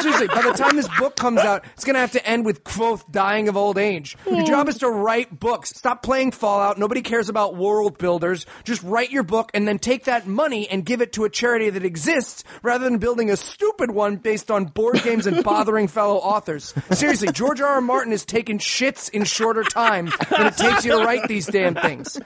Seriously, 0.02 0.28
by 0.28 0.42
the 0.42 0.54
time 0.54 0.76
this 0.76 0.90
book 0.98 1.16
comes 1.16 1.40
out, 1.40 1.64
it's 1.74 1.84
going 1.84 1.94
to 1.94 2.00
have 2.00 2.14
to 2.14 2.26
end 2.26 2.46
with 2.46 2.64
Kvothe 2.64 3.10
dying 3.12 3.48
of 3.50 3.56
old 3.56 3.78
age. 3.78 4.18
Your 4.26 4.44
job 4.44 4.68
is 4.68 4.80
to 4.80 4.90
write 4.90 5.40
books. 5.40 5.70
Stop 5.70 6.02
playing 6.04 6.32
Fallout. 6.32 6.78
Nobody 6.78 7.02
cares 7.02 7.30
about 7.30 7.56
world 7.56 7.98
builders. 7.98 8.46
Just 8.64 8.82
write 8.84 9.12
your 9.12 9.24
book 9.24 9.52
and 9.54 9.68
then 9.68 9.80
take 9.80 10.06
that 10.06 10.26
money 10.28 10.68
and 10.70 10.86
give 10.86 11.02
it 11.02 11.14
to 11.14 11.24
a 11.24 11.30
charity 11.30 11.70
that 11.70 11.86
exists 11.86 12.44
rather 12.64 12.84
than 12.84 12.98
building 12.98 13.30
a 13.30 13.38
stupid 13.38 13.92
one 13.92 14.18
based 14.18 14.50
on 14.50 14.66
board 14.66 15.02
games 15.04 15.28
and 15.28 15.44
bothering 15.44 15.88
fellow 15.88 16.18
authors. 16.18 16.74
Seriously, 16.92 17.32
George 17.32 17.62
R. 17.62 17.72
R. 17.76 17.82
Martin 17.82 18.01
has 18.10 18.26
taken 18.26 18.58
shits 18.58 19.10
in 19.12 19.24
shorter 19.24 19.64
time 19.64 20.12
than 20.32 20.48
it 20.48 20.58
takes 20.58 20.84
you 20.84 20.98
to 20.98 21.06
write 21.06 21.28
these 21.28 21.46
damn 21.46 21.76
things. 21.76 22.20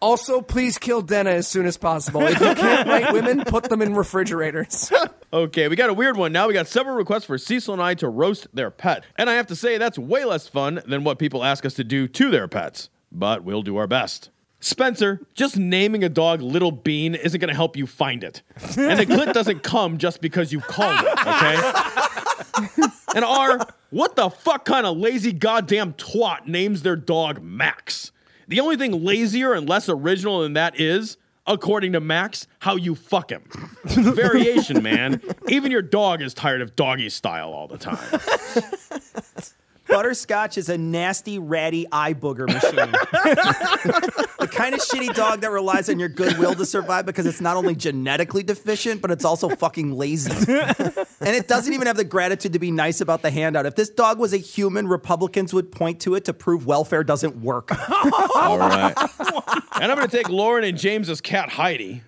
Also, 0.00 0.40
please 0.40 0.78
kill 0.78 1.02
Denna 1.02 1.30
as 1.30 1.46
soon 1.46 1.66
as 1.66 1.76
possible. 1.76 2.22
If 2.22 2.40
you 2.40 2.54
can't 2.54 2.88
write 2.88 3.12
women, 3.12 3.44
put 3.44 3.64
them 3.64 3.82
in 3.82 3.94
refrigerators. 3.94 4.90
okay, 5.32 5.68
we 5.68 5.76
got 5.76 5.90
a 5.90 5.94
weird 5.94 6.16
one 6.16 6.32
now. 6.32 6.48
We 6.48 6.54
got 6.54 6.66
several 6.66 6.96
requests 6.96 7.26
for 7.26 7.36
Cecil 7.36 7.74
and 7.74 7.82
I 7.82 7.94
to 7.94 8.08
roast 8.08 8.48
their 8.54 8.70
pet. 8.70 9.04
And 9.16 9.28
I 9.28 9.34
have 9.34 9.46
to 9.48 9.56
say, 9.56 9.76
that's 9.76 9.98
way 9.98 10.24
less 10.24 10.48
fun 10.48 10.80
than 10.86 11.04
what 11.04 11.18
people 11.18 11.44
ask 11.44 11.66
us 11.66 11.74
to 11.74 11.84
do 11.84 12.08
to 12.08 12.30
their 12.30 12.48
pets. 12.48 12.88
But 13.12 13.44
we'll 13.44 13.62
do 13.62 13.76
our 13.76 13.86
best. 13.86 14.30
Spencer, 14.60 15.20
just 15.34 15.56
naming 15.56 16.04
a 16.04 16.08
dog 16.08 16.42
Little 16.42 16.72
Bean 16.72 17.14
isn't 17.14 17.40
going 17.40 17.48
to 17.48 17.54
help 17.54 17.76
you 17.76 17.86
find 17.86 18.22
it. 18.22 18.42
And 18.76 18.98
the 18.98 19.06
clit 19.06 19.32
doesn't 19.32 19.62
come 19.62 19.98
just 19.98 20.20
because 20.20 20.52
you 20.52 20.60
called 20.60 21.00
it, 21.02 21.26
okay? 21.26 22.86
and 23.16 23.24
R, 23.24 23.66
what 23.90 24.16
the 24.16 24.30
fuck 24.30 24.64
kind 24.64 24.86
of 24.86 24.96
lazy 24.96 25.32
goddamn 25.32 25.94
twat 25.94 26.46
names 26.46 26.82
their 26.82 26.96
dog 26.96 27.42
Max? 27.42 28.12
The 28.48 28.60
only 28.60 28.76
thing 28.76 29.04
lazier 29.04 29.52
and 29.52 29.68
less 29.68 29.88
original 29.88 30.40
than 30.40 30.54
that 30.54 30.80
is, 30.80 31.16
according 31.46 31.92
to 31.92 32.00
Max, 32.00 32.46
how 32.60 32.76
you 32.76 32.94
fuck 32.94 33.30
him. 33.30 33.42
Variation, 33.84 34.82
man. 34.82 35.22
Even 35.48 35.70
your 35.70 35.82
dog 35.82 36.22
is 36.22 36.34
tired 36.34 36.60
of 36.60 36.74
doggy 36.74 37.10
style 37.10 37.52
all 37.52 37.68
the 37.68 37.78
time. 37.78 38.20
Butterscotch 39.90 40.56
is 40.56 40.68
a 40.68 40.78
nasty, 40.78 41.38
ratty 41.38 41.86
eye 41.92 42.14
booger 42.14 42.46
machine. 42.46 42.92
the 44.38 44.48
kind 44.50 44.74
of 44.74 44.80
shitty 44.80 45.14
dog 45.14 45.40
that 45.40 45.50
relies 45.50 45.88
on 45.88 45.98
your 45.98 46.08
goodwill 46.08 46.54
to 46.54 46.64
survive 46.64 47.06
because 47.06 47.26
it's 47.26 47.40
not 47.40 47.56
only 47.56 47.74
genetically 47.74 48.42
deficient, 48.42 49.02
but 49.02 49.10
it's 49.10 49.24
also 49.24 49.48
fucking 49.48 49.92
lazy. 49.92 50.30
and 50.52 51.34
it 51.34 51.48
doesn't 51.48 51.72
even 51.72 51.86
have 51.86 51.96
the 51.96 52.04
gratitude 52.04 52.52
to 52.52 52.58
be 52.58 52.70
nice 52.70 53.00
about 53.00 53.22
the 53.22 53.30
handout. 53.30 53.66
If 53.66 53.74
this 53.76 53.90
dog 53.90 54.18
was 54.18 54.32
a 54.32 54.38
human, 54.38 54.86
Republicans 54.88 55.52
would 55.52 55.72
point 55.72 56.00
to 56.00 56.14
it 56.14 56.24
to 56.26 56.32
prove 56.32 56.66
welfare 56.66 57.04
doesn't 57.04 57.36
work. 57.36 57.70
All 58.34 58.58
right. 58.58 58.94
And 59.80 59.90
I'm 59.90 59.96
going 59.96 60.08
to 60.08 60.16
take 60.16 60.28
Lauren 60.28 60.64
and 60.64 60.78
James's 60.78 61.20
cat 61.20 61.48
Heidi. 61.50 62.02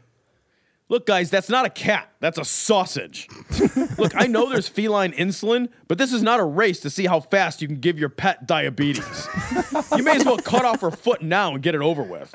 Look, 0.92 1.06
guys, 1.06 1.30
that's 1.30 1.48
not 1.48 1.64
a 1.64 1.70
cat. 1.70 2.10
That's 2.20 2.36
a 2.36 2.44
sausage. 2.44 3.26
Look, 3.96 4.12
I 4.14 4.26
know 4.26 4.50
there's 4.50 4.68
feline 4.68 5.12
insulin, 5.12 5.70
but 5.88 5.96
this 5.96 6.12
is 6.12 6.22
not 6.22 6.38
a 6.38 6.44
race 6.44 6.80
to 6.80 6.90
see 6.90 7.06
how 7.06 7.20
fast 7.20 7.62
you 7.62 7.66
can 7.66 7.78
give 7.78 7.98
your 7.98 8.10
pet 8.10 8.46
diabetes. 8.46 9.26
You 9.96 10.02
may 10.02 10.16
as 10.16 10.26
well 10.26 10.36
cut 10.36 10.66
off 10.66 10.82
her 10.82 10.90
foot 10.90 11.22
now 11.22 11.54
and 11.54 11.62
get 11.62 11.74
it 11.74 11.80
over 11.80 12.02
with. 12.02 12.30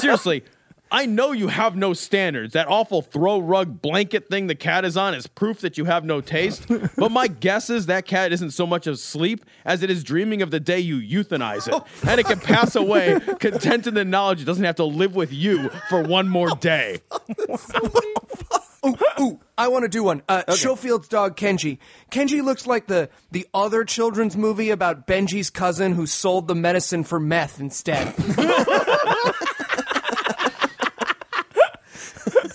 Seriously, 0.00 0.44
I 0.90 1.06
know 1.06 1.32
you 1.32 1.48
have 1.48 1.76
no 1.76 1.92
standards. 1.92 2.52
That 2.52 2.68
awful 2.68 3.02
throw 3.02 3.38
rug 3.38 3.82
blanket 3.82 4.28
thing 4.28 4.46
the 4.46 4.54
cat 4.54 4.84
is 4.84 4.96
on 4.96 5.14
is 5.14 5.26
proof 5.26 5.60
that 5.60 5.76
you 5.76 5.84
have 5.86 6.04
no 6.04 6.20
taste. 6.20 6.66
But 6.96 7.10
my 7.10 7.26
guess 7.28 7.68
is 7.68 7.86
that 7.86 8.06
cat 8.06 8.32
isn't 8.32 8.52
so 8.52 8.66
much 8.66 8.86
of 8.86 8.98
sleep 8.98 9.44
as 9.64 9.82
it 9.82 9.90
is 9.90 10.02
dreaming 10.02 10.40
of 10.40 10.50
the 10.50 10.60
day 10.60 10.78
you 10.78 10.96
euthanize 10.96 11.68
it. 11.68 11.82
And 12.08 12.18
it 12.20 12.26
can 12.26 12.38
pass 12.40 12.74
away 12.76 13.18
content 13.38 13.86
in 13.86 13.94
the 13.94 14.04
knowledge 14.04 14.40
it 14.40 14.44
doesn't 14.44 14.64
have 14.64 14.76
to 14.76 14.84
live 14.84 15.14
with 15.14 15.32
you 15.32 15.68
for 15.88 16.02
one 16.02 16.28
more 16.28 16.50
day. 16.50 17.00
ooh, 18.84 18.96
ooh, 19.20 19.40
I 19.58 19.68
want 19.68 19.82
to 19.82 19.88
do 19.88 20.04
one. 20.04 20.22
Uh, 20.28 20.42
Schofield's 20.54 21.08
dog 21.08 21.36
Kenji. 21.36 21.78
Kenji 22.10 22.42
looks 22.42 22.66
like 22.66 22.86
the 22.86 23.10
the 23.30 23.46
other 23.52 23.84
children's 23.84 24.36
movie 24.36 24.70
about 24.70 25.06
Benji's 25.06 25.50
cousin 25.50 25.92
who 25.92 26.06
sold 26.06 26.48
the 26.48 26.54
medicine 26.54 27.04
for 27.04 27.20
meth 27.20 27.60
instead. 27.60 28.14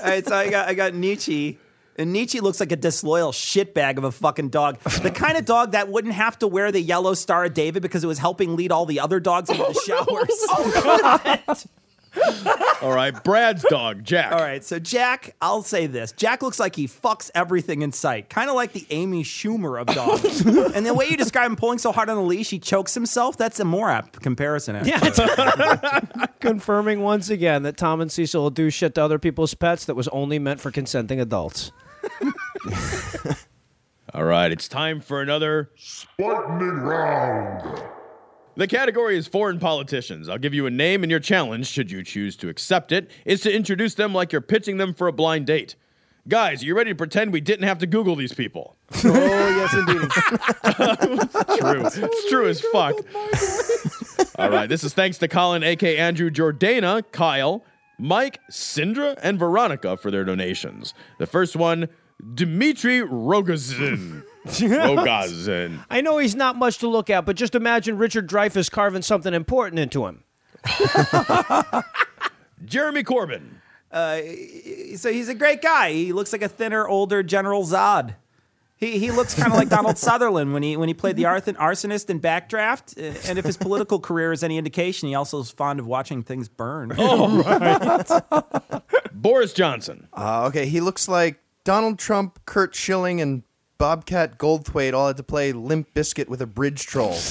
All 0.02 0.10
right, 0.10 0.26
so 0.26 0.36
I 0.36 0.50
got 0.50 0.68
I 0.68 0.74
got 0.74 0.94
Nietzsche. 0.94 1.60
And 1.98 2.14
Nietzsche 2.14 2.40
looks 2.40 2.60
like 2.60 2.72
a 2.72 2.78
disloyal 2.78 3.32
shitbag 3.32 3.98
of 3.98 4.06
a 4.06 4.12
fucking 4.12 4.50
dog. 4.50 4.80
The 4.80 5.12
kind 5.12 5.38
of 5.38 5.46
dog 5.46 5.74
that 5.74 5.90
wouldn't 5.90 6.14
have 6.14 6.40
to 6.40 6.48
wear 6.48 6.72
the 6.72 6.80
yellow 6.80 7.14
Star 7.14 7.46
of 7.46 7.54
David 7.54 7.82
because 7.84 8.04
it 8.04 8.08
was 8.08 8.18
helping 8.18 8.56
lead 8.56 8.72
all 8.72 8.86
the 8.86 9.02
other 9.02 9.20
dogs 9.20 9.50
into 9.50 9.62
the 9.62 9.70
oh, 10.00 10.06
showers. 10.06 11.56
Oh, 11.58 11.64
All 12.82 12.94
right, 12.94 13.24
Brad's 13.24 13.64
dog, 13.64 14.04
Jack. 14.04 14.32
All 14.32 14.40
right, 14.40 14.64
so 14.64 14.80
Jack, 14.80 15.36
I'll 15.42 15.62
say 15.62 15.88
this. 15.88 16.12
Jack 16.12 16.42
looks 16.42 16.60
like 16.60 16.76
he 16.76 16.88
fucks 16.88 17.32
everything 17.34 17.82
in 17.84 17.92
sight, 17.92 18.30
kind 18.30 18.50
of 18.50 18.56
like 18.56 18.74
the 18.74 18.86
Amy 18.90 19.24
Schumer 19.24 19.80
of 19.80 19.88
dogs. 19.88 20.46
and 20.76 20.86
the 20.86 20.94
way 20.94 21.08
you 21.08 21.16
describe 21.16 21.50
him 21.50 21.56
pulling 21.56 21.78
so 21.78 21.92
hard 21.92 22.10
on 22.10 22.18
the 22.18 22.24
leash, 22.24 22.50
he 22.50 22.60
chokes 22.60 22.94
himself, 22.94 23.38
that's 23.38 23.60
a 23.60 23.66
more 23.66 23.90
apt 23.90 24.22
comparison. 24.22 24.76
Actually. 24.76 24.92
Yeah, 24.92 26.26
confirming 26.40 27.02
once 27.02 27.30
again 27.30 27.64
that 27.64 27.78
Tom 27.78 28.02
and 28.02 28.12
Cecil 28.12 28.42
will 28.42 28.50
do 28.50 28.70
shit 28.70 28.96
to 28.96 29.04
other 29.04 29.20
people's 29.20 29.54
pets 29.54 29.86
that 29.86 29.96
was 29.96 30.08
only 30.10 30.40
meant 30.40 30.60
for 30.60 30.72
consenting 30.72 31.22
adults. 31.22 31.72
All 34.14 34.26
right, 34.26 34.52
it's 34.52 34.68
time 34.68 35.00
for 35.00 35.22
another 35.22 35.70
Sputnik 35.78 36.84
round. 36.84 37.82
The 38.62 38.68
category 38.68 39.18
is 39.18 39.26
foreign 39.26 39.58
politicians. 39.58 40.30
I'll 40.30 40.38
give 40.38 40.54
you 40.54 40.68
a 40.68 40.70
name, 40.70 41.02
and 41.04 41.10
your 41.10 41.20
challenge, 41.20 41.66
should 41.66 41.90
you 41.90 42.04
choose 42.04 42.38
to 42.38 42.48
accept 42.48 42.92
it, 42.92 43.10
is 43.26 43.42
to 43.42 43.52
introduce 43.52 43.96
them 43.96 44.14
like 44.14 44.32
you're 44.32 44.40
pitching 44.40 44.78
them 44.78 44.94
for 44.94 45.08
a 45.08 45.12
blind 45.12 45.48
date. 45.48 45.74
Guys, 46.28 46.62
are 46.62 46.68
you 46.68 46.78
ready 46.78 46.92
to 46.92 46.96
pretend 46.96 47.34
we 47.34 47.42
didn't 47.42 47.66
have 47.66 47.80
to 47.80 47.88
Google 47.88 48.16
these 48.16 48.34
people? 48.34 48.76
oh 49.04 49.50
yes, 49.58 49.74
indeed. 49.74 50.12
true. 51.60 52.06
It's 52.06 52.30
true 52.30 52.48
as 52.48 52.62
fuck. 52.62 52.98
All 54.40 54.52
right, 54.52 54.70
this 54.70 54.84
is 54.84 54.94
thanks 54.94 55.18
to 55.18 55.28
Colin, 55.28 55.64
aka 55.64 55.98
Andrew 55.98 56.30
Jordana, 56.30 57.04
Kyle, 57.12 57.66
Mike, 57.98 58.42
Sindra, 58.52 59.18
and 59.24 59.40
Veronica 59.40 59.98
for 59.98 60.12
their 60.12 60.24
donations. 60.24 60.94
The 61.18 61.26
first 61.26 61.56
one, 61.56 61.90
Dmitry 62.36 63.00
Rogozin. 63.02 64.24
Rogozin. 64.46 65.84
I 65.90 66.02
know 66.02 66.18
he's 66.18 66.36
not 66.36 66.56
much 66.56 66.80
to 66.80 66.88
look 66.88 67.10
at, 67.10 67.26
but 67.26 67.36
just 67.36 67.56
imagine 67.56 67.98
Richard 67.98 68.28
Dreyfuss 68.30 68.70
carving 68.72 69.02
something 69.02 69.34
important 69.34 69.80
into 69.80 70.06
him. 70.06 70.24
Jeremy 72.66 73.04
Corbyn. 73.04 73.44
Uh, 73.92 74.18
so 74.98 75.12
he's 75.12 75.28
a 75.30 75.36
great 75.36 75.62
guy. 75.62 75.92
He 75.92 76.14
looks 76.14 76.32
like 76.32 76.42
a 76.42 76.48
thinner, 76.48 76.88
older 76.88 77.24
General 77.24 77.64
Zod. 77.64 78.16
He, 78.78 78.98
he 78.98 79.12
looks 79.12 79.36
kind 79.36 79.52
of 79.52 79.58
like 79.58 79.70
Donald 79.70 79.98
Sutherland 80.00 80.54
when 80.54 80.64
he 80.64 80.76
when 80.78 80.88
he 80.88 80.94
played 80.96 81.16
the 81.16 81.26
arth- 81.26 81.46
arsonist 81.46 82.10
in 82.10 82.20
Backdraft. 82.20 82.98
Uh, 82.98 83.16
And 83.28 83.38
if 83.38 83.46
his 83.46 83.58
political 83.58 84.00
career 84.00 84.32
is 84.32 84.44
any 84.44 84.58
indication, 84.58 85.08
he 85.10 85.16
also 85.16 85.40
is 85.40 85.52
fond 85.52 85.80
of 85.80 85.86
watching 85.86 86.24
things 86.24 86.48
burn. 86.50 86.94
Oh, 86.98 87.44
right. 87.44 89.02
Boris 89.14 89.54
Johnson. 89.54 90.08
Uh, 90.14 90.46
okay, 90.48 90.66
he 90.66 90.80
looks 90.82 91.08
like 91.08 91.41
Donald 91.64 92.00
Trump, 92.00 92.40
Curt 92.46 92.74
Schilling, 92.76 93.22
and 93.22 93.44
Bobcat 93.78 94.38
Goldthwait 94.38 94.94
all 94.94 95.08
had 95.08 95.18
to 95.18 95.24
play 95.24 95.52
Limp 95.54 95.94
Biscuit 95.94 96.30
with 96.30 96.42
a 96.42 96.46
bridge 96.48 96.86
troll. 96.86 97.18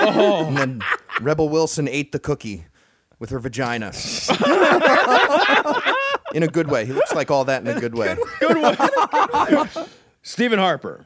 Oh. 0.00 0.46
And 0.46 0.56
then 0.56 0.80
Rebel 1.20 1.48
Wilson 1.48 1.88
ate 1.88 2.12
the 2.12 2.20
cookie 2.20 2.66
with 3.18 3.30
her 3.30 3.40
vagina. 3.40 3.86
in 6.34 6.42
a 6.44 6.48
good 6.48 6.70
way. 6.70 6.86
He 6.86 6.92
looks 6.92 7.12
like 7.14 7.30
all 7.30 7.44
that 7.46 7.66
in 7.66 7.76
a 7.76 7.80
good 7.80 7.96
way. 7.96 8.16
Good 8.38 8.56
way. 8.56 8.76
Stephen 10.22 10.58
Harper. 10.60 11.04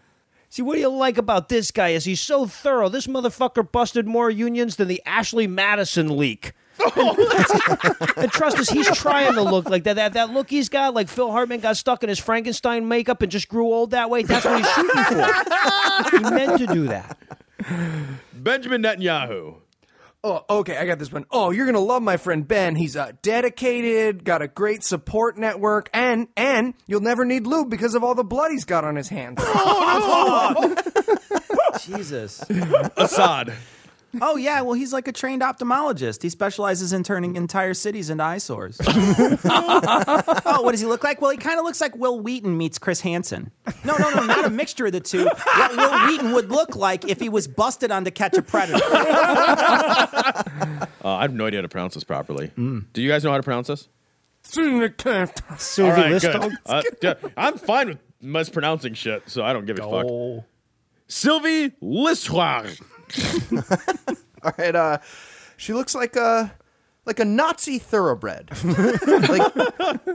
See, 0.51 0.61
what 0.61 0.75
do 0.75 0.81
you 0.81 0.91
like 0.91 1.17
about 1.17 1.49
this 1.49 1.71
guy 1.71 1.89
is 1.91 2.05
he's 2.05 2.21
so 2.21 2.47
thorough. 2.47 2.91
This 2.91 3.07
motherfucker 3.07 3.71
busted 3.71 4.07
more 4.07 4.29
unions 4.29 4.77
than 4.77 4.89
the 4.89 5.01
Ashley 5.07 5.47
Madison 5.47 6.19
leak. 6.19 6.53
And 8.17 8.31
trust 8.33 8.59
us, 8.59 8.69
he's 8.69 8.91
trying 8.97 9.35
to 9.35 9.43
look 9.43 9.69
like 9.69 9.85
that. 9.85 9.97
That 9.97 10.15
that 10.15 10.31
look 10.31 10.51
he's 10.51 10.69
got, 10.69 10.95
like 10.95 11.09
Phil 11.09 11.31
Hartman 11.31 11.61
got 11.61 11.77
stuck 11.77 12.03
in 12.03 12.09
his 12.09 12.19
Frankenstein 12.19 12.89
makeup 12.89 13.23
and 13.23 13.31
just 13.31 13.49
grew 13.49 13.67
old 13.67 13.91
that 13.93 14.11
way. 14.11 14.23
That's 14.23 14.45
what 14.45 14.59
he's 14.59 14.73
shooting 14.73 15.05
for. 15.05 16.19
he 16.19 16.35
meant 16.35 16.59
to 16.59 16.67
do 16.67 16.89
that. 16.89 17.17
Benjamin 18.33 18.83
Netanyahu. 18.83 19.57
Oh, 20.25 20.45
okay, 20.49 20.77
I 20.77 20.87
got 20.87 21.01
this 21.01 21.11
one. 21.11 21.25
Oh, 21.33 21.51
you're 21.51 21.67
gonna 21.67 21.81
love 21.81 22.01
my 22.01 22.17
friend 22.17 22.47
Ben. 22.47 22.77
He's 22.77 22.97
uh, 22.97 23.11
dedicated, 23.23 24.25
got 24.25 24.41
a 24.41 24.47
great 24.47 24.85
support 24.85 25.37
network, 25.37 25.91
and 25.93 26.29
and 26.37 26.75
you'll 26.87 27.01
never 27.01 27.25
need 27.25 27.45
lube 27.45 27.69
because 27.71 27.97
of 27.97 28.05
all 28.05 28.15
the 28.15 28.23
blood 28.23 28.53
he's 28.53 28.65
got 28.65 28.85
on 28.85 28.95
his 28.95 29.09
hands. 29.09 29.43
Jesus. 31.81 32.41
Assad. 32.97 33.53
Oh 34.21 34.37
yeah, 34.37 34.61
well 34.61 34.75
he's 34.75 34.93
like 34.93 35.09
a 35.09 35.13
trained 35.13 35.43
ophthalmologist. 35.43 36.23
He 36.23 36.29
specializes 36.29 36.93
in 36.93 37.03
turning 37.03 37.37
entire 37.37 37.75
cities 37.75 38.11
into 38.11 38.23
eyesores. 38.23 38.79
oh, 38.85 40.61
what 40.63 40.73
does 40.73 40.81
he 40.81 40.87
look 40.87 41.03
like? 41.03 41.21
Well, 41.23 41.31
he 41.31 41.39
kind 41.39 41.59
of 41.59 41.65
looks 41.65 41.81
like 41.81 41.97
Wil 41.97 42.21
Wheaton 42.21 42.57
meets 42.57 42.79
Chris 42.79 43.01
Hansen. 43.01 43.51
No, 43.85 43.97
no, 43.97 44.11
no, 44.11 44.25
not 44.25 44.45
a 44.45 44.51
mixture 44.51 44.87
of 44.87 44.93
the 44.93 45.01
two. 45.01 45.25
What 45.25 45.77
Wil 45.77 46.07
Wheaton 46.09 46.33
would 46.33 46.51
look 46.51 46.77
like 46.77 47.09
if 47.09 47.21
he 47.21 47.29
was 47.29 47.49
busted 47.49 47.91
on 47.91 48.05
to 48.05 48.11
catch 48.11 48.37
a 48.37 48.43
predator. 48.43 48.81
Uh, 51.05 51.17
I 51.17 51.23
have 51.23 51.35
no 51.35 51.47
idea 51.47 51.59
how 51.59 51.63
to 51.63 51.69
pronounce 51.69 51.95
this 51.95 52.05
properly. 52.05 52.53
Mm. 52.57 52.85
Do 52.93 53.03
you 53.03 53.09
guys 53.09 53.25
know 53.25 53.33
how 53.33 53.37
to 53.37 53.43
pronounce 53.43 53.67
this? 53.67 53.89
Sylvie 55.59 55.91
All 55.91 56.11
right, 56.11 56.25
Uh, 56.65 56.83
yeah, 57.03 57.15
I'm 57.37 57.59
fine 57.59 57.89
with 57.89 57.99
mispronouncing 58.21 58.95
shit, 58.95 59.29
so 59.29 59.43
I 59.43 59.53
don't 59.53 59.65
give 59.65 59.81
a 59.81 59.83
fuck. 59.83 60.45
Sylvie 61.09 61.71
Lissoir. 61.83 62.81
All 64.43 64.53
right, 64.59 64.75
uh, 64.75 64.99
she 65.57 65.73
looks 65.73 65.95
like 65.95 66.17
a 66.17 66.53
like 67.05 67.19
a 67.21 67.25
Nazi 67.25 67.79
thoroughbred, 67.79 68.51
like 68.65 69.57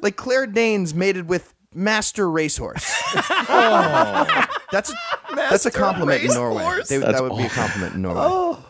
like 0.03 0.15
Claire 0.15 0.48
Danes 0.48 0.94
mated 0.94 1.28
with 1.30 1.53
Master 1.74 2.30
Racehorse. 2.30 2.86
Oh. 3.49 4.45
That's 4.72 4.94
that's 5.36 5.65
a 5.65 5.72
compliment 5.72 6.24
in 6.24 6.34
Norway. 6.34 6.82
They- 6.88 6.98
that 6.98 7.22
would 7.22 7.38
be 7.38 7.44
a 7.45 7.49
compliment 7.49 7.95
in 7.95 8.02
Norway. 8.02 8.61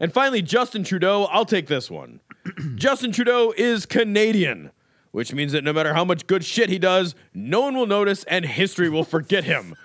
And 0.00 0.12
finally, 0.12 0.42
Justin 0.42 0.82
Trudeau. 0.82 1.24
I'll 1.30 1.44
take 1.44 1.68
this 1.68 1.88
one. 1.90 2.18
Justin 2.74 3.12
Trudeau 3.12 3.54
is 3.56 3.86
Canadian, 3.86 4.72
which 5.12 5.32
means 5.32 5.52
that 5.52 5.62
no 5.62 5.72
matter 5.72 5.94
how 5.94 6.04
much 6.04 6.26
good 6.26 6.44
shit 6.44 6.68
he 6.68 6.78
does, 6.78 7.14
no 7.32 7.60
one 7.60 7.76
will 7.76 7.86
notice 7.86 8.24
and 8.24 8.44
history 8.44 8.88
will 8.88 9.04
forget 9.04 9.44
him. 9.44 9.76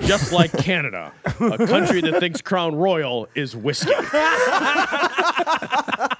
Just 0.00 0.32
like 0.32 0.52
Canada, 0.52 1.12
a 1.24 1.66
country 1.66 2.00
that 2.02 2.18
thinks 2.20 2.40
Crown 2.40 2.74
Royal 2.74 3.28
is 3.34 3.54
whiskey. 3.54 3.92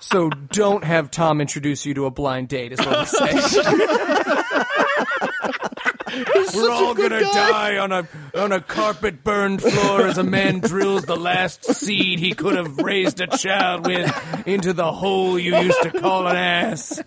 so 0.01 0.31
don't 0.31 0.85
have 0.85 1.11
Tom 1.11 1.41
introduce 1.41 1.85
you 1.85 1.95
to 1.95 2.07
a 2.07 2.11
blind 2.11 2.49
date. 2.49 2.73
Is 2.73 2.79
what 2.79 2.99
we're 2.99 3.05
saying. 3.07 3.43
We're 6.55 6.71
all 6.71 6.95
gonna 6.95 7.21
die 7.21 7.79
on 7.79 7.91
a 7.91 8.07
on 8.37 8.53
a 8.53 8.61
carpet 8.61 9.25
burned 9.25 9.61
floor 9.61 10.07
as 10.07 10.19
a 10.19 10.23
man 10.23 10.61
drills 10.61 11.05
the 11.05 11.17
last 11.17 11.65
seed 11.65 12.21
he 12.21 12.33
could 12.35 12.55
have 12.55 12.79
raised 12.79 13.21
a 13.21 13.27
child 13.27 13.87
with 13.87 14.47
into 14.47 14.73
the 14.73 14.93
hole 14.93 15.37
you 15.39 15.57
used 15.57 15.83
to 15.83 15.91
call 15.91 16.29
an 16.29 16.37
ass. 16.37 17.03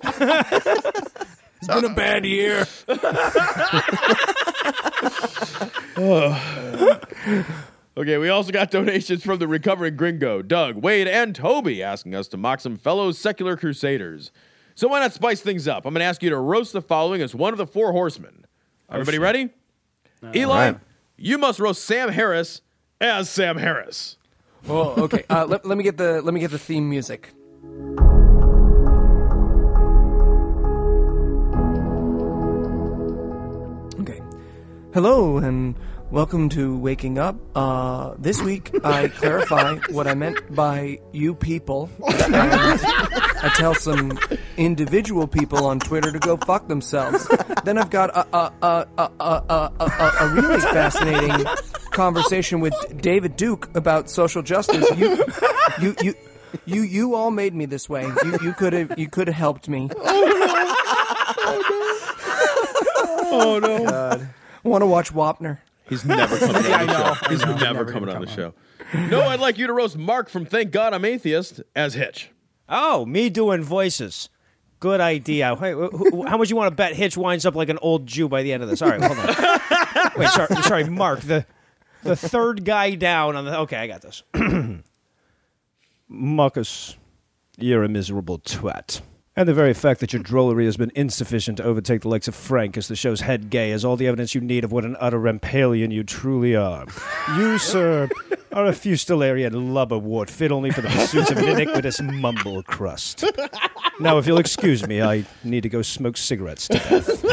It's 1.58 1.68
been 1.68 1.86
a 1.86 1.94
bad 1.94 2.26
year. 2.26 2.66
Okay, 7.98 8.20
we 8.20 8.30
also 8.30 8.52
got 8.52 8.70
donations 8.70 9.24
from 9.24 9.40
the 9.40 9.48
recovering 9.48 9.96
gringo, 9.96 10.44
Doug, 10.44 10.76
Wade, 10.76 11.08
and 11.08 11.34
Toby 11.34 11.82
asking 11.82 12.14
us 12.14 12.28
to 12.28 12.38
mock 12.38 12.60
some 12.60 12.78
fellow 12.78 13.12
secular 13.12 13.58
crusaders. 13.58 14.32
So 14.76 14.88
why 14.88 15.00
not 15.00 15.14
spice 15.14 15.42
things 15.42 15.68
up? 15.68 15.84
I'm 15.84 15.96
going 15.96 16.02
to 16.02 16.06
ask 16.06 16.22
you 16.22 16.30
to 16.30 16.38
roast 16.38 16.74
the 16.74 16.82
following 16.84 17.24
as 17.24 17.34
one 17.34 17.54
of 17.54 17.58
the 17.58 17.66
four 17.66 17.94
horsemen. 17.94 18.46
Everybody 18.88 19.16
shit. 19.16 19.22
ready? 19.24 19.50
Eli, 20.36 20.70
right. 20.70 20.80
you 21.18 21.40
must 21.40 21.60
roast 21.60 21.86
Sam 21.86 22.10
Harris 22.10 22.62
as 23.02 23.32
Sam 23.32 23.58
Harris. 23.58 24.18
Oh, 24.70 25.06
okay. 25.06 25.24
Uh, 25.28 25.48
let, 25.48 25.66
let 25.66 25.76
me 25.76 25.84
get 25.84 25.98
the 25.98 26.22
let 26.22 26.36
me 26.36 26.40
get 26.40 26.52
the 26.52 26.60
theme 26.60 26.88
music. 26.88 27.34
Hello 34.98 35.38
and 35.38 35.76
welcome 36.10 36.50
to 36.50 36.76
Waking 36.76 37.20
Up. 37.20 37.36
Uh, 37.56 38.16
this 38.18 38.42
week 38.42 38.72
I 38.84 39.10
clarify 39.10 39.76
what 39.92 40.08
I 40.08 40.16
meant 40.16 40.56
by 40.56 40.98
you 41.12 41.36
people. 41.36 41.88
And 42.24 42.36
I 42.36 43.54
tell 43.56 43.76
some 43.76 44.18
individual 44.58 45.28
people 45.28 45.68
on 45.68 45.80
Twitter 45.80 46.12
to 46.12 46.18
go 46.18 46.36
fuck 46.36 46.68
themselves. 46.68 47.28
Then 47.64 47.78
I've 47.78 47.92
got 47.92 48.10
a 48.10 48.26
a 48.36 48.52
a 48.64 48.88
a 48.98 49.12
a, 49.20 49.44
a, 49.50 49.72
a, 49.82 50.14
a 50.22 50.34
really 50.34 50.60
fascinating 50.62 51.46
conversation 51.92 52.60
with 52.60 52.74
David 53.00 53.36
Duke 53.36 53.70
about 53.78 54.10
social 54.10 54.42
justice. 54.42 54.90
You 54.98 55.24
you 55.80 55.96
you. 56.02 56.16
You 56.66 56.82
you 56.82 57.14
all 57.14 57.30
made 57.30 57.54
me 57.54 57.68
this 57.68 57.88
way. 57.88 58.08
You 58.24 58.38
you 58.42 58.54
could 58.54 58.74
have 58.74 58.98
you 58.98 59.08
could 59.08 59.28
have 59.28 59.36
helped 59.36 59.70
me. 59.70 59.92
Oh 63.30 63.60
no! 63.62 64.28
Want 64.68 64.82
to 64.82 64.86
watch 64.88 65.14
Wapner? 65.14 65.60
He's 65.90 66.04
never 66.06 66.38
coming 66.40 66.56
I 66.66 66.82
on 66.82 66.88
the 66.88 66.94
know, 66.94 66.94
show. 67.14 67.14
I 67.22 67.30
He's 67.30 67.40
know. 67.42 67.52
never, 67.56 67.64
Never 67.64 67.86
coming 67.92 68.10
on 68.10 68.22
the 68.22 68.28
come 68.28 68.36
show. 68.36 68.54
No, 69.10 69.22
I'd 69.22 69.40
like 69.40 69.58
you 69.58 69.68
to 69.68 69.74
roast 69.74 69.98
Mark 69.98 70.30
from 70.30 70.46
Thank 70.46 70.72
God 70.72 70.94
I'm 70.94 71.04
Atheist 71.06 71.62
as 71.76 71.94
Hitch. 71.94 72.30
Oh, 72.70 73.06
me 73.06 73.30
doing 73.30 73.64
voices. 73.64 74.30
Good 74.80 75.00
idea. 75.02 75.56
Hey, 75.56 75.74
wh- 75.74 75.90
wh- 75.92 76.28
how 76.30 76.38
much 76.38 76.50
you 76.50 76.56
want 76.56 76.70
to 76.72 76.76
bet 76.76 76.94
Hitch 76.96 77.18
winds 77.18 77.46
up 77.46 77.56
like 77.56 77.70
an 77.70 77.80
old 77.82 78.06
Jew 78.06 78.28
by 78.30 78.44
the 78.44 78.54
end 78.54 78.62
of 78.64 78.70
this? 78.70 78.82
All 78.82 78.90
right, 78.90 79.02
hold 79.02 79.18
on. 79.18 80.12
Wait, 80.18 80.30
sorry, 80.30 80.62
sorry, 80.64 80.84
Mark, 80.90 81.22
the 81.22 81.46
the 82.04 82.16
third 82.16 82.64
guy 82.64 82.96
down 82.96 83.36
on 83.36 83.46
the. 83.46 83.58
Okay, 83.60 83.78
I 83.78 83.88
got 83.88 84.02
this. 84.02 84.24
Marcus, 86.10 86.96
you're 87.58 87.84
a 87.84 87.90
miserable 87.90 88.40
twat. 88.40 89.02
And 89.38 89.48
the 89.48 89.54
very 89.54 89.76
fact 89.76 90.00
that 90.00 90.14
your 90.14 90.24
drollery 90.24 90.66
has 90.66 90.78
been 90.78 90.92
insufficient 90.96 91.58
to 91.58 91.64
overtake 91.64 92.02
the 92.02 92.08
likes 92.08 92.28
of 92.28 92.34
Frank 92.34 92.76
as 92.76 92.88
the 92.88 92.96
show's 92.96 93.22
head 93.22 93.52
gay 93.52 93.70
is 93.70 93.86
all 93.86 93.96
the 93.96 94.08
evidence 94.08 94.34
you 94.34 94.42
need 94.42 94.64
of 94.64 94.72
what 94.72 94.84
an 94.84 94.98
utter 95.00 95.20
rampalion 95.20 95.92
you 95.92 96.04
truly 96.04 96.56
are. 96.56 96.88
You, 97.38 97.60
sir, 97.60 98.10
are 98.52 98.66
a 98.66 98.72
fustilarian 98.72 99.52
lubberwort 99.52 100.32
fit 100.32 100.52
only 100.52 100.72
for 100.72 100.82
the 100.82 100.88
pursuits 100.88 101.30
of 101.30 101.38
an 101.38 101.50
iniquitous 101.50 102.02
mumble 102.02 102.64
crust. 102.64 103.26
Now, 104.00 104.18
if 104.18 104.26
you'll 104.26 104.40
excuse 104.40 104.88
me, 104.88 105.04
I 105.04 105.24
need 105.44 105.62
to 105.62 105.70
go 105.70 105.84
smoke 105.84 106.18
cigarettes 106.18 106.68
to 106.70 106.80
death. 106.80 107.24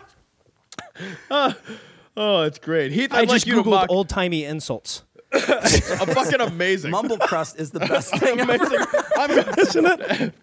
Oh, 1.30 1.54
oh, 2.16 2.42
it's 2.42 2.58
great. 2.58 2.92
Heath, 2.92 3.12
I 3.12 3.18
I'd 3.18 3.28
just 3.28 3.46
like 3.46 3.46
you 3.46 3.56
to 3.56 3.68
googled 3.68 3.70
mock 3.70 3.90
old 3.90 4.08
timey 4.08 4.44
insults. 4.44 5.02
a 6.00 6.06
fucking 6.14 6.40
amazing. 6.40 6.90
Mumble 6.90 7.18
crust 7.18 7.58
is 7.60 7.70
the 7.70 7.80
best 7.80 8.14
thing 8.18 8.40
ever. 8.40 8.52
amazing. 8.54 8.86
I'm, 9.16 9.30
Isn't 9.58 9.86
it? 9.86 10.34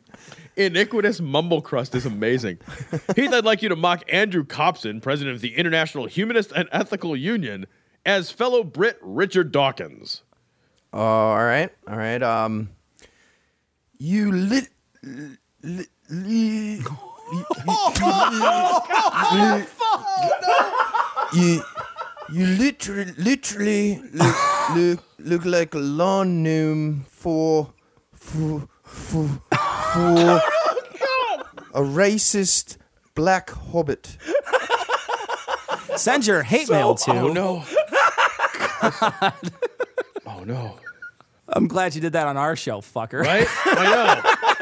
Iniquitous 0.55 1.19
mumble 1.19 1.61
crust 1.61 1.95
is 1.95 2.05
amazing. 2.05 2.59
Heath, 3.15 3.33
I'd 3.33 3.43
like 3.45 3.63
you 3.63 3.69
to 3.69 3.75
mock 3.75 4.03
Andrew 4.07 4.43
Copson, 4.45 5.01
president 5.01 5.35
of 5.35 5.41
the 5.41 5.55
International 5.55 6.05
Humanist 6.05 6.51
and 6.55 6.69
Ethical 6.71 7.15
Union, 7.17 7.65
as 8.05 8.29
fellow 8.29 8.63
Brit 8.63 8.97
Richard 9.01 9.51
Dawkins. 9.51 10.21
Oh, 10.93 10.99
all 10.99 11.43
right, 11.43 11.71
all 11.87 11.97
right. 11.97 12.21
Um, 12.21 12.69
you 13.97 14.31
lit. 14.31 14.67
li- 15.01 15.37
li- 15.63 15.85
li- 16.09 16.83
you, 17.33 17.43
you 21.33 21.63
literally, 22.29 23.13
literally 23.17 24.01
look, 24.13 24.35
look, 24.75 25.03
look 25.19 25.45
like 25.45 25.73
a 25.73 25.79
lawn 25.79 26.43
gnome 26.43 27.05
for, 27.09 27.73
for, 28.13 28.67
for, 28.83 29.27
for 29.27 29.41
oh, 29.55 30.41
a 31.73 31.81
racist 31.81 32.77
black 33.15 33.49
hobbit. 33.49 34.17
Send 35.95 36.25
your 36.25 36.41
hate 36.43 36.69
mail 36.69 36.95
to. 36.95 37.11
Oh 37.11 37.27
no. 37.31 37.63
oh 40.25 40.43
no. 40.43 40.79
I'm 41.47 41.67
glad 41.67 41.93
you 41.93 42.01
did 42.01 42.13
that 42.13 42.27
on 42.27 42.35
our 42.35 42.55
show, 42.55 42.81
fucker. 42.81 43.21
Right? 43.21 43.47
I 43.65 43.83
know. 43.83 44.52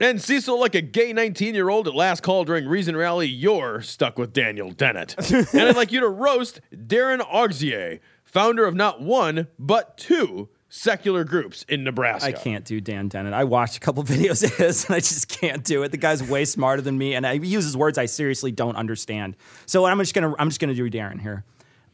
And 0.00 0.20
Cecil, 0.20 0.58
like 0.58 0.74
a 0.74 0.80
gay 0.80 1.12
19 1.12 1.54
year 1.54 1.68
old 1.68 1.86
at 1.86 1.94
last 1.94 2.22
call 2.22 2.44
during 2.44 2.66
Reason 2.66 2.96
Rally, 2.96 3.28
you're 3.28 3.82
stuck 3.82 4.18
with 4.18 4.32
Daniel 4.32 4.70
Dennett. 4.72 5.14
and 5.54 5.68
I'd 5.68 5.76
like 5.76 5.92
you 5.92 6.00
to 6.00 6.08
roast 6.08 6.62
Darren 6.74 7.20
Auxier, 7.20 8.00
founder 8.24 8.64
of 8.64 8.74
not 8.74 9.02
one, 9.02 9.48
but 9.58 9.98
two 9.98 10.48
secular 10.70 11.24
groups 11.24 11.64
in 11.68 11.84
Nebraska. 11.84 12.28
I 12.28 12.32
can't 12.32 12.64
do 12.64 12.80
Dan 12.80 13.08
Dennett. 13.08 13.34
I 13.34 13.44
watched 13.44 13.76
a 13.76 13.80
couple 13.80 14.02
videos 14.04 14.42
of 14.42 14.56
his 14.56 14.86
and 14.86 14.94
I 14.94 15.00
just 15.00 15.28
can't 15.28 15.62
do 15.64 15.82
it. 15.82 15.90
The 15.90 15.98
guy's 15.98 16.22
way 16.22 16.46
smarter 16.46 16.80
than 16.80 16.96
me 16.96 17.14
and 17.14 17.26
I, 17.26 17.36
he 17.36 17.48
uses 17.48 17.76
words 17.76 17.98
I 17.98 18.06
seriously 18.06 18.52
don't 18.52 18.76
understand. 18.76 19.36
So 19.66 19.84
I'm 19.84 19.98
just 19.98 20.14
gonna 20.14 20.34
I'm 20.38 20.48
just 20.48 20.60
gonna 20.60 20.74
do 20.74 20.88
Darren 20.88 21.20
here. 21.20 21.44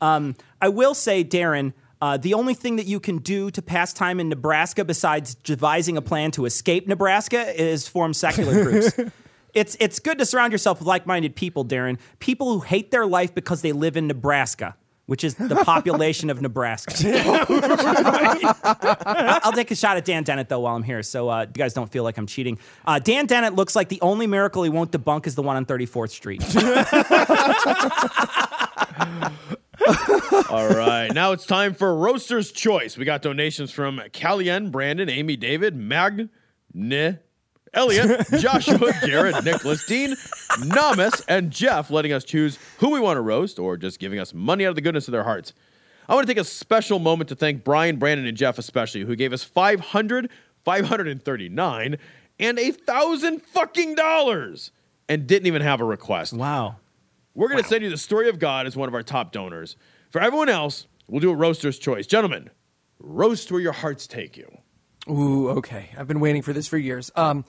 Um, 0.01 0.37
I 0.61 0.69
will 0.69 0.95
say, 0.95 1.25
Darren, 1.25 1.73
Uh, 2.01 2.17
the 2.19 2.35
only 2.35 2.55
thing 2.55 2.77
that 2.77 2.87
you 2.87 3.01
can 3.01 3.19
do 3.19 3.51
to 3.51 3.63
pass 3.63 3.93
time 3.93 4.21
in 4.21 4.29
Nebraska 4.29 4.85
besides 4.85 5.35
devising 5.35 5.97
a 5.97 6.03
plan 6.03 6.31
to 6.33 6.45
escape 6.45 6.87
Nebraska 6.87 7.59
is 7.61 7.89
form 7.89 8.13
secular 8.13 8.63
groups. 8.65 8.93
It's, 9.55 9.77
it's 9.81 9.99
good 9.99 10.19
to 10.19 10.27
surround 10.27 10.53
yourself 10.53 10.81
with 10.81 10.87
like 10.87 11.07
minded 11.07 11.35
people, 11.35 11.65
Darren. 11.65 11.99
People 12.19 12.53
who 12.53 12.61
hate 12.61 12.91
their 12.91 13.07
life 13.07 13.35
because 13.35 13.63
they 13.63 13.73
live 13.73 13.97
in 13.97 14.07
Nebraska, 14.07 14.77
which 15.07 15.25
is 15.25 15.37
the 15.37 15.57
population 15.57 16.29
of 16.29 16.43
Nebraska. 16.43 16.93
I'll 19.43 19.53
take 19.53 19.71
a 19.71 19.75
shot 19.75 19.97
at 19.97 20.05
Dan 20.05 20.25
Dennett, 20.25 20.51
though, 20.51 20.61
while 20.61 20.77
I'm 20.77 20.83
here, 20.83 21.03
so 21.03 21.31
uh, 21.31 21.47
you 21.49 21.55
guys 21.55 21.73
don't 21.73 21.91
feel 21.91 22.05
like 22.05 22.19
I'm 22.19 22.27
cheating. 22.27 22.59
Uh, 22.85 22.99
Dan 22.99 23.25
Dennett 23.25 23.55
looks 23.55 23.75
like 23.75 23.89
the 23.89 24.03
only 24.03 24.27
miracle 24.27 24.63
he 24.63 24.69
won't 24.69 24.93
debunk 24.93 25.27
is 25.27 25.35
the 25.35 25.43
one 25.43 25.57
on 25.57 25.65
34th 25.65 26.11
Street. 26.11 26.43
All 30.51 30.69
right. 30.69 31.13
Now 31.13 31.33
it's 31.33 31.47
time 31.47 31.75
for 31.75 31.95
Roaster's 31.95 32.51
Choice. 32.51 32.97
We 32.97 33.05
got 33.05 33.23
donations 33.23 33.71
from 33.71 34.01
Callien, 34.13 34.71
Brandon, 34.71 35.09
Amy, 35.09 35.37
David, 35.37 35.77
Mag, 35.77 36.29
Ne, 36.75 37.19
Elliot, 37.73 38.27
Joshua, 38.39 38.93
Garrett, 39.05 39.45
Nicholas, 39.45 39.85
Dean, 39.87 40.13
Namus, 40.59 41.23
and 41.29 41.51
Jeff, 41.51 41.91
letting 41.91 42.13
us 42.13 42.25
choose 42.25 42.59
who 42.79 42.91
we 42.91 43.01
want 43.01 43.17
to 43.17 43.21
roast 43.21 43.59
or 43.59 43.77
just 43.77 43.99
giving 43.99 44.19
us 44.19 44.35
money 44.35 44.67
out 44.67 44.71
of 44.71 44.75
the 44.75 44.81
goodness 44.81 45.07
of 45.09 45.13
their 45.13 45.25
hearts. 45.25 45.53
I 46.09 46.15
want 46.15 46.27
to 46.27 46.33
take 46.33 46.41
a 46.41 46.45
special 46.45 46.99
moment 46.99 47.29
to 47.29 47.35
thank 47.35 47.65
Brian, 47.65 47.97
Brandon, 47.97 48.27
and 48.27 48.37
Jeff 48.37 48.59
especially, 48.59 49.03
who 49.03 49.17
gave 49.17 49.33
us 49.33 49.45
500, 49.45 50.31
539, 50.65 51.97
and 52.39 52.59
a 52.59 52.71
thousand 52.71 53.43
fucking 53.43 53.95
dollars 53.95 54.71
and 55.09 55.27
didn't 55.27 55.47
even 55.47 55.63
have 55.63 55.81
a 55.81 55.85
request. 55.85 56.33
Wow. 56.33 56.77
We're 57.37 57.49
going 57.49 57.63
to 57.63 57.69
send 57.69 57.85
you 57.85 57.91
the 57.91 57.99
story 57.99 58.31
of 58.31 58.39
God 58.39 58.67
as 58.67 58.77
one 58.77 58.89
of 58.89 58.95
our 58.95 59.03
top 59.03 59.31
donors. 59.31 59.77
For 60.09 60.23
everyone 60.23 60.49
else, 60.49 60.87
we'll 61.07 61.21
do 61.21 61.31
a 61.31 61.37
roaster's 61.37 61.79
choice. 61.79 62.07
Gentlemen, 62.07 62.49
roast 62.99 63.53
where 63.53 63.61
your 63.61 63.75
hearts 63.75 64.07
take 64.07 64.39
you. 64.39 64.51
Ooh, 65.09 65.51
okay. 65.51 65.91
I've 65.99 66.09
been 66.09 66.21
waiting 66.21 66.41
for 66.41 66.55
this 66.55 66.67
for 66.67 66.79
years. 66.79 67.11
Um, 67.15 67.45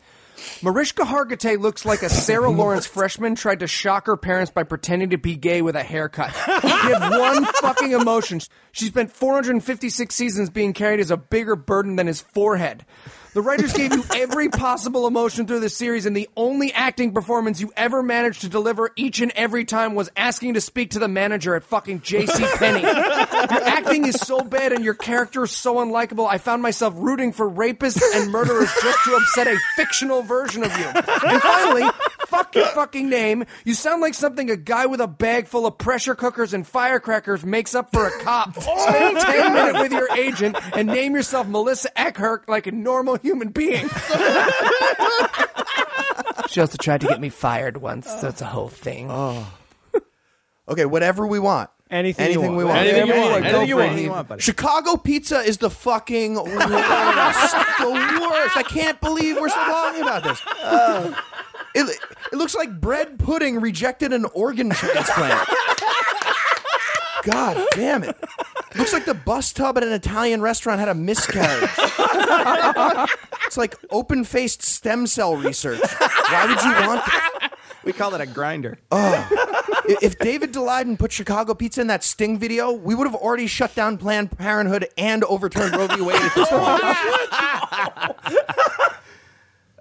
Mariska 0.62 1.04
Hargitay 1.04 1.58
looks 1.58 1.86
like 1.86 2.04
a 2.04 2.10
Sarah 2.10 2.50
Lawrence 2.52 2.86
freshman 2.86 3.36
tried 3.36 3.62
to 3.62 3.68
shock 3.68 4.08
her 4.08 4.18
parents 4.18 4.52
by 4.52 4.64
pretending 4.64 5.12
to 5.12 5.18
be 5.18 5.38
gay 5.38 5.62
with 5.62 5.78
a 5.78 5.84
haircut. 5.84 6.32
Had 6.32 7.18
one 7.18 7.46
fucking 7.62 7.94
emotion. 7.94 8.42
She 8.74 8.86
spent 8.88 9.14
456 9.14 10.14
seasons 10.14 10.50
being 10.50 10.74
carried 10.74 11.00
as 11.00 11.12
a 11.12 11.18
bigger 11.18 11.56
burden 11.56 11.96
than 11.96 12.08
his 12.08 12.20
forehead. 12.20 12.86
The 13.34 13.42
writers 13.42 13.74
gave 13.74 13.94
you 13.94 14.04
every 14.16 14.50
possible 14.50 15.06
emotion 15.06 15.46
through 15.46 15.60
the 15.60 15.70
series, 15.70 16.06
and 16.06 16.18
the 16.18 16.30
only 16.36 16.74
acting 16.74 17.14
performance 17.14 17.62
you 17.62 17.72
ever 17.78 18.02
managed 18.02 18.42
to 18.42 18.50
deliver 18.50 18.92
each 18.96 19.22
and 19.22 19.32
every 19.36 19.64
time 19.66 19.94
was 19.96 20.10
asking 20.18 20.56
to 20.56 20.62
speak 20.62 20.92
to 20.92 21.00
the 21.00 21.08
manager 21.08 21.56
at 21.56 21.64
fucking 21.64 22.02
J.C. 22.02 22.44
Penney. 22.56 22.82
Your 22.82 23.64
acting 23.64 24.06
is 24.08 24.16
so 24.16 24.42
bad 24.42 24.74
and 24.74 24.84
your 24.84 24.96
character 24.96 25.44
is 25.44 25.52
so 25.52 25.76
unlikable. 25.76 26.28
I 26.28 26.38
found 26.40 26.62
myself 26.62 26.94
rooting 26.98 27.32
for 27.32 27.50
rapists 27.50 28.02
and 28.16 28.32
murderers 28.32 28.72
just 28.82 29.04
to 29.06 29.16
upset 29.16 29.48
a 29.48 29.58
fictional 29.76 30.24
version 30.24 30.64
of 30.64 30.78
you. 30.78 30.86
And 30.86 31.42
finally, 31.42 31.84
fuck 32.38 32.56
your 32.56 32.66
fucking 32.68 33.10
name. 33.10 33.46
You 33.66 33.74
sound 33.74 34.02
like 34.02 34.14
something 34.14 34.50
a 34.50 34.56
guy 34.58 34.86
with 34.86 35.02
a 35.02 35.08
bag 35.08 35.48
full 35.48 35.66
of 35.66 35.78
pressure 35.78 36.16
cookers 36.16 36.54
and 36.54 36.66
firecrackers 36.68 37.44
makes 37.46 37.76
up 37.76 37.92
for 37.92 38.08
a 38.08 38.12
cop. 38.20 38.56
Oh, 38.70 38.88
Spend 38.90 39.18
10 39.20 39.54
minutes 39.54 39.80
with 39.80 39.92
your 39.92 40.10
agent 40.18 40.58
and 40.74 40.88
name 40.88 41.16
yourself 41.16 41.48
Melissa 41.48 41.90
Eckhart 42.00 42.48
like 42.50 42.68
a 42.68 42.72
normal 42.72 43.18
human 43.18 43.50
being. 43.50 43.88
she 46.50 46.60
also 46.62 46.78
tried 46.78 47.02
to 47.02 47.08
get 47.08 47.20
me 47.20 47.30
fired 47.30 47.78
once, 47.78 48.08
so 48.22 48.28
it's 48.28 48.42
a 48.42 48.46
whole 48.46 48.70
thing. 48.70 49.08
Oh. 49.10 49.52
Okay, 50.70 50.86
whatever 50.86 51.26
we 51.26 51.40
want. 51.40 51.70
Anything 51.90 52.26
you 52.26 52.32
Anything 52.42 52.56
we 52.58 52.66
want. 52.66 52.76
want. 52.76 52.88
Anything 52.88 53.08
you 53.08 53.14
want. 53.14 53.46
Anything 53.46 53.68
you 53.70 53.76
want. 53.76 53.84
want. 53.86 53.92
Anything 53.94 54.04
you 54.06 54.12
want, 54.12 54.28
buddy. 54.28 54.42
Chicago 54.42 54.98
pizza 54.98 55.40
is 55.40 55.58
the 55.60 55.70
fucking 55.70 56.34
worst. 56.36 56.48
the 56.50 58.20
worst. 58.22 58.58
I 58.58 58.64
can't 58.68 59.00
believe 59.00 59.38
we're 59.40 59.48
still 59.48 59.64
talking 59.64 60.02
about 60.02 60.24
this. 60.24 60.42
Oh. 60.60 61.24
It, 61.78 62.00
it 62.32 62.36
looks 62.36 62.56
like 62.56 62.82
bread 62.82 63.20
pudding 63.20 63.62
rejected 63.62 64.12
an 64.12 64.26
organ 64.34 64.72
transplant. 64.72 65.48
God 67.24 67.64
damn 67.72 68.04
it. 68.04 68.16
Looks 68.76 68.94
like 68.94 69.06
the 69.06 69.14
bus 69.14 69.54
tub 69.54 69.78
at 69.78 69.84
an 69.84 69.92
Italian 69.92 70.42
restaurant 70.42 70.80
had 70.80 70.90
a 70.90 70.96
miscarriage. 70.96 71.70
it's 73.46 73.58
like 73.58 73.76
open 73.92 74.24
faced 74.24 74.62
stem 74.62 75.06
cell 75.08 75.36
research. 75.36 75.80
Why 75.80 76.46
would 76.48 76.64
you 76.64 76.88
want 76.88 77.06
that? 77.06 77.54
we 77.84 77.94
call 77.94 78.14
it 78.16 78.22
a 78.22 78.26
grinder. 78.26 78.80
If 78.92 80.04
if 80.04 80.20
David 80.20 80.54
Daleiden 80.54 80.98
put 81.00 81.12
Chicago 81.12 81.54
Pizza 81.54 81.82
in 81.82 81.88
that 81.88 82.04
Sting 82.04 82.38
video, 82.38 82.72
we 82.72 82.96
would 82.96 83.08
have 83.08 83.16
already 83.16 83.48
shut 83.48 83.74
down 83.76 83.98
Planned 83.98 84.38
Parenthood 84.38 84.90
and 84.98 85.24
overturned 85.24 85.76
Roe 85.76 85.88
v. 85.88 86.02
Wade 86.02 86.22
at 86.22 86.36
this 86.36 86.50
point. 86.50 86.84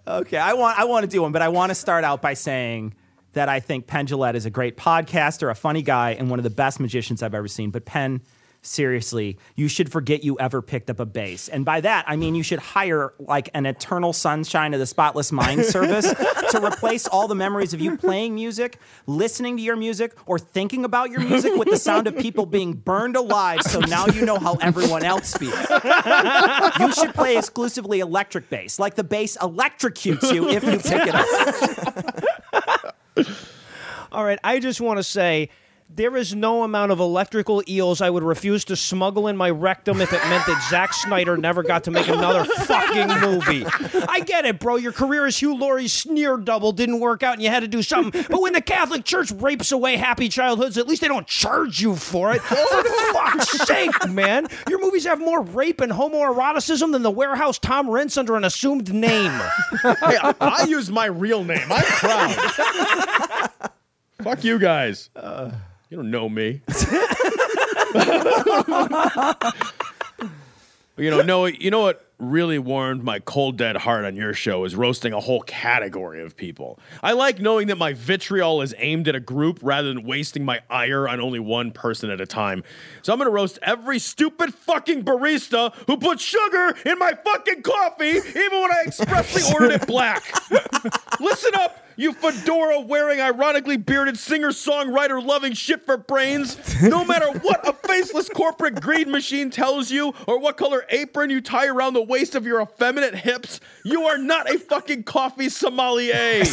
Okay, 0.09 0.39
I 0.39 0.53
want 0.53 0.79
I 0.79 0.85
want 0.85 1.05
to 1.05 1.09
do 1.09 1.23
one, 1.23 1.33
but 1.33 1.43
I 1.43 1.49
want 1.49 1.71
to 1.71 1.75
start 1.75 2.05
out 2.05 2.23
by 2.23 2.35
saying 2.35 2.95
that 3.33 3.49
I 3.49 3.61
think 3.61 3.87
Penn 3.87 4.07
is 4.07 4.47
a 4.47 4.51
great 4.51 4.77
podcaster, 4.77 5.51
a 5.51 5.55
funny 5.55 5.83
guy, 5.83 6.13
and 6.13 6.31
one 6.31 6.39
of 6.39 6.45
the 6.45 6.51
best 6.51 6.79
magicians 6.79 7.23
I've 7.23 7.35
ever 7.35 7.49
seen. 7.49 7.71
But 7.71 7.85
Penn, 7.85 8.23
seriously, 8.67 9.39
you 9.55 9.69
should 9.69 9.91
forget 9.91 10.25
you 10.25 10.39
ever 10.39 10.61
picked 10.61 10.91
up 10.91 11.01
a 11.01 11.07
bass. 11.07 11.49
And 11.49 11.65
by 11.65 11.81
that, 11.81 12.05
I 12.09 12.17
mean 12.17 12.35
you 12.35 12.43
should 12.43 12.59
hire 12.59 13.15
like 13.19 13.49
an 13.55 13.67
eternal 13.67 14.13
sunshine 14.13 14.75
of 14.75 14.81
the 14.81 14.87
spotless 14.87 15.33
mind 15.33 15.65
service 15.77 16.13
to 16.51 16.61
replace 16.65 17.07
all 17.07 17.29
the 17.29 17.35
memories 17.35 17.73
of 17.73 17.81
you 17.81 17.97
playing 17.97 18.35
music, 18.35 18.79
listening 19.07 19.57
to 19.57 19.63
your 19.63 19.77
music, 19.77 20.15
or 20.27 20.39
thinking 20.39 20.85
about 20.85 21.11
your 21.11 21.21
music 21.21 21.55
with 21.57 21.69
the 21.69 21.79
sound 21.79 22.07
of 22.07 22.17
people 22.17 22.47
being 22.47 22.75
burned 22.75 23.17
alive. 23.17 23.63
So 23.63 23.81
now 23.81 24.07
you 24.07 24.25
know 24.25 24.39
how 24.39 24.55
everyone 24.57 25.05
else 25.05 25.35
feels. 25.35 25.55
You 26.81 26.93
should 26.93 27.15
play 27.15 27.37
exclusively 27.37 28.01
electric 28.01 28.51
bass, 28.51 28.79
like 28.79 28.95
the 28.95 29.05
bass 29.05 29.37
electrocutes 29.39 30.33
you 30.33 30.49
if 30.49 30.65
you 30.65 30.79
pick 30.79 31.07
it 31.07 31.15
up. 31.15 32.97
All 34.13 34.25
right, 34.25 34.39
I 34.43 34.61
just 34.61 34.81
want 34.81 34.99
to 34.99 35.03
say 35.03 35.51
there 35.89 36.17
is 36.17 36.35
no 36.35 36.63
amount 36.63 36.93
of 36.93 37.01
electrical 37.01 37.63
eels 37.69 38.01
I 38.01 38.11
would 38.11 38.23
refuse 38.23 38.65
to 38.67 38.77
smuggle 38.77 39.29
in 39.29 39.37
my 39.37 39.51
rectum 39.51 40.01
if 40.01 40.13
it 40.13 40.21
meant 40.29 40.45
that 40.47 40.67
Zack 40.69 40.93
Snyder 40.93 41.37
never 41.37 41.63
got 41.63 41.85
to 41.85 41.91
make 41.91 42.09
another 42.09 42.45
fucking 42.45 43.09
movie. 43.21 43.65
I 44.09 44.21
get 44.21 44.45
it, 44.45 44.59
bro. 44.59 44.77
Your 44.77 44.93
career 44.93 45.27
as 45.27 45.39
Hugh 45.39 45.57
Laurie's 45.57 45.93
sneer 45.93 46.37
double 46.37 46.73
didn't 46.73 47.01
work 47.01 47.23
out 47.23 47.35
and 47.35 47.43
you 47.43 47.49
had 47.51 47.61
to 47.61 47.69
do 47.69 47.83
something. 47.83 48.25
But 48.29 48.43
when 48.43 48.53
the 48.53 48.61
Catholic 48.61 49.05
Church 49.05 49.31
rapes 49.33 49.73
away 49.73 49.97
happy 49.97 50.29
childhoods, 50.29 50.77
at 50.77 50.89
least 50.89 51.03
they 51.03 51.09
don't 51.09 51.27
charge 51.27 51.81
you 51.81 51.95
for 51.97 52.33
it. 52.33 52.43
For 52.43 52.57
fuck's 53.13 53.67
sake, 53.67 54.09
man. 54.09 54.49
Your 54.69 54.81
movies 54.81 55.05
have 55.05 55.21
more 55.21 55.43
rape 55.43 55.81
and 55.81 55.93
homoeroticism 55.93 56.93
than 56.93 57.03
the 57.03 57.11
warehouse 57.11 57.59
Tom 57.59 57.89
Rents 57.89 58.17
under 58.17 58.37
an 58.37 58.45
assumed 58.45 58.93
name. 58.93 59.33
Hey, 59.83 59.95
I, 60.21 60.35
I 60.41 60.65
use 60.69 60.91
my 60.91 61.07
real 61.07 61.45
name. 61.45 61.71
I'm 61.71 61.85
proud. 61.85 63.61
Fuck 64.23 64.45
you 64.45 64.59
guys. 64.59 65.11
Uh, 65.15 65.53
you 65.89 65.97
don't 65.97 66.11
know 66.11 66.29
me. 66.29 66.63
you 70.97 71.11
know, 71.11 71.23
no. 71.23 71.47
You 71.47 71.71
know 71.71 71.81
what 71.81 72.07
really 72.19 72.59
warmed 72.59 73.05
my 73.05 73.19
cold 73.21 73.59
dead 73.59 73.77
heart 73.77 74.05
on 74.05 74.17
your 74.17 74.33
show 74.33 74.65
is 74.65 74.75
roasting 74.75 75.13
a 75.13 75.21
whole 75.21 75.43
category 75.43 76.23
of 76.23 76.37
people. 76.37 76.79
I 77.03 77.13
like 77.13 77.41
knowing 77.41 77.67
that 77.69 77.77
my 77.77 77.93
vitriol 77.93 78.63
is 78.63 78.75
aimed 78.79 79.07
at 79.07 79.15
a 79.15 79.21
group 79.21 79.59
rather 79.63 79.89
than 79.89 80.05
wasting 80.05 80.45
my 80.45 80.61
ire 80.71 81.07
on 81.09 81.21
only 81.21 81.41
one 81.41 81.73
person 81.73 82.11
at 82.11 82.21
a 82.21 82.27
time. 82.27 82.65
So 83.03 83.13
I'm 83.13 83.19
gonna 83.19 83.31
roast 83.31 83.59
every 83.63 83.99
stupid 83.99 84.55
fucking 84.55 85.05
barista 85.05 85.75
who 85.87 85.99
put 85.99 86.21
sugar 86.21 86.75
in 86.87 86.99
my 86.99 87.13
fucking 87.13 87.63
coffee, 87.63 88.17
even 88.17 88.63
when 88.63 88.73
I 88.73 88.85
expressly 88.87 89.43
ordered 89.53 89.83
it 89.83 89.87
black. 89.87 90.25
Listen 91.21 91.53
up, 91.55 91.86
you 91.97 92.13
fedora 92.13 92.81
wearing, 92.81 93.21
ironically 93.21 93.77
bearded 93.77 94.19
singer 94.19 94.51
songwriter 94.51 95.25
loving 95.25 95.53
shit 95.53 95.85
for 95.85 95.97
brains. 95.97 96.57
No 96.83 97.05
matter 97.05 97.27
what 97.41 97.67
a 97.67 97.73
faceless 97.73 98.29
corporate 98.29 98.81
greed 98.81 99.09
machine 99.09 99.51
tells 99.51 99.91
you, 99.91 100.15
or 100.27 100.39
what 100.39 100.57
color 100.57 100.85
apron 100.91 101.31
you 101.31 101.41
tie 101.41 101.67
around 101.67 101.95
the 101.95 102.03
waist 102.03 102.35
of 102.35 102.45
your 102.45 102.61
effeminate 102.61 103.15
hips, 103.15 103.61
you 103.85 104.03
are 104.05 104.19
not 104.19 104.51
a 104.51 104.59
fucking 104.59 105.05
coffee 105.05 105.49
sommelier. 105.49 106.45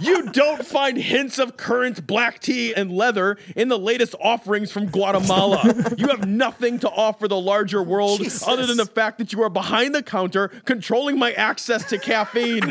you 0.00 0.22
don't 0.30 0.64
find 0.64 0.96
hints 0.96 1.38
of 1.38 1.56
currant 1.56 2.06
black 2.06 2.40
tea 2.40 2.74
and 2.74 2.90
leather 2.92 3.36
in 3.56 3.68
the 3.68 3.78
latest 3.78 4.14
offerings 4.20 4.70
from 4.72 4.86
Guatemala. 4.86 5.62
you 5.96 6.08
have 6.08 6.26
nothing 6.26 6.78
to 6.78 6.88
offer 6.90 7.28
the 7.28 7.38
larger 7.38 7.82
world 7.82 8.20
other 8.46 8.66
than 8.66 8.76
the 8.76 8.86
fact 8.86 9.18
that 9.18 9.32
you 9.32 9.42
are 9.42 9.50
behind 9.50 9.94
the 9.94 10.02
counter 10.02 10.48
controlling 10.64 11.18
my 11.18 11.32
access 11.32 11.84
to 11.90 11.98
caffeine. 11.98 12.62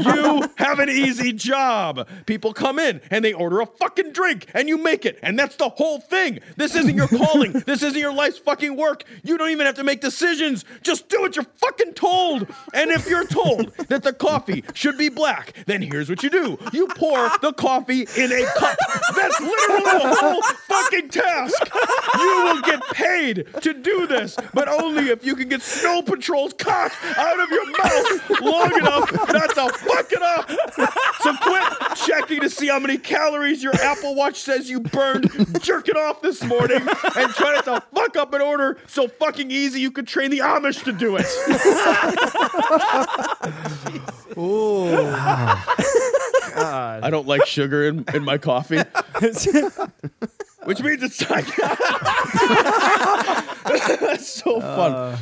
you 0.00 0.48
have 0.56 0.78
an 0.78 0.88
easy 0.88 1.32
job. 1.32 2.08
People 2.26 2.52
come 2.52 2.78
in 2.78 3.00
and 3.10 3.24
they 3.24 3.32
order 3.32 3.60
a 3.60 3.66
fucking 3.66 4.12
drink 4.12 4.46
and 4.54 4.68
you 4.68 4.78
make 4.78 5.04
it. 5.04 5.18
And 5.22 5.38
that's 5.38 5.56
the 5.56 5.68
whole 5.68 6.00
thing. 6.00 6.40
This 6.56 6.74
isn't 6.74 6.94
your 6.94 7.08
calling. 7.08 7.52
this 7.52 7.82
isn't 7.82 7.98
your 7.98 8.12
life's 8.12 8.38
fucking 8.38 8.76
work. 8.76 9.04
You 9.22 9.38
don't 9.38 9.50
even 9.50 9.66
have 9.66 9.76
to 9.76 9.84
make 9.84 10.00
decisions. 10.00 10.64
Just 10.82 11.08
do 11.08 11.20
what 11.20 11.36
you're 11.36 11.46
fucking 11.56 11.94
told. 11.94 12.46
And 12.74 12.90
if 12.90 13.08
you're 13.08 13.26
told 13.26 13.74
that 13.88 14.02
the 14.02 14.12
coffee 14.12 14.64
should 14.74 14.98
be 14.98 15.08
black, 15.08 15.54
then 15.66 15.82
here's 15.82 16.08
what 16.08 16.22
you 16.22 16.30
do 16.30 16.58
you 16.72 16.88
pour 16.88 17.30
the 17.40 17.52
coffee 17.52 18.06
in 18.16 18.32
a 18.32 18.44
cup. 18.56 18.76
That's 19.14 19.40
literally 19.40 19.82
the 19.82 20.16
whole 20.20 20.42
fucking 20.42 21.08
task. 21.08 21.70
You 22.18 22.44
will 22.44 22.62
get 22.62 22.82
paid 22.92 23.46
to 23.60 23.74
do 23.74 24.06
this, 24.06 24.36
but 24.54 24.68
only 24.68 25.08
if 25.08 25.24
you 25.24 25.36
can 25.36 25.48
get 25.48 25.62
Snow 25.62 26.02
Patrol's 26.02 26.52
cock 26.54 26.92
out 27.16 27.40
of 27.40 27.50
your 27.50 27.70
mouth 27.70 28.40
long 28.40 28.76
enough 28.76 29.32
not 29.32 29.54
to 29.54 29.81
fuck 29.86 30.12
it 30.12 30.22
up. 30.22 30.50
So 31.20 31.34
quit 31.36 31.62
checking 31.96 32.40
to 32.40 32.48
see 32.50 32.68
how 32.68 32.78
many 32.78 32.98
calories 32.98 33.62
your 33.62 33.74
Apple 33.74 34.14
Watch 34.14 34.40
says 34.40 34.68
you 34.70 34.80
burned 34.80 35.30
jerking 35.60 35.96
off 35.96 36.22
this 36.22 36.42
morning 36.42 36.80
and 36.80 37.30
try 37.32 37.52
not 37.54 37.64
to 37.66 37.82
fuck 37.94 38.16
up 38.16 38.32
an 38.34 38.40
order 38.42 38.78
so 38.86 39.08
fucking 39.08 39.50
easy 39.50 39.80
you 39.80 39.90
could 39.90 40.06
train 40.06 40.30
the 40.30 40.38
Amish 40.40 40.82
to 40.84 40.92
do 40.92 41.16
it. 41.18 41.26
Oh 44.36 44.86
I 46.56 47.10
don't 47.10 47.26
like 47.26 47.44
sugar 47.46 47.84
in, 47.86 48.04
in 48.14 48.24
my 48.24 48.38
coffee. 48.38 48.80
Which 50.64 50.80
means 50.80 51.02
it's 51.02 51.18
time. 51.18 51.44
That's 54.00 54.28
so 54.28 54.60
fun. 54.60 54.92
Uh. 54.92 55.16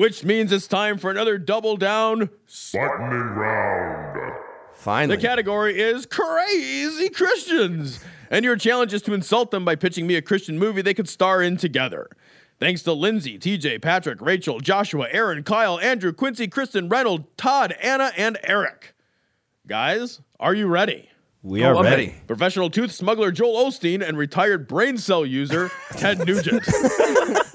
Which 0.00 0.24
means 0.24 0.50
it's 0.50 0.66
time 0.66 0.96
for 0.96 1.10
another 1.10 1.36
double 1.36 1.76
down. 1.76 2.30
Buttoning 2.72 3.34
round. 3.34 4.32
Finally. 4.72 5.16
The 5.16 5.20
category 5.20 5.78
is 5.78 6.06
crazy 6.06 7.10
Christians. 7.10 8.02
And 8.30 8.42
your 8.42 8.56
challenge 8.56 8.94
is 8.94 9.02
to 9.02 9.12
insult 9.12 9.50
them 9.50 9.62
by 9.62 9.74
pitching 9.74 10.06
me 10.06 10.14
a 10.14 10.22
Christian 10.22 10.58
movie 10.58 10.80
they 10.80 10.94
could 10.94 11.06
star 11.06 11.42
in 11.42 11.58
together. 11.58 12.08
Thanks 12.58 12.82
to 12.84 12.94
Lindsay, 12.94 13.38
TJ, 13.38 13.82
Patrick, 13.82 14.22
Rachel, 14.22 14.60
Joshua, 14.60 15.06
Aaron, 15.10 15.42
Kyle, 15.42 15.78
Andrew, 15.78 16.14
Quincy, 16.14 16.48
Kristen, 16.48 16.88
Reynold, 16.88 17.36
Todd, 17.36 17.74
Anna, 17.82 18.10
and 18.16 18.38
Eric. 18.42 18.94
Guys, 19.66 20.22
are 20.38 20.54
you 20.54 20.66
ready? 20.66 21.10
We 21.42 21.62
are 21.62 21.76
I'm 21.76 21.84
ready. 21.84 22.14
Professional 22.26 22.70
tooth 22.70 22.92
smuggler 22.92 23.32
Joel 23.32 23.66
Osteen 23.66 24.06
and 24.06 24.16
retired 24.16 24.66
brain 24.66 24.96
cell 24.96 25.26
user 25.26 25.70
Ted 25.90 26.26
Nugent. 26.26 26.66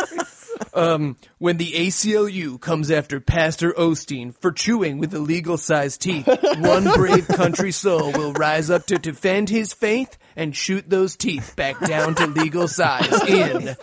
Um, 0.75 1.15
when 1.37 1.55
the 1.55 1.71
ACLU 1.71 2.59
comes 2.59 2.91
after 2.91 3.21
Pastor 3.21 3.71
Osteen 3.71 4.35
for 4.35 4.51
chewing 4.51 4.97
with 4.97 5.13
illegal 5.13 5.57
sized 5.57 6.01
teeth, 6.01 6.27
one 6.59 6.83
brave 6.83 7.27
country 7.27 7.71
soul 7.71 8.11
will 8.11 8.33
rise 8.33 8.69
up 8.69 8.85
to 8.87 8.97
defend 8.99 9.49
his 9.49 9.73
faith 9.73 10.17
and 10.35 10.53
shoot 10.53 10.89
those 10.89 11.15
teeth 11.15 11.55
back 11.55 11.79
down 11.79 12.13
to 12.15 12.27
legal 12.27 12.67
size 12.67 13.23
in 13.29 13.77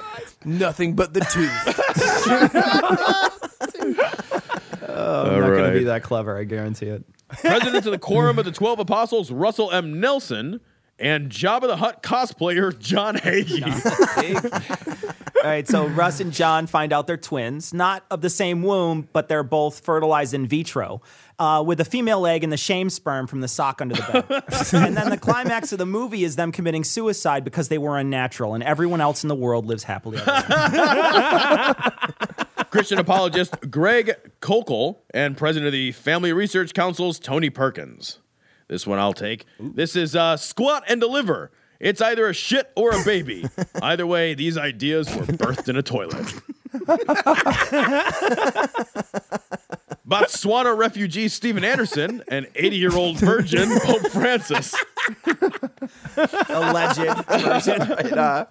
nothing 0.44 0.94
but 0.94 1.14
the 1.14 1.20
tooth. 1.20 1.68
I'm 4.86 5.40
not 5.40 5.48
going 5.48 5.72
to 5.72 5.78
be 5.78 5.84
that 5.84 6.02
clever. 6.02 6.36
I 6.36 6.44
guarantee 6.44 6.88
it. 6.88 7.04
President 7.28 7.86
of 7.86 7.92
the 7.92 7.98
Quorum 7.98 8.38
of 8.38 8.44
the 8.44 8.52
Twelve 8.52 8.78
Apostles 8.78 9.30
Russell 9.30 9.70
M. 9.70 9.98
Nelson 9.98 10.60
and 10.98 11.30
Jabba 11.30 11.62
the 11.62 11.76
Hutt 11.76 12.02
cosplayer 12.02 12.78
John 12.78 13.16
Hagee. 13.16 13.72
All 15.42 15.48
right, 15.48 15.66
so 15.66 15.88
Russ 15.88 16.20
and 16.20 16.32
John 16.32 16.68
find 16.68 16.92
out 16.92 17.08
they're 17.08 17.16
twins, 17.16 17.74
not 17.74 18.06
of 18.12 18.20
the 18.20 18.30
same 18.30 18.62
womb, 18.62 19.08
but 19.12 19.28
they're 19.28 19.42
both 19.42 19.80
fertilized 19.80 20.34
in 20.34 20.46
vitro. 20.46 21.02
Uh, 21.36 21.60
with 21.60 21.80
a 21.80 21.84
female 21.84 22.24
egg 22.24 22.44
and 22.44 22.52
the 22.52 22.56
shame 22.56 22.88
sperm 22.88 23.26
from 23.26 23.40
the 23.40 23.48
sock 23.48 23.80
under 23.80 23.96
the 23.96 24.02
bed. 24.02 24.24
and 24.72 24.96
then 24.96 25.10
the 25.10 25.16
climax 25.16 25.72
of 25.72 25.78
the 25.78 25.86
movie 25.86 26.22
is 26.22 26.36
them 26.36 26.52
committing 26.52 26.84
suicide 26.84 27.42
because 27.42 27.68
they 27.68 27.78
were 27.78 27.98
unnatural, 27.98 28.54
and 28.54 28.62
everyone 28.62 29.00
else 29.00 29.24
in 29.24 29.28
the 29.28 29.34
world 29.34 29.66
lives 29.66 29.82
happily 29.82 30.18
ever 30.18 30.30
after. 30.30 32.04
Christian 32.70 33.00
apologist 33.00 33.56
Greg 33.68 34.14
Koukl 34.40 34.98
and 35.12 35.36
president 35.36 35.66
of 35.66 35.72
the 35.72 35.90
Family 35.90 36.32
Research 36.32 36.72
Council's 36.72 37.18
Tony 37.18 37.50
Perkins. 37.50 38.20
This 38.68 38.86
one 38.86 39.00
I'll 39.00 39.12
take. 39.12 39.44
This 39.58 39.96
is 39.96 40.14
uh, 40.14 40.36
Squat 40.36 40.84
and 40.86 41.00
Deliver. 41.00 41.50
It's 41.82 42.00
either 42.00 42.28
a 42.28 42.32
shit 42.32 42.70
or 42.76 42.92
a 42.92 43.04
baby. 43.04 43.44
Either 43.82 44.06
way, 44.06 44.34
these 44.34 44.56
ideas 44.56 45.12
were 45.12 45.24
birthed 45.24 45.68
in 45.68 45.76
a 45.76 45.82
toilet. 45.82 46.32
Botswana 50.08 50.78
refugee 50.78 51.26
Steven 51.26 51.64
Anderson 51.64 52.22
and 52.28 52.46
80 52.54 52.76
year 52.76 52.94
old 52.94 53.18
virgin 53.18 53.68
Pope 53.80 54.06
Francis. 54.12 54.72
Alleged 56.48 57.26
version. 57.26 57.80
Right, 57.80 58.12
uh, 58.12 58.46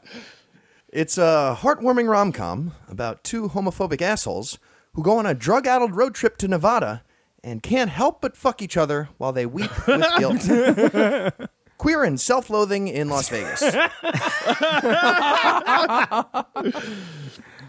it's 0.90 1.18
a 1.18 1.58
heartwarming 1.62 2.10
rom 2.10 2.34
com 2.34 2.74
about 2.90 3.24
two 3.24 3.48
homophobic 3.48 4.02
assholes 4.02 4.60
who 4.94 5.03
go 5.03 5.18
on 5.18 5.26
a 5.26 5.34
drug 5.34 5.68
addled 5.68 5.95
road 5.95 6.16
trip 6.16 6.36
to 6.40 6.49
Nevada 6.49 7.03
and 7.45 7.64
can't 7.64 7.90
help 7.90 8.22
but 8.22 8.36
fuck 8.36 8.62
each 8.62 8.76
other 8.76 9.08
while 9.18 9.32
they 9.32 9.45
weep 9.45 9.72
with 9.88 10.06
guilt. 10.18 11.48
Queer 11.82 12.03
and 12.03 12.22
self 12.22 12.52
loathing 12.52 12.88
in 12.88 13.10
Las 13.10 13.30
Vegas. 13.30 13.64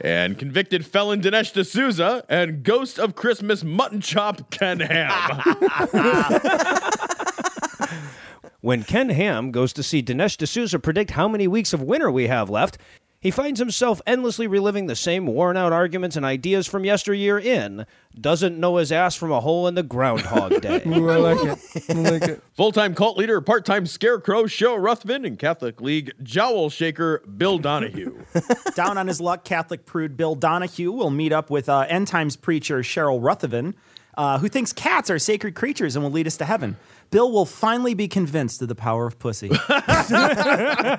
And 0.03 0.37
convicted 0.37 0.85
felon 0.85 1.23
Dinesh 1.23 1.53
D'Souza 1.53 2.25
and 2.29 2.63
ghost 2.63 2.99
of 2.99 3.15
Christmas 3.15 3.65
mutton 3.65 4.01
chop 4.03 4.51
Ken 4.51 4.81
Ham. 4.81 5.21
When 8.61 8.83
Ken 8.83 9.09
Ham 9.09 9.51
goes 9.51 9.73
to 9.73 9.83
see 9.83 10.03
Dinesh 10.03 10.37
D'Souza 10.37 10.79
predict 10.79 11.13
how 11.13 11.27
many 11.27 11.49
weeks 11.49 11.73
of 11.73 11.83
winter 11.83 12.11
we 12.11 12.27
have 12.27 12.51
left, 12.51 12.79
he 13.23 13.31
finds 13.31 13.61
himself 13.61 14.03
endlessly 14.05 14.49
reliving 14.49 14.89
the 14.89 14.97
same 14.97 15.27
worn 15.27 15.57
out 15.57 15.73
arguments 15.73 16.17
and 16.17 16.27
ideas 16.27 16.67
from 16.67 16.85
yesteryear 16.85 17.39
in 17.39 17.87
Doesn't 18.21 18.59
Know 18.59 18.79
His 18.79 18.91
Ass 18.91 19.15
from 19.15 19.31
a 19.31 19.41
Hole 19.41 19.69
in 19.69 19.77
the 19.77 19.85
Groundhog 19.85 20.61
Day. 20.61 20.83
Ooh, 20.85 21.09
I 21.11 21.17
like 21.17 21.39
it. 21.45 21.59
I 21.89 21.93
like 21.93 22.23
it. 22.23 22.43
Full 22.55 22.73
time 22.73 22.97
cult 22.97 23.17
leader, 23.17 23.41
part 23.41 23.65
time 23.65 23.87
scarecrow 23.87 24.43
Cheryl 24.45 24.83
Ruthven, 24.83 25.25
and 25.25 25.39
Catholic 25.39 25.81
League 25.81 26.11
jowl 26.21 26.69
shaker 26.69 27.21
Bill 27.21 27.59
Donohue. 27.59 28.25
Down 28.75 28.99
on 28.99 29.07
his 29.07 29.21
luck, 29.21 29.45
Catholic 29.45 29.87
prude 29.87 30.17
Bill 30.17 30.35
Donohue 30.35 30.91
will 30.91 31.11
meet 31.11 31.33
up 31.33 31.49
with 31.49 31.69
uh, 31.69 31.87
end 31.89 32.09
times 32.09 32.35
preacher 32.35 32.81
Cheryl 32.81 33.23
Ruthven, 33.23 33.77
uh, 34.17 34.41
who 34.41 34.49
thinks 34.49 34.73
cats 34.73 35.11
are 35.11 35.21
sacred 35.21 35.55
creatures 35.55 35.95
and 35.95 36.03
will 36.03 36.11
lead 36.11 36.27
us 36.27 36.37
to 36.39 36.45
heaven. 36.45 36.77
Bill 37.13 37.31
will 37.31 37.47
finally 37.47 37.95
be 37.95 38.09
convinced 38.09 38.63
of 38.63 38.69
the 38.69 38.75
power 38.75 39.07
of 39.07 39.21
pussy. 39.21 39.51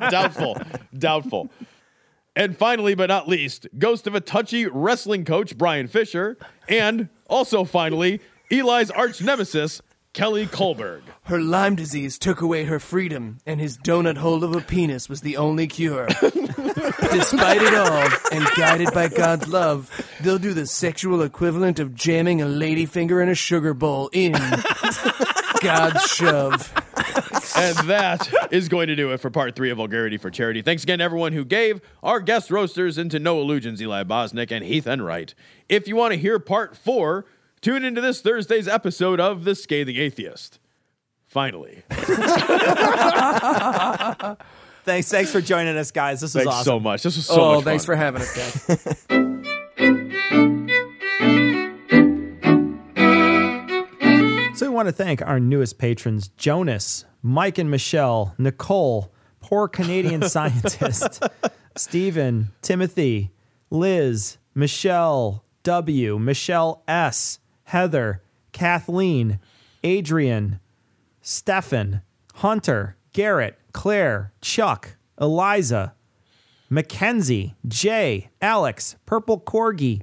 doubtful. 0.09 0.57
Doubtful. 0.97 1.49
And 2.35 2.57
finally, 2.57 2.95
but 2.95 3.07
not 3.07 3.27
least, 3.27 3.67
ghost 3.77 4.07
of 4.07 4.15
a 4.15 4.21
touchy 4.21 4.65
wrestling 4.65 5.23
coach, 5.23 5.55
Brian 5.57 5.87
Fisher, 5.87 6.37
and 6.67 7.09
also 7.27 7.63
finally, 7.63 8.21
Eli's 8.51 8.89
arch 8.89 9.21
nemesis, 9.21 9.81
Kelly 10.13 10.45
Kolberg. 10.45 11.01
Her 11.23 11.39
Lyme 11.39 11.75
disease 11.75 12.17
took 12.17 12.41
away 12.41 12.65
her 12.65 12.79
freedom, 12.79 13.39
and 13.45 13.59
his 13.59 13.77
donut 13.77 14.17
hole 14.17 14.43
of 14.43 14.55
a 14.55 14.61
penis 14.61 15.09
was 15.09 15.21
the 15.21 15.37
only 15.37 15.67
cure. 15.67 16.07
Despite 17.11 17.61
it 17.61 17.73
all, 17.73 18.09
and 18.31 18.47
guided 18.55 18.93
by 18.93 19.07
God's 19.09 19.47
love, 19.47 19.89
they'll 20.21 20.39
do 20.39 20.53
the 20.53 20.65
sexual 20.65 21.21
equivalent 21.21 21.79
of 21.79 21.95
jamming 21.95 22.41
a 22.41 22.45
ladyfinger 22.45 23.21
in 23.21 23.29
a 23.29 23.35
sugar 23.35 23.73
bowl 23.73 24.09
in 24.11 24.33
God's 25.61 26.05
shove. 26.07 26.73
And 27.55 27.77
that 27.89 28.29
is 28.51 28.69
going 28.69 28.87
to 28.87 28.95
do 28.95 29.11
it 29.11 29.19
for 29.19 29.29
part 29.29 29.55
three 29.55 29.69
of 29.69 29.77
Vulgarity 29.77 30.17
for 30.17 30.29
Charity. 30.29 30.61
Thanks 30.61 30.83
again 30.83 30.99
to 30.99 31.05
everyone 31.05 31.33
who 31.33 31.45
gave, 31.45 31.81
our 32.01 32.19
guest 32.19 32.49
roasters 32.51 32.97
into 32.97 33.19
No 33.19 33.39
Illusions, 33.41 33.81
Eli 33.81 34.03
Bosnick 34.03 34.51
and 34.51 34.63
Heath 34.65 34.87
Enright. 34.87 35.33
If 35.69 35.87
you 35.87 35.95
want 35.95 36.13
to 36.13 36.19
hear 36.19 36.39
part 36.39 36.75
four, 36.75 37.25
tune 37.61 37.83
into 37.83 38.01
this 38.01 38.21
Thursday's 38.21 38.67
episode 38.67 39.19
of 39.19 39.43
The 39.43 39.55
Scathing 39.55 39.97
Atheist. 39.97 40.59
Finally. 41.25 41.83
thanks, 44.83 45.09
thanks 45.09 45.31
for 45.31 45.41
joining 45.41 45.77
us, 45.77 45.91
guys. 45.91 46.21
This 46.21 46.35
was 46.35 46.43
Thanks 46.43 46.55
awesome. 46.55 46.65
so 46.65 46.79
much. 46.79 47.03
This 47.03 47.15
was 47.15 47.25
so 47.25 47.41
oh, 47.41 47.55
much 47.55 47.63
thanks 47.63 47.85
fun. 47.85 47.95
for 47.95 47.95
having 47.95 48.21
us, 48.21 48.35
guys. 48.35 49.07
So 54.55 54.69
we 54.69 54.75
want 54.75 54.87
to 54.87 54.91
thank 54.93 55.21
our 55.23 55.39
newest 55.39 55.79
patrons 55.79 56.27
Jonas, 56.37 57.05
Mike 57.23 57.57
and 57.57 57.71
Michelle, 57.71 58.35
Nicole, 58.37 59.11
poor 59.39 59.69
Canadian 59.69 60.21
scientist, 60.29 61.23
Stephen, 61.75 62.49
Timothy, 62.61 63.31
Liz, 63.69 64.37
Michelle 64.53 65.43
W, 65.63 66.19
Michelle 66.19 66.83
S, 66.87 67.39
Heather, 67.63 68.21
Kathleen, 68.51 69.39
Adrian, 69.83 70.59
Stefan, 71.21 72.01
Hunter, 72.35 72.97
Garrett, 73.13 73.57
Claire, 73.71 74.33
Chuck, 74.41 74.97
Eliza, 75.19 75.95
Mackenzie, 76.69 77.55
Jay, 77.67 78.29
Alex, 78.41 78.97
Purple 79.05 79.39
Corgi, 79.39 80.01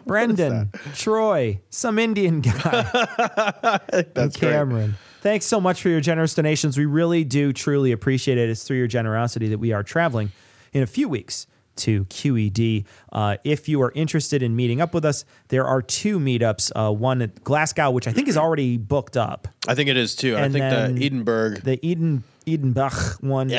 Brendan, 0.06 0.70
Troy, 0.94 1.60
some 1.68 1.98
Indian 1.98 2.40
guy, 2.40 3.80
and 4.16 4.32
Cameron. 4.32 4.96
Thanks 5.20 5.44
so 5.46 5.60
much 5.60 5.82
for 5.82 5.88
your 5.90 6.00
generous 6.00 6.34
donations. 6.34 6.78
We 6.78 6.86
really 6.86 7.24
do 7.24 7.52
truly 7.52 7.92
appreciate 7.92 8.38
it. 8.38 8.48
It's 8.48 8.62
through 8.64 8.78
your 8.78 8.86
generosity 8.86 9.48
that 9.48 9.58
we 9.58 9.72
are 9.72 9.82
traveling 9.82 10.32
in 10.72 10.82
a 10.82 10.86
few 10.86 11.08
weeks 11.08 11.46
to 11.76 12.04
QED. 12.06 12.84
Uh, 13.12 13.36
if 13.44 13.68
you 13.68 13.82
are 13.82 13.92
interested 13.94 14.42
in 14.42 14.56
meeting 14.56 14.80
up 14.80 14.94
with 14.94 15.04
us, 15.04 15.24
there 15.48 15.66
are 15.66 15.82
two 15.82 16.18
meetups. 16.18 16.72
Uh, 16.74 16.92
one 16.92 17.22
at 17.22 17.42
Glasgow, 17.44 17.90
which 17.90 18.06
I 18.08 18.12
think 18.12 18.28
is 18.28 18.36
already 18.36 18.76
booked 18.78 19.16
up. 19.16 19.48
I 19.68 19.74
think 19.74 19.88
it 19.90 19.96
is 19.96 20.16
too. 20.16 20.36
I 20.36 20.40
And 20.42 20.52
think 20.52 20.62
then 20.62 20.94
the 20.96 21.06
Edinburgh. 21.06 21.56
The 21.64 21.86
Eden 21.86 22.24
Edenbach 22.46 23.22
one 23.22 23.50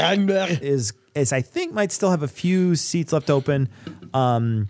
is 0.61 0.93
is 1.13 1.31
I 1.33 1.41
think 1.41 1.73
might 1.73 1.91
still 1.91 2.11
have 2.11 2.23
a 2.23 2.27
few 2.27 2.75
seats 2.75 3.13
left 3.13 3.29
open. 3.29 3.69
Um, 4.13 4.69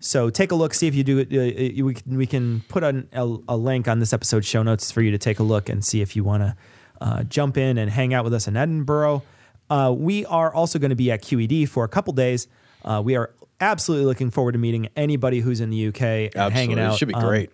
so 0.00 0.30
take 0.30 0.50
a 0.52 0.54
look, 0.54 0.74
see 0.74 0.86
if 0.86 0.94
you 0.94 1.04
do 1.04 1.18
it. 1.18 1.28
Uh, 1.32 1.36
uh, 1.82 1.84
we 1.86 1.94
can, 1.94 2.16
we 2.16 2.26
can 2.26 2.60
put 2.68 2.84
an, 2.84 3.08
a, 3.12 3.36
a 3.48 3.56
link 3.56 3.88
on 3.88 3.98
this 3.98 4.12
episode 4.12 4.44
show 4.44 4.62
notes 4.62 4.90
for 4.92 5.02
you 5.02 5.10
to 5.10 5.18
take 5.18 5.38
a 5.38 5.42
look 5.42 5.68
and 5.68 5.84
see 5.84 6.00
if 6.00 6.14
you 6.16 6.24
want 6.24 6.42
to 6.42 6.56
uh, 7.00 7.22
jump 7.24 7.56
in 7.56 7.78
and 7.78 7.90
hang 7.90 8.14
out 8.14 8.24
with 8.24 8.34
us 8.34 8.46
in 8.48 8.56
Edinburgh. 8.56 9.22
Uh, 9.70 9.94
we 9.96 10.24
are 10.26 10.52
also 10.52 10.78
going 10.78 10.90
to 10.90 10.96
be 10.96 11.10
at 11.10 11.22
QED 11.22 11.68
for 11.68 11.84
a 11.84 11.88
couple 11.88 12.12
days. 12.12 12.48
Uh, 12.84 13.02
we 13.04 13.16
are 13.16 13.32
absolutely 13.60 14.06
looking 14.06 14.30
forward 14.30 14.52
to 14.52 14.58
meeting 14.58 14.88
anybody 14.96 15.40
who's 15.40 15.60
in 15.60 15.70
the 15.70 15.88
UK 15.88 16.00
and 16.02 16.52
hanging 16.52 16.78
Absolutely. 16.78 16.82
It 16.82 16.86
out. 16.86 16.98
should 16.98 17.08
be 17.08 17.14
Um, 17.14 17.22
great. 17.22 17.50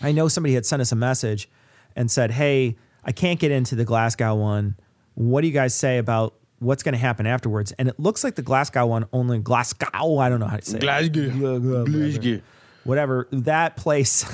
I 0.00 0.12
know 0.12 0.28
somebody 0.28 0.54
had 0.54 0.64
sent 0.64 0.80
us 0.80 0.92
a 0.92 0.96
message 0.96 1.48
and 1.96 2.08
said, 2.10 2.30
"Hey, 2.30 2.76
I 3.04 3.10
can't 3.10 3.40
get 3.40 3.50
into 3.50 3.74
the 3.74 3.84
Glasgow 3.84 4.36
one. 4.36 4.76
What 5.14 5.40
do 5.40 5.48
you 5.48 5.52
guys 5.52 5.74
say 5.74 5.98
about 5.98 6.34
what's 6.58 6.82
going 6.82 6.92
to 6.92 6.98
happen 6.98 7.26
afterwards?" 7.26 7.72
And 7.78 7.88
it 7.88 7.98
looks 7.98 8.24
like 8.24 8.34
the 8.34 8.42
Glasgow 8.42 8.86
one 8.86 9.06
only 9.12 9.38
Glasgow. 9.38 10.18
I 10.18 10.28
don't 10.28 10.40
know 10.40 10.46
how 10.46 10.56
to 10.56 10.64
say 10.64 10.78
it. 10.78 10.80
Glasgow. 10.80 11.84
Glasgow. 11.84 12.40
Whatever 12.84 13.28
that 13.32 13.76
place 13.76 14.24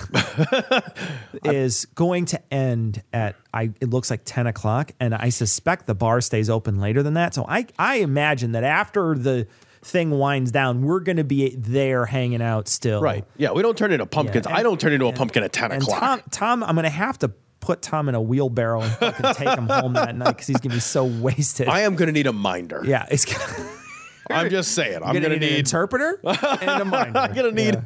is 1.44 1.86
going 1.86 2.26
to 2.26 2.54
end 2.54 3.02
at 3.12 3.36
I 3.52 3.72
it 3.80 3.90
looks 3.90 4.10
like 4.10 4.20
ten 4.24 4.46
o'clock, 4.46 4.92
and 5.00 5.14
I 5.14 5.30
suspect 5.30 5.86
the 5.86 5.94
bar 5.94 6.20
stays 6.20 6.48
open 6.48 6.78
later 6.78 7.02
than 7.02 7.14
that. 7.14 7.34
So 7.34 7.44
I 7.48 7.66
I 7.78 7.96
imagine 7.96 8.52
that 8.52 8.62
after 8.62 9.16
the 9.16 9.48
thing 9.82 10.10
winds 10.10 10.50
down, 10.50 10.82
we're 10.82 11.00
going 11.00 11.18
to 11.18 11.24
be 11.24 11.54
there 11.56 12.06
hanging 12.06 12.42
out 12.42 12.68
still. 12.68 13.02
Right. 13.02 13.24
Yeah, 13.36 13.52
we 13.52 13.62
don't 13.62 13.76
turn 13.76 13.92
into 13.92 14.06
pumpkins. 14.06 14.46
Yeah, 14.48 14.56
I 14.56 14.62
don't 14.62 14.80
turn 14.80 14.92
into 14.92 15.06
a 15.06 15.12
pumpkin 15.12 15.42
at 15.42 15.52
10 15.52 15.72
and 15.72 15.82
o'clock. 15.82 16.00
Tom, 16.00 16.22
Tom, 16.30 16.64
I'm 16.64 16.74
gonna 16.74 16.88
have 16.90 17.18
to 17.18 17.32
put 17.64 17.82
Tom 17.82 18.08
in 18.08 18.14
a 18.14 18.20
wheelbarrow 18.20 18.82
and 18.82 18.92
fucking 18.92 19.34
take 19.34 19.58
him 19.58 19.68
home 19.68 19.94
that 19.94 20.14
night 20.16 20.28
because 20.28 20.46
he's 20.46 20.58
gonna 20.58 20.74
be 20.74 20.80
so 20.80 21.04
wasted. 21.04 21.68
I 21.68 21.80
am 21.80 21.96
going 21.96 22.06
to 22.06 22.12
need 22.12 22.26
a 22.26 22.32
minder. 22.32 22.82
yeah, 22.84 23.06
it's 23.10 23.24
gonna, 23.24 23.70
I'm 24.30 24.50
just 24.50 24.72
saying. 24.74 25.02
I'm 25.02 25.14
you're 25.14 25.22
going 25.22 25.38
to 25.38 25.46
need, 25.46 25.52
an 25.52 25.58
interpreter 25.58 26.20
and 26.24 26.82
a 26.82 26.84
minder. 26.84 27.18
I'm 27.18 27.34
going 27.34 27.54
to 27.54 27.62
need. 27.62 27.76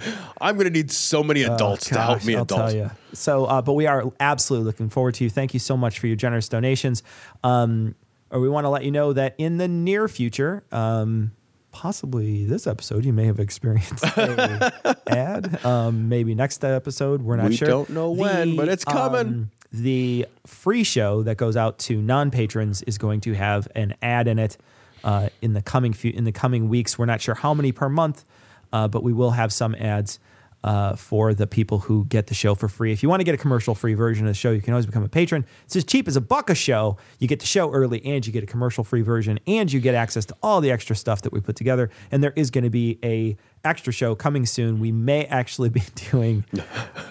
I'm 0.40 0.56
going 0.56 0.66
to 0.66 0.70
need 0.72 0.90
so 0.90 1.22
many 1.22 1.42
adults 1.42 1.86
to 1.86 1.98
help 1.98 2.24
me 2.24 2.36
I'll 2.36 2.42
adult. 2.42 2.70
tell 2.70 2.74
you. 2.74 2.90
So, 3.12 3.46
uh, 3.46 3.62
but 3.62 3.72
we 3.72 3.86
are 3.86 4.12
absolutely 4.20 4.66
looking 4.66 4.88
forward 4.88 5.14
to 5.14 5.24
you. 5.24 5.30
Thank 5.30 5.52
you 5.52 5.60
so 5.60 5.76
much 5.76 5.98
for 5.98 6.06
your 6.06 6.16
generous 6.16 6.48
donations. 6.48 7.02
Um, 7.42 7.94
or 8.30 8.40
we 8.40 8.48
want 8.48 8.66
to 8.66 8.68
let 8.68 8.84
you 8.84 8.90
know 8.90 9.12
that 9.14 9.34
in 9.38 9.56
the 9.56 9.68
near 9.68 10.06
future, 10.06 10.62
um, 10.70 11.32
possibly 11.72 12.44
this 12.44 12.66
episode, 12.66 13.04
you 13.04 13.12
may 13.12 13.26
have 13.26 13.40
experienced 13.40 14.04
a 14.16 14.96
ad. 15.06 15.64
Um, 15.64 16.08
maybe 16.08 16.34
next 16.34 16.64
episode, 16.64 17.22
we're 17.22 17.36
not 17.36 17.50
We 17.50 17.56
sure. 17.56 17.68
We 17.68 17.72
don't 17.72 17.90
know 17.90 18.10
when, 18.10 18.56
but 18.56 18.68
it's 18.68 18.84
coming. 18.84 19.20
um, 19.20 19.50
the 19.72 20.26
free 20.46 20.82
show 20.82 21.22
that 21.24 21.36
goes 21.36 21.56
out 21.56 21.78
to 21.80 22.00
non 22.00 22.30
patrons 22.30 22.82
is 22.82 22.98
going 22.98 23.20
to 23.22 23.34
have 23.34 23.68
an 23.74 23.94
ad 24.00 24.26
in 24.28 24.38
it 24.38 24.56
uh, 25.04 25.28
in 25.42 25.52
the 25.52 25.62
coming 25.62 25.92
few 25.92 26.10
in 26.12 26.24
the 26.24 26.32
coming 26.32 26.68
weeks. 26.68 26.98
We're 26.98 27.06
not 27.06 27.20
sure 27.20 27.34
how 27.34 27.54
many 27.54 27.72
per 27.72 27.88
month, 27.88 28.24
uh, 28.72 28.88
but 28.88 29.02
we 29.02 29.12
will 29.12 29.32
have 29.32 29.52
some 29.52 29.74
ads 29.74 30.18
uh, 30.64 30.96
for 30.96 31.34
the 31.34 31.46
people 31.46 31.78
who 31.78 32.04
get 32.06 32.26
the 32.26 32.34
show 32.34 32.54
for 32.54 32.68
free. 32.68 32.92
If 32.92 33.02
you 33.02 33.08
want 33.08 33.20
to 33.20 33.24
get 33.24 33.34
a 33.34 33.38
commercial 33.38 33.74
free 33.74 33.94
version 33.94 34.26
of 34.26 34.30
the 34.30 34.34
show, 34.38 34.50
you 34.50 34.60
can 34.60 34.72
always 34.72 34.86
become 34.86 35.04
a 35.04 35.08
patron. 35.08 35.46
It's 35.64 35.76
as 35.76 35.84
cheap 35.84 36.08
as 36.08 36.16
a 36.16 36.20
buck 36.20 36.50
a 36.50 36.54
show. 36.54 36.96
You 37.18 37.28
get 37.28 37.40
the 37.40 37.46
show 37.46 37.70
early, 37.72 38.04
and 38.04 38.26
you 38.26 38.32
get 38.32 38.42
a 38.42 38.46
commercial 38.46 38.84
free 38.84 39.02
version, 39.02 39.38
and 39.46 39.72
you 39.72 39.80
get 39.80 39.94
access 39.94 40.24
to 40.26 40.36
all 40.42 40.60
the 40.60 40.70
extra 40.70 40.96
stuff 40.96 41.22
that 41.22 41.32
we 41.32 41.40
put 41.40 41.56
together. 41.56 41.90
And 42.10 42.22
there 42.22 42.32
is 42.34 42.50
going 42.50 42.64
to 42.64 42.70
be 42.70 42.98
a 43.04 43.36
extra 43.64 43.92
show 43.92 44.14
coming 44.14 44.46
soon. 44.46 44.80
We 44.80 44.92
may 44.92 45.26
actually 45.26 45.68
be 45.68 45.82
doing 46.10 46.44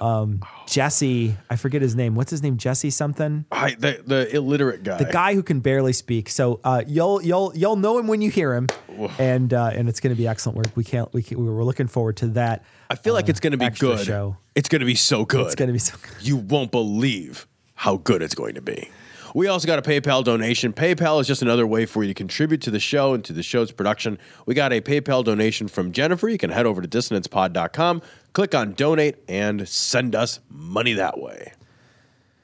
um, 0.02 0.42
Jesse. 0.68 1.36
I 1.50 1.56
forget 1.56 1.82
his 1.82 1.96
name. 1.96 2.16
What's 2.16 2.32
his 2.32 2.44
name? 2.44 2.58
Jesse 2.58 2.90
something. 2.90 3.46
I, 3.52 3.76
the, 3.76 4.02
the 4.06 4.36
illiterate 4.36 4.84
guy. 4.84 4.98
The 4.98 5.06
guy 5.06 5.34
who 5.34 5.44
can 5.44 5.60
barely 5.60 5.94
speak. 5.94 6.30
So 6.30 6.60
uh, 6.64 6.84
you'll 6.88 7.22
you'll 7.22 7.52
you'll 7.56 7.76
know 7.76 7.98
him 7.98 8.08
when 8.08 8.22
you 8.22 8.32
hear 8.32 8.54
him, 8.54 8.68
and 9.20 9.54
uh, 9.54 9.72
and 9.74 9.90
it's 9.90 10.00
going 10.00 10.16
to 10.16 10.18
be 10.18 10.28
excellent 10.28 10.58
work. 10.58 10.76
We 10.76 10.84
can't 10.84 11.12
we 11.14 11.24
can, 11.24 11.44
we're 11.44 11.64
looking 11.64 11.88
forward 11.88 12.18
to 12.18 12.28
that. 12.30 12.64
I 12.90 12.96
feel 12.96 13.14
like 13.14 13.30
it's 13.30 13.40
going 13.40 13.52
to 13.52 13.58
be 13.58 13.70
good. 13.70 14.06
show. 14.06 14.38
It's 14.56 14.70
going 14.70 14.80
to 14.80 14.86
be 14.86 14.96
so 14.96 15.26
good. 15.26 15.46
It's 15.46 15.56
going 15.56 15.68
to 15.68 15.74
be 15.74 15.80
so 15.80 15.96
good. 16.02 16.12
You 16.22 16.38
won't 16.38 16.72
believe 16.72 17.48
how 17.76 17.98
good 17.98 18.22
it's 18.22 18.36
going 18.36 18.56
to 18.56 18.62
be. 18.62 18.90
We 19.38 19.46
also 19.50 19.68
got 19.68 19.78
a 19.78 19.84
PayPal 19.84 20.24
donation. 20.24 20.74
PayPal 20.74 21.22
is 21.22 21.28
just 21.28 21.44
another 21.44 21.68
way 21.68 21.86
for 21.86 22.02
you 22.02 22.08
to 22.08 22.16
contribute 22.16 22.60
to 22.64 22.72
the 22.72 22.80
show 22.80 23.14
and 23.14 23.24
to 23.26 23.34
the 23.34 23.44
show's 23.44 23.72
production. 23.72 24.18
We 24.48 24.56
got 24.56 24.74
a 24.74 24.82
PayPal 24.82 25.24
donation 25.24 25.68
from 25.68 25.92
Jennifer. 25.92 26.28
You 26.28 26.40
can 26.40 26.50
head 26.50 26.66
over 26.66 26.82
to 26.82 26.88
dissonancepod.com, 26.88 28.02
click 28.34 28.56
on 28.56 28.74
donate, 28.74 29.18
and 29.28 29.70
send 29.70 30.16
us 30.16 30.40
money 30.50 30.94
that 30.94 31.20
way. 31.20 31.54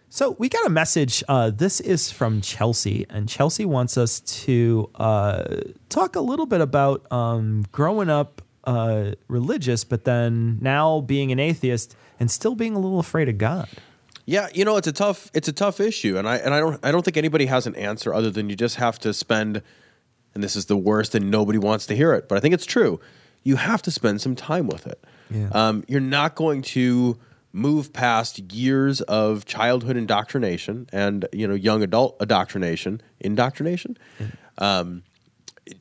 So 0.10 0.36
we 0.38 0.50
got 0.50 0.68
a 0.68 0.70
message. 0.70 1.24
Uh, 1.28 1.50
this 1.50 1.80
is 1.80 2.12
from 2.12 2.42
Chelsea, 2.42 3.08
and 3.10 3.28
Chelsea 3.28 3.66
wants 3.66 3.98
us 3.98 4.20
to 4.20 4.88
uh, 4.94 5.62
talk 5.90 6.16
a 6.16 6.22
little 6.22 6.46
bit 6.46 6.62
about 6.62 7.12
um, 7.12 7.66
growing 7.72 8.12
up 8.12 8.44
uh, 8.66 9.14
religious, 9.28 9.84
but 9.84 10.06
then 10.06 10.60
now 10.62 11.02
being 11.02 11.32
an 11.32 11.40
atheist 11.40 11.96
and 12.20 12.30
still 12.30 12.54
being 12.54 12.76
a 12.76 12.80
little 12.80 13.00
afraid 13.00 13.30
of 13.30 13.40
God. 13.40 13.68
Yeah, 14.26 14.48
you 14.54 14.64
know, 14.64 14.78
it's 14.78 14.88
a 14.88 14.94
tough 14.94 15.30
it's 15.34 15.48
a 15.48 15.54
tough 15.54 15.80
issue 15.80 16.18
and 16.18 16.28
I 16.28 16.38
and 16.38 16.54
I 16.54 16.60
don't 16.60 16.80
I 16.84 16.92
don't 16.92 17.04
think 17.04 17.18
anybody 17.18 17.46
has 17.48 17.68
an 17.68 17.76
answer 17.76 18.14
other 18.14 18.30
than 18.30 18.50
you 18.50 18.56
just 18.56 18.78
have 18.78 19.00
to 19.00 19.14
spend 19.14 19.62
and 20.34 20.44
this 20.44 20.56
is 20.56 20.66
the 20.66 20.78
worst 20.78 21.14
and 21.14 21.30
nobody 21.30 21.60
wants 21.60 21.86
to 21.88 21.96
hear 21.96 22.14
it, 22.14 22.28
but 22.28 22.38
I 22.38 22.42
think 22.42 22.54
it's 22.54 22.66
true. 22.66 23.00
You 23.44 23.58
have 23.58 23.82
to 23.84 23.92
spend 23.92 24.22
some 24.22 24.36
time 24.36 24.68
with 24.68 24.88
it. 24.88 25.04
Yeah. 25.30 25.50
Um, 25.52 25.84
you're 25.88 26.00
not 26.00 26.36
going 26.36 26.62
to 26.62 27.20
move 27.52 27.94
past 27.94 28.40
years 28.52 29.02
of 29.02 29.46
childhood 29.46 29.96
indoctrination 29.96 30.88
and 30.92 31.28
you 31.32 31.48
know 31.48 31.54
young 31.54 31.84
adult 31.84 32.18
indoctrination 32.20 33.00
indoctrination 33.20 33.96
um, 34.58 35.04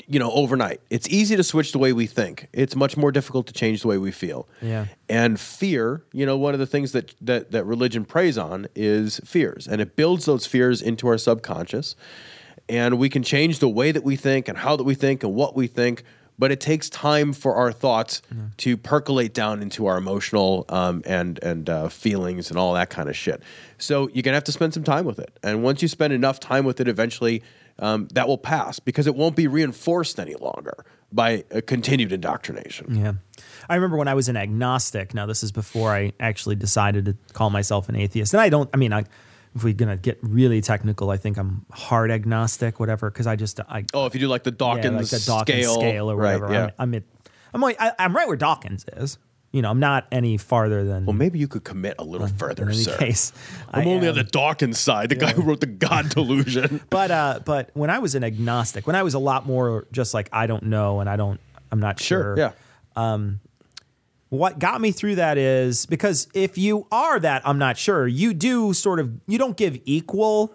you 0.07 0.19
know 0.19 0.31
overnight. 0.33 0.81
It's 0.91 1.09
easy 1.09 1.37
to 1.37 1.43
switch 1.43 1.73
the 1.73 1.79
way 1.79 1.93
we 1.93 2.07
think. 2.07 2.49
It's 2.53 2.77
much 2.77 2.97
more 2.97 3.11
difficult 3.13 3.47
to 3.49 3.53
change 3.53 3.83
the 3.83 3.89
way 3.89 3.99
we 3.99 4.13
feel. 4.13 4.49
Yeah. 4.61 4.87
and 5.09 5.39
fear 5.39 6.05
you 6.13 6.25
know 6.27 6.37
one 6.37 6.55
of 6.55 6.61
the 6.61 6.67
things 6.67 6.93
that 6.93 7.15
that 7.21 7.51
that 7.53 7.65
religion 7.65 8.05
preys 8.05 8.39
on 8.39 8.69
is 8.75 9.21
fears. 9.25 9.67
And 9.67 9.81
it 9.81 9.97
builds 9.97 10.25
those 10.25 10.47
fears 10.47 10.83
into 10.83 11.09
our 11.09 11.19
subconscious. 11.19 11.97
And 12.69 12.99
we 12.99 13.09
can 13.09 13.23
change 13.23 13.59
the 13.59 13.69
way 13.69 13.93
that 13.93 14.05
we 14.05 14.17
think 14.17 14.49
and 14.49 14.57
how 14.57 14.77
that 14.77 14.85
we 14.85 14.95
think 14.95 15.25
and 15.25 15.35
what 15.35 15.57
we 15.57 15.67
think 15.67 16.05
but 16.39 16.51
it 16.51 16.61
takes 16.61 16.89
time 16.91 17.33
for 17.33 17.55
our 17.55 17.71
thoughts 17.73 18.23
to 18.57 18.77
percolate 18.77 19.35
down 19.35 19.63
into 19.63 19.87
our 19.87 19.97
emotional 19.99 20.65
um, 20.71 21.03
and 21.07 21.39
and 21.43 21.69
uh, 21.69 21.89
feelings 21.89 22.51
and 22.51 22.59
all 22.59 22.75
that 22.75 22.91
kind 22.91 23.09
of 23.09 23.17
shit. 23.17 23.43
So 23.79 24.09
you're 24.09 24.23
gonna 24.23 24.37
have 24.37 24.45
to 24.45 24.53
spend 24.53 24.75
some 24.75 24.83
time 24.83 25.05
with 25.05 25.19
it. 25.19 25.39
And 25.43 25.63
once 25.63 25.83
you 25.83 25.89
spend 25.89 26.13
enough 26.13 26.41
time 26.41 26.65
with 26.65 26.81
it 26.81 26.89
eventually 26.89 27.43
um, 27.79 28.09
that 28.15 28.29
will 28.29 28.39
pass 28.39 28.79
because 28.79 29.07
it 29.07 29.15
won't 29.15 29.37
be 29.37 29.47
reinforced 29.47 30.21
any 30.21 30.35
longer 30.35 30.85
by 31.11 31.45
a 31.51 31.61
continued 31.61 32.13
indoctrination 32.13 32.95
Yeah. 32.95 33.13
I 33.69 33.75
remember 33.75 33.97
when 33.97 34.09
I 34.09 34.15
was 34.15 34.29
an 34.29 34.37
agnostic. 34.37 35.15
Now, 35.15 35.27
this 35.27 35.43
is 35.43 35.53
before 35.53 35.93
I 35.93 36.13
actually 36.19 36.57
decided 36.57 37.05
to 37.07 37.17
call 37.33 37.51
myself 37.51 37.89
an 37.89 37.97
atheist. 37.97 38.33
And 38.35 38.41
I 38.41 38.49
don't, 38.49 38.69
I 38.73 38.77
mean, 38.77 38.93
I, 38.93 39.05
if 39.55 39.63
we're 39.63 39.75
going 39.75 39.91
to 39.91 39.97
get 39.97 40.19
really 40.23 40.61
technical, 40.61 41.11
I 41.11 41.17
think 41.19 41.37
I'm 41.37 41.67
hard 41.71 42.11
agnostic, 42.11 42.81
whatever, 42.81 43.11
because 43.11 43.27
I 43.27 43.37
just, 43.37 43.61
I, 43.61 43.85
oh 43.93 44.07
if 44.07 44.15
you 44.15 44.21
do 44.21 44.29
like 44.29 44.43
the 44.43 44.51
dawkins, 44.51 44.85
yeah, 44.85 44.99
like 44.99 45.07
the 45.09 45.23
Dawkins 45.27 45.65
scale, 45.65 45.75
scale, 45.75 46.11
or 46.11 46.17
right, 46.17 46.41
whatever. 46.41 46.53
yeah. 46.53 46.65
I'm, 46.79 46.89
I'm, 46.89 46.95
at, 46.95 47.03
I'm, 47.55 47.61
like, 47.61 47.77
I, 47.81 47.93
I'm 47.99 48.17
right 48.17 48.27
where 48.27 48.37
Dawkins 48.37 48.87
is. 48.97 49.19
You 49.53 49.61
know, 49.61 49.71
I'm 49.71 49.81
not 49.81 50.07
any 50.11 50.39
farther 50.39 50.83
than. 50.83 51.05
Well, 51.05 51.15
maybe 51.15 51.39
you 51.39 51.47
could 51.47 51.63
commit 51.63 51.97
a 51.99 52.05
little 52.05 52.27
further, 52.27 52.71
in 52.71 52.75
sir. 52.75 52.97
case, 52.97 53.33
I'm 53.71 53.87
I 53.87 53.91
only 53.91 54.09
am. 54.09 54.15
on 54.15 54.19
the 54.19 54.25
Dawkins 54.25 54.81
side, 54.81 55.11
the 55.11 55.15
guy 55.15 55.33
who 55.33 55.43
wrote 55.43 55.61
the 55.61 55.67
God 55.67 56.09
Delusion. 56.15 56.81
But 56.89 57.11
uh, 57.11 57.41
but 57.45 57.71
when 57.75 57.91
I 57.91 57.99
was 57.99 58.15
an 58.15 58.25
agnostic, 58.25 58.87
when 58.87 58.97
I 58.97 59.03
was 59.03 59.13
a 59.13 59.19
lot 59.19 59.47
more 59.47 59.87
just 59.93 60.15
like 60.15 60.31
I 60.33 60.47
don't 60.47 60.65
know 60.65 61.01
and 61.01 61.09
I 61.09 61.17
don't, 61.17 61.39
I'm 61.71 61.81
not 61.81 62.01
sure. 62.01 62.37
Sure, 62.37 62.39
yeah. 62.39 62.53
Um, 62.97 63.41
what 64.31 64.59
got 64.59 64.81
me 64.81 64.93
through 64.93 65.17
that 65.17 65.37
is 65.37 65.85
because 65.85 66.27
if 66.33 66.57
you 66.57 66.87
are 66.91 67.21
that, 67.21 67.47
I'm 67.47 67.59
not 67.59 67.77
sure. 67.77 68.07
You 68.07 68.33
do 68.33 68.73
sort 68.73 68.99
of 68.99 69.13
you 69.27 69.37
don't 69.37 69.59
give 69.59 69.79
equal 69.85 70.55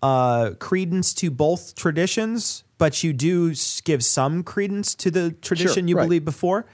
uh, 0.00 0.52
credence 0.60 1.12
to 1.14 1.32
both 1.32 1.74
traditions, 1.74 2.62
but 2.78 3.02
you 3.02 3.12
do 3.12 3.52
give 3.82 4.04
some 4.04 4.44
credence 4.44 4.94
to 4.94 5.10
the 5.10 5.32
tradition 5.32 5.88
you 5.88 5.96
right. 5.96 6.04
believed 6.04 6.24
before. 6.24 6.66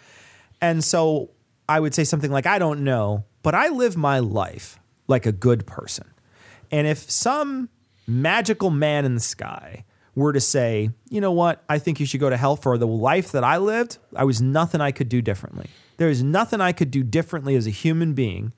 And 0.62 0.82
so 0.82 1.30
I 1.68 1.78
would 1.80 1.94
say 1.94 2.04
something 2.04 2.30
like, 2.30 2.46
I 2.46 2.58
don't 2.58 2.84
know, 2.84 3.24
but 3.42 3.54
I 3.54 3.68
live 3.68 3.96
my 3.96 4.20
life 4.20 4.78
like 5.08 5.26
a 5.26 5.32
good 5.32 5.66
person. 5.66 6.06
And 6.70 6.86
if 6.86 7.10
some 7.10 7.68
magical 8.06 8.70
man 8.70 9.04
in 9.04 9.14
the 9.14 9.20
sky 9.20 9.84
were 10.14 10.32
to 10.32 10.40
say, 10.40 10.90
you 11.10 11.20
know 11.20 11.32
what, 11.32 11.62
I 11.68 11.78
think 11.78 12.00
you 12.00 12.06
should 12.06 12.20
go 12.20 12.30
to 12.30 12.36
hell 12.36 12.56
for 12.56 12.78
the 12.78 12.86
life 12.86 13.32
that 13.32 13.44
I 13.44 13.56
lived, 13.58 13.98
I 14.14 14.24
was 14.24 14.40
nothing 14.40 14.80
I 14.80 14.92
could 14.92 15.08
do 15.08 15.20
differently. 15.20 15.66
There 15.96 16.08
is 16.08 16.22
nothing 16.22 16.60
I 16.60 16.72
could 16.72 16.90
do 16.90 17.02
differently 17.02 17.56
as 17.56 17.66
a 17.66 17.70
human 17.70 18.14
being 18.14 18.52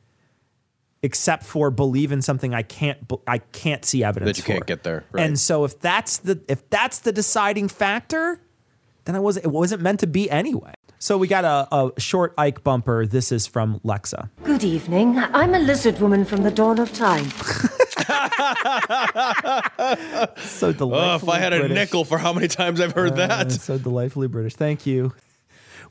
except 1.02 1.44
for 1.44 1.70
believe 1.70 2.12
in 2.12 2.22
something 2.22 2.54
I 2.54 2.62
can't 2.62 2.98
I 3.26 3.38
can't 3.38 3.84
see 3.84 4.02
evidence 4.02 4.30
That 4.30 4.38
you 4.38 4.44
can't 4.44 4.60
for. 4.60 4.64
get 4.64 4.84
there, 4.84 5.04
right. 5.12 5.24
And 5.24 5.38
so 5.38 5.64
if 5.64 5.78
that's 5.78 6.18
the 6.18 6.40
if 6.48 6.68
that's 6.70 7.00
the 7.00 7.12
deciding 7.12 7.68
factor, 7.68 8.40
then 9.04 9.14
I 9.14 9.18
was 9.18 9.36
it 9.36 9.48
wasn't 9.48 9.82
meant 9.82 10.00
to 10.00 10.06
be 10.06 10.30
anyway. 10.30 10.72
So 11.04 11.18
we 11.18 11.28
got 11.28 11.44
a, 11.44 11.68
a 11.70 12.00
short 12.00 12.32
Ike 12.38 12.64
bumper. 12.64 13.04
This 13.06 13.30
is 13.30 13.46
from 13.46 13.78
Lexa. 13.80 14.30
Good 14.42 14.64
evening. 14.64 15.18
I'm 15.18 15.52
a 15.52 15.58
lizard 15.58 15.98
woman 16.00 16.24
from 16.24 16.44
the 16.44 16.50
dawn 16.50 16.78
of 16.78 16.94
time. 16.94 17.26
So 20.38 20.68
Oh, 20.68 20.72
delightfully 20.72 21.14
if 21.14 21.28
I 21.28 21.38
had 21.40 21.52
a 21.52 21.58
British. 21.58 21.74
nickel 21.74 22.04
for 22.06 22.16
how 22.16 22.32
many 22.32 22.48
times 22.48 22.80
I've 22.80 22.92
heard 22.92 23.12
Uh, 23.12 23.26
that. 23.26 23.52
so 23.52 23.76
delightfully 23.76 24.28
British. 24.28 24.54
Thank 24.54 24.86
you. 24.86 25.12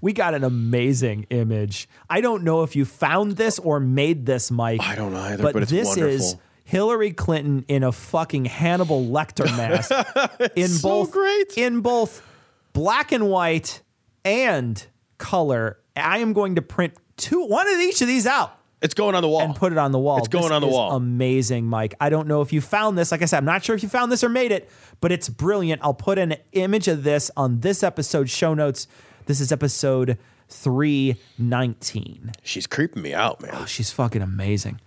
We 0.01 0.13
got 0.13 0.33
an 0.33 0.43
amazing 0.43 1.27
image. 1.29 1.87
I 2.09 2.19
don't 2.21 2.43
know 2.43 2.63
if 2.63 2.75
you 2.75 2.83
found 2.83 3.33
this 3.33 3.59
or 3.59 3.79
made 3.79 4.25
this, 4.25 4.49
Mike. 4.49 4.81
I 4.81 4.95
don't 4.95 5.13
either, 5.15 5.43
but, 5.43 5.53
but 5.53 5.61
it's 5.61 5.71
this 5.71 5.95
is. 5.95 6.35
Hillary 6.63 7.11
Clinton 7.11 7.65
in 7.67 7.83
a 7.83 7.91
fucking 7.91 8.45
Hannibal 8.45 9.05
Lecter 9.05 9.45
mask 9.57 9.91
in 10.55 10.69
so 10.69 10.89
both 10.89 11.11
great. 11.11 11.55
in 11.55 11.81
both 11.81 12.25
black 12.73 13.11
and 13.11 13.29
white 13.29 13.81
and 14.25 14.83
color. 15.23 15.79
I 15.95 16.17
am 16.17 16.33
going 16.33 16.55
to 16.55 16.61
print 16.61 16.93
two 17.15 17.45
one 17.45 17.67
of 17.67 17.79
each 17.79 18.01
of 18.01 18.07
these 18.09 18.27
out. 18.27 18.59
It's 18.81 18.93
going 18.93 19.15
on 19.15 19.21
the 19.21 19.29
wall. 19.29 19.41
And 19.41 19.55
put 19.55 19.71
it 19.71 19.77
on 19.77 19.93
the 19.93 19.99
wall. 19.99 20.17
It's 20.17 20.27
going 20.27 20.43
This 20.43 20.51
on 20.51 20.61
the 20.61 20.67
wall. 20.67 20.97
Amazing, 20.97 21.65
Mike. 21.65 21.95
I 22.01 22.09
don't 22.09 22.27
know 22.27 22.41
if 22.41 22.51
you 22.51 22.59
found 22.59 22.97
this. 22.97 23.13
Like 23.13 23.21
I 23.21 23.25
said, 23.25 23.37
I'm 23.37 23.45
not 23.45 23.63
sure 23.63 23.73
if 23.73 23.81
you 23.81 23.87
found 23.87 24.11
this 24.11 24.25
or 24.25 24.27
made 24.29 24.51
it, 24.51 24.69
but 24.99 25.13
it's 25.13 25.29
brilliant. 25.29 25.81
I'll 25.81 25.93
put 25.93 26.19
an 26.19 26.35
image 26.51 26.89
of 26.89 27.03
this 27.03 27.31
on 27.37 27.61
this 27.61 27.81
episode's 27.81 28.29
show 28.31 28.53
notes. 28.53 28.87
This 29.25 29.39
is 29.39 29.53
episode 29.53 30.17
319. 30.49 32.33
She's 32.43 32.67
creeping 32.67 33.01
me 33.01 33.13
out, 33.13 33.41
man. 33.41 33.51
Oh, 33.53 33.65
she's 33.65 33.91
fucking 33.91 34.21
amazing. 34.21 34.81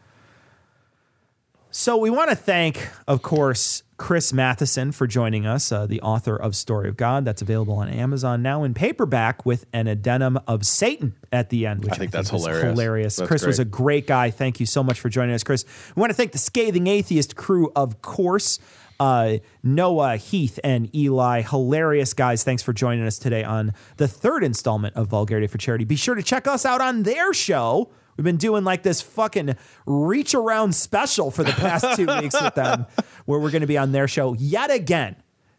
So 1.71 1.97
we 1.97 2.11
want 2.11 2.29
to 2.29 2.37
thank, 2.37 2.91
of 3.09 3.23
course, 3.23 3.83
Chris 3.97 4.33
Matheson 4.33 4.93
for 4.93 5.07
joining 5.07 5.47
us, 5.47 5.73
uh, 5.73 5.87
the 5.87 6.03
author 6.03 6.37
of 6.37 6.55
Story 6.55 6.89
of 6.89 6.97
God. 6.97 7.25
That's 7.25 7.41
available 7.41 7.75
on 7.75 7.89
Amazon 7.89 8.43
now 8.43 8.63
in 8.63 8.75
paperback 8.75 9.47
with 9.47 9.65
an 9.73 9.87
addendum 9.87 10.39
of 10.47 10.67
Satan 10.67 11.15
at 11.33 11.49
the 11.49 11.67
end, 11.67 11.83
which 11.83 11.95
I 11.95 11.97
think 11.97 12.11
that's 12.11 12.29
hilarious. 12.29 12.63
hilarious. 12.63 13.17
That's 13.17 13.29
Chris 13.29 13.47
was 13.47 13.59
a 13.59 13.65
great 13.65 14.07
guy. 14.07 14.31
Thank 14.31 14.61
you 14.61 14.67
so 14.67 14.83
much 14.83 15.01
for 15.01 15.09
joining 15.09 15.35
us, 15.35 15.43
Chris. 15.43 15.65
We 15.95 16.01
want 16.01 16.11
to 16.11 16.15
thank 16.15 16.33
the 16.33 16.39
Scathing 16.39 16.87
Atheist 16.87 17.37
crew, 17.37 17.73
of 17.75 18.03
course. 18.03 18.59
Uh, 18.99 19.39
Noah, 19.63 20.17
Heath, 20.17 20.59
and 20.65 20.95
Eli, 20.95 21.43
hilarious 21.43 22.15
guys. 22.15 22.45
Thanks 22.45 22.63
for 22.63 22.73
joining 22.73 23.07
us 23.07 23.19
today 23.19 23.45
on 23.45 23.73
the 23.97 24.09
third 24.09 24.43
installment 24.43 24.97
of 24.97 25.09
Vulgarity 25.09 25.47
for 25.47 25.59
Charity. 25.59 25.85
Be 25.85 25.97
sure 25.97 26.15
to 26.15 26.23
check 26.23 26.47
us 26.47 26.65
out 26.65 26.81
on 26.81 27.03
their 27.03 27.33
show. 27.35 27.91
We've 28.17 28.25
been 28.25 28.37
doing 28.37 28.65
like 28.65 28.83
this 28.83 29.01
fucking 29.01 29.57
reach 29.85 30.35
around 30.35 30.75
special 30.75 31.31
for 31.31 31.45
the 31.45 31.53
past 31.53 31.97
two 31.97 32.07
weeks 32.21 32.41
with 32.41 32.55
them, 32.55 32.87
where 33.27 33.39
we're 33.39 33.51
going 33.51 33.61
to 33.61 33.67
be 33.67 33.79
on 33.79 33.93
their 33.93 34.09
show 34.09 34.35
yet 34.35 34.71
again 34.71 35.17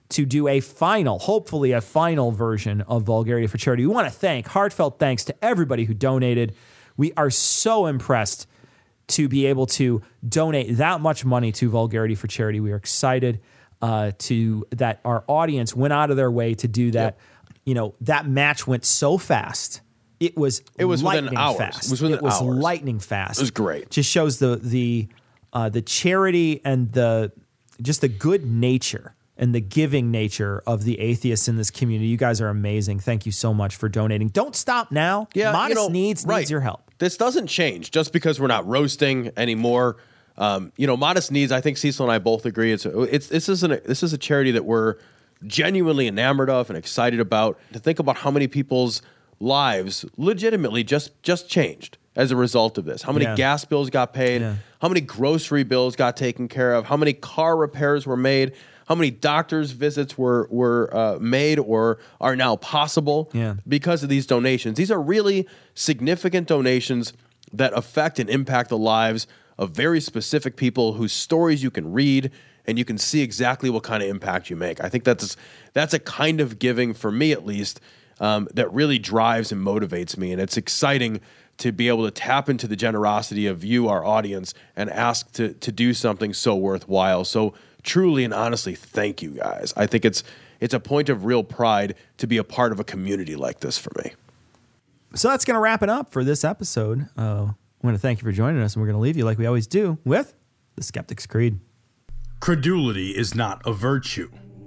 to 0.10 0.26
do 0.26 0.48
a 0.48 0.60
final, 0.60 1.20
hopefully 1.20 1.74
a 1.74 1.82
final 1.82 2.32
version 2.32 2.82
of 2.82 3.04
Vulgarity 3.04 3.48
for 3.48 3.58
Charity. 3.58 3.86
We 3.86 3.94
want 3.94 4.08
to 4.08 4.14
thank, 4.14 4.48
heartfelt 4.48 5.00
thanks 5.00 5.26
to 5.26 5.36
everybody 5.44 5.84
who 5.86 5.94
donated. 5.94 6.56
We 6.96 7.14
are 7.18 7.30
so 7.30 7.86
impressed 7.86 8.48
to 9.08 9.28
be 9.28 9.46
able 9.48 9.68
to 9.68 10.02
donate 10.28 10.78
that 10.78 11.02
much 11.02 11.26
money 11.26 11.52
to 11.54 11.70
Vulgarity 11.70 12.16
for 12.16 12.28
Charity. 12.28 12.60
We 12.60 12.72
are 12.72 12.78
excited 12.78 13.42
uh, 13.82 14.12
to 14.18 14.66
that 14.72 15.00
our 15.06 15.24
audience 15.28 15.76
went 15.76 15.94
out 15.94 16.10
of 16.10 16.18
their 16.18 16.32
way 16.32 16.56
to 16.56 16.68
do 16.68 16.92
that. 16.92 17.18
You 17.66 17.74
know, 17.74 17.96
that 18.02 18.28
match 18.28 18.66
went 18.66 18.86
so 18.86 19.18
fast. 19.18 19.82
It 20.20 20.36
was 20.38 20.62
It 20.78 20.86
was 20.86 21.04
within 21.04 21.26
lightning 21.26 21.38
hours. 21.40 21.58
fast. 21.58 21.86
It 21.86 21.92
was 21.92 22.02
within 22.02 22.26
hours. 22.26 22.42
lightning 22.42 23.00
fast. 23.00 23.40
It 23.40 23.44
was 23.44 23.52
great. 23.52 23.90
Just 23.90 24.10
shows 24.10 24.40
the 24.40 24.56
the 24.58 25.08
uh, 25.54 25.70
the 25.70 25.82
charity 25.82 26.62
and 26.66 26.92
the 26.92 27.32
just 27.82 28.02
the 28.02 28.08
good 28.08 28.46
nature 28.46 29.14
and 29.38 29.54
the 29.54 29.62
giving 29.62 30.10
nature 30.10 30.64
of 30.66 30.84
the 30.84 31.00
atheists 31.00 31.48
in 31.48 31.58
this 31.58 31.70
community. 31.70 32.08
You 32.10 32.18
guys 32.18 32.42
are 32.42 32.50
amazing. 32.50 33.00
Thank 33.00 33.26
you 33.28 33.32
so 33.32 33.54
much 33.54 33.76
for 33.76 33.88
donating. 33.88 34.30
Don't 34.30 34.56
stop 34.56 34.92
now. 34.92 35.28
Yeah, 35.36 35.52
Modest 35.52 35.70
you 35.80 35.88
know, 35.88 35.94
needs 35.94 36.26
right. 36.26 36.40
needs 36.40 36.50
your 36.52 36.62
help. 36.62 36.90
This 36.98 37.16
doesn't 37.18 37.46
change 37.48 37.92
just 37.92 38.12
because 38.12 38.40
we're 38.40 38.48
not 38.48 38.68
roasting 38.68 39.32
anymore. 39.38 39.98
Um, 40.40 40.72
you 40.78 40.88
know, 40.88 40.98
modest 40.98 41.32
needs. 41.32 41.52
I 41.52 41.62
think 41.62 41.78
Cecil 41.78 42.06
and 42.06 42.12
I 42.12 42.18
both 42.18 42.46
agree. 42.48 42.72
It's 42.72 42.86
it's 42.86 43.28
this 43.28 43.48
isn't 43.50 43.84
this 43.86 44.02
is 44.02 44.14
a 44.14 44.18
charity 44.18 44.52
that 44.52 44.66
we're 44.66 44.96
genuinely 45.46 46.08
enamored 46.08 46.50
of 46.50 46.70
and 46.72 46.78
excited 46.78 47.20
about. 47.20 47.60
To 47.74 47.80
think 47.80 48.00
about 48.00 48.18
how 48.18 48.32
many 48.32 48.48
people's 48.48 49.02
lives 49.40 50.06
legitimately 50.18 50.84
just 50.84 51.22
just 51.24 51.50
changed 51.50 51.98
as 52.16 52.32
a 52.32 52.36
result 52.36 52.78
of 52.78 52.86
this. 52.86 53.04
How 53.04 53.12
many 53.12 53.26
Yeah. 53.26 53.36
gas 53.36 53.64
bills 53.66 53.90
got 53.90 54.14
paid? 54.14 54.42
How 54.82 54.88
many 54.88 55.02
grocery 55.02 55.64
bills 55.64 55.96
got 55.96 56.18
taken 56.18 56.48
care 56.48 56.74
of? 56.74 56.86
How 56.86 56.98
many 56.98 57.14
car 57.14 57.56
repairs 57.56 58.06
were 58.08 58.18
made? 58.18 58.54
How 58.88 58.96
many 58.96 59.12
doctors' 59.12 59.72
visits 59.72 60.18
were 60.18 60.48
were 60.50 60.90
uh, 60.96 61.18
made 61.20 61.60
or 61.60 62.00
are 62.22 62.36
now 62.36 62.56
possible? 62.56 63.30
Yeah. 63.34 63.56
because 63.68 64.02
of 64.04 64.10
these 64.10 64.26
donations. 64.26 64.78
These 64.78 64.92
are 64.92 65.02
really 65.02 65.48
significant 65.76 66.48
donations 66.48 67.14
that 67.54 67.72
affect 67.74 68.20
and 68.20 68.30
impact 68.30 68.70
the 68.70 68.78
lives 68.78 69.28
of 69.58 69.72
very 69.72 70.02
specific 70.02 70.56
people 70.56 70.94
whose 70.94 71.14
stories 71.14 71.64
you 71.64 71.72
can 71.72 71.92
read 71.94 72.32
and 72.66 72.78
you 72.78 72.84
can 72.86 72.98
see 72.98 73.22
exactly 73.22 73.70
what 73.70 73.84
kind 73.84 74.04
of 74.04 74.10
impact 74.10 74.50
you 74.50 74.56
make. 74.56 74.84
I 74.84 74.90
think 74.90 75.04
that's 75.04 75.38
that's 75.74 75.94
a 75.94 76.00
kind 76.00 76.42
of 76.42 76.58
giving 76.60 76.94
for 76.94 77.12
me 77.12 77.32
at 77.32 77.46
least 77.46 77.80
um, 78.20 78.48
that 78.54 78.72
really 78.74 79.00
drives 79.00 79.52
and 79.52 79.66
motivates 79.66 80.18
me, 80.18 80.32
and 80.32 80.42
it's 80.42 80.58
exciting 80.58 81.22
to 81.58 81.72
be 81.72 81.88
able 81.88 82.06
to 82.06 82.12
tap 82.12 82.50
into 82.50 82.68
the 82.68 82.76
generosity 82.76 83.48
of 83.48 83.64
you, 83.64 83.88
our 83.88 84.06
audience, 84.06 84.54
and 84.76 84.90
ask 84.90 85.32
to 85.34 85.54
to 85.54 85.72
do 85.72 85.94
something 85.94 86.34
so 86.34 86.56
worthwhile. 86.56 87.26
So 87.26 87.54
truly 87.84 88.24
and 88.24 88.34
honestly, 88.34 88.76
thank 88.76 89.22
you 89.22 89.32
guys. 89.32 89.74
I 89.76 89.88
think 89.88 90.06
it's 90.06 90.24
it's 90.60 90.74
a 90.74 90.80
point 90.80 91.10
of 91.10 91.26
real 91.26 91.44
pride 91.44 91.96
to 92.18 92.28
be 92.28 92.38
a 92.38 92.44
part 92.44 92.72
of 92.72 92.80
a 92.80 92.84
community 92.84 93.36
like 93.36 93.60
this 93.60 93.78
for 93.78 93.92
me. 94.04 94.14
So 95.16 95.30
that's 95.30 95.46
going 95.46 95.56
to 95.56 95.62
wrap 95.62 95.84
it 95.84 95.90
up 95.90 96.12
for 96.12 96.24
this 96.24 96.44
episode. 96.44 97.08
Uh, 97.18 97.52
I 97.52 97.86
want 97.86 97.96
to 97.96 98.00
thank 98.00 98.20
you 98.20 98.24
for 98.24 98.32
joining 98.32 98.62
us, 98.62 98.76
and 98.76 98.82
we're 98.82 98.88
going 98.88 98.98
to 98.98 99.02
leave 99.02 99.18
you 99.18 99.26
like 99.26 99.38
we 99.38 99.46
always 99.46 99.68
do 99.68 99.98
with 100.04 100.34
the 100.76 100.84
Skeptic's 100.84 101.26
Creed. 101.26 101.60
Credulity 102.40 103.12
is 103.12 103.34
not 103.34 103.62
a 103.66 103.74
virtue. 103.74 104.30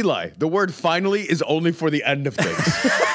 Eli, 0.00 0.30
the 0.38 0.48
word 0.48 0.72
finally 0.72 1.22
is 1.22 1.42
only 1.42 1.72
for 1.72 1.90
the 1.90 2.02
end 2.04 2.26
of 2.26 2.34
things. 2.34 2.56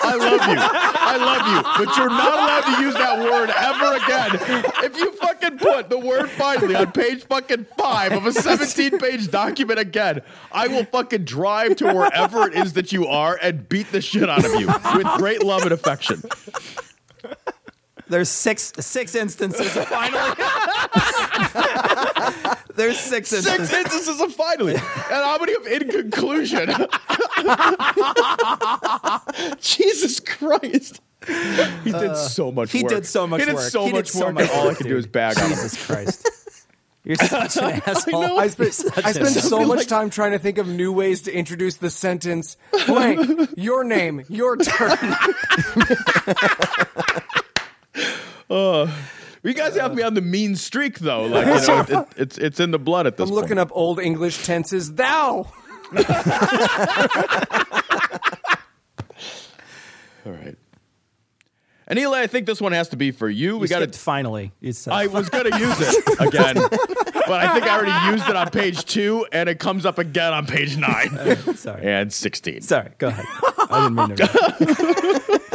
I 0.04 0.16
love 0.16 0.42
you. 0.48 0.58
I 0.60 1.18
love 1.18 1.48
you. 1.48 1.86
But 1.86 1.98
you're 1.98 2.10
not 2.10 2.34
allowed 2.34 2.76
to 2.76 2.84
use 2.84 2.94
that 2.94 3.20
word 3.20 3.50
ever 3.50 3.96
again. 3.96 4.64
If 4.86 4.96
you 4.96 5.12
fucking 5.14 5.58
put 5.58 5.90
the 5.90 5.98
word 5.98 6.30
finally 6.30 6.76
on 6.76 6.92
page 6.92 7.24
fucking 7.24 7.66
five 7.76 8.12
of 8.12 8.28
a 8.28 8.32
17 8.32 9.00
page 9.00 9.32
document 9.32 9.80
again, 9.80 10.22
I 10.52 10.68
will 10.68 10.86
fucking 10.86 11.26
drive 11.26 11.76
to 11.78 11.92
wherever 11.92 12.48
it 12.48 12.54
is 12.54 12.74
that 12.74 12.92
you 12.92 13.08
are 13.08 13.40
and 13.42 13.68
beat 13.68 13.92
the 13.92 14.02
shit 14.02 14.30
out 14.30 14.46
of 14.46 14.60
you 14.60 14.68
with 14.68 15.08
great 15.18 15.42
love 15.42 15.64
and 15.64 15.72
affection. 15.72 16.22
There's 18.08 18.30
six 18.30 18.72
six 18.80 19.16
instances 19.16 19.76
of 19.76 19.88
finally. 19.88 20.34
There's 22.76 23.00
six 23.00 23.30
Six 23.30 23.46
instances. 23.48 23.74
instances 23.74 24.22
of 24.22 24.34
finally. 24.34 24.74
And 24.76 24.82
how 24.84 25.38
many 25.40 25.54
of 25.54 25.66
in 25.66 25.90
conclusion? 25.90 26.70
Jesus 29.60 30.20
Christ. 30.20 31.02
He 31.26 31.92
did 31.92 31.96
uh, 31.96 32.16
so 32.16 32.52
much 32.52 32.72
he 32.72 32.84
work. 32.84 32.92
did 32.92 33.06
so 33.08 33.26
much 33.26 33.40
He 33.40 33.46
did 33.46 33.56
work. 33.56 33.72
so 33.72 33.86
He 33.86 33.92
did 33.92 33.96
much 33.98 34.10
so 34.10 34.26
work, 34.26 34.34
much 34.36 34.44
and 34.44 34.52
all 34.52 34.62
I 34.62 34.66
work, 34.68 34.78
could 34.78 34.84
do 34.84 34.90
dude. 34.90 35.00
is 35.00 35.08
bag 35.08 35.38
on 35.40 35.44
him. 35.46 35.50
Jesus 35.52 35.86
Christ. 35.88 36.30
You're 37.04 37.16
such 37.18 37.58
an 37.58 37.82
asshole. 37.86 38.40
I 38.40 38.48
spent, 38.48 38.70
I 39.06 39.12
spent 39.12 39.28
so 39.30 39.64
much 39.66 39.86
time 39.88 40.10
trying 40.10 40.32
to 40.32 40.40
think 40.40 40.58
of 40.58 40.68
new 40.68 40.92
ways 40.92 41.22
to 41.24 41.32
introduce 41.34 41.78
the 41.78 41.90
sentence 41.92 42.58
blank, 42.88 43.52
your 43.56 43.84
name, 43.84 44.24
your 44.28 44.58
turn. 44.58 44.98
Uh, 48.50 48.92
you 49.44 49.54
guys 49.54 49.76
have 49.76 49.94
me 49.96 50.02
on 50.04 50.14
the 50.16 50.22
mean 50.22 50.56
streak, 50.56 51.00
though. 51.00 51.26
Like, 51.26 51.46
you 51.46 51.54
know, 51.68 51.80
it, 51.82 51.90
it, 51.90 52.08
it's 52.18 52.38
it's 52.38 52.60
in 52.60 52.72
the 52.72 52.80
blood 52.80 53.06
at 53.08 53.18
this 53.18 53.30
point. 53.30 53.32
I'm 53.32 53.36
point. 53.36 53.50
looking 53.50 53.58
up 53.60 53.70
old 53.74 54.00
English 54.00 54.44
tenses. 54.46 54.94
Thou. 54.94 55.48
All 60.26 60.32
right. 60.32 60.58
And 61.88 62.00
Eli, 62.00 62.22
I 62.22 62.28
think 62.28 62.48
this 62.48 62.60
one 62.60 62.72
has 62.72 62.90
to 62.90 62.98
be 62.98 63.12
for 63.12 63.30
you. 63.30 63.60
we 63.60 63.68
got 63.68 63.84
it 63.84 63.96
finally. 63.96 64.52
You 64.60 64.74
said 64.74 64.92
I 64.94 65.06
was 65.06 65.30
gonna 65.30 65.56
use 65.60 65.76
it 65.80 66.20
again, 66.20 66.56
but 67.28 67.32
I 67.32 67.54
think 67.54 67.66
I 67.68 67.78
already 67.78 68.12
used 68.16 68.28
it 68.28 68.36
on 68.36 68.50
page 68.50 68.86
two, 68.86 69.28
and 69.32 69.48
it 69.48 69.60
comes 69.60 69.86
up 69.86 70.00
again 70.00 70.34
on 70.34 70.48
page 70.48 70.78
nine 70.78 71.38
Sorry. 71.56 71.84
and 71.84 72.12
sixteen. 72.12 72.62
Sorry. 72.62 72.90
Go 72.98 73.10
ahead. 73.10 73.26
I 73.70 73.84
didn't 73.84 73.96
mean 73.96 74.16
to. 74.16 75.55